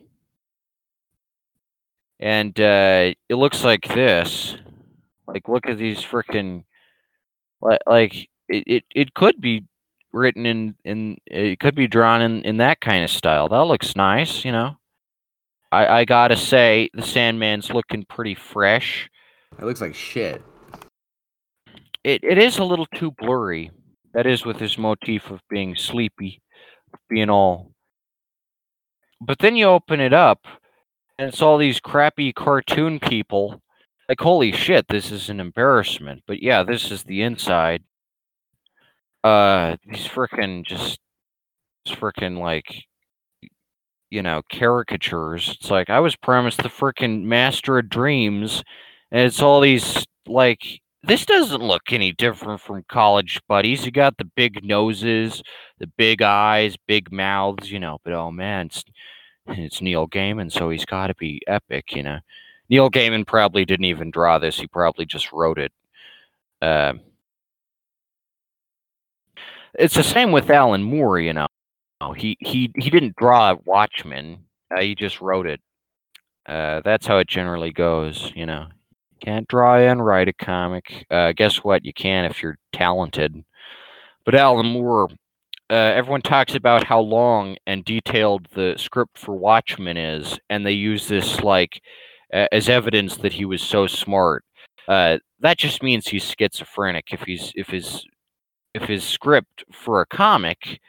and 2.23 2.59
uh 2.61 3.13
it 3.29 3.35
looks 3.35 3.65
like 3.65 3.87
this. 3.89 4.57
Like 5.27 5.49
look 5.49 5.69
at 5.69 5.77
these 5.77 5.99
freaking 5.99 6.65
like 7.61 7.81
like 7.87 8.15
it, 8.49 8.65
it 8.67 8.85
it 8.95 9.15
could 9.15 9.41
be 9.41 9.65
written 10.13 10.47
in 10.47 10.75
in 10.85 11.19
it 11.27 11.59
could 11.59 11.75
be 11.75 11.89
drawn 11.89 12.23
in 12.23 12.43
in 12.43 12.59
that 12.59 12.81
kind 12.81 13.03
of 13.05 13.11
style. 13.11 13.49
That 13.49 13.65
looks 13.65 13.97
nice 13.97 14.45
you 14.45 14.53
know? 14.53 14.77
I 15.73 15.87
i 15.87 16.05
gotta 16.05 16.37
say 16.37 16.89
the 16.95 17.03
sandman's 17.03 17.71
looking 17.71 18.05
pretty 18.05 18.37
fresh. 18.37 19.11
It 19.59 19.65
looks 19.65 19.81
like 19.81 19.95
shit. 19.95 20.43
it, 22.05 22.23
it 22.23 22.39
is 22.39 22.59
a 22.59 22.65
little 22.65 22.87
too 22.87 23.11
blurry. 23.19 23.71
That 24.15 24.27
is 24.27 24.45
with 24.45 24.59
his 24.59 24.79
motif 24.79 25.31
of 25.31 25.41
being 25.51 25.75
sleepy 25.75 26.41
being 27.09 27.31
all. 27.31 27.73
But 29.21 29.39
then 29.39 29.57
you 29.57 29.67
open 29.67 30.01
it 30.01 30.13
up 30.13 30.47
and 31.19 31.29
it's 31.29 31.43
all 31.43 31.59
these 31.59 31.81
crappy 31.81 32.33
cartoon 32.33 32.99
people. 33.01 33.61
Like 34.09 34.21
holy 34.21 34.53
shit 34.53 34.89
this 34.89 35.11
is 35.11 35.31
an 35.31 35.41
embarrassment 35.41 36.23
but 36.27 36.43
yeah 36.43 36.63
this 36.63 36.91
is 36.91 37.05
the 37.05 37.23
inside. 37.23 37.83
Uh 39.25 39.77
these 39.87 40.07
freaking 40.09 40.65
just 40.65 40.99
freaking 41.89 42.39
like 42.39 42.85
you 44.11 44.23
know 44.23 44.43
caricatures. 44.53 45.57
It's 45.61 45.71
like 45.71 45.91
i 45.91 46.01
was 46.01 46.17
promised 46.17 46.63
the 46.63 46.69
freaking 46.69 47.23
master 47.25 47.79
of 47.79 47.89
dreams 47.89 48.63
and 49.11 49.23
it's 49.23 49.41
all 49.43 49.61
these 49.61 50.05
like 50.27 50.81
this 51.05 51.27
doesn't 51.27 51.63
look 51.63 51.93
any 51.93 52.13
different 52.13 52.61
from 52.61 52.85
college 52.89 53.41
buddies. 53.49 53.85
You 53.85 53.91
got 53.93 54.19
the 54.19 54.31
big 54.37 54.65
noses 54.65 55.43
the 55.79 55.87
big 55.97 56.23
eyes 56.23 56.77
big 56.87 57.11
mouths 57.13 57.71
you 57.71 57.81
know 57.81 57.99
but 58.05 58.13
oh 58.13 58.31
man 58.31 58.71
it's 59.49 59.81
Neil 59.83 60.09
Gaiman, 60.09 60.51
so 60.53 60.71
he's 60.71 60.85
got 60.85 61.09
to 61.09 61.15
be 61.15 61.41
epic, 61.47 61.95
you 61.95 62.03
know. 62.03 62.19
Neil 62.69 62.91
Gaiman 62.91 63.27
probably 63.27 63.65
didn't 63.65 63.87
even 63.87 64.11
draw 64.11 64.39
this; 64.39 64.59
he 64.59 64.67
probably 64.67 65.07
just 65.07 65.33
wrote 65.33 65.59
it. 65.59 65.73
Um 66.63 67.01
it's 69.79 69.95
the 69.95 70.03
same 70.03 70.33
with 70.33 70.51
Alan 70.51 70.83
Moore, 70.83 71.19
you 71.19 71.33
know. 71.33 71.49
He 72.17 72.37
he 72.41 72.73
he 72.77 72.91
didn't 72.91 73.17
draw 73.17 73.55
Watchmen; 73.65 74.45
uh, 74.75 74.81
he 74.81 74.95
just 74.95 75.21
wrote 75.21 75.47
it. 75.47 75.61
Uh, 76.47 76.81
that's 76.85 77.07
how 77.07 77.19
it 77.19 77.29
generally 77.29 77.73
goes, 77.73 78.33
you 78.35 78.47
know. 78.47 78.67
Can't 79.21 79.47
draw 79.49 79.79
and 79.79 80.05
write 80.05 80.29
a 80.29 80.33
comic. 80.33 81.07
Uh, 81.11 81.33
guess 81.33 81.59
what? 81.59 81.85
You 81.85 81.93
can 81.93 82.25
if 82.25 82.43
you're 82.43 82.59
talented. 82.73 83.45
But 84.25 84.35
Alan 84.35 84.67
Moore, 84.67 85.09
uh, 85.73 85.95
everyone 85.97 86.23
talks 86.23 86.57
about 86.57 86.85
how 86.85 87.01
long 87.01 87.57
and 87.67 87.85
detailed 87.85 88.49
the 88.55 88.77
script 88.79 89.19
for 89.19 89.37
Watchmen 89.37 89.99
is, 89.99 90.39
and 90.51 90.67
they 90.67 90.73
use 90.73 91.09
this 91.09 91.43
like 91.43 91.83
a- 92.35 92.53
as 92.55 92.69
evidence 92.71 93.17
that 93.19 93.35
he 93.35 93.47
was 93.47 93.63
so 93.63 93.89
smart. 93.89 94.45
Uh, 94.89 95.19
that 95.41 95.59
just 95.59 95.83
means 95.83 96.09
he's 96.09 96.35
schizophrenic. 96.39 97.07
If 97.13 97.23
he's 97.23 97.53
if 97.57 97.69
his 97.69 98.07
if 98.75 98.85
his 98.85 99.05
script 99.05 99.65
for 99.73 100.01
a 100.01 100.07
comic 100.07 100.81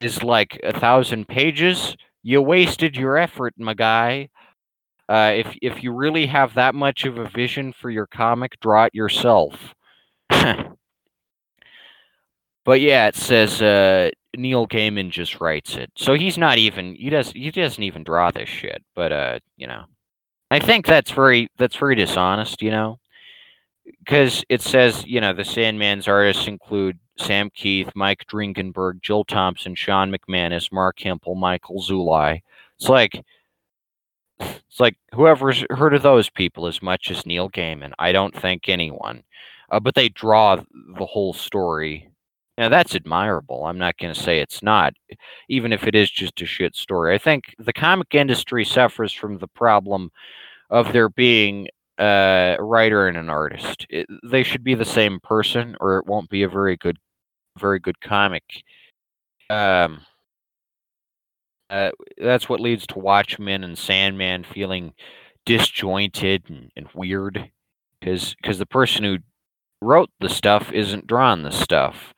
is 0.00 0.22
like 0.22 0.60
a 0.64 0.78
thousand 0.78 1.28
pages, 1.28 1.96
you 2.22 2.42
wasted 2.42 2.96
your 2.96 3.16
effort, 3.18 3.54
my 3.58 3.74
guy. 3.74 4.28
Uh, 5.08 5.32
if 5.36 5.56
if 5.62 5.82
you 5.84 5.92
really 5.92 6.26
have 6.26 6.54
that 6.54 6.74
much 6.74 7.04
of 7.06 7.18
a 7.18 7.28
vision 7.30 7.72
for 7.72 7.90
your 7.90 8.06
comic, 8.08 8.58
draw 8.60 8.84
it 8.86 8.94
yourself. 8.94 9.74
but 12.66 12.80
yeah, 12.80 13.06
it 13.06 13.14
says 13.14 13.62
uh, 13.62 14.10
Neil 14.36 14.66
Gaiman 14.66 15.10
just 15.10 15.40
writes 15.40 15.76
it, 15.76 15.92
so 15.96 16.14
he's 16.14 16.36
not 16.36 16.58
even 16.58 16.96
he 16.96 17.08
does 17.08 17.30
he 17.30 17.50
doesn't 17.52 17.82
even 17.82 18.02
draw 18.02 18.32
this 18.32 18.48
shit. 18.48 18.84
But 18.94 19.12
uh, 19.12 19.38
you 19.56 19.68
know, 19.68 19.84
I 20.50 20.58
think 20.58 20.84
that's 20.84 21.12
very 21.12 21.48
that's 21.58 21.76
very 21.76 21.94
dishonest. 21.94 22.60
You 22.60 22.72
know, 22.72 22.98
because 24.00 24.44
it 24.48 24.62
says 24.62 25.04
you 25.06 25.20
know 25.20 25.32
the 25.32 25.44
Sandman's 25.44 26.08
artists 26.08 26.48
include 26.48 26.98
Sam 27.16 27.50
Kieth, 27.50 27.92
Mike 27.94 28.26
Dringenberg, 28.26 29.00
Jill 29.00 29.22
Thompson, 29.24 29.76
Shawn 29.76 30.12
McManus, 30.12 30.72
Marc 30.72 30.98
Hempel, 30.98 31.36
Michael 31.36 31.80
Zulli. 31.80 32.42
It's 32.80 32.88
like 32.88 33.24
it's 34.40 34.80
like 34.80 34.96
whoever's 35.14 35.64
heard 35.70 35.94
of 35.94 36.02
those 36.02 36.28
people 36.30 36.66
as 36.66 36.82
much 36.82 37.12
as 37.12 37.24
Neil 37.26 37.48
Gaiman. 37.48 37.92
I 38.00 38.10
don't 38.10 38.34
think 38.34 38.68
anyone, 38.68 39.22
uh, 39.70 39.78
but 39.78 39.94
they 39.94 40.08
draw 40.08 40.56
the 40.56 41.06
whole 41.06 41.32
story. 41.32 42.10
Now 42.58 42.68
that's 42.68 42.94
admirable. 42.94 43.66
I'm 43.66 43.78
not 43.78 43.98
going 43.98 44.14
to 44.14 44.20
say 44.20 44.40
it's 44.40 44.62
not, 44.62 44.94
even 45.48 45.72
if 45.72 45.86
it 45.86 45.94
is 45.94 46.10
just 46.10 46.40
a 46.40 46.46
shit 46.46 46.74
story. 46.74 47.14
I 47.14 47.18
think 47.18 47.54
the 47.58 47.72
comic 47.72 48.14
industry 48.14 48.64
suffers 48.64 49.12
from 49.12 49.38
the 49.38 49.48
problem 49.48 50.10
of 50.70 50.92
there 50.92 51.08
being 51.08 51.68
a 51.98 52.56
writer 52.58 53.08
and 53.08 53.16
an 53.16 53.28
artist. 53.28 53.86
It, 53.90 54.06
they 54.24 54.42
should 54.42 54.64
be 54.64 54.74
the 54.74 54.84
same 54.84 55.20
person, 55.20 55.76
or 55.80 55.98
it 55.98 56.06
won't 56.06 56.30
be 56.30 56.42
a 56.42 56.48
very 56.48 56.76
good, 56.76 56.98
very 57.58 57.78
good 57.78 58.00
comic. 58.00 58.44
Um, 59.50 60.00
uh, 61.70 61.90
that's 62.18 62.48
what 62.48 62.60
leads 62.60 62.86
to 62.88 62.98
Watchmen 62.98 63.64
and 63.64 63.76
Sandman 63.76 64.44
feeling 64.44 64.92
disjointed 65.44 66.44
and, 66.48 66.70
and 66.76 66.88
weird, 66.94 67.50
because 68.00 68.34
because 68.40 68.58
the 68.58 68.66
person 68.66 69.04
who 69.04 69.18
wrote 69.82 70.10
the 70.20 70.28
stuff 70.28 70.72
isn't 70.72 71.06
drawing 71.06 71.42
the 71.42 71.50
stuff. 71.50 72.14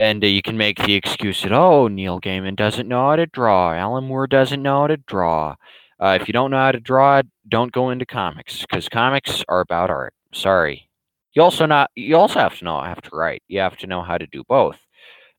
And 0.00 0.22
uh, 0.22 0.26
you 0.28 0.42
can 0.42 0.56
make 0.56 0.78
the 0.78 0.94
excuse 0.94 1.42
that, 1.42 1.52
oh, 1.52 1.88
Neil 1.88 2.20
Gaiman 2.20 2.56
doesn't 2.56 2.88
know 2.88 3.08
how 3.08 3.16
to 3.16 3.26
draw. 3.26 3.72
Alan 3.72 4.04
Moore 4.04 4.26
doesn't 4.26 4.62
know 4.62 4.82
how 4.82 4.86
to 4.88 4.96
draw. 4.96 5.56
Uh, 6.00 6.16
if 6.20 6.28
you 6.28 6.32
don't 6.32 6.50
know 6.52 6.58
how 6.58 6.72
to 6.72 6.80
draw, 6.80 7.22
don't 7.48 7.72
go 7.72 7.90
into 7.90 8.06
comics 8.06 8.60
because 8.60 8.88
comics 8.88 9.44
are 9.48 9.60
about 9.60 9.90
art. 9.90 10.14
Sorry. 10.32 10.88
You 11.32 11.42
also 11.42 11.66
not. 11.66 11.90
You 11.94 12.16
also 12.16 12.38
have 12.38 12.58
to 12.58 12.64
know 12.64 12.80
how 12.80 12.94
to 12.94 13.16
write. 13.16 13.42
You 13.48 13.60
have 13.60 13.76
to 13.78 13.86
know 13.86 14.02
how 14.02 14.18
to 14.18 14.26
do 14.26 14.44
both 14.48 14.78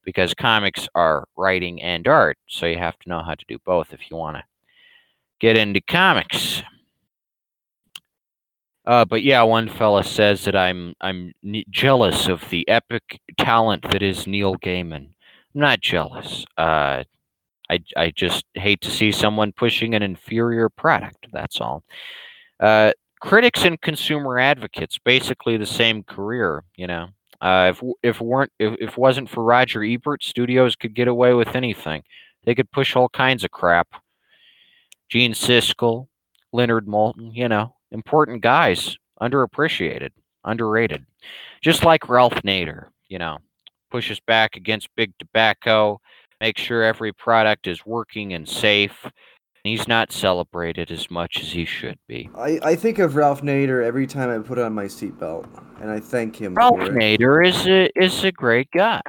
because 0.04 0.34
comics 0.34 0.88
are 0.96 1.28
writing 1.38 1.82
and 1.82 2.08
art. 2.08 2.38
So 2.48 2.66
you 2.66 2.78
have 2.78 2.98
to 3.00 3.10
know 3.10 3.22
how 3.24 3.36
to 3.36 3.46
do 3.48 3.58
both 3.66 3.94
if 3.94 4.10
you 4.10 4.18
want 4.18 4.38
to 4.38 4.44
get 5.40 5.58
into 5.58 5.82
comics. 5.82 6.64
Uh, 8.90 9.06
but 9.06 9.22
yeah, 9.22 9.44
one 9.44 9.70
fella 9.70 10.04
says 10.04 10.46
that 10.46 10.56
I'm 10.56 10.96
I'm 11.00 11.32
ne- 11.44 11.64
jealous 11.70 12.28
of 12.28 12.44
the 12.50 12.68
epic 12.68 13.22
talent 13.38 13.84
that 13.92 14.02
is 14.02 14.26
Neil 14.26 14.56
Gaiman. 14.56 15.10
I'm 15.54 15.62
not 15.62 15.80
jealous. 15.80 16.44
Uh, 16.58 17.04
I 17.70 17.80
I 17.96 18.10
just 18.10 18.46
hate 18.56 18.82
to 18.82 18.90
see 18.90 19.12
someone 19.12 19.52
pushing 19.52 19.94
an 19.94 20.02
inferior 20.02 20.70
product. 20.70 21.28
That's 21.32 21.62
all. 21.62 21.84
Uh, 22.60 22.94
critics 23.22 23.64
and 23.64 23.80
consumer 23.80 24.40
advocates, 24.40 24.98
basically 24.98 25.56
the 25.56 25.68
same 25.68 26.02
career. 26.02 26.64
You 26.76 26.88
know, 26.88 27.10
uh, 27.42 27.72
if 27.76 27.84
if 28.02 28.20
weren't 28.20 28.52
if, 28.58 28.76
if 28.80 28.98
wasn't 28.98 29.30
for 29.30 29.44
Roger 29.44 29.84
Ebert, 29.84 30.24
studios 30.24 30.76
could 30.76 30.96
get 30.96 31.08
away 31.08 31.36
with 31.36 31.56
anything. 31.56 32.02
They 32.44 32.56
could 32.56 32.72
push 32.72 32.96
all 32.96 33.10
kinds 33.10 33.44
of 33.44 33.52
crap. 33.52 34.02
Gene 35.10 35.34
Siskel, 35.34 36.08
Leonard 36.52 36.88
Maltin, 36.88 37.36
you 37.36 37.48
know, 37.48 37.76
important 37.92 38.42
guys, 38.42 38.98
underappreciated, 39.22 40.12
underrated. 40.44 41.06
Just 41.62 41.84
like 41.84 42.10
Ralph 42.10 42.42
Nader, 42.44 42.88
you 43.08 43.20
know, 43.20 43.40
pushes 43.92 44.20
back 44.20 44.56
against 44.56 44.88
big 44.96 45.12
tobacco, 45.20 46.00
makes 46.40 46.62
sure 46.62 46.84
every 46.84 47.12
product 47.14 47.68
is 47.68 47.86
working 47.86 48.34
and 48.34 48.48
safe. 48.48 49.06
He's 49.64 49.88
not 49.88 50.14
celebrated 50.14 50.90
as 50.90 51.12
much 51.12 51.42
as 51.42 51.52
he 51.52 51.66
should 51.66 52.00
be. 52.08 52.30
I, 52.36 52.60
I 52.64 52.76
think 52.76 53.00
of 53.00 53.16
Ralph 53.16 53.42
Nader 53.42 53.86
every 53.86 54.08
time 54.08 54.30
I 54.30 54.42
put 54.42 54.58
on 54.58 54.74
my 54.74 54.86
seatbelt, 54.86 55.48
and 55.82 55.92
I 55.92 56.00
thank 56.00 56.38
him 56.38 56.56
Ralph 56.56 56.78
for 56.78 56.86
it. 56.86 57.20
Nader 57.20 57.46
is 57.46 57.68
a 57.68 57.90
is 58.02 58.24
a 58.24 58.32
great 58.32 58.72
guy, 58.72 59.02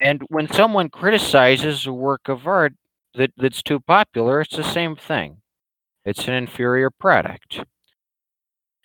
and 0.00 0.22
when 0.28 0.50
someone 0.52 0.88
criticizes 0.88 1.84
a 1.86 1.92
work 1.92 2.28
of 2.28 2.46
art 2.46 2.74
that, 3.14 3.32
that's 3.36 3.62
too 3.62 3.80
popular, 3.80 4.40
it's 4.40 4.56
the 4.56 4.62
same 4.62 4.94
thing. 4.94 5.38
It's 6.04 6.28
an 6.28 6.34
inferior 6.34 6.90
product. 6.90 7.60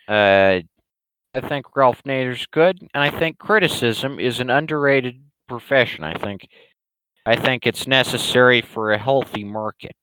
Uh, 0.08 0.62
I 1.36 1.42
think 1.42 1.76
Ralph 1.76 2.04
Nader's 2.04 2.46
good, 2.48 2.80
and 2.94 3.04
I 3.04 3.12
think 3.12 3.38
criticism 3.40 4.20
is 4.20 4.40
an 4.40 4.50
underrated 4.50 5.22
profession. 5.48 6.04
I 6.04 6.16
think, 6.16 6.48
I 7.26 7.36
think 7.38 7.68
it's 7.68 7.88
necessary 7.88 8.62
for 8.62 8.92
a 8.94 8.98
healthy 9.00 9.44
market. 9.44 9.96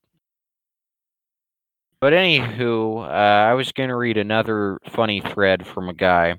But 1.99 2.13
anywho, 2.13 3.03
uh, 3.03 3.07
I 3.09 3.53
was 3.53 3.71
going 3.71 3.89
to 3.89 3.95
read 3.95 4.17
another 4.17 4.79
funny 4.91 5.21
thread 5.21 5.65
from 5.65 5.89
a 5.89 5.93
guy. 5.93 6.35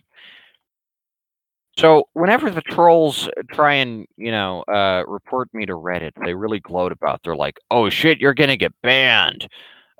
So 1.78 2.08
whenever 2.14 2.50
the 2.50 2.62
trolls 2.62 3.28
try 3.52 3.74
and 3.74 4.06
you 4.16 4.30
know 4.30 4.62
uh, 4.62 5.04
report 5.06 5.52
me 5.52 5.66
to 5.66 5.74
Reddit, 5.74 6.12
they 6.24 6.34
really 6.34 6.60
gloat 6.60 6.92
about. 6.92 7.20
They're 7.22 7.36
like, 7.36 7.58
"Oh 7.70 7.90
shit, 7.90 8.18
you're 8.18 8.34
gonna 8.34 8.56
get 8.56 8.72
banned," 8.82 9.46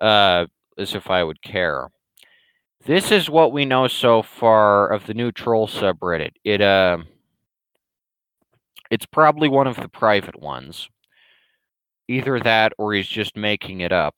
uh, 0.01 0.47
as 0.79 0.95
if 0.95 1.11
I 1.11 1.23
would 1.23 1.43
care. 1.43 1.89
This 2.87 3.11
is 3.11 3.29
what 3.29 3.51
we 3.51 3.65
know 3.65 3.89
so 3.89 4.23
far 4.23 4.89
of 4.89 5.07
the 5.07 5.15
new 5.15 5.33
troll 5.33 5.67
subreddit. 5.67 6.35
It 6.45 6.61
uh, 6.61 6.99
it's 8.91 9.07
probably 9.07 9.49
one 9.49 9.67
of 9.67 9.77
the 9.77 9.89
private 9.89 10.41
ones. 10.41 10.89
Either 12.09 12.39
that, 12.39 12.73
or 12.79 12.95
he's 12.95 13.09
just 13.09 13.37
making 13.37 13.81
it 13.81 13.91
up, 13.91 14.15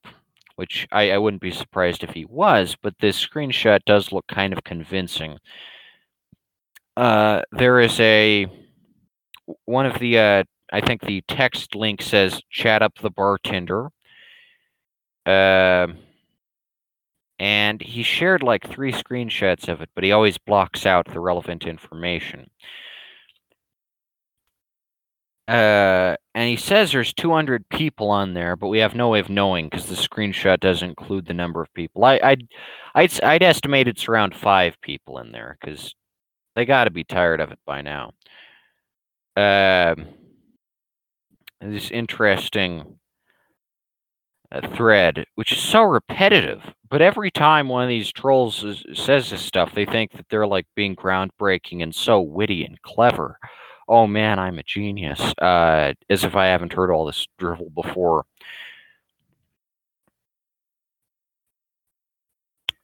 which 0.56 0.86
I, 0.92 1.12
I 1.12 1.18
wouldn't 1.18 1.40
be 1.40 1.50
surprised 1.50 2.04
if 2.04 2.10
he 2.10 2.26
was. 2.26 2.76
But 2.82 2.94
this 3.00 3.24
screenshot 3.24 3.80
does 3.86 4.12
look 4.12 4.26
kind 4.26 4.52
of 4.52 4.62
convincing 4.64 5.38
uh, 6.98 7.42
there 7.52 7.80
is 7.80 7.98
a 8.00 8.46
one 9.64 9.86
of 9.86 9.98
the 9.98 10.18
uh, 10.18 10.44
I 10.70 10.82
think 10.82 11.02
the 11.02 11.22
text 11.26 11.74
link 11.74 12.02
says 12.02 12.42
chat 12.50 12.82
up 12.82 12.98
the 12.98 13.10
bartender. 13.10 13.88
Uh, 15.24 15.86
and 17.38 17.80
he 17.80 18.02
shared 18.02 18.42
like 18.42 18.68
three 18.68 18.92
screenshots 18.92 19.68
of 19.68 19.80
it, 19.80 19.90
but 19.94 20.04
he 20.04 20.12
always 20.12 20.38
blocks 20.38 20.86
out 20.86 21.06
the 21.06 21.20
relevant 21.20 21.64
information. 21.64 22.50
Uh, 25.46 26.14
and 26.34 26.48
he 26.48 26.56
says 26.56 26.92
there's 26.92 27.14
200 27.14 27.66
people 27.70 28.10
on 28.10 28.34
there, 28.34 28.54
but 28.54 28.68
we 28.68 28.80
have 28.80 28.94
no 28.94 29.08
way 29.08 29.18
of 29.18 29.30
knowing 29.30 29.68
because 29.68 29.86
the 29.86 29.94
screenshot 29.94 30.60
doesn't 30.60 30.90
include 30.90 31.26
the 31.26 31.32
number 31.32 31.62
of 31.62 31.72
people. 31.72 32.04
I, 32.04 32.20
I'd, 32.22 32.48
I'd, 32.94 33.22
I'd 33.22 33.42
estimate 33.42 33.88
it's 33.88 34.08
around 34.08 34.34
five 34.36 34.78
people 34.82 35.18
in 35.18 35.32
there 35.32 35.56
because 35.58 35.94
they 36.54 36.66
got 36.66 36.84
to 36.84 36.90
be 36.90 37.04
tired 37.04 37.40
of 37.40 37.50
it 37.50 37.58
by 37.64 37.80
now. 37.80 38.12
Uh, 39.36 39.94
this 41.62 41.90
interesting 41.90 42.97
thread, 44.74 45.24
which 45.34 45.52
is 45.52 45.58
so 45.58 45.82
repetitive, 45.82 46.62
but 46.90 47.02
every 47.02 47.30
time 47.30 47.68
one 47.68 47.82
of 47.82 47.88
these 47.88 48.10
trolls 48.12 48.64
is, 48.64 48.84
says 48.94 49.30
this 49.30 49.42
stuff, 49.42 49.74
they 49.74 49.84
think 49.84 50.12
that 50.12 50.26
they're 50.30 50.46
like 50.46 50.66
being 50.74 50.96
groundbreaking 50.96 51.82
and 51.82 51.94
so 51.94 52.20
witty 52.20 52.64
and 52.64 52.80
clever. 52.82 53.38
Oh 53.88 54.06
man, 54.06 54.38
I'm 54.38 54.58
a 54.58 54.62
genius. 54.62 55.20
Uh, 55.40 55.94
as 56.10 56.24
if 56.24 56.36
I 56.36 56.46
haven't 56.46 56.72
heard 56.74 56.90
all 56.90 57.06
this 57.06 57.26
drivel 57.38 57.70
before. 57.70 58.24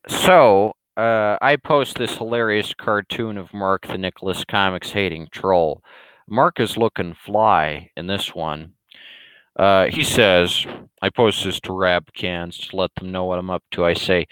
So, 0.08 0.74
uh, 0.96 1.36
I 1.40 1.56
post 1.56 1.96
this 1.98 2.16
hilarious 2.16 2.74
cartoon 2.74 3.38
of 3.38 3.52
Mark 3.54 3.86
the 3.86 3.98
Nicholas 3.98 4.44
Comics 4.44 4.90
hating 4.92 5.28
troll. 5.32 5.82
Mark 6.28 6.60
is 6.60 6.76
looking 6.76 7.14
fly 7.14 7.90
in 7.96 8.06
this 8.06 8.34
one. 8.34 8.74
Uh, 9.56 9.86
he 9.86 10.04
says, 10.04 10.66
I 11.00 11.10
post 11.10 11.44
this 11.44 11.60
to 11.60 11.72
Rab 11.72 12.12
Cans 12.14 12.58
to 12.58 12.76
let 12.76 12.94
them 12.96 13.12
know 13.12 13.24
what 13.24 13.38
I'm 13.38 13.50
up 13.50 13.62
to. 13.72 13.84
I 13.84 13.94
say, 13.94 14.26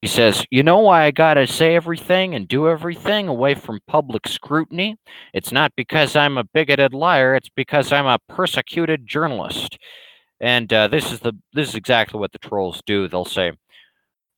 he 0.00 0.08
says, 0.08 0.44
You 0.50 0.64
know 0.64 0.80
why 0.80 1.04
I 1.04 1.12
gotta 1.12 1.46
say 1.46 1.76
everything 1.76 2.34
and 2.34 2.48
do 2.48 2.68
everything 2.68 3.28
away 3.28 3.54
from 3.54 3.80
public 3.86 4.26
scrutiny? 4.26 4.96
It's 5.32 5.52
not 5.52 5.72
because 5.76 6.16
I'm 6.16 6.38
a 6.38 6.44
bigoted 6.44 6.92
liar, 6.92 7.36
it's 7.36 7.50
because 7.54 7.92
I'm 7.92 8.06
a 8.06 8.18
persecuted 8.28 9.06
journalist. 9.06 9.78
And 10.40 10.72
uh, 10.72 10.88
this 10.88 11.12
is 11.12 11.20
the 11.20 11.34
this 11.52 11.68
is 11.68 11.74
exactly 11.76 12.18
what 12.18 12.32
the 12.32 12.38
trolls 12.38 12.82
do. 12.84 13.06
They'll 13.06 13.24
say, 13.24 13.52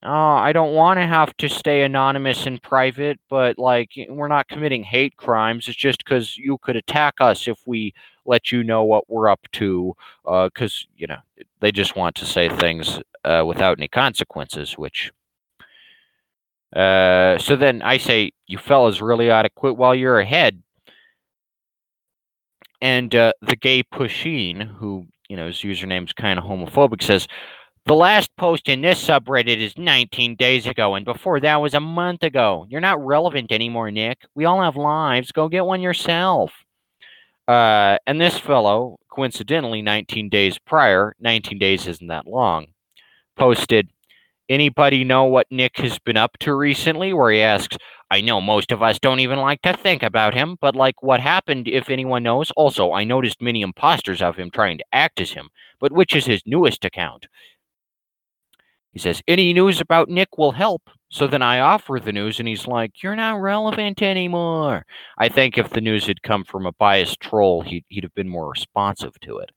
oh, 0.04 0.10
I 0.10 0.52
don't 0.52 0.74
want 0.74 0.98
to 0.98 1.06
have 1.06 1.36
to 1.38 1.48
stay 1.48 1.82
anonymous 1.82 2.46
and 2.46 2.62
private, 2.62 3.18
but 3.28 3.58
like 3.58 3.90
we're 4.08 4.28
not 4.28 4.48
committing 4.48 4.84
hate 4.84 5.16
crimes. 5.16 5.68
It's 5.68 5.76
just 5.76 6.04
because 6.04 6.36
you 6.36 6.58
could 6.58 6.76
attack 6.76 7.14
us 7.20 7.48
if 7.48 7.58
we 7.66 7.94
let 8.26 8.52
you 8.52 8.62
know 8.62 8.84
what 8.84 9.08
we're 9.08 9.28
up 9.28 9.40
to. 9.52 9.94
Because 10.24 10.86
you 10.96 11.06
know 11.06 11.18
they 11.60 11.72
just 11.72 11.96
want 11.96 12.14
to 12.16 12.26
say 12.26 12.48
things 12.48 13.00
uh, 13.24 13.44
without 13.46 13.78
any 13.78 13.88
consequences, 13.88 14.74
which. 14.78 15.10
Uh, 16.74 17.38
so 17.38 17.54
then 17.54 17.80
I 17.82 17.98
say, 17.98 18.32
you 18.48 18.58
fellas 18.58 19.00
really 19.00 19.30
ought 19.30 19.42
to 19.42 19.50
quit 19.50 19.76
while 19.76 19.94
you're 19.94 20.18
ahead. 20.18 20.60
And 22.82 23.14
uh, 23.14 23.32
the 23.40 23.54
gay 23.54 23.84
Pusheen, 23.84 24.66
who 24.76 25.06
you 25.28 25.36
know 25.36 25.46
his 25.46 25.58
username's 25.58 26.12
kind 26.12 26.38
of 26.38 26.44
homophobic, 26.44 27.02
says, 27.02 27.28
the 27.86 27.94
last 27.94 28.34
post 28.36 28.68
in 28.68 28.80
this 28.80 29.04
subreddit 29.04 29.58
is 29.58 29.76
19 29.76 30.36
days 30.36 30.66
ago, 30.66 30.94
and 30.94 31.04
before 31.04 31.40
that 31.40 31.56
was 31.56 31.74
a 31.74 31.80
month 31.80 32.22
ago. 32.22 32.66
You're 32.68 32.80
not 32.80 33.04
relevant 33.04 33.52
anymore, 33.52 33.90
Nick. 33.90 34.22
We 34.34 34.44
all 34.44 34.62
have 34.62 34.76
lives. 34.76 35.32
Go 35.32 35.48
get 35.48 35.66
one 35.66 35.82
yourself. 35.82 36.52
Uh, 37.46 37.98
and 38.06 38.20
this 38.20 38.38
fellow, 38.38 38.98
coincidentally, 39.10 39.82
19 39.82 40.30
days 40.30 40.58
prior, 40.58 41.14
19 41.20 41.58
days 41.58 41.86
isn't 41.86 42.06
that 42.06 42.26
long, 42.26 42.68
posted, 43.36 43.88
Anybody 44.50 45.04
know 45.04 45.24
what 45.24 45.50
Nick 45.50 45.78
has 45.78 45.98
been 45.98 46.18
up 46.18 46.36
to 46.40 46.54
recently? 46.54 47.14
Where 47.14 47.30
he 47.30 47.40
asks, 47.40 47.78
I 48.10 48.20
know 48.20 48.42
most 48.42 48.72
of 48.72 48.82
us 48.82 48.98
don't 48.98 49.20
even 49.20 49.38
like 49.38 49.62
to 49.62 49.72
think 49.74 50.02
about 50.02 50.34
him, 50.34 50.58
but 50.60 50.76
like 50.76 51.02
what 51.02 51.20
happened 51.20 51.66
if 51.66 51.88
anyone 51.88 52.22
knows? 52.22 52.50
Also, 52.50 52.92
I 52.92 53.04
noticed 53.04 53.40
many 53.40 53.62
imposters 53.62 54.20
of 54.20 54.36
him 54.36 54.50
trying 54.50 54.76
to 54.76 54.84
act 54.92 55.18
as 55.18 55.30
him, 55.32 55.48
but 55.80 55.92
which 55.92 56.14
is 56.14 56.26
his 56.26 56.42
newest 56.44 56.84
account? 56.84 57.26
He 58.94 59.00
says, 59.00 59.22
Any 59.28 59.52
news 59.52 59.80
about 59.80 60.08
Nick 60.08 60.38
will 60.38 60.52
help. 60.52 60.88
So 61.10 61.26
then 61.26 61.42
I 61.42 61.60
offer 61.60 62.00
the 62.02 62.12
news, 62.12 62.38
and 62.38 62.48
he's 62.48 62.66
like, 62.66 63.02
You're 63.02 63.16
not 63.16 63.40
relevant 63.40 64.00
anymore. 64.00 64.86
I 65.18 65.28
think 65.28 65.58
if 65.58 65.70
the 65.70 65.80
news 65.80 66.06
had 66.06 66.22
come 66.22 66.44
from 66.44 66.64
a 66.64 66.72
biased 66.72 67.20
troll, 67.20 67.60
he'd, 67.62 67.84
he'd 67.88 68.04
have 68.04 68.14
been 68.14 68.28
more 68.28 68.48
responsive 68.48 69.18
to 69.20 69.38
it. 69.38 69.50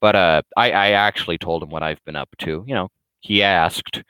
But 0.00 0.14
uh, 0.14 0.42
I, 0.56 0.70
I 0.70 0.90
actually 0.90 1.36
told 1.36 1.62
him 1.62 1.70
what 1.70 1.82
I've 1.82 2.02
been 2.04 2.16
up 2.16 2.28
to. 2.38 2.64
You 2.66 2.74
know, 2.74 2.88
he 3.20 3.42
asked. 3.42 4.02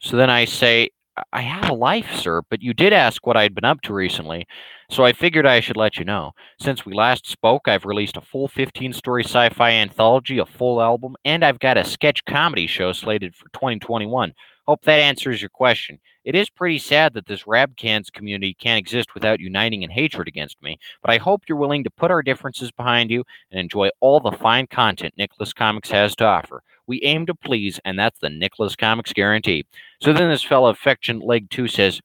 So 0.00 0.16
then 0.16 0.30
I 0.30 0.44
say, 0.44 0.90
I 1.32 1.42
have 1.42 1.68
a 1.68 1.74
life, 1.74 2.14
sir, 2.14 2.42
but 2.48 2.62
you 2.62 2.72
did 2.72 2.94
ask 2.94 3.26
what 3.26 3.36
I'd 3.36 3.54
been 3.54 3.66
up 3.66 3.82
to 3.82 3.92
recently, 3.92 4.46
so 4.90 5.04
I 5.04 5.12
figured 5.12 5.46
I 5.46 5.60
should 5.60 5.76
let 5.76 5.98
you 5.98 6.06
know. 6.06 6.32
Since 6.58 6.86
we 6.86 6.94
last 6.94 7.26
spoke, 7.26 7.68
I've 7.68 7.84
released 7.84 8.16
a 8.16 8.22
full 8.22 8.48
15 8.48 8.94
story 8.94 9.22
sci 9.22 9.50
fi 9.50 9.72
anthology, 9.72 10.38
a 10.38 10.46
full 10.46 10.80
album, 10.80 11.16
and 11.24 11.44
I've 11.44 11.58
got 11.58 11.76
a 11.76 11.84
sketch 11.84 12.24
comedy 12.24 12.66
show 12.66 12.92
slated 12.92 13.34
for 13.34 13.44
2021. 13.52 14.32
Hope 14.66 14.82
that 14.84 15.00
answers 15.00 15.42
your 15.42 15.50
question. 15.50 15.98
It 16.24 16.34
is 16.34 16.48
pretty 16.48 16.78
sad 16.78 17.12
that 17.14 17.26
this 17.26 17.42
Rabcans 17.42 18.10
community 18.10 18.54
can't 18.54 18.78
exist 18.78 19.12
without 19.12 19.40
uniting 19.40 19.82
in 19.82 19.90
hatred 19.90 20.28
against 20.28 20.62
me, 20.62 20.78
but 21.02 21.10
I 21.10 21.18
hope 21.18 21.42
you're 21.46 21.58
willing 21.58 21.84
to 21.84 21.90
put 21.90 22.10
our 22.10 22.22
differences 22.22 22.70
behind 22.70 23.10
you 23.10 23.24
and 23.50 23.60
enjoy 23.60 23.90
all 24.00 24.20
the 24.20 24.32
fine 24.32 24.66
content 24.66 25.14
Nicholas 25.18 25.52
Comics 25.52 25.90
has 25.90 26.16
to 26.16 26.24
offer. 26.24 26.62
We 26.86 27.00
aim 27.02 27.26
to 27.26 27.34
please, 27.34 27.80
and 27.84 27.98
that's 27.98 28.18
the 28.18 28.28
Nicholas 28.28 28.76
Comics 28.76 29.12
guarantee. 29.12 29.64
So 30.00 30.12
then 30.12 30.30
this 30.30 30.42
fellow 30.42 30.70
Affection 30.70 31.20
Leg 31.20 31.48
2 31.50 31.68
says, 31.68 32.00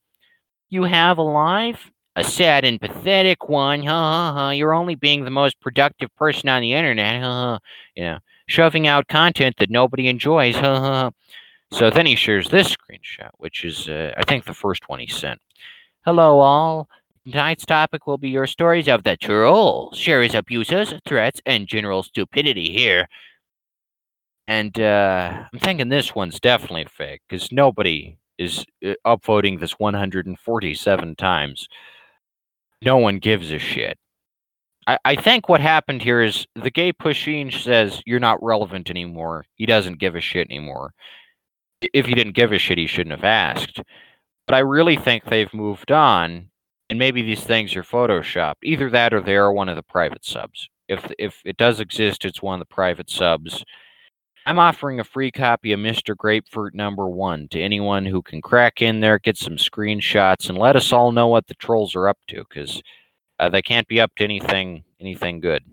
You 0.69 0.83
have 0.83 1.17
a 1.17 1.23
life? 1.23 1.91
A 2.15 2.23
sad 2.23 2.65
and 2.65 2.81
pathetic 2.81 3.47
one. 3.47 3.83
Ha 3.83 3.87
ha 3.87 4.33
ha. 4.33 4.49
You're 4.49 4.73
only 4.73 4.95
being 4.95 5.23
the 5.23 5.31
most 5.31 5.59
productive 5.61 6.15
person 6.15 6.49
on 6.49 6.61
the 6.61 6.73
internet. 6.73 7.21
Ha 7.21 7.29
ha. 7.29 7.59
Know, 7.95 8.19
shoving 8.47 8.87
out 8.87 9.07
content 9.07 9.57
that 9.57 9.69
nobody 9.69 10.07
enjoys. 10.07 10.55
Ha 10.55 10.79
ha. 10.79 11.11
So 11.71 11.89
then 11.89 12.05
he 12.05 12.15
shares 12.15 12.49
this 12.49 12.75
screenshot, 12.75 13.29
which 13.37 13.65
is, 13.65 13.89
uh, 13.89 14.13
I 14.17 14.23
think, 14.23 14.45
the 14.45 14.53
first 14.53 14.89
one 14.89 14.99
he 14.99 15.07
sent. 15.07 15.39
Hello, 16.05 16.39
all. 16.39 16.89
Tonight's 17.25 17.65
topic 17.65 18.07
will 18.07 18.17
be 18.17 18.29
your 18.29 18.47
stories 18.47 18.87
of 18.87 19.03
the 19.03 19.17
troll, 19.17 19.91
Sherry's 19.93 20.33
abuses, 20.33 20.93
threats, 21.05 21.41
and 21.45 21.67
general 21.67 22.01
stupidity 22.01 22.71
here. 22.71 23.09
And 24.47 24.79
uh, 24.79 25.45
I'm 25.51 25.59
thinking 25.59 25.89
this 25.89 26.15
one's 26.15 26.39
definitely 26.39 26.85
fake 26.85 27.21
because 27.27 27.51
nobody 27.51 28.17
is 28.37 28.65
uh, 28.85 28.93
upvoting 29.05 29.59
this 29.59 29.73
147 29.73 31.15
times. 31.15 31.67
No 32.81 32.97
one 32.97 33.19
gives 33.19 33.51
a 33.51 33.59
shit. 33.59 33.97
I, 34.85 34.97
I 35.03 35.15
think 35.15 35.49
what 35.49 35.59
happened 35.59 36.01
here 36.01 36.21
is 36.21 36.47
the 36.55 36.71
gay 36.71 36.93
Pusheen 36.93 37.51
says 37.51 38.01
you're 38.05 38.19
not 38.21 38.41
relevant 38.41 38.89
anymore. 38.89 39.45
He 39.55 39.65
doesn't 39.65 39.99
give 39.99 40.15
a 40.15 40.21
shit 40.21 40.49
anymore. 40.49 40.93
If 41.81 42.05
he 42.05 42.15
didn't 42.15 42.35
give 42.35 42.53
a 42.53 42.57
shit, 42.57 42.77
he 42.77 42.87
shouldn't 42.87 43.15
have 43.15 43.25
asked. 43.25 43.81
But 44.47 44.55
I 44.55 44.59
really 44.59 44.95
think 44.95 45.25
they've 45.25 45.53
moved 45.53 45.91
on, 45.91 46.49
and 46.89 46.97
maybe 46.97 47.21
these 47.21 47.43
things 47.43 47.75
are 47.75 47.83
photoshopped. 47.83 48.55
Either 48.63 48.89
that, 48.91 49.13
or 49.13 49.21
they 49.21 49.35
are 49.35 49.51
one 49.51 49.67
of 49.67 49.75
the 49.75 49.83
private 49.83 50.23
subs. 50.23 50.69
If 50.87 51.11
if 51.19 51.41
it 51.43 51.57
does 51.57 51.81
exist, 51.81 52.23
it's 52.23 52.41
one 52.41 52.59
of 52.59 52.67
the 52.67 52.73
private 52.73 53.09
subs 53.09 53.63
I'm 54.47 54.59
offering 54.59 55.01
a 55.01 55.03
free 55.03 55.29
copy 55.29 55.73
of 55.73 55.81
Mr. 55.81 56.15
Grapefruit 56.15 56.73
number 56.73 57.09
one 57.09 57.49
to 57.49 57.61
anyone 57.61 58.05
who 58.05 58.21
can 58.21 58.41
crack 58.41 58.81
in 58.81 59.01
there, 59.01 59.19
get 59.19 59.37
some 59.37 59.57
screenshots, 59.57 60.47
and 60.47 60.57
let 60.57 60.77
us 60.77 60.93
all 60.93 61.11
know 61.11 61.27
what 61.27 61.47
the 61.47 61.53
trolls 61.55 61.97
are 61.97 62.07
up 62.07 62.17
to, 62.29 62.45
because 62.47 62.81
uh, 63.39 63.49
they 63.49 63.61
can't 63.61 63.89
be 63.89 63.99
up 63.99 64.15
to 64.15 64.23
anything 64.23 64.85
anything 65.01 65.41
good. 65.41 65.65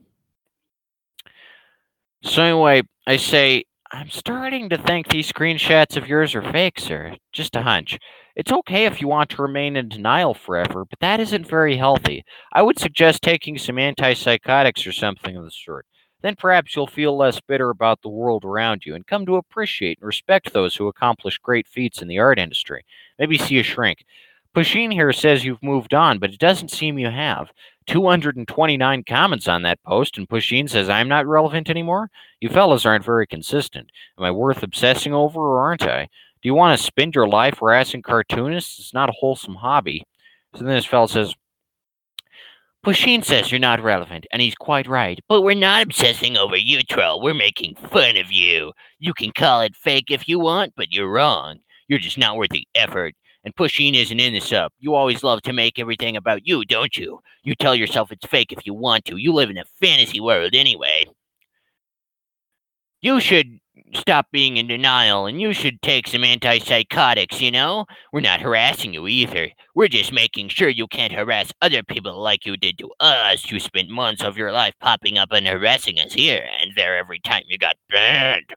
So 2.24 2.42
anyway, 2.42 2.82
I 3.06 3.16
say 3.16 3.62
I'm 3.92 4.10
starting 4.10 4.68
to 4.70 4.78
think 4.78 5.06
these 5.06 5.30
screenshots 5.30 5.96
of 5.96 6.08
yours 6.08 6.34
are 6.34 6.42
fake, 6.42 6.80
sir. 6.80 7.14
Just 7.30 7.54
a 7.54 7.62
hunch. 7.62 7.96
It's 8.34 8.50
okay 8.50 8.86
if 8.86 9.00
you 9.00 9.06
want 9.06 9.30
to 9.30 9.42
remain 9.42 9.76
in 9.76 9.88
denial 9.88 10.34
forever, 10.34 10.84
but 10.84 10.98
that 10.98 11.20
isn't 11.20 11.46
very 11.46 11.76
healthy. 11.76 12.24
I 12.52 12.62
would 12.62 12.80
suggest 12.80 13.22
taking 13.22 13.56
some 13.56 13.76
antipsychotics 13.76 14.84
or 14.84 14.90
something 14.90 15.36
of 15.36 15.44
the 15.44 15.52
sort 15.52 15.86
then 16.24 16.34
perhaps 16.36 16.74
you'll 16.74 16.86
feel 16.86 17.14
less 17.14 17.38
bitter 17.38 17.68
about 17.68 18.00
the 18.00 18.08
world 18.08 18.46
around 18.46 18.86
you 18.86 18.94
and 18.94 19.06
come 19.06 19.26
to 19.26 19.36
appreciate 19.36 19.98
and 19.98 20.06
respect 20.06 20.54
those 20.54 20.74
who 20.74 20.88
accomplish 20.88 21.36
great 21.36 21.68
feats 21.68 22.00
in 22.00 22.08
the 22.08 22.18
art 22.18 22.38
industry. 22.38 22.82
Maybe 23.18 23.36
see 23.36 23.58
a 23.58 23.62
shrink. 23.62 24.06
Pusheen 24.56 24.90
here 24.90 25.12
says 25.12 25.44
you've 25.44 25.62
moved 25.62 25.92
on, 25.92 26.18
but 26.18 26.30
it 26.30 26.38
doesn't 26.38 26.70
seem 26.70 26.98
you 26.98 27.10
have. 27.10 27.50
229 27.88 29.04
comments 29.06 29.46
on 29.48 29.60
that 29.62 29.82
post, 29.82 30.16
and 30.16 30.26
Pusheen 30.26 30.66
says 30.66 30.88
I'm 30.88 31.08
not 31.08 31.26
relevant 31.26 31.68
anymore? 31.68 32.08
You 32.40 32.48
fellas 32.48 32.86
aren't 32.86 33.04
very 33.04 33.26
consistent. 33.26 33.90
Am 34.16 34.24
I 34.24 34.30
worth 34.30 34.62
obsessing 34.62 35.12
over, 35.12 35.38
or 35.38 35.60
aren't 35.60 35.82
I? 35.82 36.04
Do 36.04 36.48
you 36.48 36.54
want 36.54 36.78
to 36.78 36.82
spend 36.82 37.14
your 37.14 37.28
life 37.28 37.58
harassing 37.58 38.00
cartoonists? 38.00 38.78
It's 38.78 38.94
not 38.94 39.10
a 39.10 39.14
wholesome 39.20 39.56
hobby. 39.56 40.06
So 40.54 40.64
then 40.64 40.74
this 40.74 40.86
fellow 40.86 41.06
says, 41.06 41.34
Pusheen 42.84 43.24
says 43.24 43.50
you're 43.50 43.58
not 43.58 43.82
relevant, 43.82 44.26
and 44.30 44.42
he's 44.42 44.54
quite 44.54 44.86
right. 44.86 45.18
But 45.26 45.40
we're 45.40 45.54
not 45.54 45.82
obsessing 45.82 46.36
over 46.36 46.56
you, 46.56 46.82
troll. 46.82 47.22
We're 47.22 47.32
making 47.32 47.76
fun 47.76 48.18
of 48.18 48.30
you. 48.30 48.72
You 48.98 49.14
can 49.14 49.32
call 49.32 49.62
it 49.62 49.74
fake 49.74 50.10
if 50.10 50.28
you 50.28 50.38
want, 50.38 50.74
but 50.76 50.92
you're 50.92 51.10
wrong. 51.10 51.60
You're 51.88 51.98
just 51.98 52.18
not 52.18 52.36
worth 52.36 52.50
the 52.50 52.68
effort. 52.74 53.14
And 53.42 53.56
Pusheen 53.56 53.94
isn't 53.94 54.20
in 54.20 54.34
this 54.34 54.52
up. 54.52 54.72
You 54.80 54.94
always 54.94 55.22
love 55.22 55.40
to 55.42 55.52
make 55.54 55.78
everything 55.78 56.14
about 56.14 56.46
you, 56.46 56.64
don't 56.66 56.94
you? 56.96 57.20
You 57.42 57.54
tell 57.54 57.74
yourself 57.74 58.12
it's 58.12 58.26
fake 58.26 58.52
if 58.52 58.66
you 58.66 58.74
want 58.74 59.06
to. 59.06 59.16
You 59.16 59.32
live 59.32 59.48
in 59.48 59.58
a 59.58 59.64
fantasy 59.80 60.20
world 60.20 60.54
anyway. 60.54 61.06
You 63.00 63.18
should 63.18 63.60
stop 63.96 64.26
being 64.32 64.56
in 64.56 64.66
denial 64.66 65.26
and 65.26 65.40
you 65.40 65.52
should 65.52 65.80
take 65.82 66.08
some 66.08 66.22
antipsychotics, 66.22 67.40
you 67.40 67.50
know? 67.50 67.86
We're 68.12 68.20
not 68.20 68.40
harassing 68.40 68.94
you 68.94 69.06
either. 69.06 69.50
We're 69.74 69.88
just 69.88 70.12
making 70.12 70.48
sure 70.48 70.68
you 70.68 70.86
can't 70.86 71.12
harass 71.12 71.52
other 71.62 71.82
people 71.82 72.20
like 72.20 72.46
you 72.46 72.56
did 72.56 72.78
to 72.78 72.90
us. 73.00 73.50
You 73.50 73.60
spent 73.60 73.88
months 73.88 74.22
of 74.22 74.36
your 74.36 74.52
life 74.52 74.74
popping 74.80 75.18
up 75.18 75.30
and 75.32 75.46
harassing 75.46 75.98
us 75.98 76.12
here 76.12 76.46
and 76.60 76.72
there 76.76 76.96
every 76.96 77.20
time 77.20 77.42
you 77.46 77.58
got 77.58 77.76
banned. 77.90 78.54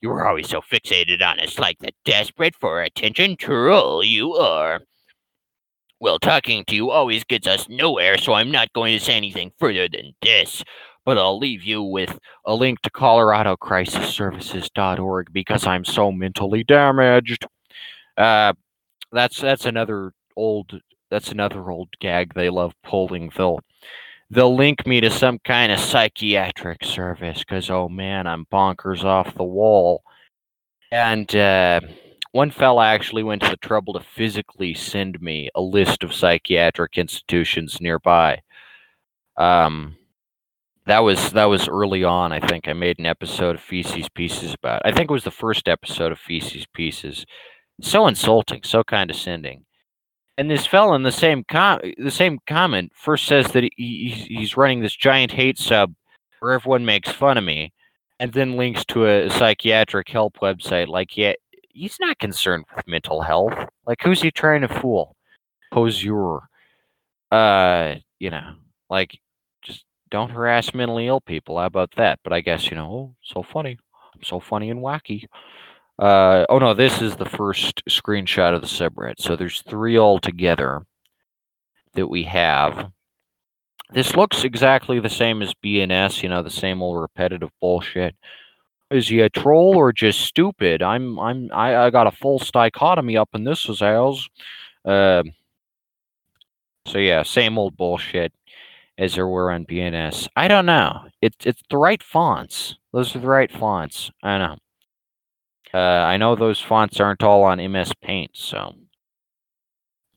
You 0.00 0.10
were 0.10 0.26
always 0.26 0.48
so 0.48 0.60
fixated 0.60 1.22
on 1.22 1.40
us 1.40 1.58
like 1.58 1.78
the 1.78 1.92
desperate 2.04 2.54
for 2.54 2.82
attention 2.82 3.36
troll 3.36 4.04
you 4.04 4.34
are. 4.34 4.80
Well, 6.00 6.18
talking 6.18 6.64
to 6.66 6.74
you 6.74 6.90
always 6.90 7.24
gets 7.24 7.46
us 7.46 7.68
nowhere, 7.68 8.18
so 8.18 8.34
I'm 8.34 8.50
not 8.50 8.72
going 8.74 8.98
to 8.98 9.04
say 9.04 9.14
anything 9.14 9.52
further 9.58 9.88
than 9.88 10.12
this 10.20 10.62
but 11.04 11.18
I'll 11.18 11.38
leave 11.38 11.62
you 11.62 11.82
with 11.82 12.18
a 12.44 12.54
link 12.54 12.80
to 12.82 12.90
coloradocrisisservices.org 12.90 15.32
because 15.32 15.66
I'm 15.66 15.84
so 15.84 16.10
mentally 16.10 16.64
damaged. 16.64 17.46
Uh, 18.16 18.54
that's 19.12 19.40
that's 19.40 19.66
another 19.66 20.12
old 20.36 20.80
that's 21.10 21.30
another 21.30 21.70
old 21.70 21.90
gag 22.00 22.34
they 22.34 22.50
love 22.50 22.74
pulling. 22.82 23.30
They'll 23.36 23.60
they'll 24.30 24.56
link 24.56 24.86
me 24.86 25.00
to 25.00 25.10
some 25.10 25.38
kind 25.44 25.72
of 25.72 25.78
psychiatric 25.78 26.84
service 26.84 27.38
because 27.38 27.70
oh 27.70 27.88
man, 27.88 28.26
I'm 28.26 28.46
bonkers 28.46 29.04
off 29.04 29.34
the 29.34 29.44
wall. 29.44 30.02
And 30.90 31.34
uh, 31.34 31.80
one 32.32 32.50
fella 32.50 32.86
actually 32.86 33.22
went 33.22 33.42
to 33.42 33.50
the 33.50 33.56
trouble 33.56 33.94
to 33.94 34.00
physically 34.00 34.74
send 34.74 35.20
me 35.20 35.50
a 35.54 35.60
list 35.60 36.02
of 36.02 36.14
psychiatric 36.14 36.98
institutions 36.98 37.80
nearby. 37.80 38.40
Um, 39.36 39.96
That 40.86 41.00
was 41.00 41.32
that 41.32 41.46
was 41.46 41.66
early 41.66 42.04
on. 42.04 42.32
I 42.32 42.40
think 42.40 42.68
I 42.68 42.74
made 42.74 42.98
an 42.98 43.06
episode 43.06 43.56
of 43.56 43.62
Feces 43.62 44.08
Pieces 44.10 44.54
about. 44.54 44.82
I 44.84 44.92
think 44.92 45.10
it 45.10 45.14
was 45.14 45.24
the 45.24 45.30
first 45.30 45.66
episode 45.66 46.12
of 46.12 46.18
Feces 46.18 46.66
Pieces. 46.74 47.24
So 47.80 48.06
insulting, 48.06 48.62
so 48.62 48.84
condescending. 48.84 49.64
And 50.36 50.50
this 50.50 50.66
fella 50.66 50.94
in 50.96 51.02
the 51.02 51.12
same 51.12 51.44
com- 51.44 51.80
the 51.98 52.10
same 52.10 52.38
comment 52.46 52.92
first 52.94 53.26
says 53.26 53.52
that 53.52 53.64
he, 53.76 54.26
he's, 54.28 54.56
running 54.56 54.80
this 54.80 54.94
giant 54.94 55.32
hate 55.32 55.58
sub 55.58 55.94
where 56.40 56.52
everyone 56.52 56.84
makes 56.84 57.10
fun 57.10 57.38
of 57.38 57.44
me, 57.44 57.72
and 58.20 58.32
then 58.32 58.56
links 58.56 58.84
to 58.86 59.06
a 59.06 59.30
psychiatric 59.30 60.08
help 60.08 60.36
website. 60.42 60.88
Like, 60.88 61.16
yeah, 61.16 61.32
he's 61.70 61.98
not 62.00 62.18
concerned 62.18 62.64
with 62.74 62.86
mental 62.86 63.22
health. 63.22 63.54
Like, 63.86 64.02
who's 64.02 64.20
he 64.20 64.30
trying 64.30 64.60
to 64.62 64.68
fool? 64.68 65.16
Poseur. 65.72 66.40
Uh, 67.30 67.94
you 68.18 68.30
know, 68.30 68.54
like, 68.90 69.18
don't 70.10 70.30
harass 70.30 70.74
mentally 70.74 71.06
ill 71.06 71.20
people. 71.20 71.58
How 71.58 71.66
about 71.66 71.92
that? 71.96 72.20
But 72.22 72.32
I 72.32 72.40
guess 72.40 72.70
you 72.70 72.76
know, 72.76 72.90
oh, 72.90 73.14
so 73.22 73.42
funny. 73.42 73.78
I'm 74.14 74.22
so 74.22 74.40
funny 74.40 74.70
and 74.70 74.80
wacky. 74.80 75.26
Uh, 75.98 76.44
oh 76.48 76.58
no, 76.58 76.74
this 76.74 77.00
is 77.00 77.16
the 77.16 77.24
first 77.24 77.82
screenshot 77.88 78.54
of 78.54 78.60
the 78.60 78.66
subreddit. 78.66 79.20
So 79.20 79.36
there's 79.36 79.62
three 79.62 79.98
altogether 79.98 80.82
that 81.94 82.08
we 82.08 82.24
have. 82.24 82.90
This 83.92 84.16
looks 84.16 84.44
exactly 84.44 84.98
the 84.98 85.10
same 85.10 85.40
as 85.42 85.54
BNS, 85.64 86.22
you 86.22 86.28
know, 86.28 86.42
the 86.42 86.50
same 86.50 86.82
old 86.82 87.00
repetitive 87.00 87.50
bullshit. 87.60 88.16
Is 88.90 89.08
he 89.08 89.20
a 89.20 89.30
troll 89.30 89.76
or 89.76 89.92
just 89.92 90.20
stupid? 90.20 90.82
I'm 90.82 91.18
I'm 91.18 91.50
I, 91.52 91.76
I 91.76 91.90
got 91.90 92.06
a 92.06 92.12
false 92.12 92.50
dichotomy 92.50 93.16
up 93.16 93.30
in 93.34 93.44
this 93.44 93.68
as 93.68 93.82
ours. 93.82 94.28
Uh, 94.84 95.22
so 96.86 96.98
yeah, 96.98 97.22
same 97.22 97.56
old 97.58 97.76
bullshit 97.76 98.32
as 98.98 99.14
there 99.14 99.26
were 99.26 99.50
on 99.50 99.66
BNS. 99.66 100.28
I 100.36 100.48
don't 100.48 100.66
know. 100.66 101.06
It's 101.20 101.46
it's 101.46 101.62
the 101.70 101.78
right 101.78 102.02
fonts. 102.02 102.76
Those 102.92 103.14
are 103.16 103.20
the 103.20 103.26
right 103.26 103.50
fonts. 103.50 104.10
I 104.22 104.38
know. 104.38 104.56
Uh, 105.72 105.78
I 105.78 106.16
know 106.16 106.36
those 106.36 106.60
fonts 106.60 107.00
aren't 107.00 107.24
all 107.24 107.42
on 107.42 107.58
MS 107.72 107.92
Paint, 108.00 108.30
so 108.34 108.74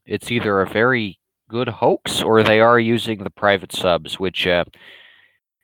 it's 0.06 0.32
either 0.32 0.62
a 0.62 0.70
very 0.70 1.20
good 1.50 1.68
hoax 1.68 2.22
or 2.22 2.44
they 2.44 2.60
are 2.60 2.80
using 2.80 3.24
the 3.24 3.30
private 3.32 3.74
subs, 3.74 4.20
which 4.20 4.46
uh, 4.46 4.66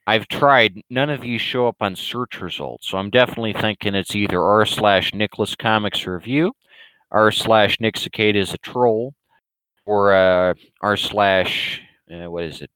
I've 0.07 0.27
tried. 0.27 0.81
None 0.89 1.09
of 1.11 1.21
these 1.21 1.41
show 1.41 1.67
up 1.67 1.77
on 1.81 1.95
search 1.95 2.41
results, 2.41 2.87
so 2.89 2.97
I'm 2.97 3.11
definitely 3.11 3.53
thinking 3.53 3.93
it's 3.93 4.15
either 4.15 4.41
r 4.41 4.65
slash 4.65 5.13
Nicholas 5.13 5.55
Comics 5.55 6.07
Review, 6.07 6.53
r 7.11 7.31
slash 7.31 7.79
Nick 7.79 7.97
Cicada 7.97 8.39
is 8.39 8.53
a 8.53 8.57
troll, 8.57 9.13
or 9.85 10.13
uh, 10.13 10.55
r 10.81 10.97
slash 10.97 11.81
uh, 12.11 12.29
what 12.31 12.45
is 12.45 12.61
it? 12.61 12.71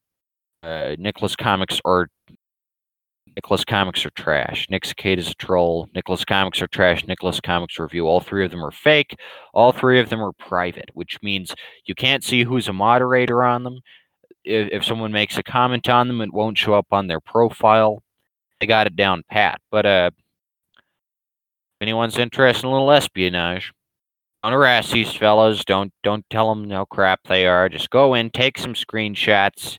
Uh, 0.63 0.95
Nicholas 0.97 1.35
Comics 1.35 1.79
or 1.85 2.09
Nicholas 3.35 3.63
Comics 3.63 4.03
are 4.03 4.09
trash. 4.11 4.65
Nick 4.71 4.83
Cicada 4.83 5.19
is 5.19 5.29
a 5.29 5.35
troll. 5.35 5.87
Nicholas 5.93 6.25
Comics 6.25 6.59
are 6.61 6.67
trash. 6.67 7.05
Nicholas 7.05 7.39
Comics 7.39 7.77
Review. 7.77 8.07
All 8.07 8.19
three 8.19 8.43
of 8.43 8.49
them 8.49 8.65
are 8.65 8.71
fake. 8.71 9.15
All 9.53 9.71
three 9.71 9.99
of 9.99 10.09
them 10.09 10.21
are 10.21 10.33
private, 10.33 10.89
which 10.93 11.19
means 11.21 11.53
you 11.85 11.93
can't 11.93 12.23
see 12.23 12.43
who's 12.43 12.67
a 12.67 12.73
moderator 12.73 13.43
on 13.43 13.63
them. 13.63 13.79
If, 14.43 14.69
if 14.71 14.85
someone 14.85 15.11
makes 15.11 15.37
a 15.37 15.43
comment 15.43 15.87
on 15.87 16.07
them, 16.07 16.21
it 16.21 16.33
won't 16.33 16.57
show 16.57 16.73
up 16.73 16.87
on 16.91 17.05
their 17.05 17.19
profile. 17.19 18.01
They 18.59 18.65
got 18.65 18.87
it 18.87 18.95
down 18.95 19.23
pat. 19.29 19.61
But 19.69 19.85
uh, 19.85 20.09
if 20.75 21.81
anyone's 21.81 22.17
interested 22.17 22.65
in 22.65 22.69
a 22.69 22.73
little 22.73 22.91
espionage, 22.91 23.71
don't 24.41 24.53
harass 24.53 24.91
these 24.91 25.13
fellas. 25.13 25.63
Don't 25.63 25.93
don't 26.03 26.27
tell 26.31 26.55
them 26.55 26.69
how 26.71 26.85
crap 26.85 27.19
they 27.27 27.45
are. 27.45 27.69
Just 27.69 27.91
go 27.91 28.15
in, 28.15 28.31
take 28.31 28.57
some 28.57 28.73
screenshots, 28.73 29.77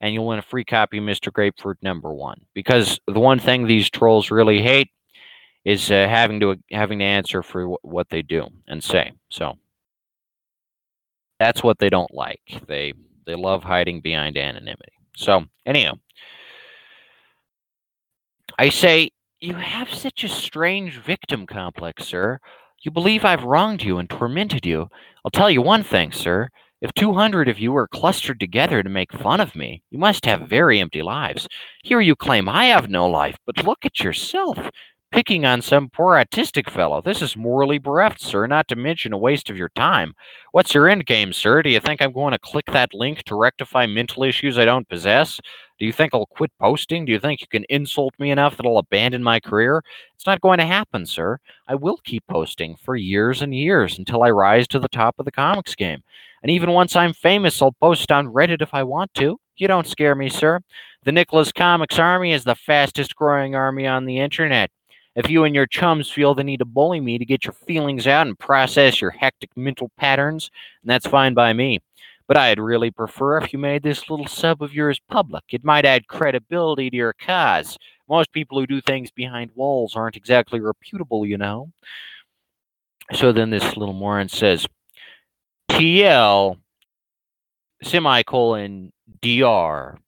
and 0.00 0.12
you'll 0.14 0.26
win 0.26 0.38
a 0.38 0.42
free 0.42 0.64
copy 0.64 0.98
of 0.98 1.04
Mr. 1.04 1.32
Grapefruit 1.32 1.78
number 1.82 2.12
one. 2.12 2.40
Because 2.54 3.00
the 3.06 3.20
one 3.20 3.38
thing 3.38 3.66
these 3.66 3.90
trolls 3.90 4.30
really 4.30 4.62
hate 4.62 4.90
is 5.64 5.90
uh, 5.90 6.06
having 6.08 6.40
to 6.40 6.56
having 6.70 6.98
to 6.98 7.04
answer 7.04 7.42
for 7.42 7.76
what 7.82 8.08
they 8.10 8.22
do 8.22 8.48
and 8.68 8.82
say. 8.82 9.12
So 9.30 9.56
that's 11.38 11.62
what 11.62 11.78
they 11.78 11.90
don't 11.90 12.12
like. 12.12 12.40
They 12.66 12.92
they 13.26 13.34
love 13.34 13.64
hiding 13.64 14.00
behind 14.00 14.36
anonymity. 14.36 14.92
So 15.16 15.44
anyhow, 15.64 15.94
I 18.58 18.68
say 18.68 19.10
you 19.40 19.54
have 19.54 19.92
such 19.92 20.24
a 20.24 20.28
strange 20.28 20.98
victim 20.98 21.46
complex, 21.46 22.04
sir. 22.06 22.40
You 22.82 22.90
believe 22.90 23.24
I've 23.24 23.44
wronged 23.44 23.82
you 23.82 23.98
and 23.98 24.08
tormented 24.08 24.66
you. 24.66 24.88
I'll 25.24 25.30
tell 25.30 25.50
you 25.50 25.62
one 25.62 25.82
thing, 25.82 26.12
sir. 26.12 26.50
If 26.84 26.92
200 26.92 27.48
of 27.48 27.58
you 27.58 27.74
are 27.76 27.88
clustered 27.88 28.38
together 28.38 28.82
to 28.82 28.90
make 28.90 29.10
fun 29.10 29.40
of 29.40 29.56
me, 29.56 29.82
you 29.90 29.96
must 29.98 30.26
have 30.26 30.42
very 30.42 30.80
empty 30.80 31.00
lives. 31.00 31.48
Here 31.82 31.98
you 32.02 32.14
claim 32.14 32.46
I 32.46 32.66
have 32.66 32.90
no 32.90 33.06
life, 33.06 33.38
but 33.46 33.64
look 33.64 33.86
at 33.86 34.00
yourself. 34.00 34.58
Picking 35.14 35.46
on 35.46 35.62
some 35.62 35.90
poor 35.90 36.14
autistic 36.14 36.68
fellow. 36.68 37.00
This 37.00 37.22
is 37.22 37.36
morally 37.36 37.78
bereft, 37.78 38.20
sir, 38.20 38.48
not 38.48 38.66
to 38.66 38.74
mention 38.74 39.12
a 39.12 39.16
waste 39.16 39.48
of 39.48 39.56
your 39.56 39.68
time. 39.68 40.12
What's 40.50 40.74
your 40.74 40.88
end 40.88 41.06
game, 41.06 41.32
sir? 41.32 41.62
Do 41.62 41.70
you 41.70 41.78
think 41.78 42.02
I'm 42.02 42.10
going 42.10 42.32
to 42.32 42.38
click 42.40 42.66
that 42.72 42.92
link 42.92 43.22
to 43.26 43.36
rectify 43.36 43.86
mental 43.86 44.24
issues 44.24 44.58
I 44.58 44.64
don't 44.64 44.88
possess? 44.88 45.40
Do 45.78 45.86
you 45.86 45.92
think 45.92 46.12
I'll 46.12 46.26
quit 46.26 46.50
posting? 46.58 47.04
Do 47.04 47.12
you 47.12 47.20
think 47.20 47.40
you 47.40 47.46
can 47.46 47.64
insult 47.68 48.12
me 48.18 48.32
enough 48.32 48.56
that 48.56 48.66
I'll 48.66 48.78
abandon 48.78 49.22
my 49.22 49.38
career? 49.38 49.84
It's 50.16 50.26
not 50.26 50.40
going 50.40 50.58
to 50.58 50.66
happen, 50.66 51.06
sir. 51.06 51.38
I 51.68 51.76
will 51.76 51.98
keep 51.98 52.26
posting 52.26 52.74
for 52.82 52.96
years 52.96 53.40
and 53.40 53.54
years 53.54 54.00
until 54.00 54.24
I 54.24 54.30
rise 54.30 54.66
to 54.66 54.80
the 54.80 54.88
top 54.88 55.14
of 55.20 55.26
the 55.26 55.30
comics 55.30 55.76
game. 55.76 56.02
And 56.42 56.50
even 56.50 56.72
once 56.72 56.96
I'm 56.96 57.12
famous, 57.12 57.62
I'll 57.62 57.70
post 57.70 58.10
on 58.10 58.32
Reddit 58.32 58.62
if 58.62 58.74
I 58.74 58.82
want 58.82 59.14
to. 59.14 59.38
You 59.58 59.68
don't 59.68 59.86
scare 59.86 60.16
me, 60.16 60.28
sir. 60.28 60.58
The 61.04 61.12
Nicholas 61.12 61.52
Comics 61.52 62.00
Army 62.00 62.32
is 62.32 62.42
the 62.42 62.56
fastest 62.56 63.14
growing 63.14 63.54
army 63.54 63.86
on 63.86 64.06
the 64.06 64.18
internet. 64.18 64.72
If 65.16 65.30
you 65.30 65.44
and 65.44 65.54
your 65.54 65.66
chums 65.66 66.10
feel 66.10 66.34
the 66.34 66.42
need 66.42 66.58
to 66.58 66.64
bully 66.64 67.00
me 67.00 67.18
to 67.18 67.24
get 67.24 67.44
your 67.44 67.52
feelings 67.52 68.06
out 68.06 68.26
and 68.26 68.38
process 68.38 69.00
your 69.00 69.10
hectic 69.10 69.56
mental 69.56 69.90
patterns, 69.96 70.50
that's 70.82 71.06
fine 71.06 71.34
by 71.34 71.52
me. 71.52 71.80
But 72.26 72.36
I'd 72.36 72.58
really 72.58 72.90
prefer 72.90 73.38
if 73.38 73.52
you 73.52 73.58
made 73.58 73.82
this 73.82 74.08
little 74.10 74.26
sub 74.26 74.62
of 74.62 74.74
yours 74.74 75.00
public. 75.08 75.44
It 75.50 75.64
might 75.64 75.84
add 75.84 76.08
credibility 76.08 76.90
to 76.90 76.96
your 76.96 77.12
cause. 77.12 77.78
Most 78.08 78.32
people 78.32 78.58
who 78.58 78.66
do 78.66 78.80
things 78.80 79.10
behind 79.10 79.50
walls 79.54 79.94
aren't 79.94 80.16
exactly 80.16 80.60
reputable, 80.60 81.24
you 81.26 81.38
know. 81.38 81.70
So 83.12 83.32
then 83.32 83.50
this 83.50 83.76
little 83.76 83.94
moron 83.94 84.28
says, 84.28 84.66
TL 85.70 86.58
semicolon 87.82 88.92
DR. 89.20 89.98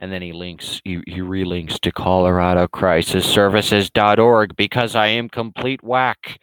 And 0.00 0.10
then 0.10 0.22
he 0.22 0.32
links, 0.32 0.80
he, 0.82 1.02
he 1.06 1.20
relinks 1.20 1.78
to 1.80 1.92
Colorado 1.92 2.66
Crisis 2.66 3.26
Services.org 3.26 4.56
because 4.56 4.96
I 4.96 5.08
am 5.08 5.28
complete 5.28 5.84
whack. 5.84 6.40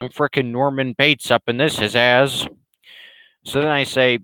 I'm 0.00 0.10
frickin' 0.10 0.52
Norman 0.52 0.94
Bates 0.96 1.30
up 1.30 1.42
in 1.48 1.56
this, 1.56 1.78
his 1.78 1.96
ass. 1.96 2.46
So 3.44 3.60
then 3.60 3.70
I 3.70 3.82
say, 3.82 4.20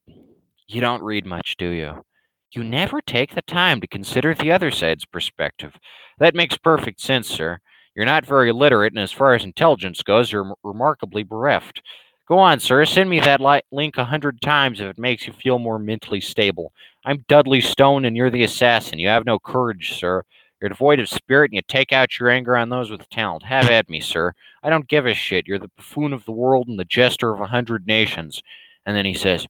You 0.68 0.80
don't 0.80 1.02
read 1.02 1.26
much, 1.26 1.56
do 1.58 1.68
you? 1.68 2.04
You 2.52 2.62
never 2.62 3.00
take 3.00 3.34
the 3.34 3.42
time 3.42 3.80
to 3.80 3.88
consider 3.88 4.34
the 4.34 4.52
other 4.52 4.70
side's 4.70 5.04
perspective. 5.04 5.74
That 6.18 6.36
makes 6.36 6.56
perfect 6.56 7.00
sense, 7.00 7.28
sir. 7.28 7.58
You're 7.96 8.06
not 8.06 8.24
very 8.24 8.52
literate, 8.52 8.92
and 8.92 9.02
as 9.02 9.12
far 9.12 9.34
as 9.34 9.42
intelligence 9.42 10.02
goes, 10.02 10.30
you're 10.30 10.54
remarkably 10.62 11.24
bereft. 11.24 11.82
Go 12.26 12.38
on, 12.38 12.58
sir. 12.58 12.84
Send 12.84 13.08
me 13.08 13.20
that 13.20 13.40
li- 13.40 13.62
link 13.70 13.96
a 13.98 14.04
hundred 14.04 14.42
times 14.42 14.80
if 14.80 14.88
it 14.88 14.98
makes 14.98 15.28
you 15.28 15.32
feel 15.32 15.60
more 15.60 15.78
mentally 15.78 16.20
stable. 16.20 16.72
I'm 17.04 17.24
Dudley 17.28 17.60
Stone, 17.60 18.04
and 18.04 18.16
you're 18.16 18.30
the 18.30 18.42
assassin. 18.42 18.98
You 18.98 19.06
have 19.08 19.24
no 19.24 19.38
courage, 19.38 19.96
sir. 19.96 20.24
You're 20.60 20.70
devoid 20.70 20.98
of 20.98 21.08
spirit, 21.08 21.52
and 21.52 21.56
you 21.56 21.62
take 21.68 21.92
out 21.92 22.18
your 22.18 22.28
anger 22.28 22.56
on 22.56 22.68
those 22.68 22.90
with 22.90 23.08
talent. 23.10 23.44
Have 23.44 23.70
at 23.70 23.88
me, 23.88 24.00
sir. 24.00 24.32
I 24.64 24.70
don't 24.70 24.88
give 24.88 25.06
a 25.06 25.14
shit. 25.14 25.46
You're 25.46 25.60
the 25.60 25.70
buffoon 25.76 26.12
of 26.12 26.24
the 26.24 26.32
world 26.32 26.66
and 26.66 26.80
the 26.80 26.84
jester 26.84 27.32
of 27.32 27.40
a 27.40 27.46
hundred 27.46 27.86
nations. 27.86 28.42
And 28.86 28.96
then 28.96 29.04
he 29.04 29.14
says, 29.14 29.46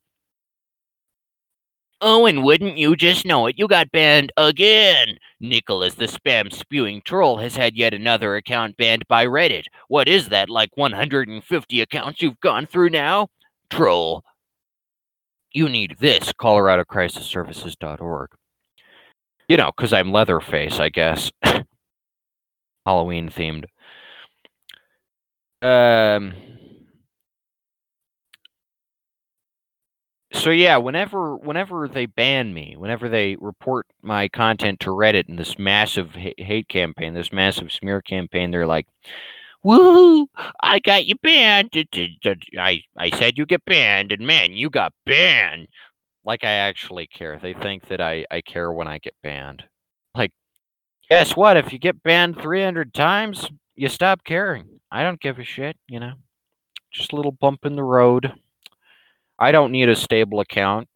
Oh, 2.03 2.27
and 2.27 2.45
wouldn't 2.45 2.77
you 2.77 2.95
just 2.95 3.25
know 3.25 3.47
it? 3.47 3.59
You 3.59 3.67
got 3.67 3.91
banned 3.91 4.31
again. 4.37 5.17
Nicholas, 5.41 5.95
the 5.95 6.05
spam 6.05 6.53
spewing 6.53 7.01
troll, 7.05 7.39
has 7.39 7.57
had 7.57 7.75
yet 7.75 7.95
another 7.95 8.37
account 8.37 8.77
banned 8.77 9.09
by 9.09 9.25
Reddit. 9.25 9.65
What 9.89 10.07
is 10.07 10.29
that, 10.29 10.51
like 10.51 10.71
150 10.75 11.81
accounts 11.81 12.21
you've 12.21 12.41
gone 12.41 12.67
through 12.67 12.91
now? 12.91 13.29
Troll. 13.71 14.23
You 15.53 15.71
need 15.71 15.97
this, 15.99 16.35
ColoradoCrisisServices.org. 16.35 18.29
You 19.49 19.57
know, 19.57 19.73
because 19.75 19.93
I'm 19.95 20.13
Leatherface, 20.13 20.79
I 20.79 20.91
guess. 20.91 21.31
Halloween 22.85 23.31
themed. 23.31 23.65
Um. 25.63 26.35
So 30.37 30.51
yeah, 30.51 30.77
whenever 30.77 31.37
whenever 31.37 31.89
they 31.89 32.07
ban 32.07 32.55
me, 32.55 32.77
whenever 32.77 33.09
they 33.09 33.37
report 33.37 33.87
my 34.03 34.29
content 34.29 34.81
to 34.81 34.91
Reddit 34.91 35.29
in 35.29 35.37
this 35.37 35.59
massive 35.59 36.15
ha- 36.15 36.35
hate 36.39 36.69
campaign, 36.69 37.15
this 37.15 37.33
massive 37.33 37.73
smear 37.73 38.03
campaign, 38.03 38.51
they're 38.51 38.67
like, 38.67 38.87
"Woo! 39.63 40.29
I 40.63 40.79
got 40.81 41.07
you 41.07 41.17
banned. 41.23 41.71
i 42.59 42.83
i 42.97 43.11
said 43.11 43.39
you 43.39 43.47
get 43.47 43.65
banned, 43.65 44.13
and 44.13 44.27
man, 44.27 44.53
you 44.53 44.71
got 44.71 44.93
banned." 45.07 45.69
Like 46.25 46.45
I 46.45 46.51
actually 46.53 47.07
care. 47.07 47.39
They 47.39 47.55
think 47.55 47.89
that 47.89 48.01
I 48.01 48.25
I 48.31 48.41
care 48.43 48.73
when 48.73 48.89
I 48.89 48.99
get 48.99 49.15
banned. 49.23 49.65
Like 50.15 50.33
Guess 51.11 51.37
what? 51.37 51.57
If 51.57 51.73
you 51.73 51.79
get 51.79 52.03
banned 52.03 52.41
300 52.41 52.93
times, 52.93 53.49
you 53.77 53.89
stop 53.89 54.25
caring. 54.25 54.81
I 54.91 55.03
don't 55.05 55.21
give 55.21 55.39
a 55.39 55.45
shit, 55.45 55.77
you 55.89 56.01
know. 56.01 56.15
Just 56.93 57.13
a 57.13 57.17
little 57.17 57.33
bump 57.33 57.65
in 57.65 57.77
the 57.77 57.85
road. 57.85 58.33
I 59.39 59.53
don't 59.53 59.73
need 59.73 59.89
a 59.89 59.97
stable 59.97 60.41
account. 60.41 60.89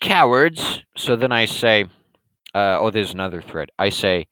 Cowards. 0.00 0.82
So 0.96 1.16
then 1.16 1.32
I 1.32 1.46
say, 1.46 1.84
uh, 2.54 2.78
oh, 2.80 2.90
there's 2.90 3.14
another 3.14 3.40
thread. 3.40 3.70
I 3.78 3.88
say, 3.88 4.26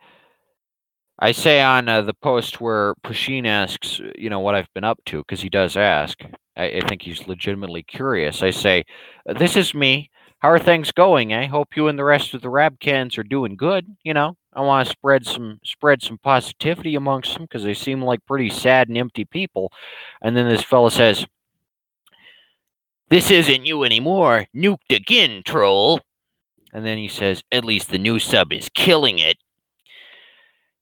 I 1.19 1.33
say 1.33 1.61
on 1.63 1.89
uh, 1.89 2.03
the 2.03 2.15
post 2.15 2.61
where 2.61 2.95
Pusheen 3.05 3.47
asks, 3.47 4.01
you 4.17 4.31
know, 4.31 4.41
what 4.41 4.55
I've 4.55 4.73
been 4.75 4.85
up 4.85 4.99
to, 5.07 5.19
because 5.19 5.41
he 5.41 5.49
does 5.49 5.77
ask. 5.77 6.19
I, 6.57 6.65
I 6.65 6.81
think 6.89 7.03
he's 7.03 7.29
legitimately 7.29 7.83
curious. 7.85 8.43
I 8.43 8.51
say, 8.51 8.85
this 9.27 9.57
is 9.57 9.75
me. 9.75 10.11
How 10.41 10.51
are 10.51 10.59
things 10.59 10.91
going? 10.91 11.35
I 11.35 11.47
hope 11.47 11.77
you 11.77 11.89
and 11.89 11.99
the 11.99 12.05
rest 12.05 12.33
of 12.33 12.41
the 12.41 12.49
Rabcans 12.49 13.19
are 13.19 13.23
doing 13.23 13.57
good. 13.57 13.95
You 14.05 14.15
know, 14.15 14.37
I 14.55 14.63
want 14.63 14.87
to 14.87 14.93
spread 14.93 15.27
some 15.27 15.61
spread 15.65 16.03
some 16.03 16.17
positivity 16.17 16.95
amongst 16.95 17.35
them 17.35 17.43
because 17.43 17.63
they 17.63 17.75
seem 17.75 18.03
like 18.03 18.25
pretty 18.27 18.49
sad 18.49 18.89
and 18.89 18.97
empty 18.97 19.27
people. 19.27 19.71
And 20.23 20.35
then 20.35 20.49
this 20.49 20.63
fella 20.63 20.91
says, 20.91 21.27
"This 23.11 23.31
isn't 23.31 23.67
you 23.67 23.85
anymore. 23.85 24.47
Nuked 24.57 24.91
again, 24.91 25.43
troll." 25.45 26.01
And 26.73 26.87
then 26.87 26.97
he 26.97 27.09
says, 27.09 27.43
"At 27.53 27.65
least 27.65 27.91
the 27.91 27.99
new 27.99 28.19
sub 28.19 28.53
is 28.53 28.71
killing 28.71 29.19
it." 29.19 29.37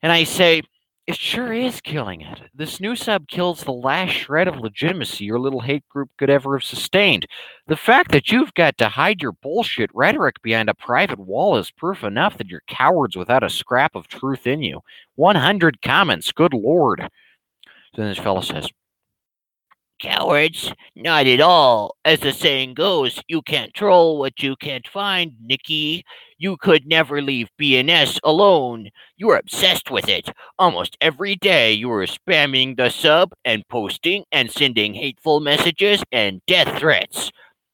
And 0.03 0.13
I 0.13 0.23
say, 0.23 0.63
it 1.09 1.17
sure 1.17 1.55
is 1.55 1.81
killing 1.81 2.21
it. 2.21 2.43
This 2.55 2.81
new 2.81 2.95
sub 2.95 3.29
kills 3.29 3.65
the 3.65 3.73
last 3.73 4.11
shred 4.11 4.47
of 4.47 4.61
legitimacy 4.61 5.25
your 5.25 5.39
little 5.39 5.63
hate 5.63 5.89
group 5.89 6.11
could 6.19 6.29
ever 6.29 6.59
have 6.59 6.65
sustained. 6.65 7.27
The 7.67 7.79
fact 7.79 8.13
that 8.13 8.31
you've 8.31 8.53
got 8.53 8.77
to 8.77 8.91
hide 8.91 9.23
your 9.23 9.33
bullshit 9.33 9.89
rhetoric 9.95 10.43
behind 10.43 10.69
a 10.69 10.75
private 10.75 11.19
wall 11.19 11.57
is 11.57 11.71
proof 11.71 12.05
enough 12.05 12.37
that 12.37 12.49
you're 12.49 12.61
cowards 12.69 13.17
without 13.17 13.43
a 13.43 13.49
scrap 13.49 13.97
of 13.97 14.07
truth 14.07 14.47
in 14.47 14.61
you. 14.61 14.83
100 15.15 15.81
comments, 15.81 16.31
good 16.31 16.53
lord. 16.53 17.09
Then 17.97 18.09
this 18.09 18.19
fellow 18.19 18.43
says, 18.43 18.69
Cowards? 20.01 20.73
Not 20.97 21.27
at 21.27 21.41
all. 21.41 21.97
As 22.05 22.21
the 22.21 22.33
saying 22.33 22.75
goes, 22.75 23.21
you 23.29 23.43
can't 23.43 23.75
troll 23.75 24.19
what 24.19 24.43
you 24.43 24.57
can't 24.57 24.87
find, 24.87 25.33
Nikki. 25.41 26.05
You 26.39 26.57
could 26.57 26.87
never 26.87 27.21
leave 27.23 27.49
BNS 27.61 28.21
alone. 28.25 28.91
You're 29.17 29.37
obsessed 29.37 29.91
with 29.91 30.09
it. 30.09 30.31
Almost 30.59 30.97
every 31.01 31.37
day 31.37 31.73
you 31.73 31.91
are 31.93 32.07
spamming 32.07 32.77
the 32.77 32.91
sub 32.91 33.33
and 33.45 33.67
posting 33.69 34.25
and 34.33 34.51
sending 34.51 34.95
hateful 34.95 35.41
messages 35.41 36.03
and 36.13 36.41
death 36.47 36.79
threats. 36.79 37.31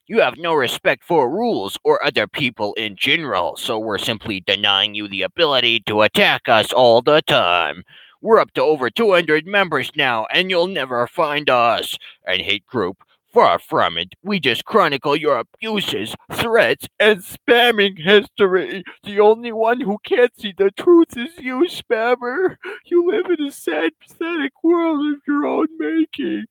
You 0.07 0.19
have 0.21 0.37
no 0.37 0.53
respect 0.53 1.03
for 1.03 1.29
rules 1.31 1.77
or 1.83 2.03
other 2.05 2.27
people 2.27 2.73
in 2.75 2.95
general, 2.95 3.55
so 3.57 3.79
we're 3.79 3.97
simply 3.97 4.39
denying 4.41 4.93
you 4.93 5.07
the 5.07 5.23
ability 5.23 5.81
to 5.87 6.01
attack 6.01 6.47
us 6.47 6.71
all 6.71 7.01
the 7.01 7.21
time. 7.21 7.83
We're 8.25 8.39
up 8.39 8.53
to 8.53 8.63
over 8.63 8.89
200 8.89 9.45
members 9.45 9.91
now, 9.95 10.25
and 10.33 10.49
you'll 10.49 10.65
never 10.65 11.05
find 11.05 11.47
us. 11.47 11.95
And 12.25 12.41
hate 12.41 12.65
group, 12.65 13.03
far 13.31 13.59
from 13.59 13.99
it. 13.99 14.15
We 14.23 14.39
just 14.39 14.65
chronicle 14.65 15.15
your 15.15 15.37
abuses, 15.37 16.15
threats, 16.33 16.87
and 16.99 17.19
spamming 17.19 18.03
history. 18.03 18.83
The 19.03 19.19
only 19.19 19.51
one 19.51 19.79
who 19.79 19.99
can't 20.03 20.31
see 20.41 20.55
the 20.57 20.71
truth 20.71 21.15
is 21.15 21.37
you, 21.37 21.67
spammer. 21.69 22.55
You 22.85 23.05
live 23.05 23.27
in 23.27 23.45
a 23.45 23.51
sad, 23.51 23.91
pathetic 24.01 24.53
world 24.63 25.05
of 25.13 25.21
your 25.27 25.45
own 25.45 25.67
making. 25.77 26.45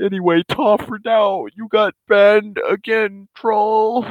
Anyway, 0.00 0.42
tough 0.48 0.86
for 0.86 1.00
now. 1.04 1.44
You 1.54 1.68
got 1.68 1.92
banned 2.08 2.58
again, 2.66 3.28
troll. 3.36 4.06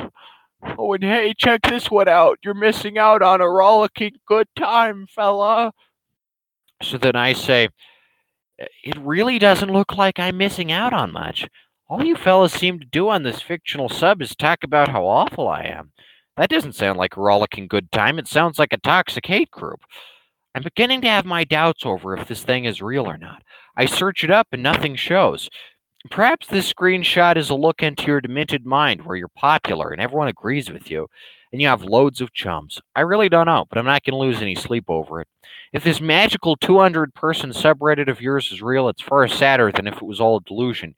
Oh, 0.77 0.93
and 0.93 1.03
hey, 1.03 1.33
check 1.35 1.61
this 1.63 1.89
one 1.89 2.07
out. 2.07 2.37
You're 2.43 2.53
missing 2.53 2.99
out 2.99 3.23
on 3.23 3.41
a 3.41 3.49
rollicking 3.49 4.17
good 4.27 4.47
time, 4.55 5.07
fella. 5.07 5.73
So 6.81 6.97
then 6.97 7.15
I 7.15 7.33
say, 7.33 7.69
uh, 8.61 8.65
it 8.83 8.97
really 8.97 9.39
doesn't 9.39 9.71
look 9.71 9.97
like 9.97 10.19
I'm 10.19 10.37
missing 10.37 10.71
out 10.71 10.93
on 10.93 11.11
much. 11.11 11.47
All 11.87 12.03
you 12.03 12.15
fellas 12.15 12.53
seem 12.53 12.79
to 12.79 12.85
do 12.85 13.09
on 13.09 13.23
this 13.23 13.41
fictional 13.41 13.89
sub 13.89 14.21
is 14.21 14.35
talk 14.35 14.63
about 14.63 14.89
how 14.89 15.05
awful 15.05 15.47
I 15.47 15.63
am. 15.63 15.91
That 16.37 16.49
doesn't 16.49 16.75
sound 16.75 16.97
like 16.97 17.17
a 17.17 17.21
rollicking 17.21 17.67
good 17.67 17.91
time. 17.91 18.19
It 18.19 18.27
sounds 18.27 18.59
like 18.59 18.71
a 18.71 18.77
toxic 18.77 19.25
hate 19.25 19.51
group. 19.51 19.81
I'm 20.55 20.63
beginning 20.63 21.01
to 21.01 21.09
have 21.09 21.25
my 21.25 21.43
doubts 21.43 21.85
over 21.85 22.15
if 22.15 22.27
this 22.27 22.43
thing 22.43 22.65
is 22.65 22.81
real 22.81 23.07
or 23.07 23.17
not. 23.17 23.43
I 23.75 23.85
search 23.85 24.23
it 24.23 24.31
up 24.31 24.47
and 24.51 24.63
nothing 24.63 24.95
shows. 24.95 25.49
Perhaps 26.09 26.47
this 26.47 26.71
screenshot 26.71 27.35
is 27.35 27.49
a 27.49 27.55
look 27.55 27.83
into 27.83 28.05
your 28.05 28.21
demented 28.21 28.65
mind 28.65 29.05
where 29.05 29.17
you're 29.17 29.27
popular 29.27 29.89
and 29.89 30.01
everyone 30.01 30.29
agrees 30.29 30.71
with 30.71 30.89
you 30.89 31.07
and 31.51 31.61
you 31.61 31.67
have 31.67 31.83
loads 31.83 32.21
of 32.21 32.33
chums. 32.33 32.79
I 32.95 33.01
really 33.01 33.29
don't 33.29 33.47
know, 33.47 33.65
but 33.69 33.77
I'm 33.77 33.85
not 33.85 34.03
going 34.03 34.13
to 34.13 34.17
lose 34.17 34.41
any 34.41 34.55
sleep 34.55 34.85
over 34.87 35.21
it. 35.21 35.27
If 35.73 35.83
this 35.83 36.01
magical 36.01 36.55
200 36.55 37.13
person 37.13 37.51
subreddit 37.51 38.09
of 38.09 38.21
yours 38.21 38.51
is 38.51 38.61
real, 38.61 38.89
it's 38.89 39.01
far 39.01 39.27
sadder 39.27 39.71
than 39.71 39.87
if 39.87 39.95
it 39.95 40.03
was 40.03 40.19
all 40.19 40.37
a 40.37 40.41
delusion. 40.41 40.95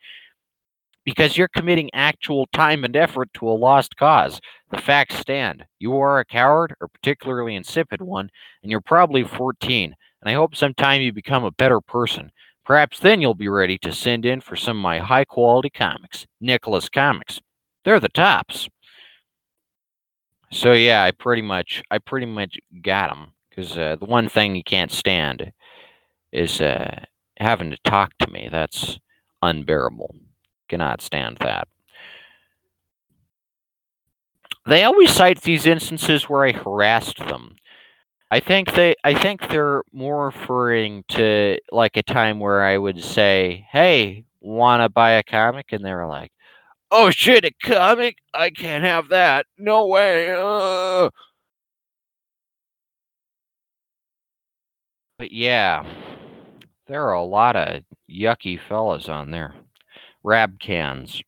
Because 1.04 1.36
you're 1.36 1.48
committing 1.48 1.90
actual 1.94 2.48
time 2.54 2.84
and 2.84 2.96
effort 2.96 3.30
to 3.34 3.50
a 3.50 3.52
lost 3.52 3.96
cause. 3.98 4.40
The 4.70 4.78
facts 4.78 5.16
stand. 5.16 5.66
You 5.80 5.98
are 5.98 6.20
a 6.20 6.26
coward, 6.26 6.76
or 6.80 6.88
particularly 6.88 7.56
insipid 7.56 8.02
one, 8.02 8.30
and 8.62 8.72
you're 8.72 8.82
probably 8.82 9.24
14. 9.24 9.96
And 10.22 10.30
I 10.30 10.34
hope 10.34 10.56
sometime 10.56 11.02
you 11.02 11.12
become 11.12 11.44
a 11.44 11.52
better 11.52 11.82
person. 11.82 12.32
Perhaps 12.64 13.00
then 13.00 13.20
you'll 13.20 13.34
be 13.34 13.50
ready 13.50 13.78
to 13.80 13.92
send 13.92 14.26
in 14.26 14.40
for 14.40 14.56
some 14.56 14.78
of 14.78 14.84
my 14.84 15.00
high 15.00 15.26
quality 15.26 15.72
comics, 15.72 16.28
Nicholas 16.40 16.88
Comics. 16.88 17.42
They're 17.84 18.00
the 18.00 18.10
tops. 18.10 18.70
So 20.52 20.74
yeah, 20.74 21.04
I 21.04 21.12
pretty 21.12 21.42
much 21.42 21.82
I 21.92 21.98
pretty 21.98 22.26
much 22.26 22.58
got 22.82 23.12
him 23.16 23.34
because 23.50 23.78
uh, 23.78 23.96
the 24.00 24.06
one 24.06 24.30
thing 24.30 24.56
you 24.56 24.64
can't 24.64 24.92
stand 24.92 25.52
is 26.32 26.62
uh, 26.62 27.06
having 27.40 27.72
to 27.72 27.78
talk 27.86 28.14
to 28.20 28.32
me. 28.32 28.50
That's 28.52 29.00
unbearable. 29.42 30.16
Cannot 30.70 31.02
stand 31.02 31.38
that. 31.42 31.68
They 34.66 34.84
always 34.84 35.12
cite 35.12 35.42
these 35.42 35.66
instances 35.66 36.30
where 36.30 36.46
I 36.46 36.52
harassed 36.52 37.18
them. 37.18 37.56
I 38.32 38.40
think 38.42 38.74
they 38.74 38.96
I 39.04 39.14
think 39.16 39.48
they're 39.50 39.84
more 39.94 40.26
referring 40.28 41.04
to 41.10 41.60
like 41.72 41.98
a 41.98 42.04
time 42.04 42.40
where 42.40 42.64
I 42.64 42.78
would 42.78 43.04
say, 43.04 43.68
"Hey, 43.72 44.26
want 44.42 44.82
to 44.84 44.90
buy 44.90 45.12
a 45.14 45.24
comic?" 45.24 45.74
and 45.74 45.86
they 45.86 45.94
were 45.94 46.08
like, 46.08 46.32
Oh 46.94 47.10
shit, 47.10 47.46
a 47.46 47.52
comic? 47.64 48.18
I 48.34 48.50
can't 48.50 48.84
have 48.84 49.10
that. 49.10 49.46
No 49.58 49.88
way. 49.88 50.30
Uh. 50.38 51.10
But 55.18 55.32
yeah, 55.32 55.86
there 56.88 57.08
are 57.08 57.14
a 57.14 57.24
lot 57.24 57.56
of 57.56 57.84
yucky 58.10 58.60
fellas 58.60 59.08
on 59.08 59.32
there. 59.32 59.54
Rabcans. 60.26 61.22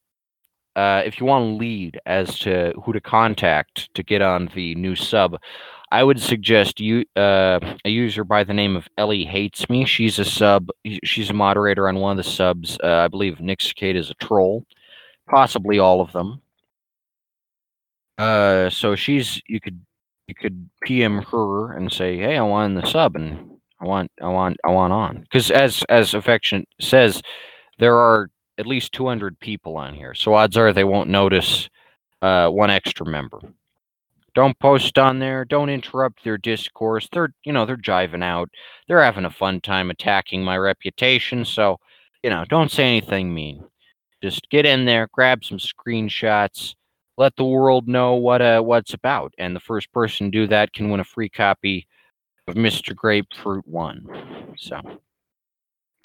Uh, 0.75 1.03
if 1.05 1.19
you 1.19 1.25
want 1.25 1.43
to 1.43 1.55
lead 1.55 1.99
as 2.05 2.39
to 2.39 2.73
who 2.83 2.91
to 2.91 2.99
contact 2.99 3.93
to 3.93 4.03
get 4.03 4.21
on 4.21 4.49
the 4.55 4.75
new 4.75 4.95
sub, 4.95 5.39
I 5.91 6.03
would 6.03 6.19
suggest 6.19 6.79
you 6.81 7.05
uh, 7.15 7.59
a 7.85 7.89
user 7.89 8.23
by 8.25 8.43
the 8.43 8.53
name 8.53 8.75
of 8.75 8.89
Ellie 8.97 9.23
hates 9.23 9.69
me. 9.69 9.85
She's 9.85 10.19
a 10.19 10.25
sub. 10.25 10.69
She's 11.03 11.29
a 11.29 11.33
moderator 11.33 11.87
on 11.87 11.99
one 11.99 12.17
of 12.19 12.25
the 12.25 12.29
subs. 12.29 12.77
Uh, 12.83 12.87
I 12.87 13.07
believe 13.07 13.39
Nick 13.39 13.61
Cicada 13.61 13.99
is 13.99 14.09
a 14.09 14.15
troll 14.15 14.65
possibly 15.29 15.79
all 15.79 16.01
of 16.01 16.11
them. 16.11 16.41
Uh, 18.17 18.69
so 18.69 18.95
she's 18.95 19.41
you 19.47 19.59
could 19.59 19.81
you 20.27 20.35
could 20.35 20.69
PM 20.83 21.21
her 21.23 21.73
and 21.73 21.91
say, 21.91 22.17
"Hey, 22.17 22.37
I 22.37 22.41
want 22.43 22.75
the 22.75 22.87
sub, 22.87 23.15
and 23.15 23.57
I 23.79 23.85
want 23.85 24.11
I 24.21 24.27
want 24.27 24.57
I 24.63 24.69
want 24.71 24.93
on." 24.93 25.21
Because 25.21 25.51
as 25.51 25.83
as 25.89 26.13
affection 26.13 26.65
says, 26.79 27.21
there 27.79 27.95
are 27.97 28.29
at 28.59 28.67
least 28.67 28.93
200 28.93 29.39
people 29.39 29.77
on 29.77 29.95
here, 29.95 30.13
so 30.13 30.35
odds 30.35 30.57
are 30.57 30.71
they 30.73 30.83
won't 30.83 31.09
notice 31.09 31.69
uh, 32.21 32.49
one 32.49 32.69
extra 32.69 33.05
member. 33.05 33.39
Don't 34.35 34.57
post 34.59 34.97
on 34.97 35.19
there. 35.19 35.45
Don't 35.45 35.69
interrupt 35.69 36.23
their 36.23 36.37
discourse. 36.37 37.07
They're 37.11 37.33
you 37.43 37.53
know 37.53 37.65
they're 37.65 37.77
jiving 37.77 38.23
out. 38.23 38.49
They're 38.87 39.03
having 39.03 39.25
a 39.25 39.29
fun 39.31 39.61
time 39.61 39.89
attacking 39.91 40.43
my 40.43 40.57
reputation. 40.57 41.45
So 41.45 41.79
you 42.23 42.29
know 42.29 42.45
don't 42.45 42.71
say 42.71 42.85
anything 42.85 43.33
mean. 43.33 43.65
Just 44.23 44.49
get 44.49 44.65
in 44.65 44.85
there, 44.85 45.09
grab 45.11 45.43
some 45.43 45.57
screenshots, 45.57 46.75
let 47.17 47.35
the 47.35 47.43
world 47.43 47.89
know 47.89 48.15
what 48.15 48.41
uh 48.41 48.61
what's 48.61 48.93
about, 48.93 49.33
and 49.37 49.53
the 49.53 49.59
first 49.59 49.91
person 49.91 50.27
to 50.27 50.31
do 50.31 50.47
that 50.47 50.71
can 50.71 50.89
win 50.89 51.01
a 51.01 51.03
free 51.03 51.27
copy 51.27 51.85
of 52.47 52.55
Mr. 52.55 52.95
Grapefruit 52.95 53.67
One. 53.67 54.07
So 54.57 54.79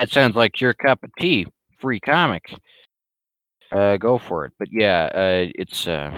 that 0.00 0.10
sounds 0.10 0.34
like 0.34 0.60
your 0.60 0.74
cup 0.74 1.04
of 1.04 1.10
tea. 1.16 1.46
Free 1.78 2.00
comic. 2.00 2.52
Uh, 3.70 3.96
go 3.98 4.18
for 4.18 4.46
it. 4.46 4.52
But 4.58 4.68
yeah, 4.72 5.10
uh, 5.14 5.52
it's 5.54 5.86
uh, 5.86 6.10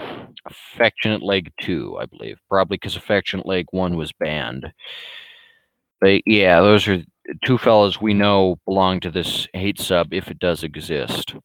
Affectionate 0.47 1.21
Leg 1.21 1.51
2, 1.61 1.99
I 1.99 2.05
believe. 2.07 2.39
Probably 2.49 2.77
because 2.77 2.95
Affectionate 2.95 3.45
Leg 3.45 3.67
1 3.71 3.95
was 3.95 4.11
banned. 4.13 4.71
But 5.99 6.21
yeah, 6.25 6.61
those 6.61 6.87
are 6.87 7.03
two 7.45 7.59
fellas 7.59 8.01
we 8.01 8.15
know 8.15 8.57
belong 8.65 9.01
to 9.01 9.11
this 9.11 9.47
hate 9.53 9.79
sub 9.79 10.13
if 10.13 10.29
it 10.29 10.39
does 10.39 10.63
exist. 10.63 11.35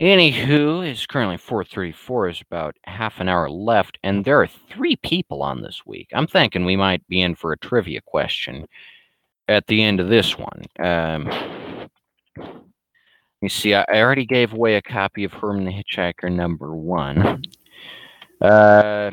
Anywho, 0.00 0.88
it's 0.88 1.06
currently 1.06 1.36
4:34. 1.36 2.30
Is 2.30 2.40
about 2.40 2.76
half 2.84 3.18
an 3.18 3.28
hour 3.28 3.50
left, 3.50 3.98
and 4.04 4.24
there 4.24 4.40
are 4.40 4.46
three 4.46 4.94
people 4.96 5.42
on 5.42 5.60
this 5.60 5.84
week. 5.84 6.08
I'm 6.12 6.28
thinking 6.28 6.64
we 6.64 6.76
might 6.76 7.06
be 7.08 7.20
in 7.20 7.34
for 7.34 7.52
a 7.52 7.58
trivia 7.58 8.00
question 8.02 8.66
at 9.48 9.66
the 9.66 9.82
end 9.82 9.98
of 9.98 10.08
this 10.08 10.38
one. 10.38 10.62
Um, 10.78 11.28
you 13.42 13.48
see, 13.48 13.74
I, 13.74 13.84
already 13.88 14.24
gave 14.24 14.52
away 14.52 14.76
a 14.76 14.82
copy 14.82 15.24
of 15.24 15.32
Herman 15.32 15.64
the 15.64 15.72
Hitchhiker 15.72 16.30
number 16.30 16.76
one. 16.76 17.42
Uh, 18.40 19.10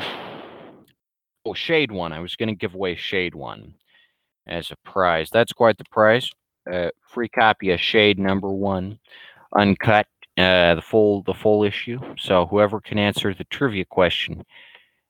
oh, 1.46 1.54
Shade 1.56 1.92
one. 1.92 2.14
I 2.14 2.20
was 2.20 2.36
going 2.36 2.50
to 2.50 2.56
give 2.56 2.76
away 2.76 2.96
Shade 2.96 3.34
one 3.34 3.74
as 4.46 4.70
a 4.70 4.76
prize. 4.88 5.30
That's 5.32 5.52
quite 5.52 5.80
the 5.80 5.86
prize. 5.86 6.32
Uh, 6.72 6.90
free 7.08 7.30
copy 7.30 7.72
of 7.72 7.80
Shade 7.80 8.20
number 8.20 8.52
one, 8.52 9.00
uncut, 9.56 10.06
uh, 10.38 10.76
the 10.76 10.82
full 10.82 11.24
the 11.24 11.34
full 11.34 11.64
issue. 11.64 12.00
So 12.18 12.46
whoever 12.46 12.82
can 12.82 12.98
answer 12.98 13.34
the 13.34 13.46
trivia 13.46 13.86
question 13.86 14.44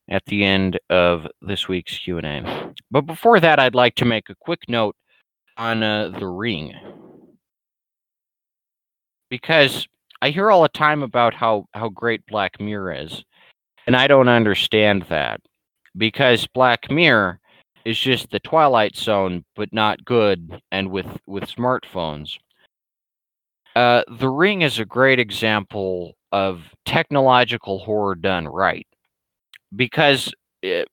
at 0.08 0.24
the 0.26 0.44
end 0.44 0.78
of 0.90 1.26
this 1.42 1.68
week's 1.68 1.98
Q 1.98 2.18
and 2.18 2.26
A. 2.26 2.74
But 2.90 3.02
before 3.02 3.40
that, 3.40 3.58
I'd 3.58 3.74
like 3.74 3.96
to 3.96 4.04
make 4.04 4.28
a 4.28 4.36
quick 4.36 4.68
note 4.68 4.96
on 5.56 5.82
uh, 5.82 6.10
the 6.10 6.26
ring 6.26 6.74
because 9.30 9.88
I 10.22 10.30
hear 10.30 10.50
all 10.50 10.62
the 10.62 10.68
time 10.68 11.02
about 11.02 11.34
how 11.34 11.66
how 11.74 11.88
great 11.88 12.24
Black 12.26 12.60
Mirror 12.60 12.94
is, 12.94 13.24
and 13.86 13.96
I 13.96 14.06
don't 14.06 14.28
understand 14.28 15.02
that 15.08 15.40
because 15.96 16.46
Black 16.46 16.90
Mirror 16.90 17.40
is 17.84 17.98
just 17.98 18.30
the 18.30 18.40
Twilight 18.40 18.96
Zone, 18.96 19.44
but 19.54 19.72
not 19.72 20.04
good, 20.04 20.60
and 20.72 20.90
with 20.90 21.18
with 21.26 21.44
smartphones. 21.44 22.38
Uh, 23.76 24.02
the 24.18 24.30
Ring 24.30 24.62
is 24.62 24.78
a 24.78 24.86
great 24.86 25.18
example 25.18 26.14
of 26.32 26.62
technological 26.86 27.78
horror 27.78 28.14
done 28.14 28.48
right, 28.48 28.86
because 29.76 30.32
it, 30.62 30.88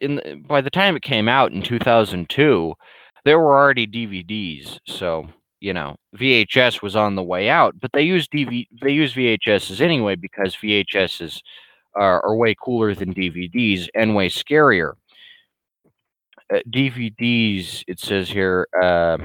in 0.00 0.16
the, 0.16 0.42
by 0.48 0.60
the 0.60 0.70
time 0.70 0.96
it 0.96 1.02
came 1.02 1.28
out 1.28 1.52
in 1.52 1.62
2002, 1.62 2.74
there 3.24 3.38
were 3.38 3.56
already 3.56 3.86
DVDs, 3.86 4.80
so 4.88 5.28
you 5.60 5.72
know 5.72 5.94
VHS 6.16 6.82
was 6.82 6.96
on 6.96 7.14
the 7.14 7.22
way 7.22 7.48
out. 7.48 7.76
But 7.80 7.92
they 7.92 8.02
used 8.02 8.32
DV 8.32 8.66
they 8.82 8.90
use 8.90 9.14
VHSs 9.14 9.80
anyway 9.80 10.16
because 10.16 10.56
VHSs 10.56 11.42
are, 11.94 12.20
are 12.24 12.34
way 12.34 12.56
cooler 12.60 12.96
than 12.96 13.14
DVDs 13.14 13.88
and 13.94 14.16
way 14.16 14.28
scarier. 14.28 14.94
Uh, 16.52 16.58
DVDs, 16.68 17.84
it 17.86 18.00
says 18.00 18.28
here, 18.28 18.66
uh, 18.82 19.16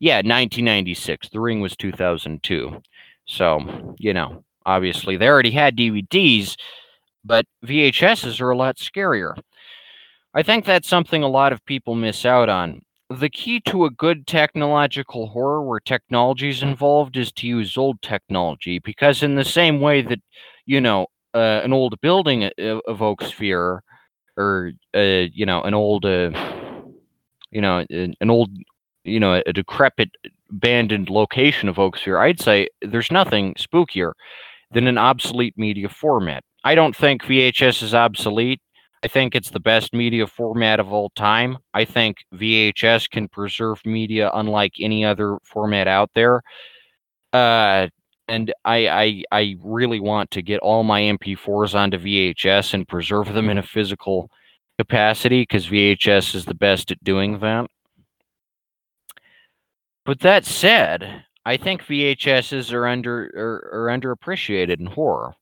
yeah, 0.00 0.22
1996. 0.24 1.28
The 1.30 1.40
Ring 1.40 1.60
was 1.60 1.76
2002. 1.76 2.82
So, 3.26 3.94
you 3.98 4.14
know, 4.14 4.44
obviously 4.66 5.16
they 5.16 5.28
already 5.28 5.52
had 5.52 5.76
DVDs, 5.76 6.56
but 7.24 7.46
VHSs 7.64 8.40
are 8.40 8.50
a 8.50 8.56
lot 8.56 8.76
scarier. 8.76 9.34
I 10.34 10.42
think 10.42 10.64
that's 10.64 10.88
something 10.88 11.22
a 11.22 11.28
lot 11.28 11.52
of 11.52 11.64
people 11.66 11.94
miss 11.94 12.24
out 12.24 12.48
on. 12.48 12.82
The 13.10 13.28
key 13.28 13.60
to 13.62 13.84
a 13.86 13.90
good 13.90 14.26
technological 14.26 15.28
horror 15.28 15.62
where 15.64 15.80
technology 15.80 16.48
is 16.50 16.62
involved 16.62 17.16
is 17.16 17.32
to 17.32 17.46
use 17.48 17.76
old 17.76 18.00
technology 18.02 18.78
because, 18.78 19.22
in 19.22 19.34
the 19.34 19.44
same 19.44 19.80
way 19.80 20.02
that, 20.02 20.20
you 20.66 20.80
know, 20.80 21.06
uh, 21.34 21.60
an 21.64 21.72
old 21.72 22.00
building 22.00 22.50
evokes 22.58 23.30
fear, 23.32 23.82
or 24.36 24.72
uh, 24.96 25.00
you 25.32 25.46
know, 25.46 25.62
an 25.62 25.74
old, 25.74 26.04
uh, 26.06 26.30
you 27.50 27.60
know, 27.60 27.84
an 27.90 28.30
old, 28.30 28.50
you 29.04 29.20
know, 29.20 29.42
a 29.46 29.52
decrepit, 29.52 30.10
abandoned 30.50 31.10
location 31.10 31.68
evokes 31.68 32.00
fear. 32.00 32.18
I'd 32.18 32.40
say 32.40 32.68
there's 32.82 33.10
nothing 33.10 33.54
spookier 33.54 34.12
than 34.72 34.86
an 34.86 34.98
obsolete 34.98 35.54
media 35.56 35.88
format. 35.88 36.42
I 36.64 36.74
don't 36.74 36.94
think 36.94 37.22
VHS 37.22 37.82
is 37.82 37.94
obsolete. 37.94 38.60
I 39.02 39.08
think 39.08 39.34
it's 39.34 39.50
the 39.50 39.60
best 39.60 39.94
media 39.94 40.26
format 40.26 40.78
of 40.78 40.92
all 40.92 41.10
time. 41.16 41.58
I 41.72 41.86
think 41.86 42.18
VHS 42.34 43.08
can 43.08 43.28
preserve 43.28 43.80
media 43.86 44.30
unlike 44.34 44.74
any 44.78 45.04
other 45.04 45.38
format 45.42 45.88
out 45.88 46.10
there. 46.14 46.42
Uh, 47.32 47.88
and 48.28 48.52
I, 48.64 48.88
I 48.88 49.22
I 49.32 49.56
really 49.62 50.00
want 50.00 50.30
to 50.32 50.42
get 50.42 50.60
all 50.60 50.84
my 50.84 51.00
MP4s 51.00 51.74
onto 51.74 51.98
VHS 51.98 52.74
and 52.74 52.86
preserve 52.86 53.32
them 53.32 53.48
in 53.48 53.58
a 53.58 53.62
physical 53.62 54.30
capacity 54.78 55.42
because 55.42 55.66
VHS 55.68 56.34
is 56.34 56.44
the 56.44 56.54
best 56.54 56.90
at 56.90 57.02
doing 57.02 57.40
that. 57.40 57.66
But 60.04 60.20
that 60.20 60.44
said, 60.44 61.24
I 61.44 61.56
think 61.56 61.84
VHSs 61.84 62.72
are 62.72 62.86
under 62.86 63.30
are, 63.36 63.88
are 63.88 63.98
underappreciated 63.98 64.80
in 64.80 64.86
horror. 64.86 65.34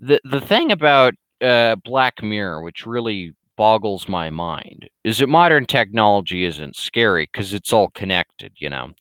The 0.00 0.20
the 0.24 0.40
thing 0.40 0.72
about 0.72 1.14
uh, 1.40 1.76
Black 1.76 2.22
Mirror, 2.22 2.62
which 2.62 2.86
really 2.86 3.34
boggles 3.56 4.08
my 4.08 4.30
mind, 4.30 4.88
is 5.04 5.18
that 5.18 5.28
modern 5.28 5.66
technology 5.66 6.44
isn't 6.44 6.76
scary 6.76 7.28
because 7.32 7.54
it's 7.54 7.72
all 7.72 7.90
connected, 7.90 8.52
you 8.56 8.68
know. 8.68 8.92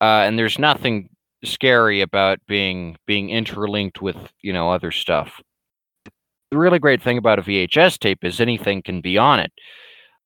Uh, 0.00 0.24
and 0.26 0.38
there's 0.38 0.58
nothing 0.58 1.08
scary 1.44 2.00
about 2.00 2.38
being 2.46 2.96
being 3.06 3.30
interlinked 3.30 4.02
with 4.02 4.16
you 4.42 4.52
know 4.52 4.70
other 4.70 4.90
stuff. 4.90 5.40
The 6.50 6.58
really 6.58 6.78
great 6.78 7.02
thing 7.02 7.18
about 7.18 7.38
a 7.38 7.42
VHS 7.42 7.98
tape 7.98 8.24
is 8.24 8.40
anything 8.40 8.82
can 8.82 9.00
be 9.00 9.16
on 9.16 9.40
it. 9.40 9.52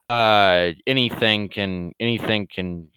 Uh, 0.08 0.72
anything 0.86 1.48
can 1.48 1.92
anything 2.00 2.48
can 2.52 2.88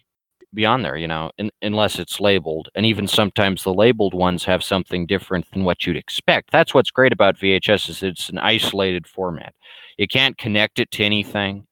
be 0.54 0.66
on 0.66 0.82
there, 0.82 0.98
you 0.98 1.08
know, 1.08 1.32
in, 1.38 1.52
unless 1.62 2.00
it's 2.00 2.20
labeled. 2.20 2.70
And 2.76 2.86
even 2.86 3.08
sometimes 3.08 3.64
the 3.64 3.74
labeled 3.74 4.14
ones 4.14 4.46
have 4.46 4.64
something 4.64 5.06
different 5.06 5.50
than 5.52 5.64
what 5.64 5.86
you'd 5.86 5.98
expect. 5.98 6.52
That's 6.52 6.74
what's 6.74 6.92
great 6.92 7.14
about 7.14 7.38
VHS 7.38 7.90
is 7.90 8.04
it's 8.04 8.30
an 8.30 8.40
isolated 8.40 9.08
format. 9.08 9.54
You 9.98 10.08
can't 10.08 10.38
connect 10.38 10.80
it 10.80 10.92
to 10.92 11.04
anything. 11.04 11.66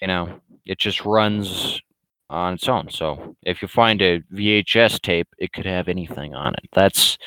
You 0.00 0.06
know, 0.08 0.40
it 0.64 0.78
just 0.78 1.04
runs 1.04 1.80
on 2.30 2.54
its 2.54 2.68
own. 2.68 2.90
So 2.90 3.36
if 3.42 3.62
you 3.62 3.68
find 3.68 4.00
a 4.02 4.20
VHS 4.32 5.00
tape, 5.00 5.28
it 5.38 5.52
could 5.52 5.66
have 5.66 5.88
anything 5.88 6.34
on 6.34 6.54
it. 6.54 6.68
That's 6.72 7.18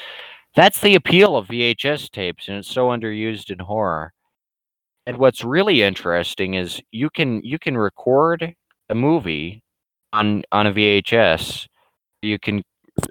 that's 0.56 0.81
the 0.81 0.95
appeal 0.95 1.38
of 1.38 1.48
VHS 1.48 2.11
tapes, 2.11 2.49
and 2.49 2.57
it's 2.57 2.68
so 2.68 2.89
underused 2.89 3.52
in 3.52 3.60
horror. 3.60 4.14
And 5.06 5.18
what's 5.18 5.43
really 5.43 5.81
interesting 5.81 6.53
is 6.56 6.81
you 6.91 7.10
can 7.10 7.41
you 7.43 7.57
can 7.57 7.77
record 7.77 8.53
a 8.89 8.95
movie 8.95 9.64
on 10.14 10.44
on 10.52 10.68
a 10.68 10.74
VHS. 10.74 11.68
You 12.22 12.40
can 12.40 12.64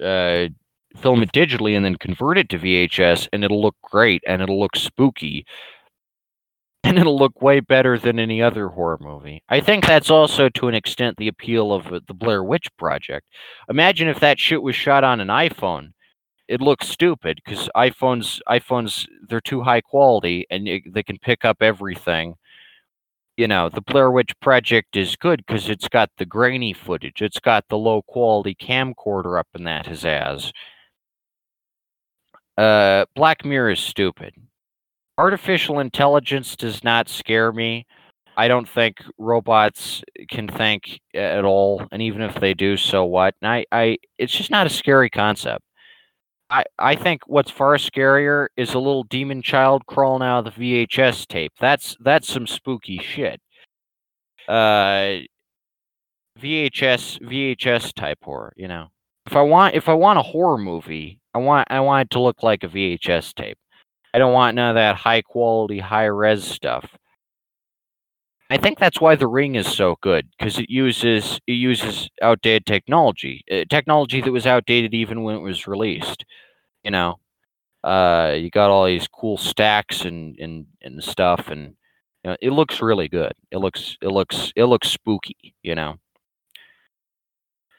uh, 0.03 0.49
film 0.97 1.23
it 1.23 1.33
digitally 1.33 1.77
and 1.77 1.85
then 1.85 1.97
convert 1.97 2.39
it 2.39 2.49
to 2.51 2.59
VHS, 2.59 3.29
and 3.33 3.45
it'll 3.45 3.63
look 3.63 3.77
great 3.83 4.23
and 4.27 4.43
it'll 4.43 4.61
look 4.61 4.77
spooky. 4.77 5.45
And 6.83 6.99
it'll 6.99 7.19
look 7.19 7.43
way 7.43 7.61
better 7.61 7.99
than 7.99 8.19
any 8.19 8.43
other 8.43 8.69
horror 8.69 8.99
movie. 9.01 9.43
I 9.51 9.61
think 9.61 9.87
that's 9.87 10.09
also 10.11 10.49
to 10.49 10.67
an 10.67 10.75
extent 10.75 11.19
the 11.19 11.29
appeal 11.29 11.75
of 11.75 11.93
uh, 11.93 12.01
the 12.09 12.15
Blair 12.15 12.43
Witch 12.43 12.69
Project. 12.79 13.27
Imagine 13.69 14.09
if 14.09 14.19
that 14.21 14.41
shit 14.41 14.63
was 14.63 14.75
shot 14.75 15.05
on 15.05 15.21
an 15.21 15.29
iPhone. 15.29 15.93
It 16.49 16.63
looks 16.63 16.89
stupid 16.89 17.39
because 17.45 17.69
iPhones 17.77 18.41
iPhones 18.49 19.07
they're 19.29 19.43
too 19.43 19.61
high 19.61 19.83
quality 19.83 20.47
and 20.51 20.67
it, 20.67 20.83
they 20.93 21.03
can 21.03 21.19
pick 21.19 21.45
up 21.45 21.59
everything 21.61 22.35
you 23.41 23.49
know, 23.49 23.71
the 23.71 23.81
Blair 23.81 24.11
Witch 24.11 24.39
Project 24.41 24.99
is 24.99 25.17
good 25.17 25.43
because 25.47 25.71
it's 25.71 25.89
got 25.89 26.11
the 26.19 26.27
grainy 26.27 26.75
footage. 26.75 27.23
It's 27.23 27.41
got 27.41 27.65
the 27.71 27.79
low 27.79 28.03
quality 28.03 28.55
camcorder 28.55 29.41
up 29.41 29.47
in 29.55 29.65
that 29.65 29.87
pizzazz. 29.87 30.53
Uh, 32.59 33.07
Black 33.17 33.43
Mirror 33.43 33.71
is 33.71 33.81
stupid. 33.81 34.35
Artificial 35.17 35.81
intelligence 35.81 36.55
does 36.55 36.85
not 36.85 37.09
scare 37.09 37.51
me. 37.51 37.87
I 38.37 38.47
don't 38.47 38.69
think 38.69 38.99
robots 39.17 40.03
can 40.29 40.47
think 40.47 41.01
at 41.15 41.47
all, 41.47 41.83
and 41.93 42.03
even 42.03 42.21
if 42.21 42.35
they 42.35 42.53
do, 42.53 42.77
so 42.77 43.07
what? 43.07 43.35
And 43.41 43.51
I, 43.51 43.65
I, 43.73 43.97
it's 44.19 44.35
just 44.35 44.51
not 44.51 44.67
a 44.67 44.71
scary 44.71 45.09
concept. 45.09 45.65
I, 46.51 46.65
I 46.79 46.97
think 46.97 47.23
what's 47.27 47.51
far 47.51 47.77
scarier 47.77 48.49
is 48.57 48.75
a 48.75 48.79
little 48.79 49.05
demon 49.05 49.41
child 49.41 49.87
crawling 49.87 50.23
out 50.23 50.47
of 50.47 50.55
the 50.57 50.87
VHS 50.87 51.27
tape. 51.29 51.53
That's 51.61 51.97
that's 52.01 52.29
some 52.29 52.47
spooky 52.47 52.99
shit. 52.99 53.41
Uh, 54.49 55.21
VHS 56.41 57.21
VHS 57.23 57.95
type 57.95 58.19
horror. 58.23 58.53
You 58.57 58.69
know, 58.69 58.89
if 59.27 59.37
I 59.37 59.43
want 59.43 59.75
if 59.77 59.89
I 59.89 59.95
want 59.95 60.19
a 60.19 60.23
horror 60.23 60.59
movie, 60.59 61.21
I 61.35 61.39
want 61.39 61.69
I 61.71 61.81
want 61.81 62.07
it 62.07 62.11
to 62.13 62.21
look 62.21 62.43
like 62.43 62.65
a 62.65 62.69
VHS 62.69 63.35
tape. 63.35 63.59
I 64.13 64.19
don't 64.19 64.33
want 64.33 64.57
none 64.57 64.71
of 64.71 64.75
that 64.75 64.97
high 64.97 65.23
quality, 65.23 65.79
high 65.79 66.07
res 66.07 66.45
stuff. 66.45 66.97
I 68.53 68.57
think 68.57 68.81
that's 68.81 69.01
why 69.01 69.15
the 69.15 69.29
Ring 69.29 69.55
is 69.55 69.69
so 69.69 69.97
good 70.01 70.29
because 70.37 70.59
it 70.59 70.69
uses 70.69 71.39
it 71.47 71.53
uses 71.53 72.11
outdated 72.21 72.67
technology, 72.67 73.45
uh, 73.51 73.63
technology 73.71 74.21
that 74.21 74.33
was 74.33 74.47
outdated 74.47 74.93
even 74.93 75.23
when 75.23 75.37
it 75.37 75.41
was 75.41 75.69
released. 75.69 76.25
You 76.85 76.91
know, 76.91 77.19
uh, 77.85 78.35
you 78.39 78.51
got 78.51 78.71
all 78.71 78.87
these 78.87 79.09
cool 79.09 79.37
stacks 79.37 80.05
and 80.05 80.39
and 80.39 80.67
and 80.83 81.03
stuff, 81.03 81.49
and 81.49 81.75
you 82.25 82.31
know, 82.31 82.37
it 82.41 82.51
looks 82.51 82.83
really 82.83 83.09
good. 83.09 83.33
It 83.51 83.59
looks 83.59 83.97
it 84.03 84.09
looks 84.09 84.53
it 84.57 84.65
looks 84.65 84.89
spooky. 84.89 85.55
You 85.63 85.75
know, 85.75 85.97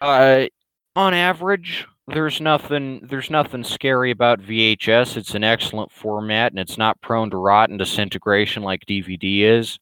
uh, 0.02 0.48
on 0.96 1.14
average, 1.14 1.88
there's 2.08 2.42
nothing 2.42 3.02
there's 3.10 3.30
nothing 3.30 3.64
scary 3.64 4.12
about 4.12 4.42
VHS. 4.42 5.18
It's 5.18 5.36
an 5.36 5.44
excellent 5.44 5.92
format 5.92 6.52
and 6.52 6.60
it's 6.60 6.78
not 6.78 7.00
prone 7.02 7.30
to 7.32 7.38
rot 7.38 7.70
and 7.70 7.80
disintegration 7.80 8.64
like 8.64 8.86
DVD 8.86 9.42
is. 9.42 9.80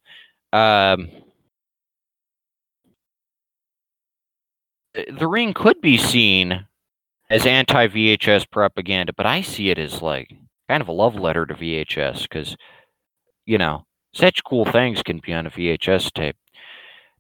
Um, 0.54 1.10
uh, 4.98 5.04
the 5.18 5.28
ring 5.28 5.54
could 5.54 5.82
be 5.82 5.98
seen 5.98 6.66
as 7.30 7.46
anti 7.46 7.88
VHS 7.88 8.50
propaganda, 8.50 9.14
but 9.14 9.26
I 9.26 9.42
see 9.42 9.70
it 9.70 9.78
as 9.78 10.02
like 10.02 10.32
kind 10.68 10.82
of 10.82 10.88
a 10.88 10.94
love 10.94 11.16
letter 11.16 11.46
to 11.46 11.54
VHS 11.54 12.24
because, 12.24 12.56
you 13.46 13.58
know, 13.58 13.86
such 14.14 14.44
cool 14.44 14.66
things 14.66 15.04
can 15.04 15.20
be 15.20 15.34
on 15.34 15.46
a 15.46 15.52
VHS 15.52 16.12
tape. 16.14 16.36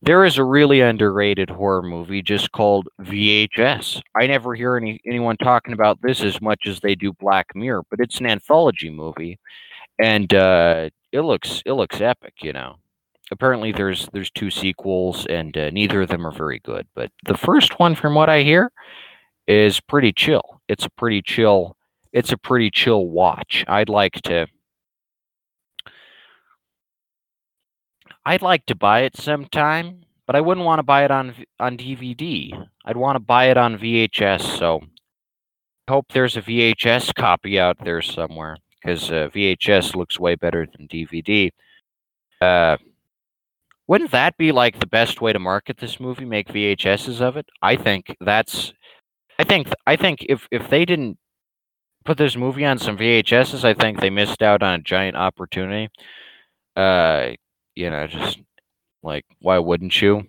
There 0.02 0.24
is 0.24 0.38
a 0.38 0.44
really 0.44 0.80
underrated 0.80 1.50
horror 1.50 1.82
movie 1.82 2.22
just 2.22 2.52
called 2.54 2.88
VHS. 3.02 4.02
I 4.16 4.28
never 4.28 4.56
hear 4.56 4.78
any 4.78 5.00
anyone 5.06 5.36
talking 5.38 5.74
about 5.74 6.02
this 6.02 6.24
as 6.24 6.42
much 6.42 6.68
as 6.68 6.80
they 6.80 6.96
do 6.96 7.12
Black 7.14 7.48
Mirror, 7.54 7.84
but 7.90 8.00
it's 8.00 8.20
an 8.20 8.26
anthology 8.26 8.90
movie, 8.90 9.38
and 10.00 10.34
uh, 10.34 10.90
it 11.12 11.22
looks 11.22 11.62
it 11.66 11.74
looks 11.74 12.00
epic. 12.00 12.36
You 12.42 12.54
know, 12.54 12.78
apparently 13.30 13.74
there's 13.74 14.08
there's 14.14 14.32
two 14.32 14.50
sequels, 14.50 15.26
and 15.26 15.56
uh, 15.58 15.70
neither 15.72 16.02
of 16.04 16.10
them 16.10 16.26
are 16.26 16.32
very 16.32 16.60
good. 16.60 16.88
But 16.96 17.12
the 17.26 17.38
first 17.38 17.78
one, 17.78 17.94
from 17.94 18.16
what 18.16 18.30
I 18.30 18.44
hear, 18.44 18.72
is 19.50 19.80
pretty 19.80 20.14
chill. 20.14 20.62
It's 20.68 20.86
a 20.86 20.90
pretty 20.92 21.22
chill. 21.24 21.76
It's 22.14 22.32
a 22.32 22.38
pretty 22.38 22.70
chill 22.70 23.08
watch. 23.08 23.66
I'd 23.68 23.90
like 23.90 24.14
to. 24.24 24.48
I'd 28.26 28.44
like 28.44 28.66
to 28.68 28.76
buy 28.76 29.02
it 29.02 29.18
sometime, 29.18 30.02
but 30.28 30.36
I 30.36 30.42
wouldn't 30.42 30.66
want 30.66 30.80
to 30.80 30.84
buy 30.84 31.04
it 31.04 31.12
on 31.12 31.34
on 31.60 31.78
DVD. 31.78 32.68
I'd 32.86 32.98
want 32.98 33.16
to 33.16 33.20
buy 33.20 33.46
it 33.46 33.58
on 33.58 33.80
VHS. 33.80 34.60
So, 34.60 34.82
I 35.88 35.92
hope 35.92 36.06
there's 36.14 36.38
a 36.38 36.42
VHS 36.42 37.16
copy 37.16 37.60
out 37.60 37.78
there 37.84 38.04
somewhere 38.04 38.58
because 38.80 39.10
uh, 39.10 39.30
VHS 39.34 39.96
looks 39.96 40.20
way 40.20 40.36
better 40.36 40.68
than 40.68 40.88
DVD. 40.88 41.50
Uh, 42.40 42.78
wouldn't 43.88 44.12
that 44.12 44.38
be 44.38 44.52
like 44.52 44.80
the 44.80 44.86
best 44.86 45.22
way 45.22 45.34
to 45.34 45.40
market 45.40 45.78
this 45.78 46.00
movie? 46.00 46.26
Make 46.26 46.50
VHSs 46.50 47.20
of 47.22 47.36
it? 47.38 47.48
I 47.64 47.76
think 47.76 48.16
that's. 48.22 48.74
I 49.40 49.44
think 49.46 49.70
I 49.88 49.96
think 49.96 50.26
if 50.30 50.48
if 50.52 50.70
they 50.70 50.86
didn't 50.86 51.18
put 52.06 52.18
this 52.18 52.38
movie 52.38 52.66
on 52.66 52.80
some 52.80 52.98
VHSs, 52.98 53.66
I 53.66 53.74
think 53.76 54.00
they 54.02 54.10
missed 54.12 54.42
out 54.44 54.64
on 54.64 54.80
a 54.80 54.84
giant 54.84 55.18
opportunity. 55.18 55.90
Uh, 56.76 57.32
you 57.76 57.90
know, 57.90 58.08
just 58.08 58.40
like 59.04 59.26
why 59.42 59.60
wouldn't 59.60 60.02
you? 60.02 60.28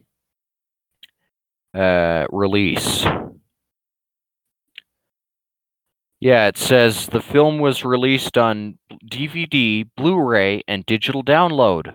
Uh, 1.74 2.26
release. 2.30 3.04
Yeah, 6.20 6.48
it 6.48 6.58
says 6.58 7.06
the 7.06 7.22
film 7.22 7.58
was 7.58 7.84
released 7.84 8.36
on 8.36 8.78
DVD, 9.10 9.84
Blu-ray, 9.96 10.62
and 10.68 10.84
digital 10.84 11.24
download. 11.24 11.94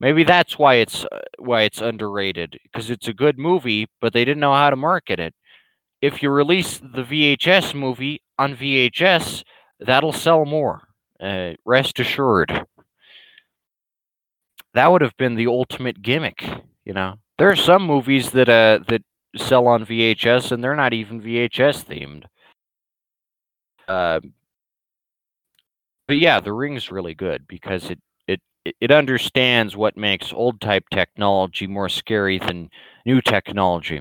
Maybe 0.00 0.24
that's 0.24 0.58
why 0.58 0.76
it's 0.76 1.04
uh, 1.06 1.20
why 1.38 1.62
it's 1.62 1.80
underrated 1.80 2.58
because 2.64 2.90
it's 2.90 3.08
a 3.08 3.14
good 3.14 3.38
movie, 3.38 3.88
but 4.00 4.12
they 4.12 4.24
didn't 4.24 4.40
know 4.40 4.54
how 4.54 4.70
to 4.70 4.76
market 4.76 5.20
it. 5.20 5.34
If 6.06 6.22
you 6.22 6.30
release 6.30 6.78
the 6.78 7.02
VHS 7.02 7.74
movie 7.74 8.22
on 8.38 8.54
VHS, 8.54 9.42
that'll 9.80 10.12
sell 10.12 10.44
more. 10.44 10.82
Uh, 11.20 11.54
rest 11.64 11.98
assured. 11.98 12.50
That 14.74 14.90
would 14.92 15.02
have 15.02 15.16
been 15.16 15.34
the 15.34 15.46
ultimate 15.48 16.02
gimmick, 16.02 16.44
you 16.84 16.92
know. 16.92 17.16
There 17.38 17.50
are 17.50 17.56
some 17.56 17.82
movies 17.82 18.30
that 18.30 18.48
uh 18.48 18.78
that 18.88 19.02
sell 19.36 19.66
on 19.66 19.84
VHS 19.84 20.52
and 20.52 20.62
they're 20.62 20.76
not 20.76 20.92
even 20.92 21.20
VHS 21.20 21.84
themed. 21.84 22.24
Uh, 23.88 24.20
but 26.08 26.18
yeah, 26.18 26.40
the 26.40 26.52
ring's 26.52 26.90
really 26.90 27.14
good 27.14 27.46
because 27.48 27.90
it 27.90 28.00
it 28.26 28.40
it- 28.64 28.76
it 28.80 28.90
understands 28.90 29.76
what 29.76 29.96
makes 29.96 30.32
old 30.32 30.60
type 30.60 30.84
technology 30.90 31.66
more 31.66 31.88
scary 31.88 32.38
than 32.38 32.70
new 33.04 33.20
technology, 33.20 34.00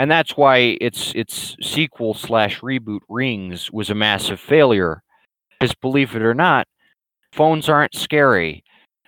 and 0.00 0.10
that's 0.10 0.34
why 0.34 0.78
its 0.80 1.12
its 1.14 1.56
sequel 1.60 2.14
slash 2.14 2.60
reboot 2.60 3.00
Rings 3.10 3.70
was 3.70 3.90
a 3.90 3.94
massive 3.94 4.40
failure. 4.40 5.02
Because 5.50 5.74
believe 5.74 6.16
it 6.16 6.22
or 6.22 6.32
not, 6.32 6.66
phones 7.34 7.68
aren't 7.68 7.94
scary. 7.94 8.64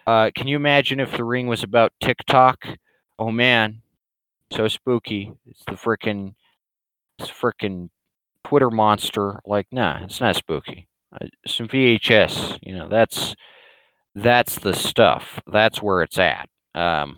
Uh, 0.07 0.31
can 0.35 0.49
you 0.49 0.57
imagine 0.57 1.01
if 1.01 1.17
the 1.17 1.25
ring 1.25 1.47
was 1.47 1.63
about 1.63 1.95
TikTok? 2.03 2.67
Oh 3.19 3.31
man, 3.31 3.81
so 4.53 4.69
spooky. 4.69 5.33
It's 5.47 5.65
the 5.67 5.73
frickin' 5.73 6.35
it's 7.19 7.31
frickin' 7.31 7.89
Twitter 8.45 8.71
monster. 8.71 9.41
Like, 9.47 9.69
nah, 9.73 10.05
it's 10.05 10.21
not 10.21 10.37
spooky. 10.37 10.89
Uh, 11.11 11.27
some 11.47 11.69
VHS, 11.69 12.59
you 12.61 12.77
know, 12.77 12.91
that's 12.91 13.35
that's 14.15 14.59
the 14.59 14.75
stuff. 14.75 15.41
That's 15.51 15.81
where 15.81 16.03
it's 16.03 16.19
at. 16.19 16.51
Um, 16.75 17.17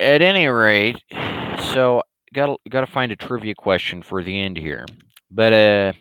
at 0.00 0.22
any 0.22 0.46
rate, 0.46 1.00
so 1.72 2.02
got 2.32 2.58
got 2.68 2.80
to 2.80 2.86
find 2.86 3.12
a 3.12 3.16
trivia 3.16 3.54
question 3.54 4.02
for 4.02 4.22
the 4.22 4.40
end 4.40 4.56
here, 4.56 4.86
but 5.30 5.52
uh. 5.52 5.92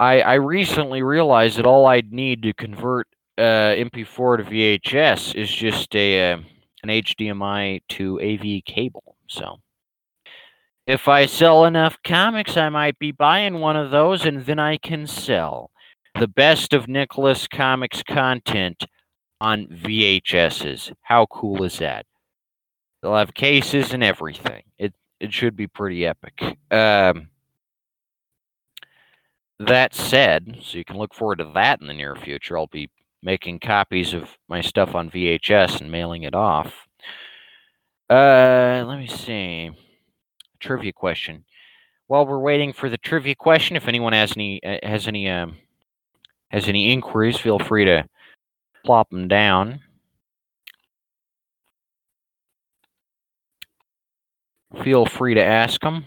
I, 0.00 0.20
I 0.20 0.34
recently 0.34 1.04
realized 1.04 1.58
that 1.58 1.66
all 1.66 1.86
I'd 1.86 2.12
need 2.12 2.42
to 2.42 2.52
convert 2.52 3.06
uh, 3.38 3.76
MP4 3.78 4.38
to 4.38 4.42
VHS 4.42 5.36
is 5.36 5.48
just 5.48 5.94
a 5.94 6.32
uh, 6.32 6.38
an 6.82 6.88
HDMI 6.88 7.82
to 7.90 8.20
AV 8.20 8.64
cable. 8.64 9.16
So 9.28 9.60
if 10.86 11.08
I 11.08 11.26
sell 11.26 11.64
enough 11.64 11.96
comics, 12.04 12.56
I 12.56 12.68
might 12.68 12.98
be 12.98 13.12
buying 13.12 13.60
one 13.60 13.76
of 13.76 13.90
those, 13.90 14.26
and 14.26 14.44
then 14.44 14.58
I 14.58 14.76
can 14.76 15.06
sell 15.06 15.70
the 16.18 16.28
best 16.28 16.72
of 16.72 16.88
Nicholas 16.88 17.46
Comics 17.46 18.02
content 18.02 18.84
on 19.42 19.66
VHSs. 19.66 20.92
How 21.02 21.26
cool 21.26 21.64
is 21.64 21.78
that? 21.78 22.06
They'll 23.02 23.16
have 23.16 23.34
cases 23.34 23.92
and 23.92 24.02
everything. 24.04 24.62
It 24.78 24.94
it 25.18 25.32
should 25.32 25.56
be 25.56 25.66
pretty 25.66 26.06
epic. 26.06 26.40
Um, 26.70 27.28
that 29.58 29.94
said, 29.94 30.58
so 30.62 30.78
you 30.78 30.84
can 30.84 30.96
look 30.96 31.12
forward 31.12 31.38
to 31.38 31.50
that 31.54 31.80
in 31.80 31.88
the 31.88 31.92
near 31.92 32.14
future. 32.14 32.56
I'll 32.56 32.68
be 32.68 32.88
making 33.20 33.58
copies 33.58 34.14
of 34.14 34.30
my 34.48 34.60
stuff 34.60 34.94
on 34.94 35.10
VHS 35.10 35.80
and 35.80 35.90
mailing 35.90 36.22
it 36.22 36.34
off. 36.34 36.86
Uh, 38.08 38.84
let 38.86 38.98
me 38.98 39.08
see. 39.08 39.70
Trivia 40.60 40.92
question. 40.92 41.44
While 42.06 42.26
we're 42.26 42.38
waiting 42.38 42.72
for 42.72 42.88
the 42.88 42.98
trivia 42.98 43.34
question, 43.34 43.74
if 43.76 43.88
anyone 43.88 44.12
has 44.12 44.36
any 44.36 44.62
uh, 44.62 44.78
has 44.84 45.08
any 45.08 45.28
um 45.28 45.56
has 46.50 46.68
any 46.68 46.92
inquiries, 46.92 47.38
feel 47.38 47.58
free 47.58 47.84
to 47.86 48.04
plop 48.84 49.10
them 49.10 49.28
down. 49.28 49.80
Feel 54.82 55.06
free 55.06 55.34
to 55.34 55.44
ask 55.44 55.80
them. 55.82 56.06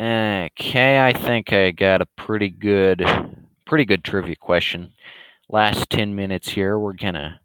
Okay, 0.00 0.98
I 1.00 1.12
think 1.12 1.52
I 1.52 1.70
got 1.70 2.00
a 2.02 2.06
pretty 2.16 2.48
good, 2.48 3.04
pretty 3.66 3.84
good 3.84 4.02
trivia 4.02 4.34
question. 4.34 4.92
Last 5.48 5.88
ten 5.90 6.16
minutes 6.16 6.48
here, 6.48 6.76
we're 6.78 6.92
gonna. 6.94 7.40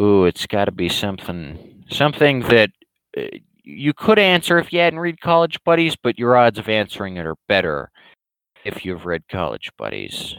Ooh, 0.00 0.24
it's 0.24 0.46
got 0.46 0.66
to 0.66 0.72
be 0.72 0.88
something, 0.88 1.84
something 1.90 2.40
that 2.40 2.70
uh, 3.16 3.22
you 3.64 3.92
could 3.92 4.18
answer 4.18 4.58
if 4.58 4.72
you 4.72 4.80
hadn't 4.80 5.00
read 5.00 5.20
College 5.20 5.58
Buddies, 5.64 5.96
but 5.96 6.18
your 6.18 6.36
odds 6.36 6.58
of 6.58 6.68
answering 6.68 7.16
it 7.16 7.26
are 7.26 7.36
better 7.48 7.90
if 8.64 8.84
you've 8.84 9.06
read 9.06 9.28
College 9.28 9.70
Buddies. 9.76 10.34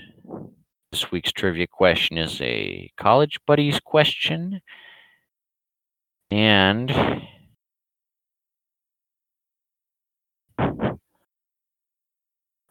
This 0.92 1.12
week's 1.12 1.32
trivia 1.32 1.68
question 1.68 2.18
is 2.18 2.40
a 2.42 2.92
College 2.98 3.40
Buddies 3.48 3.80
question, 3.80 4.62
and 6.30 6.92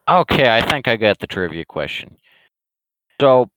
Okay, 0.09 0.55
I 0.55 0.61
think 0.69 0.89
I 0.89 0.97
got 0.97 1.21
the 1.21 1.27
trivia 1.29 1.65
question. 1.65 2.17
So, 3.21 3.51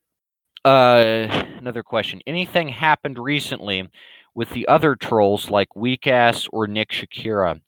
uh, 0.64 1.28
another 1.58 1.84
question. 1.84 2.22
Anything 2.28 2.70
happened 2.70 3.18
recently 3.18 3.90
with 4.36 4.52
the 4.52 4.68
other 4.68 4.96
trolls 4.96 5.50
like 5.50 5.70
Weekass 5.76 6.48
or 6.52 6.68
Nick 6.68 6.90
Shakira? 6.92 7.62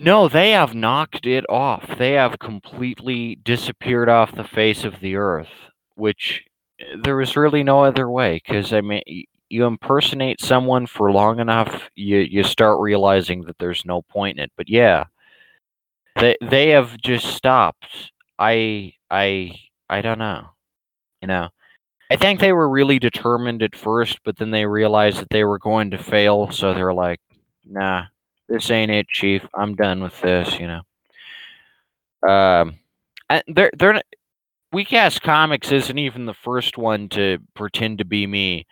No, 0.00 0.28
they 0.28 0.50
have 0.52 0.74
knocked 0.74 1.26
it 1.26 1.44
off. 1.48 1.98
They 1.98 2.12
have 2.12 2.38
completely 2.38 3.36
disappeared 3.36 4.08
off 4.08 4.34
the 4.34 4.44
face 4.44 4.84
of 4.84 5.00
the 5.00 5.16
earth, 5.16 5.50
which 5.96 6.44
uh, 6.80 6.98
there 7.02 7.16
was 7.16 7.36
really 7.36 7.64
no 7.64 7.84
other 7.84 8.08
way. 8.10 8.40
Because, 8.44 8.72
I 8.72 8.80
mean, 8.80 9.02
you 9.48 9.64
impersonate 9.66 10.40
someone 10.40 10.86
for 10.86 11.10
long 11.10 11.40
enough, 11.40 11.90
you, 11.96 12.18
you 12.18 12.44
start 12.44 12.80
realizing 12.80 13.42
that 13.44 13.58
there's 13.58 13.84
no 13.84 14.02
point 14.02 14.38
in 14.38 14.44
it. 14.44 14.52
But 14.56 14.68
yeah, 14.68 15.04
they 16.16 16.36
they 16.40 16.70
have 16.70 16.96
just 16.98 17.26
stopped. 17.34 18.12
I 18.38 18.92
I 19.10 19.52
I 19.88 20.02
don't 20.02 20.18
know. 20.18 20.50
You 21.22 21.28
know, 21.28 21.48
I 22.10 22.16
think 22.16 22.40
they 22.40 22.52
were 22.52 22.68
really 22.68 22.98
determined 22.98 23.62
at 23.62 23.76
first, 23.76 24.20
but 24.24 24.36
then 24.38 24.50
they 24.50 24.64
realized 24.66 25.18
that 25.20 25.30
they 25.30 25.44
were 25.44 25.58
going 25.58 25.90
to 25.90 25.98
fail, 25.98 26.50
so 26.50 26.72
they're 26.74 26.94
like, 26.94 27.20
"Nah, 27.66 28.04
this 28.48 28.70
ain't 28.70 28.90
it, 28.90 29.08
Chief. 29.08 29.42
I'm 29.54 29.74
done 29.74 30.02
with 30.02 30.18
this." 30.22 30.58
You 30.58 30.68
know. 30.68 30.82
Um, 32.28 32.78
and 33.30 33.42
they're 33.48 33.70
they're 33.78 33.94
not- 33.94 34.04
Weak 34.72 34.92
Ass 34.92 35.18
Comics 35.18 35.72
isn't 35.72 35.98
even 35.98 36.26
the 36.26 36.34
first 36.34 36.78
one 36.78 37.08
to 37.10 37.38
pretend 37.54 37.98
to 37.98 38.04
be 38.04 38.26
me. 38.26 38.66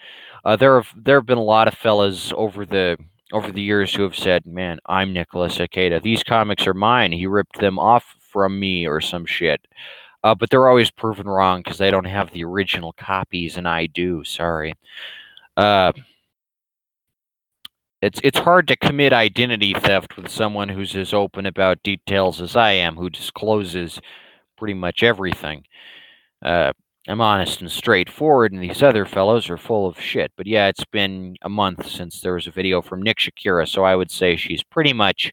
Uh, 0.45 0.57
there 0.57 0.81
have 0.81 0.93
there 0.97 1.19
have 1.19 1.27
been 1.27 1.39
a 1.39 1.43
lot 1.43 1.69
of 1.69 1.75
fellas 1.75 2.33
over 2.37 2.67
the 2.67 2.99
over 3.33 3.53
the 3.53 3.63
years 3.63 3.95
who 3.95 4.03
have 4.05 4.17
said, 4.17 4.47
"Man, 4.47 4.79
I'm 4.87 5.13
Nicholas 5.13 5.59
Ikeda. 5.59 6.03
These 6.03 6.23
comics 6.25 6.67
are 6.67 6.75
mine. 6.75 7.13
He 7.13 7.27
ripped 7.27 7.59
them 7.61 7.79
off 7.79 8.17
from 8.33 8.61
me 8.61 8.87
or 8.87 9.01
some 9.01 9.27
shit." 9.27 9.61
Uh, 10.25 10.35
but 10.35 10.51
they're 10.51 10.69
always 10.69 10.91
proven 10.91 11.29
wrong 11.29 11.63
because 11.63 11.79
they 11.79 11.91
don't 11.91 12.05
have 12.05 12.33
the 12.33 12.45
original 12.45 12.93
copies, 12.95 13.57
and 13.57 13.69
I 13.69 13.87
do. 13.87 14.25
Sorry. 14.25 14.75
Uh, 15.57 15.93
it's 18.03 18.21
it's 18.23 18.39
hard 18.39 18.69
to 18.69 18.77
commit 18.77 19.13
identity 19.13 19.75
theft 19.75 20.17
with 20.17 20.29
someone 20.29 20.69
who's 20.69 20.95
as 20.97 21.15
open 21.15 21.47
about 21.47 21.83
details 21.83 22.41
as 22.41 22.57
I 22.57 22.73
am, 22.73 22.97
who 22.97 23.11
discloses 23.11 24.01
pretty 24.59 24.75
much 24.75 25.03
everything. 25.03 25.65
Uh, 26.45 26.73
I'm 27.09 27.21
honest 27.21 27.61
and 27.61 27.71
straightforward, 27.71 28.53
and 28.53 28.63
these 28.63 28.83
other 28.83 29.07
fellows 29.07 29.49
are 29.51 29.57
full 29.59 29.87
of 29.87 30.01
shit. 30.01 30.33
But 30.37 30.47
yeah, 30.47 30.69
it's 30.69 30.85
been 30.85 31.37
a 31.43 31.49
month 31.49 31.89
since 31.89 32.21
there 32.21 32.35
was 32.35 32.47
a 32.47 32.51
video 32.51 32.83
from 32.83 33.03
Nick 33.03 33.19
Shakira, 33.19 33.69
so 33.69 33.85
I 33.85 33.97
would 33.97 34.11
say 34.11 34.37
she's 34.37 34.63
pretty 34.65 34.93
much 34.93 35.33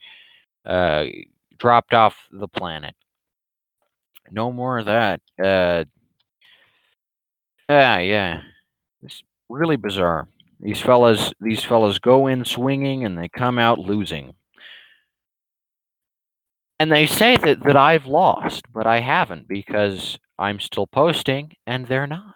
uh, 0.65 1.05
dropped 1.57 1.93
off 1.93 2.15
the 2.31 2.47
planet. 2.47 2.95
No 4.33 4.51
more 4.51 4.79
of 4.79 4.87
that. 4.87 5.21
Uh, 5.41 5.85
yeah, 7.69 7.99
yeah. 7.99 8.41
It's 9.03 9.21
really 9.47 9.75
bizarre. 9.75 10.27
These 10.59 10.81
fellas, 10.81 11.31
these 11.39 11.63
fellas 11.63 11.99
go 11.99 12.25
in 12.25 12.43
swinging 12.43 13.05
and 13.05 13.15
they 13.15 13.29
come 13.29 13.59
out 13.59 13.77
losing. 13.77 14.33
And 16.79 16.91
they 16.91 17.05
say 17.05 17.37
that, 17.37 17.63
that 17.63 17.77
I've 17.77 18.07
lost, 18.07 18.63
but 18.73 18.87
I 18.87 19.01
haven't 19.01 19.47
because 19.47 20.17
I'm 20.39 20.59
still 20.59 20.87
posting 20.87 21.51
and 21.67 21.85
they're 21.85 22.07
not. 22.07 22.35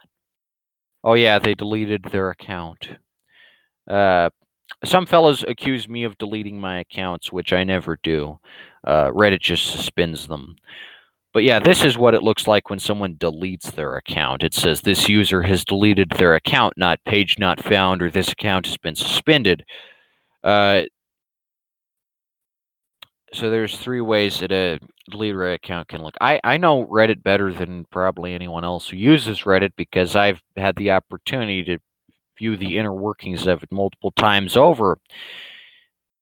Oh 1.04 1.16
yeah, 1.16 1.40
they 1.40 1.56
deleted 1.56 2.04
their 2.12 2.30
account. 2.30 2.90
Uh, 3.90 4.30
some 4.86 5.08
fellas 5.08 5.44
accuse 5.48 5.90
me 5.90 6.04
of 6.04 6.18
deleting 6.20 6.60
my 6.60 6.80
accounts, 6.80 7.32
which 7.32 7.54
I 7.54 7.64
never 7.64 7.98
do. 8.04 8.40
Uh, 8.86 9.08
Reddit 9.08 9.40
just 9.40 9.66
suspends 9.72 10.28
them. 10.28 10.58
But 11.38 11.44
yeah, 11.44 11.60
this 11.60 11.84
is 11.84 12.00
what 12.00 12.16
it 12.16 12.24
looks 12.24 12.48
like 12.48 12.72
when 12.72 12.80
someone 12.80 13.14
deletes 13.14 13.72
their 13.72 13.96
account. 13.96 14.42
It 14.42 14.56
says 14.56 14.82
this 14.82 15.08
user 15.08 15.44
has 15.44 15.64
deleted 15.64 16.10
their 16.18 16.34
account, 16.34 16.74
not 16.78 16.98
page 17.06 17.38
not 17.38 17.64
found, 17.64 18.02
or 18.02 18.10
this 18.10 18.32
account 18.32 18.66
has 18.66 18.76
been 18.76 18.96
suspended. 18.96 19.64
Uh, 20.44 20.86
so 23.34 23.52
there's 23.52 23.78
three 23.78 24.02
ways 24.02 24.40
that 24.40 24.52
a 24.52 24.80
deleted 25.12 25.40
account 25.40 25.90
can 25.90 26.02
look. 26.02 26.16
I, 26.20 26.42
I 26.44 26.58
know 26.58 26.88
Reddit 26.88 27.22
better 27.22 27.54
than 27.54 27.86
probably 27.92 28.34
anyone 28.34 28.64
else 28.64 28.90
who 28.90 28.98
uses 28.98 29.42
Reddit 29.42 29.74
because 29.78 30.16
I've 30.16 30.42
had 30.56 30.76
the 30.76 30.90
opportunity 30.90 31.64
to 31.66 31.78
view 32.40 32.58
the 32.58 32.80
inner 32.80 32.96
workings 32.96 33.46
of 33.46 33.62
it 33.62 33.72
multiple 33.72 34.10
times 34.10 34.58
over. 34.58 34.98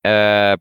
Uh, 0.04 0.58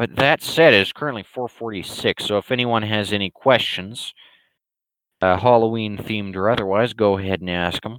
but 0.00 0.16
that 0.16 0.42
said, 0.42 0.72
it's 0.72 0.92
currently 0.92 1.22
446. 1.22 2.24
So 2.24 2.38
if 2.38 2.50
anyone 2.50 2.84
has 2.84 3.12
any 3.12 3.28
questions, 3.28 4.14
uh, 5.20 5.36
Halloween 5.36 5.98
themed 5.98 6.36
or 6.36 6.48
otherwise, 6.48 6.94
go 6.94 7.18
ahead 7.18 7.42
and 7.42 7.50
ask 7.50 7.82
them. 7.82 7.98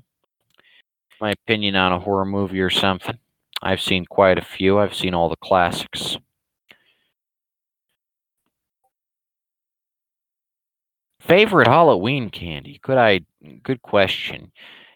My 1.19 1.29
opinion 1.29 1.75
on 1.75 1.93
a 1.93 1.99
horror 1.99 2.25
movie 2.25 2.59
or 2.59 2.71
something. 2.71 3.19
I've 3.61 3.81
seen 3.81 4.07
quite 4.07 4.39
a 4.39 4.43
few. 4.43 4.79
I've 4.79 4.95
seen 4.95 5.13
all 5.13 5.29
the 5.29 5.35
classics. 5.35 6.17
Favorite 11.19 11.67
Halloween 11.67 12.31
candy? 12.31 12.79
Could 12.81 12.97
I? 12.97 13.19
Good 13.61 13.83
question. 13.83 14.51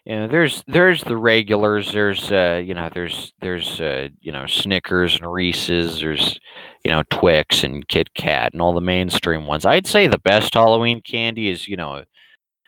You 0.06 0.14
know, 0.14 0.28
there's 0.28 0.62
there's 0.68 1.02
the 1.02 1.16
regulars. 1.16 1.92
There's 1.92 2.30
uh, 2.30 2.62
you 2.64 2.74
know, 2.74 2.88
there's 2.94 3.32
there's 3.40 3.80
uh, 3.80 4.08
you 4.20 4.30
know, 4.30 4.46
Snickers 4.46 5.16
and 5.16 5.32
Reese's. 5.32 5.98
There's 5.98 6.38
you 6.84 6.92
know, 6.92 7.02
Twix 7.10 7.64
and 7.64 7.86
Kit 7.88 8.14
Kat 8.14 8.52
and 8.52 8.62
all 8.62 8.72
the 8.72 8.80
mainstream 8.80 9.46
ones. 9.48 9.66
I'd 9.66 9.88
say 9.88 10.06
the 10.06 10.20
best 10.20 10.54
Halloween 10.54 11.00
candy 11.00 11.48
is 11.48 11.66
you 11.66 11.76
know, 11.76 12.04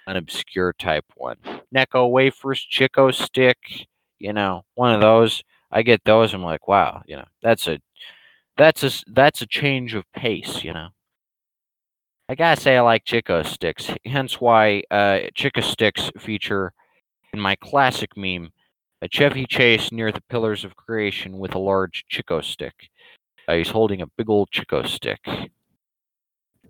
an 0.09 0.17
obscure 0.17 0.73
type 0.73 1.05
one. 1.15 1.37
Necco 1.73 2.11
wafers, 2.11 2.61
Chick-O-Stick. 2.61 3.87
You 4.19 4.33
know, 4.33 4.65
one 4.75 4.93
of 4.93 5.01
those. 5.01 5.45
I 5.71 5.83
get 5.83 6.03
those. 6.05 6.35
I'm 6.35 6.43
like, 6.43 6.67
wow. 6.67 7.03
You 7.07 7.19
know, 7.19 7.27
that's 7.41 7.69
a 7.69 7.79
that's 8.57 8.83
a 8.83 8.91
that's 9.13 9.43
a 9.43 9.47
change 9.47 9.95
of 9.95 10.05
pace. 10.13 10.65
You 10.65 10.73
know. 10.73 10.89
I 12.29 12.35
gotta 12.35 12.61
say 12.61 12.77
I 12.77 12.81
like 12.81 13.05
Chick-O-Sticks, 13.05 13.93
hence 14.05 14.41
why 14.41 14.83
uh, 14.91 15.21
Chick-O-Sticks 15.35 16.11
feature 16.19 16.73
in 17.39 17.43
my 17.43 17.55
classic 17.57 18.17
meme 18.17 18.51
a 19.01 19.09
Chevy 19.09 19.47
Chase 19.47 19.93
near 19.93 20.11
the 20.11 20.21
Pillars 20.29 20.65
of 20.65 20.75
Creation 20.75 21.39
with 21.39 21.55
a 21.55 21.59
large 21.59 22.05
Chick-O-Stick. 22.09 22.75
Uh, 23.47 23.55
he's 23.55 23.69
holding 23.69 24.03
a 24.03 24.09
big 24.19 24.29
old 24.29 24.51
Chick-O-Stick. 24.51 25.21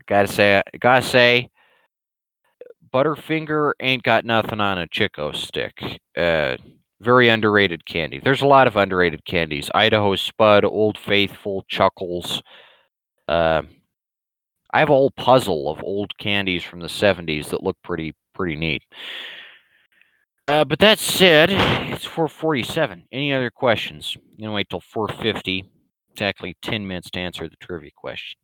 Gotta 0.07 0.29
say, 0.29 0.63
gotta 0.79 1.01
say, 1.01 1.49
Butterfinger 2.93 3.73
ain't 3.81 4.03
got 4.03 4.27
nothing 4.27 4.61
on 4.61 4.77
a 4.77 4.87
Chick-O-Stick. 4.89 6.01
Uh, 6.15 6.59
very 7.01 7.31
underrated 7.31 7.87
candy. 7.87 8.21
There's 8.23 8.43
a 8.43 8.47
lot 8.47 8.67
of 8.67 8.77
underrated 8.77 9.25
candies. 9.25 9.71
Idaho 9.75 10.17
Spud, 10.17 10.67
Old 10.67 10.99
Faithful, 10.99 11.65
Chuckles. 11.69 12.43
Uh, 13.27 13.63
I 14.71 14.81
have 14.81 14.91
a 14.91 14.93
whole 14.93 15.13
puzzle 15.13 15.71
of 15.71 15.83
old 15.83 16.17
candies 16.19 16.63
from 16.63 16.81
the 16.81 16.89
70s 16.89 17.49
that 17.51 17.63
look 17.63 17.79
pretty 17.83 18.15
pretty 18.35 18.57
neat. 18.57 18.83
Uh, 20.49 20.65
but 20.65 20.79
that 20.79 20.99
said, 20.99 21.51
it's 21.51 22.07
447. 22.07 23.05
Any 23.13 23.33
other 23.35 23.51
questions? 23.51 24.17
I'm 24.17 24.45
gonna 24.45 24.55
wait 24.55 24.71
till 24.71 24.81
450, 24.81 25.71
exactly 26.11 26.57
10 26.63 26.87
minutes 26.87 27.11
to 27.11 27.21
answer 27.21 27.49
the 27.49 27.57
trivia 27.61 27.91
question. 27.95 28.39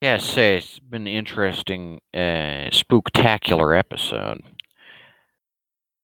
Yeah, 0.00 0.16
say 0.18 0.56
it's 0.56 0.80
been 0.80 1.02
an 1.02 1.12
interesting, 1.12 2.00
uh, 2.14 2.70
spooktacular 2.72 3.78
episode. 3.78 4.42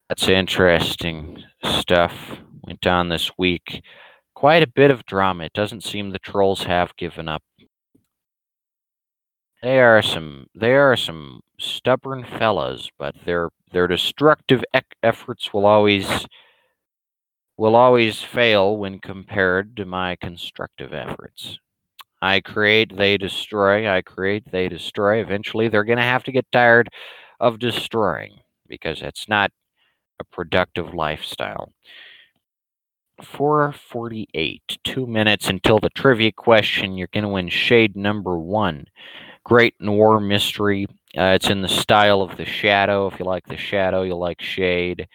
That's 0.08 0.28
interesting 0.28 1.42
stuff 1.64 2.38
went 2.64 2.86
on 2.86 3.08
this 3.08 3.30
week 3.38 3.82
quite 4.38 4.62
a 4.62 4.68
bit 4.68 4.92
of 4.92 5.04
drama. 5.04 5.44
It 5.46 5.52
doesn't 5.52 5.82
seem 5.82 6.10
the 6.10 6.18
trolls 6.20 6.62
have 6.62 6.94
given 6.96 7.26
up. 7.26 7.42
They 9.62 9.80
are 9.80 10.02
some 10.02 10.46
they 10.54 10.74
are 10.74 10.96
some 10.96 11.40
stubborn 11.58 12.24
fellas, 12.24 12.90
but 12.98 13.14
their 13.24 13.50
their 13.72 13.88
destructive 13.88 14.64
efforts 15.02 15.52
will 15.52 15.66
always 15.66 16.26
will 17.56 17.74
always 17.74 18.22
fail 18.22 18.76
when 18.76 19.00
compared 19.00 19.76
to 19.76 19.84
my 19.84 20.16
constructive 20.16 20.94
efforts. 20.94 21.58
I 22.22 22.40
create, 22.40 22.96
they 22.96 23.16
destroy. 23.16 23.88
I 23.88 24.02
create, 24.02 24.50
they 24.50 24.68
destroy. 24.68 25.20
Eventually, 25.20 25.68
they're 25.68 25.84
going 25.84 25.98
to 25.98 26.04
have 26.04 26.24
to 26.24 26.32
get 26.32 26.50
tired 26.52 26.88
of 27.40 27.58
destroying 27.58 28.40
because 28.68 29.02
it's 29.02 29.28
not 29.28 29.52
a 30.20 30.24
productive 30.24 30.94
lifestyle. 30.94 31.72
448, 33.22 34.78
two 34.84 35.06
minutes 35.06 35.48
until 35.48 35.78
the 35.80 35.90
trivia 35.90 36.32
question. 36.32 36.96
You're 36.96 37.08
going 37.12 37.24
to 37.24 37.28
win 37.28 37.48
shade 37.48 37.96
number 37.96 38.38
one. 38.38 38.86
Great 39.48 39.74
noir 39.80 40.20
mystery. 40.20 40.86
Uh, 41.16 41.32
it's 41.34 41.48
in 41.48 41.62
the 41.62 41.68
style 41.68 42.20
of 42.20 42.36
The 42.36 42.44
Shadow. 42.44 43.06
If 43.06 43.18
you 43.18 43.24
like 43.24 43.46
The 43.46 43.56
Shadow, 43.56 44.02
you'll 44.02 44.18
like 44.18 44.42
Shade. 44.42 45.08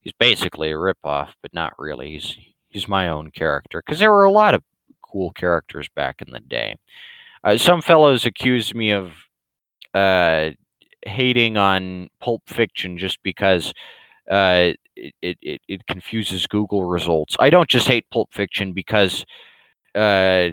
He's 0.00 0.12
basically 0.18 0.72
a 0.72 0.74
ripoff, 0.74 1.28
but 1.42 1.54
not 1.54 1.74
really. 1.78 2.10
He's 2.14 2.36
he's 2.70 2.88
my 2.88 3.08
own 3.08 3.30
character 3.30 3.80
because 3.80 4.00
there 4.00 4.10
were 4.10 4.24
a 4.24 4.32
lot 4.32 4.54
of 4.54 4.64
cool 5.00 5.30
characters 5.30 5.88
back 5.94 6.20
in 6.26 6.32
the 6.32 6.40
day. 6.40 6.74
Uh, 7.44 7.56
some 7.56 7.80
fellows 7.80 8.26
accused 8.26 8.74
me 8.74 8.90
of 8.90 9.12
uh, 9.94 10.50
hating 11.06 11.56
on 11.56 12.08
Pulp 12.20 12.42
Fiction 12.48 12.98
just 12.98 13.22
because 13.22 13.72
uh, 14.28 14.72
it, 14.96 15.38
it, 15.40 15.60
it, 15.68 15.86
confuses 15.86 16.48
Google 16.48 16.82
results. 16.82 17.36
I 17.38 17.48
don't 17.48 17.70
just 17.70 17.86
hate 17.86 18.06
Pulp 18.10 18.34
Fiction 18.34 18.72
because 18.72 19.24
uh, 19.94 20.48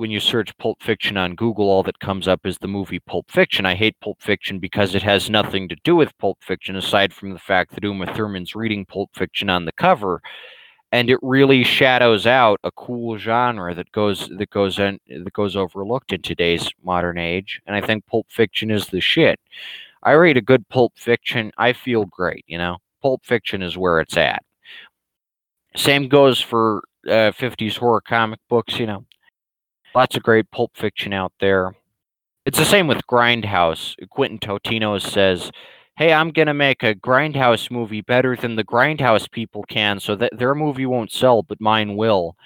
when 0.00 0.10
you 0.10 0.18
search 0.18 0.56
Pulp 0.56 0.82
Fiction 0.82 1.18
on 1.18 1.34
Google, 1.34 1.68
all 1.68 1.82
that 1.82 2.00
comes 2.00 2.26
up 2.26 2.46
is 2.46 2.56
the 2.56 2.66
movie 2.66 3.00
Pulp 3.00 3.30
Fiction. 3.30 3.66
I 3.66 3.74
hate 3.74 4.00
Pulp 4.00 4.20
Fiction 4.22 4.58
because 4.58 4.94
it 4.94 5.02
has 5.02 5.28
nothing 5.28 5.68
to 5.68 5.76
do 5.84 5.94
with 5.94 6.16
Pulp 6.18 6.38
Fiction 6.42 6.74
aside 6.74 7.12
from 7.12 7.34
the 7.34 7.38
fact 7.38 7.72
that 7.74 7.84
Uma 7.84 8.06
Thurman's 8.06 8.54
reading 8.54 8.86
Pulp 8.86 9.10
Fiction 9.14 9.50
on 9.50 9.66
the 9.66 9.72
cover. 9.72 10.22
and 10.92 11.10
it 11.10 11.18
really 11.22 11.62
shadows 11.64 12.26
out 12.26 12.58
a 12.64 12.70
cool 12.72 13.18
genre 13.18 13.74
that 13.74 13.92
goes 13.92 14.28
that 14.38 14.50
goes 14.50 14.78
in, 14.78 14.98
that 15.08 15.32
goes 15.34 15.54
overlooked 15.56 16.12
in 16.12 16.22
today's 16.22 16.70
modern 16.82 17.18
age. 17.18 17.60
And 17.66 17.76
I 17.76 17.80
think 17.82 18.06
Pulp 18.06 18.26
Fiction 18.30 18.70
is 18.70 18.86
the 18.88 19.00
shit. 19.00 19.38
I 20.02 20.12
read 20.12 20.36
a 20.38 20.40
good 20.42 20.68
Pulp 20.70 20.94
Fiction, 20.98 21.52
I 21.58 21.72
feel 21.74 22.06
great. 22.06 22.44
You 22.48 22.58
know, 22.58 22.78
Pulp 23.02 23.24
Fiction 23.24 23.62
is 23.62 23.76
where 23.78 24.00
it's 24.00 24.16
at. 24.16 24.42
Same 25.76 26.08
goes 26.08 26.40
for 26.40 26.82
uh, 27.06 27.32
50s 27.32 27.76
horror 27.76 28.00
comic 28.00 28.40
books. 28.48 28.78
You 28.78 28.86
know, 28.86 29.04
lots 29.94 30.16
of 30.16 30.22
great 30.22 30.50
Pulp 30.50 30.76
Fiction 30.76 31.12
out 31.12 31.32
there. 31.40 31.74
It's 32.46 32.58
the 32.58 32.64
same 32.64 32.86
with 32.86 33.06
Grindhouse. 33.06 33.94
Quentin 34.08 34.38
Totino 34.38 35.00
says 35.00 35.50
hey, 36.00 36.14
I'm 36.14 36.32
to 36.32 36.54
make 36.54 36.82
a 36.82 36.94
Grindhouse 36.94 37.70
movie 37.70 38.00
better 38.00 38.34
than 38.34 38.56
the 38.56 38.64
Grindhouse 38.64 39.30
people 39.30 39.64
can, 39.64 40.00
so 40.00 40.16
that 40.16 40.38
their 40.38 40.54
movie 40.54 40.86
won't 40.86 41.12
sell, 41.12 41.42
but 41.42 41.60
mine 41.60 41.94
will. 41.94 42.36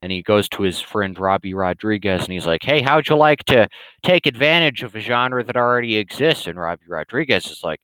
And 0.00 0.12
he 0.12 0.22
goes 0.22 0.48
to 0.50 0.62
his 0.62 0.80
friend 0.80 1.18
Robbie 1.18 1.54
Rodriguez 1.54 2.22
and 2.22 2.32
he's 2.32 2.46
like, 2.46 2.62
hey, 2.62 2.82
how'd 2.82 3.08
you 3.08 3.16
like 3.16 3.42
to 3.46 3.68
take 4.04 4.26
advantage 4.26 4.84
of 4.84 4.94
a 4.94 5.00
genre 5.00 5.42
that 5.42 5.56
already 5.56 5.96
exists? 5.96 6.46
And 6.46 6.56
Robbie 6.56 6.84
Rodriguez 6.86 7.46
is 7.46 7.64
like, 7.64 7.80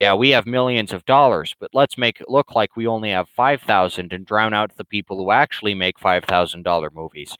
yeah, 0.00 0.12
we 0.12 0.30
have 0.30 0.44
millions 0.44 0.92
of 0.92 1.06
dollars, 1.06 1.54
but 1.58 1.70
let's 1.72 1.96
make 1.96 2.20
it 2.20 2.28
look 2.28 2.54
like 2.54 2.76
we 2.76 2.86
only 2.86 3.10
have 3.10 3.28
5,000 3.30 4.12
and 4.12 4.26
drown 4.26 4.52
out 4.52 4.76
the 4.76 4.84
people 4.84 5.16
who 5.16 5.30
actually 5.30 5.74
make 5.74 5.98
$5,000 5.98 6.92
movies. 6.92 7.38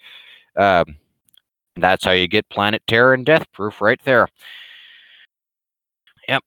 Um, 0.57 0.97
that's 1.77 2.05
how 2.05 2.13
you 2.13 2.29
get 2.29 2.49
Planet 2.51 2.83
Terror 2.87 3.15
and 3.15 3.25
Death 3.25 3.51
Proof 3.53 3.81
right 3.81 4.01
there 4.05 4.29
Yep. 6.29 6.43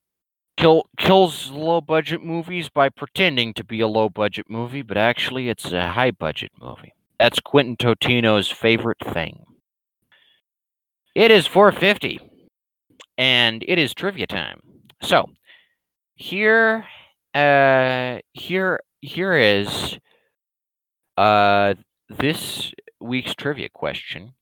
kill 0.57 0.89
kills 0.97 1.51
low 1.51 1.81
budget 1.81 2.23
movies 2.23 2.69
by 2.69 2.89
pretending 2.89 3.53
to 3.55 3.63
be 3.63 3.79
a 3.81 3.87
low 3.87 4.09
budget 4.09 4.49
movie, 4.49 4.81
but 4.81 4.97
actually 4.97 5.49
it's 5.49 5.71
a 5.71 5.89
high 5.89 6.11
budget 6.11 6.51
movie. 6.59 6.93
That's 7.19 7.39
Quentin 7.39 7.77
Totino's 7.77 8.49
favorite 8.51 8.99
thing. 8.99 9.45
It 11.15 11.31
is 11.31 11.47
450 11.47 12.19
and 13.17 13.63
it 13.67 13.79
is 13.79 13.93
trivia 13.93 14.27
time. 14.27 14.59
So, 15.01 15.29
here 16.15 16.85
uh 17.33 18.19
here 18.33 18.79
here 19.01 19.33
is 19.35 19.97
uh 21.17 21.73
this 22.09 22.71
week's 23.05 23.35
trivia 23.35 23.69
question. 23.69 24.33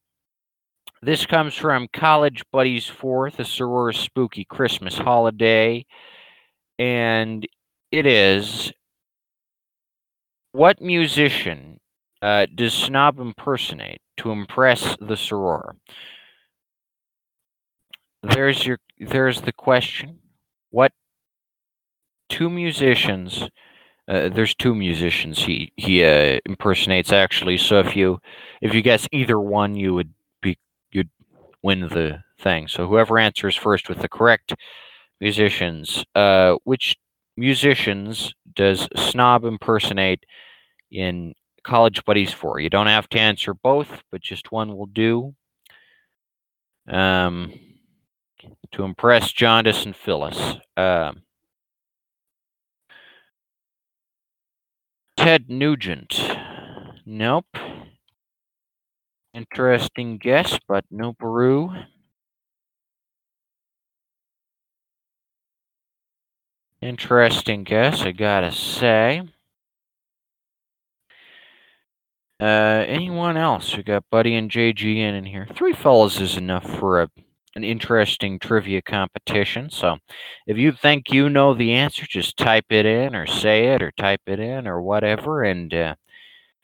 This 1.02 1.26
comes 1.26 1.54
from 1.54 1.90
College 1.94 2.44
Buddies 2.52 2.88
Fourth, 2.88 3.40
a 3.40 3.44
Soror 3.44 3.94
Spooky 3.94 4.46
Christmas 4.46 4.98
Holiday. 4.98 5.86
And 6.80 7.48
it 7.92 8.06
is 8.06 8.72
What 10.54 10.82
musician 10.82 11.80
uh, 12.22 12.48
does 12.56 12.74
Snob 12.74 13.20
impersonate 13.20 14.02
to 14.18 14.32
impress 14.32 14.96
the 14.98 15.16
Soror? 15.16 15.74
There's 18.24 18.66
your 18.66 18.80
there's 19.00 19.42
the 19.42 19.52
question. 19.54 20.20
What 20.72 20.94
two 22.30 22.50
musicians 22.50 23.50
uh, 24.08 24.30
there's 24.30 24.56
two 24.56 24.76
musicians 24.76 25.40
he 25.40 25.72
he 25.78 26.04
uh, 26.04 26.40
impersonates 26.46 27.12
actually 27.12 27.58
so 27.58 27.80
if 27.80 27.96
you 27.96 28.20
if 28.62 28.74
you 28.74 28.82
guess 28.82 29.08
either 29.12 29.40
one 29.40 29.76
you 29.76 29.94
would 29.94 30.14
be 30.42 30.58
you'd 30.92 31.10
win 31.64 31.82
the 31.82 32.24
thing. 32.44 32.68
So 32.68 32.88
whoever 32.88 33.18
answers 33.18 33.56
first 33.56 33.90
with 33.90 34.00
the 34.00 34.10
correct 34.10 34.54
musicians, 35.20 36.06
uh, 36.14 36.58
which 36.66 36.98
musicians 37.38 38.36
does 38.54 38.88
Snob 38.96 39.46
impersonate 39.46 40.26
in 40.92 41.34
College 41.64 42.04
Buddies 42.06 42.34
for? 42.34 42.60
You 42.60 42.70
don't 42.70 42.88
have 42.88 43.10
to 43.10 43.20
answer 43.20 43.54
both, 43.54 44.04
but 44.12 44.22
just 44.22 44.52
one 44.52 44.78
will 44.78 44.86
do. 44.88 45.34
Um, 46.88 47.54
to 48.74 48.84
impress 48.84 49.32
Jaundice 49.32 49.86
and 49.86 49.96
Phyllis. 49.96 50.58
Uh, 50.76 51.14
Ted 55.24 55.50
Nugent. 55.50 56.20
Nope. 57.06 57.46
Interesting 59.34 60.18
guess, 60.18 60.60
but 60.68 60.84
no 60.92 61.14
Peru. 61.14 61.72
Interesting 66.82 67.64
guess, 67.64 68.02
I 68.02 68.12
gotta 68.12 68.52
say. 68.52 69.22
Uh, 72.38 72.84
anyone 72.86 73.38
else? 73.38 73.78
We 73.78 73.84
got 73.84 74.04
Buddy 74.12 74.36
and 74.36 74.52
JGN 74.52 75.18
in 75.18 75.26
here. 75.26 75.48
Three 75.56 75.72
fellas 75.72 76.20
is 76.20 76.36
enough 76.36 76.70
for 76.70 77.02
a 77.02 77.10
an 77.56 77.64
interesting 77.64 78.40
trivia 78.40 78.82
competition. 78.82 79.70
So, 79.70 79.98
if 80.48 80.58
you 80.58 80.72
think 80.72 81.12
you 81.12 81.30
know 81.30 81.54
the 81.54 81.74
answer, 81.74 82.06
just 82.08 82.38
type 82.38 82.66
it 82.70 82.86
in, 82.86 83.16
or 83.16 83.26
say 83.28 83.68
it, 83.74 83.82
or 83.82 83.92
type 83.92 84.22
it 84.28 84.40
in, 84.40 84.68
or 84.68 84.82
whatever, 84.82 85.44
and 85.44 85.74
uh, 85.74 85.96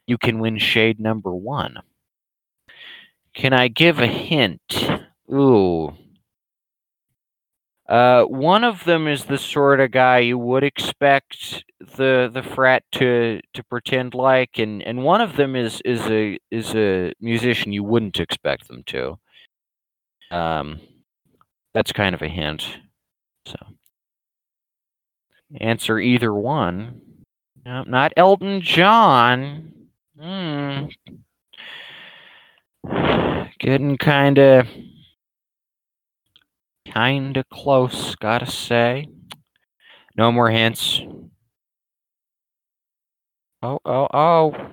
you 0.08 0.18
can 0.18 0.40
win 0.40 0.58
shade 0.60 1.00
number 1.00 1.34
one. 1.36 1.78
Can 3.34 3.54
I 3.54 3.70
give 3.70 4.00
a 4.00 4.06
hint? 4.08 4.62
Ooh. 5.34 5.96
Uh, 7.88 8.24
one 8.26 8.64
of 8.64 8.84
them 8.84 9.08
is 9.08 9.26
the 9.26 9.38
sort 9.38 9.80
of 9.80 9.90
guy 9.92 10.20
you 10.20 10.38
would 10.38 10.64
expect 10.64 11.64
the 11.98 12.30
the 12.32 12.44
frat 12.44 12.84
to 12.92 13.40
to 13.54 13.64
pretend 13.64 14.14
like, 14.14 14.60
and 14.60 14.84
and 14.84 15.04
one 15.04 15.22
of 15.22 15.36
them 15.38 15.56
is 15.56 15.82
is 15.86 16.02
a 16.08 16.38
is 16.52 16.76
a 16.76 17.12
musician 17.20 17.72
you 17.74 17.84
wouldn't 17.84 18.20
expect 18.20 18.68
them 18.68 18.84
to. 18.86 19.18
Um, 20.32 20.80
that's 21.74 21.92
kind 21.92 22.16
of 22.16 22.22
a 22.22 22.28
hint. 22.28 22.78
So, 23.46 23.56
answer 25.60 26.00
either 26.00 26.34
one. 26.34 27.02
No, 27.66 27.84
not 27.84 28.14
Elton 28.18 28.62
John. 28.62 29.74
Hmm. 30.20 30.86
Getting 33.60 33.98
kind 33.98 34.38
of, 34.38 34.68
kind 36.94 37.38
of 37.38 37.48
close, 37.50 38.16
gotta 38.16 38.50
say. 38.50 39.08
No 40.16 40.32
more 40.32 40.50
hints. 40.50 41.02
Oh, 43.62 43.80
oh, 43.86 44.08
oh. 44.14 44.72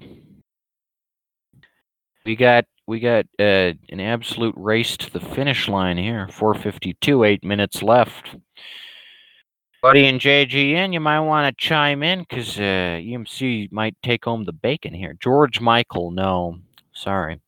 We 2.24 2.36
got 2.36 2.64
we 2.86 3.00
got 3.00 3.26
uh, 3.38 3.72
an 3.90 4.00
absolute 4.00 4.54
race 4.56 4.96
to 4.96 5.12
the 5.12 5.20
finish 5.20 5.68
line 5.68 5.96
here. 5.98 6.28
452, 6.30 7.24
eight 7.24 7.44
minutes 7.44 7.82
left. 7.82 8.36
Buddy 9.82 10.06
and 10.06 10.20
JGN, 10.20 10.92
you 10.92 11.00
might 11.00 11.20
want 11.20 11.46
to 11.46 11.64
chime 11.64 12.02
in 12.02 12.20
because 12.20 12.58
uh, 12.58 12.62
EMC 13.02 13.70
might 13.70 13.96
take 14.02 14.24
home 14.24 14.44
the 14.44 14.52
bacon 14.52 14.94
here. 14.94 15.16
George 15.20 15.60
Michael, 15.60 16.10
no. 16.10 16.58
Sorry. 16.92 17.40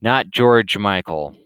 Not 0.00 0.30
George 0.30 0.76
Michael. 0.76 1.36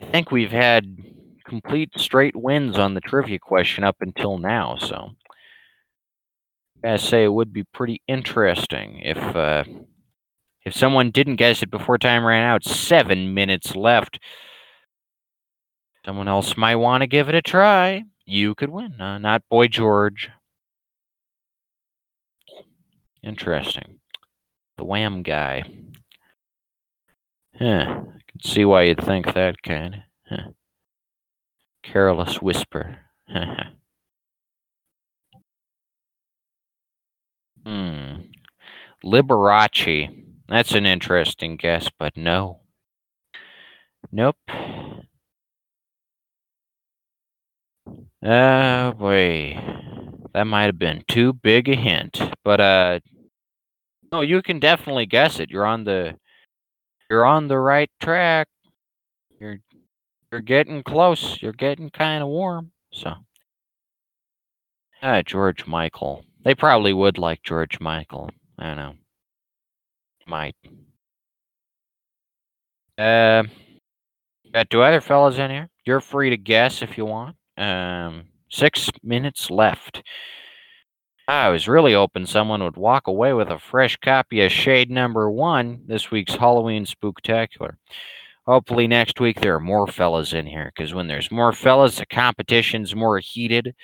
I 0.00 0.06
think 0.06 0.30
we've 0.30 0.52
had 0.52 0.96
complete 1.44 1.90
straight 1.96 2.36
wins 2.36 2.78
on 2.78 2.94
the 2.94 3.00
trivia 3.00 3.38
question 3.38 3.84
up 3.84 3.96
until 4.00 4.38
now, 4.38 4.76
so 4.76 5.10
I 6.84 6.96
say 6.96 7.24
it 7.24 7.32
would 7.32 7.52
be 7.52 7.64
pretty 7.64 8.02
interesting 8.08 9.00
if 9.00 9.18
uh, 9.18 9.64
if 10.64 10.74
someone 10.74 11.10
didn't 11.10 11.36
guess 11.36 11.62
it 11.62 11.70
before 11.70 11.98
time 11.98 12.24
ran 12.24 12.44
out. 12.44 12.64
Seven 12.64 13.34
minutes 13.34 13.74
left. 13.74 14.18
Someone 16.04 16.28
else 16.28 16.56
might 16.56 16.76
want 16.76 17.02
to 17.02 17.06
give 17.06 17.28
it 17.28 17.34
a 17.34 17.42
try. 17.42 18.04
You 18.24 18.54
could 18.54 18.70
win, 18.70 19.00
uh, 19.00 19.18
not 19.18 19.42
Boy 19.48 19.68
George. 19.68 20.30
Interesting 23.22 24.00
the 24.82 24.84
Wham 24.84 25.22
guy. 25.22 25.62
Huh. 27.56 27.64
I 27.64 28.20
can 28.28 28.40
see 28.42 28.64
why 28.64 28.82
you'd 28.82 29.04
think 29.04 29.32
that 29.34 29.62
kind. 29.62 30.02
Huh. 30.28 30.50
Careless 31.82 32.42
whisper. 32.42 32.98
hmm. 37.64 38.14
Liberace. 39.04 40.21
That's 40.52 40.74
an 40.74 40.84
interesting 40.84 41.56
guess, 41.56 41.88
but 41.98 42.14
no. 42.14 42.60
Nope. 44.12 44.36
Oh 48.22 48.92
boy. 48.92 49.58
That 50.34 50.46
might 50.46 50.64
have 50.64 50.78
been 50.78 51.04
too 51.08 51.32
big 51.32 51.70
a 51.70 51.74
hint. 51.74 52.20
But 52.44 52.60
uh 52.60 53.00
no, 54.12 54.20
you 54.20 54.42
can 54.42 54.60
definitely 54.60 55.06
guess 55.06 55.40
it. 55.40 55.48
You're 55.48 55.64
on 55.64 55.84
the 55.84 56.18
you're 57.08 57.24
on 57.24 57.48
the 57.48 57.58
right 57.58 57.90
track. 58.02 58.46
You're 59.40 59.56
you're 60.30 60.42
getting 60.42 60.82
close. 60.82 61.40
You're 61.40 61.54
getting 61.54 61.88
kind 61.88 62.22
of 62.22 62.28
warm. 62.28 62.72
So, 62.92 63.14
ah, 65.02 65.22
George 65.22 65.66
Michael. 65.66 66.26
They 66.44 66.54
probably 66.54 66.92
would 66.92 67.16
like 67.16 67.42
George 67.42 67.80
Michael. 67.80 68.28
I 68.58 68.66
don't 68.66 68.76
know. 68.76 68.94
Might. 70.26 70.56
Uh, 72.96 73.44
got 74.52 74.70
two 74.70 74.82
other 74.82 75.00
fellas 75.00 75.38
in 75.38 75.50
here. 75.50 75.68
You're 75.84 76.00
free 76.00 76.30
to 76.30 76.36
guess 76.36 76.82
if 76.82 76.96
you 76.96 77.04
want. 77.04 77.36
Um, 77.56 78.24
six 78.50 78.90
minutes 79.02 79.50
left. 79.50 80.02
I 81.28 81.48
was 81.48 81.68
really 81.68 81.94
hoping 81.94 82.26
someone 82.26 82.62
would 82.62 82.76
walk 82.76 83.06
away 83.06 83.32
with 83.32 83.48
a 83.48 83.58
fresh 83.58 83.96
copy 83.96 84.42
of 84.42 84.52
Shade 84.52 84.90
Number 84.90 85.30
One, 85.30 85.82
this 85.86 86.10
week's 86.10 86.34
Halloween 86.34 86.84
Spooktacular. 86.84 87.76
Hopefully, 88.44 88.88
next 88.88 89.20
week 89.20 89.40
there 89.40 89.54
are 89.54 89.60
more 89.60 89.86
fellas 89.86 90.32
in 90.32 90.46
here, 90.46 90.72
because 90.74 90.92
when 90.92 91.06
there's 91.06 91.30
more 91.30 91.52
fellas, 91.52 91.96
the 91.96 92.06
competition's 92.06 92.94
more 92.94 93.20
heated. 93.20 93.74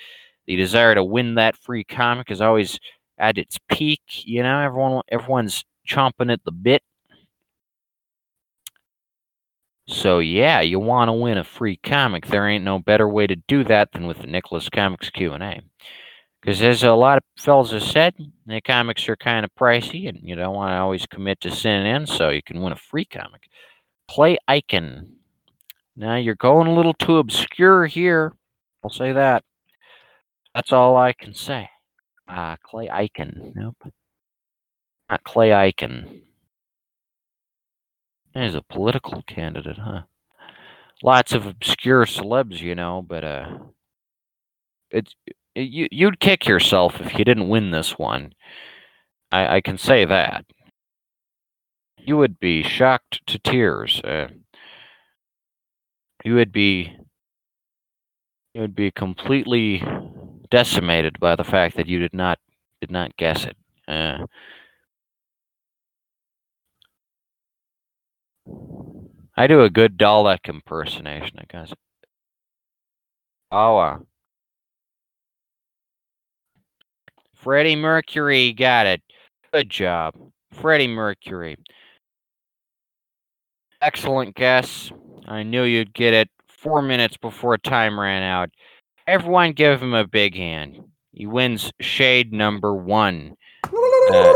The 0.47 0.57
desire 0.57 0.95
to 0.95 1.03
win 1.03 1.35
that 1.35 1.55
free 1.55 1.83
comic 1.83 2.29
is 2.29 2.41
always 2.41 2.77
at 3.17 3.37
its 3.37 3.57
peak. 3.69 4.01
You 4.09 4.43
know, 4.43 4.59
everyone 4.59 5.01
everyone's 5.09 5.63
chomping 5.89 6.31
at 6.31 6.43
the 6.43 6.51
bit. 6.51 6.83
So 9.87 10.19
yeah, 10.19 10.61
you 10.61 10.79
want 10.79 11.09
to 11.09 11.13
win 11.13 11.39
a 11.39 11.43
free 11.43 11.77
comic. 11.77 12.27
There 12.27 12.47
ain't 12.47 12.63
no 12.63 12.77
better 12.77 13.09
way 13.09 13.25
to 13.25 13.35
do 13.35 13.63
that 13.63 13.91
than 13.91 14.05
with 14.05 14.19
the 14.19 14.27
Nicholas 14.27 14.69
Comics 14.69 15.09
Q&A. 15.09 15.61
Because 16.39 16.61
as 16.61 16.83
a 16.83 16.93
lot 16.93 17.17
of 17.17 17.23
fellas 17.37 17.71
have 17.71 17.83
said, 17.83 18.13
the 18.45 18.61
comics 18.61 19.09
are 19.09 19.15
kind 19.15 19.43
of 19.43 19.53
pricey, 19.55 20.07
and 20.07 20.19
you 20.21 20.35
don't 20.35 20.55
want 20.55 20.71
to 20.71 20.77
always 20.77 21.05
commit 21.05 21.41
to 21.41 21.51
sending 21.51 21.93
in, 21.93 22.05
so 22.07 22.29
you 22.29 22.41
can 22.41 22.61
win 22.61 22.71
a 22.71 22.77
free 22.77 23.03
comic. 23.03 23.49
Clay 24.09 24.37
Aiken. 24.49 25.15
Now 25.97 26.15
you're 26.15 26.35
going 26.35 26.67
a 26.67 26.73
little 26.73 26.93
too 26.93 27.17
obscure 27.17 27.87
here. 27.87 28.31
I'll 28.83 28.89
say 28.89 29.11
that. 29.11 29.43
That's 30.55 30.71
all 30.71 30.95
I 30.95 31.13
can 31.13 31.33
say. 31.33 31.69
Ah, 32.27 32.57
Clay 32.63 32.89
Aiken. 32.91 33.53
Nope. 33.55 33.91
Not 35.09 35.23
Clay 35.23 35.51
Aiken. 35.51 36.21
He's 38.33 38.55
a 38.55 38.61
political 38.61 39.23
candidate, 39.23 39.77
huh? 39.77 40.03
Lots 41.01 41.33
of 41.33 41.45
obscure 41.45 42.05
celebs, 42.05 42.59
you 42.59 42.75
know, 42.75 43.01
but 43.01 43.23
uh, 43.23 43.57
it's 44.91 45.15
you. 45.55 45.87
You'd 45.91 46.19
kick 46.19 46.45
yourself 46.45 46.99
if 46.99 47.17
you 47.17 47.25
didn't 47.25 47.49
win 47.49 47.71
this 47.71 47.97
one. 47.97 48.33
I, 49.31 49.55
I 49.57 49.61
can 49.61 49.77
say 49.77 50.05
that. 50.05 50.45
You 51.97 52.17
would 52.17 52.39
be 52.39 52.63
shocked 52.63 53.25
to 53.27 53.39
tears. 53.39 54.01
Uh, 54.01 54.27
you 56.23 56.35
would 56.35 56.51
be. 56.51 56.95
You 58.53 58.61
would 58.61 58.75
be 58.75 58.91
completely 58.91 59.83
decimated 60.49 61.19
by 61.19 61.35
the 61.35 61.43
fact 61.43 61.77
that 61.77 61.87
you 61.87 61.99
did 61.99 62.13
not 62.13 62.39
did 62.81 62.91
not 62.91 63.15
guess 63.17 63.45
it. 63.45 63.57
Uh, 63.87 64.25
I 69.35 69.47
do 69.47 69.61
a 69.61 69.69
good 69.69 69.97
Dalek 69.97 70.49
impersonation, 70.49 71.39
I 71.39 71.45
guess. 71.49 71.73
Oh, 73.51 73.77
uh, 73.77 73.97
Freddie 77.35 77.77
Mercury 77.77 78.51
got 78.51 78.85
it. 78.85 79.01
Good 79.53 79.69
job. 79.69 80.13
Freddie 80.51 80.87
Mercury. 80.87 81.57
Excellent 83.81 84.35
guess. 84.35 84.91
I 85.25 85.43
knew 85.43 85.63
you'd 85.63 85.93
get 85.93 86.13
it 86.13 86.29
four 86.47 86.81
minutes 86.81 87.15
before 87.15 87.57
time 87.57 87.97
ran 87.97 88.23
out. 88.23 88.49
Everyone 89.07 89.53
give 89.53 89.81
him 89.81 89.93
a 89.93 90.05
big 90.05 90.35
hand. 90.35 90.83
He 91.13 91.25
wins 91.25 91.71
shade 91.79 92.33
number 92.33 92.75
one. 92.75 93.35
Uh, 93.63 94.33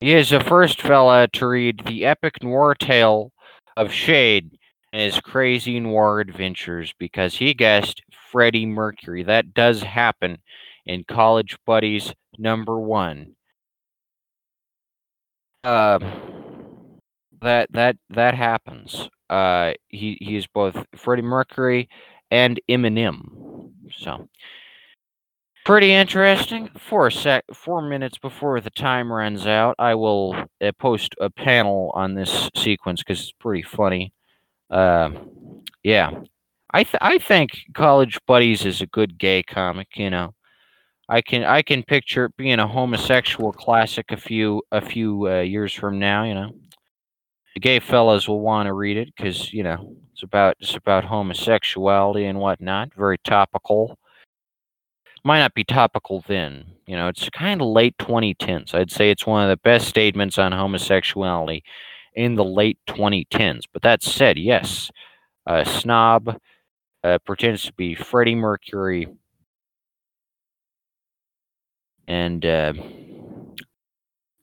he 0.00 0.14
is 0.14 0.30
the 0.30 0.40
first 0.40 0.80
fella 0.80 1.28
to 1.28 1.46
read 1.46 1.82
the 1.86 2.04
epic 2.06 2.42
noir 2.42 2.74
tale 2.74 3.32
of 3.76 3.92
Shade 3.92 4.58
and 4.92 5.02
his 5.02 5.20
crazy 5.20 5.78
noir 5.78 6.20
adventures 6.20 6.94
because 6.98 7.36
he 7.36 7.54
guessed 7.54 8.02
Freddie 8.30 8.66
Mercury. 8.66 9.22
That 9.22 9.54
does 9.54 9.82
happen 9.82 10.38
in 10.86 11.04
College 11.04 11.56
Buddies 11.66 12.12
number 12.38 12.78
one. 12.78 13.36
Uh, 15.62 15.98
that 17.42 17.70
that 17.72 17.96
that 18.08 18.34
happens. 18.34 19.08
Uh, 19.28 19.74
he 19.88 20.16
he 20.20 20.36
is 20.36 20.46
both 20.46 20.86
Freddie 20.96 21.22
Mercury 21.22 21.88
and 22.30 22.60
Eminem. 22.68 23.70
So 23.98 24.28
pretty 25.70 25.92
interesting. 25.92 26.68
Four 26.76 27.12
sec, 27.12 27.44
four 27.54 27.80
minutes 27.80 28.18
before 28.18 28.60
the 28.60 28.70
time 28.70 29.12
runs 29.12 29.46
out, 29.46 29.76
I 29.78 29.94
will 29.94 30.34
uh, 30.60 30.72
post 30.80 31.14
a 31.20 31.30
panel 31.30 31.92
on 31.94 32.12
this 32.12 32.50
sequence 32.56 33.04
because 33.04 33.20
it's 33.20 33.30
pretty 33.30 33.62
funny. 33.62 34.12
Uh, 34.68 35.10
yeah, 35.84 36.10
I 36.72 36.82
th- 36.82 36.98
I 37.00 37.18
think 37.18 37.52
College 37.72 38.18
Buddies 38.26 38.66
is 38.66 38.80
a 38.80 38.88
good 38.88 39.16
gay 39.16 39.44
comic. 39.44 39.86
You 39.94 40.10
know, 40.10 40.34
I 41.08 41.22
can 41.22 41.44
I 41.44 41.62
can 41.62 41.84
picture 41.84 42.24
it 42.24 42.36
being 42.36 42.58
a 42.58 42.66
homosexual 42.66 43.52
classic 43.52 44.10
a 44.10 44.16
few 44.16 44.64
a 44.72 44.80
few 44.80 45.28
uh, 45.28 45.42
years 45.42 45.72
from 45.72 46.00
now. 46.00 46.24
You 46.24 46.34
know, 46.34 46.50
the 47.54 47.60
gay 47.60 47.78
fellas 47.78 48.26
will 48.26 48.40
want 48.40 48.66
to 48.66 48.72
read 48.72 48.96
it 48.96 49.14
because 49.16 49.52
you 49.52 49.62
know 49.62 49.94
it's 50.14 50.24
about 50.24 50.56
it's 50.58 50.74
about 50.74 51.04
homosexuality 51.04 52.24
and 52.24 52.40
whatnot. 52.40 52.92
Very 52.96 53.18
topical. 53.18 53.99
Might 55.24 55.40
not 55.40 55.54
be 55.54 55.64
topical 55.64 56.24
then. 56.26 56.64
You 56.86 56.96
know, 56.96 57.08
it's 57.08 57.28
kind 57.30 57.60
of 57.60 57.68
late 57.68 57.96
2010s. 57.98 58.74
I'd 58.74 58.90
say 58.90 59.10
it's 59.10 59.26
one 59.26 59.44
of 59.44 59.50
the 59.50 59.60
best 59.62 59.86
statements 59.88 60.38
on 60.38 60.52
homosexuality 60.52 61.62
in 62.14 62.34
the 62.34 62.44
late 62.44 62.78
2010s. 62.88 63.62
But 63.72 63.82
that 63.82 64.02
said, 64.02 64.38
yes, 64.38 64.90
a 65.46 65.64
snob 65.64 66.38
uh, 67.04 67.18
pretends 67.24 67.62
to 67.64 67.72
be 67.74 67.94
Freddie 67.94 68.34
Mercury 68.34 69.08
and 72.08 72.44
uh, 72.44 72.72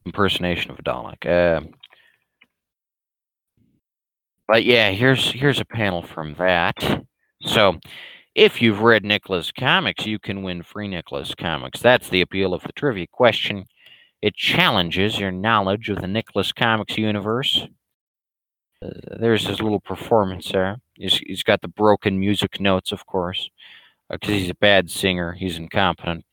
impersonation 0.06 0.72
of 0.72 0.80
a 0.80 0.84
Dalek. 0.84 1.26
Uh, 1.26 1.68
but 4.48 4.64
yeah, 4.64 4.92
here's 4.92 5.32
here's 5.32 5.60
a 5.60 5.66
panel 5.66 6.02
from 6.02 6.36
that. 6.36 7.04
So, 7.42 7.80
if 8.38 8.62
you've 8.62 8.82
read 8.82 9.04
Nicholas 9.04 9.52
Comics, 9.52 10.06
you 10.06 10.20
can 10.20 10.44
win 10.44 10.62
free 10.62 10.88
Nicholas 10.88 11.34
Comics. 11.34 11.80
That's 11.82 12.08
the 12.08 12.22
appeal 12.22 12.54
of 12.54 12.62
the 12.62 12.72
trivia 12.72 13.08
question. 13.08 13.66
It 14.22 14.36
challenges 14.36 15.20
your 15.20 15.32
knowledge 15.32 15.90
of 15.90 16.02
the 16.02 16.08
Nicholas 16.08 16.52
Comics 16.52 17.00
universe. 17.00 17.68
Uh, 18.80 18.90
there's 19.20 19.48
his 19.48 19.60
little 19.60 19.80
performance 19.80 20.52
there. 20.52 20.78
He's, 20.94 21.18
he's 21.18 21.42
got 21.42 21.62
the 21.62 21.68
broken 21.68 22.20
music 22.20 22.62
notes, 22.62 22.92
of 22.92 23.08
course, 23.08 23.50
because 24.08 24.30
he's 24.30 24.52
a 24.52 24.56
bad 24.56 24.92
singer. 24.92 25.34
He's 25.34 25.58
incompetent. 25.58 26.24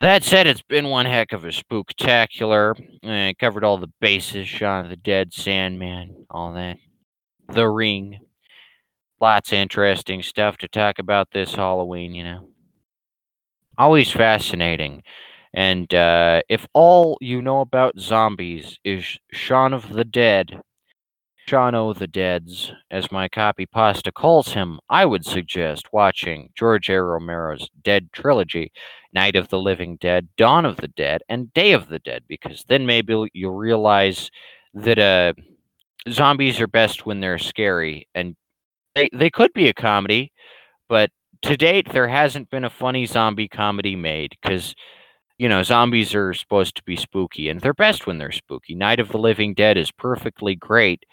That 0.00 0.24
said, 0.24 0.46
it's 0.46 0.62
been 0.62 0.88
one 0.88 1.04
heck 1.04 1.32
of 1.34 1.44
a 1.44 1.48
spooktacular. 1.48 2.74
Uh, 3.04 3.34
covered 3.38 3.62
all 3.62 3.76
the 3.76 3.92
bases, 4.00 4.48
Shaun 4.48 4.86
of 4.86 4.90
the 4.90 4.96
Dead, 4.96 5.34
Sandman, 5.34 6.24
all 6.30 6.54
that. 6.54 6.78
The 7.52 7.68
Ring. 7.68 8.20
Lots 9.20 9.52
of 9.52 9.58
interesting 9.58 10.22
stuff 10.22 10.56
to 10.58 10.68
talk 10.68 10.98
about 10.98 11.30
this 11.32 11.54
Halloween, 11.54 12.14
you 12.14 12.24
know. 12.24 12.48
Always 13.76 14.10
fascinating. 14.10 15.02
And 15.54 15.92
uh, 15.94 16.42
if 16.48 16.66
all 16.74 17.16
you 17.20 17.40
know 17.42 17.60
about 17.60 17.98
zombies 17.98 18.78
is 18.84 19.18
Shaun 19.32 19.72
of 19.72 19.88
the 19.92 20.04
Dead, 20.04 20.60
Shaun 21.46 21.74
o' 21.74 21.92
the 21.94 22.06
Deads, 22.06 22.72
as 22.90 23.10
my 23.10 23.28
copy 23.28 23.66
pasta 23.66 24.12
calls 24.12 24.52
him, 24.52 24.80
I 24.90 25.06
would 25.06 25.24
suggest 25.24 25.92
watching 25.92 26.50
George 26.54 26.90
A. 26.90 27.02
Romero's 27.02 27.70
Dead 27.82 28.10
Trilogy, 28.12 28.72
Night 29.14 29.36
of 29.36 29.48
the 29.48 29.58
Living 29.58 29.96
Dead, 29.96 30.28
Dawn 30.36 30.66
of 30.66 30.76
the 30.76 30.88
Dead, 30.88 31.22
and 31.28 31.52
Day 31.54 31.72
of 31.72 31.88
the 31.88 31.98
Dead, 32.00 32.24
because 32.28 32.64
then 32.68 32.84
maybe 32.86 33.28
you'll 33.32 33.54
realize 33.54 34.30
that 34.74 34.98
uh, 34.98 35.32
zombies 36.10 36.60
are 36.60 36.66
best 36.66 37.06
when 37.06 37.20
they're 37.20 37.38
scary. 37.38 38.08
And 38.14 38.36
they, 38.98 39.08
they 39.12 39.30
could 39.30 39.52
be 39.52 39.68
a 39.68 39.74
comedy, 39.74 40.32
but 40.88 41.10
to 41.42 41.56
date, 41.56 41.92
there 41.92 42.08
hasn't 42.08 42.50
been 42.50 42.64
a 42.64 42.70
funny 42.70 43.06
zombie 43.06 43.48
comedy 43.48 43.94
made, 43.94 44.34
because 44.42 44.74
you 45.38 45.48
know, 45.48 45.62
zombies 45.62 46.16
are 46.16 46.34
supposed 46.34 46.74
to 46.76 46.82
be 46.82 46.96
spooky, 46.96 47.48
and 47.48 47.60
they're 47.60 47.72
best 47.72 48.06
when 48.08 48.18
they're 48.18 48.32
spooky. 48.32 48.74
Night 48.74 48.98
of 48.98 49.10
the 49.10 49.18
Living 49.18 49.54
Dead 49.54 49.76
is 49.76 49.92
perfectly 49.92 50.56
great 50.56 51.04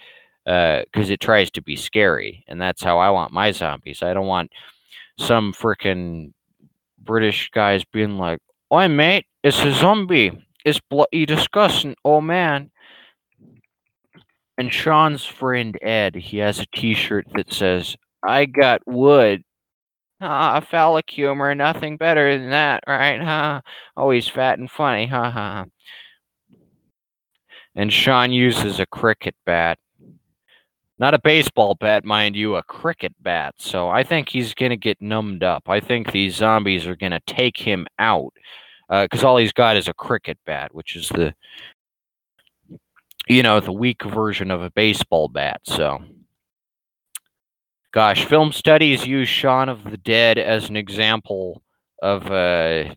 because 0.45 1.09
uh, 1.09 1.13
it 1.13 1.19
tries 1.19 1.51
to 1.51 1.61
be 1.61 1.75
scary, 1.75 2.43
and 2.47 2.59
that's 2.59 2.83
how 2.83 2.97
I 2.97 3.11
want 3.11 3.33
my 3.33 3.51
zombies. 3.51 4.01
I 4.01 4.13
don't 4.13 4.25
want 4.25 4.51
some 5.19 5.53
freaking 5.53 6.33
British 7.03 7.51
guys 7.51 7.83
being 7.85 8.17
like, 8.17 8.39
"Oi, 8.73 8.87
mate, 8.87 9.27
it's 9.43 9.63
a 9.63 9.71
zombie. 9.73 10.31
It's 10.65 10.79
bloody 10.89 11.25
disgusting. 11.27 11.95
Oh 12.03 12.19
man." 12.21 12.71
And 14.57 14.71
Shaun's 14.73 15.25
friend 15.25 15.77
Ed, 15.81 16.15
he 16.15 16.37
has 16.37 16.59
a 16.59 16.65
T-shirt 16.73 17.27
that 17.35 17.51
says, 17.53 17.95
"I 18.23 18.45
got 18.45 18.81
wood." 18.85 19.43
Ah, 20.21 20.61
phallic 20.61 21.09
humor, 21.09 21.53
nothing 21.53 21.97
better 21.97 22.37
than 22.37 22.49
that, 22.51 22.83
right? 22.87 23.21
Huh? 23.21 23.61
Always 23.97 24.29
fat 24.29 24.57
and 24.59 24.71
funny, 24.71 25.07
ha 25.07 25.29
ha. 25.29 25.65
And 27.75 27.91
Sean 27.91 28.31
uses 28.31 28.79
a 28.79 28.85
cricket 28.85 29.35
bat. 29.45 29.77
Not 30.97 31.13
a 31.13 31.19
baseball 31.19 31.75
bat, 31.75 32.05
mind 32.05 32.37
you, 32.37 32.55
a 32.55 32.63
cricket 32.63 33.13
bat. 33.19 33.55
So 33.57 33.89
I 33.89 34.03
think 34.03 34.29
he's 34.29 34.53
going 34.53 34.69
to 34.69 34.77
get 34.77 35.01
numbed 35.01 35.43
up. 35.43 35.63
I 35.67 35.81
think 35.81 36.13
these 36.13 36.35
zombies 36.35 36.87
are 36.87 36.95
going 36.95 37.11
to 37.11 37.19
take 37.27 37.57
him 37.57 37.85
out. 37.99 38.31
Because 38.87 39.23
all 39.25 39.35
he's 39.35 39.51
got 39.51 39.75
is 39.75 39.89
a 39.89 39.93
cricket 39.93 40.37
bat, 40.45 40.73
which 40.73 40.95
is 40.95 41.09
the, 41.09 41.35
you 43.27 43.43
know, 43.43 43.59
the 43.59 43.71
weak 43.71 44.03
version 44.03 44.51
of 44.51 44.61
a 44.61 44.69
baseball 44.71 45.27
bat. 45.27 45.61
So, 45.63 46.03
gosh, 47.91 48.25
film 48.25 48.51
studies 48.51 49.05
use 49.05 49.27
Shaun 49.27 49.69
of 49.69 49.83
the 49.83 49.97
Dead 49.97 50.37
as 50.37 50.69
an 50.69 50.77
example 50.77 51.63
of 52.01 52.29
uh, 52.31 52.93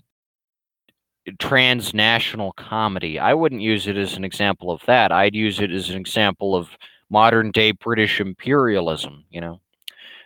transnational 1.39 2.53
comedy. 2.53 3.19
I 3.19 3.35
wouldn't 3.35 3.63
use 3.63 3.87
it 3.87 3.97
as 3.97 4.17
an 4.17 4.25
example 4.25 4.71
of 4.71 4.83
that. 4.87 5.13
I'd 5.13 5.35
use 5.35 5.61
it 5.61 5.71
as 5.71 5.91
an 5.91 5.97
example 5.97 6.55
of 6.55 6.69
modern 7.11 7.51
day 7.51 7.73
British 7.73 8.21
imperialism. 8.21 9.25
You 9.31 9.41
know, 9.41 9.61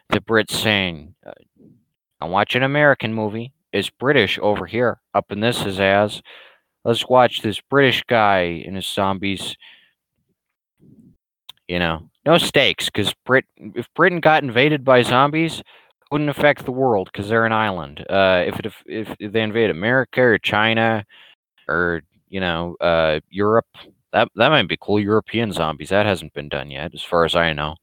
the 0.09 0.21
Brits 0.21 0.51
saying, 0.51 1.15
"I'm 2.21 2.31
watching 2.31 2.63
an 2.63 2.71
American 2.71 3.15
movie. 3.15 3.53
It's 3.73 3.91
British 3.91 4.39
over 4.43 4.67
here. 4.67 5.01
Up 5.15 5.31
in 5.31 5.41
this 5.41 5.65
is 5.65 5.79
as. 5.79 6.23
Let's 6.85 7.09
watch 7.09 7.43
this 7.43 7.61
British 7.61 8.03
guy 8.09 8.65
and 8.67 8.75
his 8.75 8.87
zombies." 8.87 9.57
You 11.73 11.79
know, 11.79 12.11
no 12.27 12.37
stakes 12.37 12.85
because 12.91 13.15
Brit 13.25 13.47
if 13.57 13.89
Britain 13.95 14.21
got 14.21 14.43
invaded 14.43 14.85
by 14.85 15.01
zombies, 15.01 15.63
wouldn't 16.11 16.29
affect 16.29 16.67
the 16.67 16.71
world 16.71 17.09
because 17.11 17.31
they're 17.31 17.47
an 17.47 17.53
island. 17.53 18.05
Uh, 18.11 18.45
if 18.47 18.59
it 18.59 18.67
if, 18.85 19.17
if 19.19 19.33
they 19.33 19.41
invade 19.41 19.71
America 19.71 20.21
or 20.21 20.39
China 20.39 21.03
or 21.69 22.03
you 22.29 22.41
know 22.41 22.77
uh, 22.83 23.21
Europe, 23.31 23.69
that 24.13 24.29
that 24.37 24.51
might 24.51 24.69
be 24.69 24.77
cool. 24.79 25.01
European 25.01 25.51
zombies 25.51 25.89
that 25.89 26.05
hasn't 26.05 26.35
been 26.35 26.51
done 26.51 26.71
yet, 26.71 26.93
as 26.93 27.03
far 27.03 27.25
as 27.25 27.35
I 27.35 27.55
know. 27.55 27.77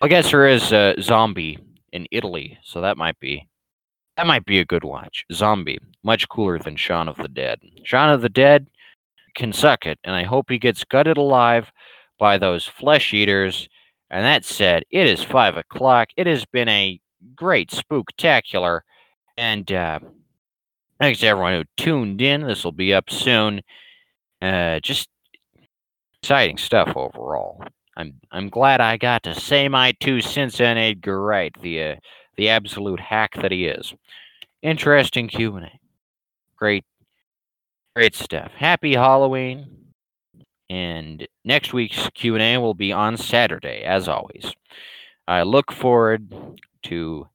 I 0.00 0.08
guess 0.08 0.30
there 0.30 0.46
is 0.46 0.72
a 0.72 0.94
zombie 0.98 1.58
in 1.92 2.06
Italy, 2.10 2.58
so 2.64 2.80
that 2.80 2.96
might 2.96 3.20
be 3.20 3.46
that 4.16 4.26
might 4.26 4.46
be 4.46 4.58
a 4.58 4.64
good 4.64 4.84
watch. 4.84 5.26
Zombie, 5.30 5.80
much 6.02 6.30
cooler 6.30 6.58
than 6.58 6.76
Shaun 6.76 7.08
of 7.08 7.18
the 7.18 7.28
Dead. 7.28 7.60
Shaun 7.84 8.08
of 8.08 8.22
the 8.22 8.30
Dead 8.30 8.68
can 9.34 9.52
suck 9.52 9.84
it, 9.84 9.98
and 10.02 10.16
I 10.16 10.22
hope 10.22 10.48
he 10.48 10.58
gets 10.58 10.82
gutted 10.82 11.18
alive 11.18 11.70
by 12.18 12.38
those 12.38 12.66
flesh 12.66 13.12
eaters. 13.14 13.68
And 14.10 14.24
that 14.24 14.44
said, 14.44 14.84
it 14.90 15.06
is 15.06 15.22
five 15.22 15.56
o'clock. 15.56 16.08
It 16.16 16.26
has 16.26 16.44
been 16.44 16.68
a 16.68 17.00
great 17.34 17.70
spooktacular. 17.70 18.80
And 19.36 19.70
uh, 19.72 20.00
thanks 21.00 21.20
to 21.20 21.26
everyone 21.26 21.54
who 21.54 21.64
tuned 21.82 22.22
in. 22.22 22.46
This 22.46 22.64
will 22.64 22.72
be 22.72 22.94
up 22.94 23.10
soon. 23.10 23.62
Uh, 24.40 24.80
just 24.80 25.08
exciting 26.22 26.58
stuff 26.58 26.92
overall. 26.96 27.62
I'm 27.96 28.14
I'm 28.30 28.48
glad 28.48 28.80
I 28.80 28.96
got 28.96 29.22
to 29.22 29.34
say 29.34 29.68
my 29.68 29.92
two 30.00 30.20
cents 30.20 30.60
on 30.60 30.76
Edgar 30.76 31.22
Wright, 31.22 31.54
the 31.62 31.82
uh, 31.82 31.96
the 32.36 32.50
absolute 32.50 33.00
hack 33.00 33.34
that 33.40 33.50
he 33.50 33.66
is. 33.66 33.94
Interesting 34.62 35.28
Q 35.28 35.56
and 35.56 35.66
A. 35.66 35.80
Great, 36.56 36.84
great 37.94 38.14
stuff. 38.14 38.52
Happy 38.54 38.94
Halloween. 38.94 39.85
And 40.68 41.26
next 41.44 41.72
week's 41.72 42.08
Q 42.14 42.34
and 42.34 42.42
A 42.42 42.58
will 42.58 42.74
be 42.74 42.92
on 42.92 43.16
Saturday, 43.16 43.82
as 43.82 44.08
always. 44.08 44.52
I 45.28 45.42
look 45.42 45.72
forward 45.72 46.32
to 46.84 47.28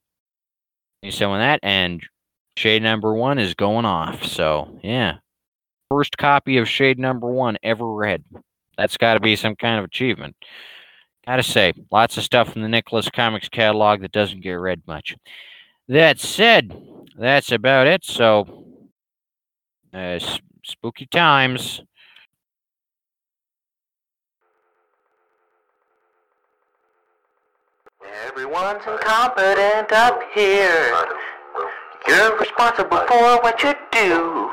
of 1.03 1.39
that, 1.39 1.59
and 1.63 2.01
shade 2.57 2.83
number 2.83 3.13
one 3.13 3.39
is 3.39 3.53
going 3.53 3.85
off. 3.85 4.23
So 4.23 4.79
yeah, 4.83 5.17
first 5.89 6.17
copy 6.17 6.57
of 6.57 6.67
shade 6.67 6.99
number 6.99 7.27
one 7.27 7.57
ever 7.63 7.91
read. 7.93 8.23
That's 8.77 8.97
got 8.97 9.15
to 9.15 9.19
be 9.19 9.35
some 9.35 9.55
kind 9.55 9.79
of 9.79 9.85
achievement. 9.85 10.35
Gotta 11.25 11.43
say, 11.43 11.73
lots 11.91 12.17
of 12.17 12.23
stuff 12.23 12.55
in 12.55 12.63
the 12.63 12.67
Nicholas 12.67 13.09
Comics 13.09 13.47
catalog 13.47 14.01
that 14.01 14.11
doesn't 14.11 14.41
get 14.41 14.53
read 14.53 14.81
much. 14.87 15.15
That 15.87 16.19
said, 16.19 16.75
that's 17.15 17.51
about 17.51 17.85
it. 17.85 18.03
So, 18.03 18.65
uh, 19.93 20.19
spooky 20.65 21.05
times. 21.05 21.81
Everyone's 28.11 28.83
incompetent 28.85 29.91
up 29.93 30.19
here. 30.33 30.93
You're 32.05 32.37
responsible 32.37 32.97
for 33.07 33.39
what 33.41 33.63
you 33.63 33.73
do. 33.91 34.51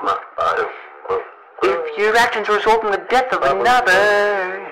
If 1.64 1.98
your 1.98 2.16
actions 2.16 2.48
result 2.48 2.84
in 2.84 2.92
the 2.92 3.04
death 3.10 3.32
of 3.32 3.42
another, 3.42 4.64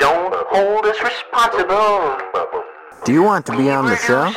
don't 0.00 0.34
hold 0.48 0.86
us 0.86 1.00
responsible. 1.00 2.18
Do 3.04 3.12
you 3.12 3.22
want 3.22 3.46
to 3.46 3.56
be 3.56 3.70
on 3.70 3.86
the 3.86 3.96
show? 3.96 4.32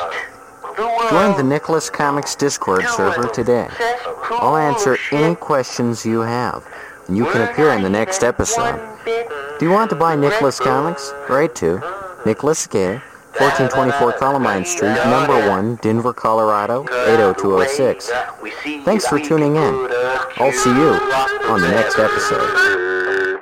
Join 1.09 1.35
the 1.35 1.43
Nicholas 1.43 1.89
Comics 1.89 2.35
Discord 2.35 2.85
server 2.89 3.27
today. 3.27 3.69
I'll 4.29 4.55
answer 4.55 4.97
any 5.11 5.33
questions 5.35 6.05
you 6.05 6.19
have, 6.19 6.63
and 7.07 7.17
you 7.17 7.25
can 7.25 7.41
appear 7.49 7.71
in 7.71 7.81
the 7.81 7.89
next 7.89 8.23
episode. 8.23 8.79
Do 9.05 9.65
you 9.65 9.71
want 9.71 9.89
to 9.89 9.95
buy 9.95 10.15
Nicholas 10.15 10.59
Comics? 10.59 11.11
Write 11.27 11.55
to 11.55 12.08
Nicholas 12.25 12.67
K. 12.67 13.01
1424 13.37 14.13
Columbine 14.13 14.65
Street, 14.65 14.95
number 15.05 15.47
1, 15.47 15.75
Denver, 15.77 16.11
Colorado, 16.11 16.81
80206. 16.83 18.11
Thanks 18.83 19.07
for 19.07 19.19
tuning 19.19 19.55
in. 19.55 19.87
I'll 20.37 20.51
see 20.51 20.71
you 20.71 20.91
on 21.47 21.61
the 21.61 21.69
next 21.69 21.97
episode. 21.97 23.39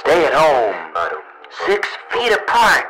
Stay 0.00 0.26
at 0.26 0.34
home. 0.34 0.74
Six 1.66 1.88
feet 2.10 2.32
apart. 2.32 2.86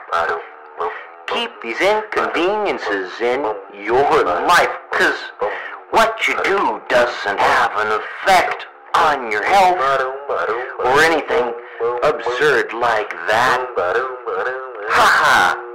Keep 1.27 1.51
these 1.63 1.81
inconveniences 1.81 3.11
in 3.21 3.41
your 3.85 4.25
life, 4.47 4.71
cause 4.93 5.19
what 5.91 6.27
you 6.27 6.35
do 6.45 6.81
doesn't 6.89 7.39
have 7.39 7.73
an 7.77 8.01
effect 8.01 8.67
on 8.95 9.31
your 9.31 9.45
health 9.45 9.79
or 10.85 11.01
anything 11.01 11.53
absurd 11.83 12.73
like 12.75 13.11
that. 13.27 13.67
Ha 13.77 15.07
ha! 15.21 15.72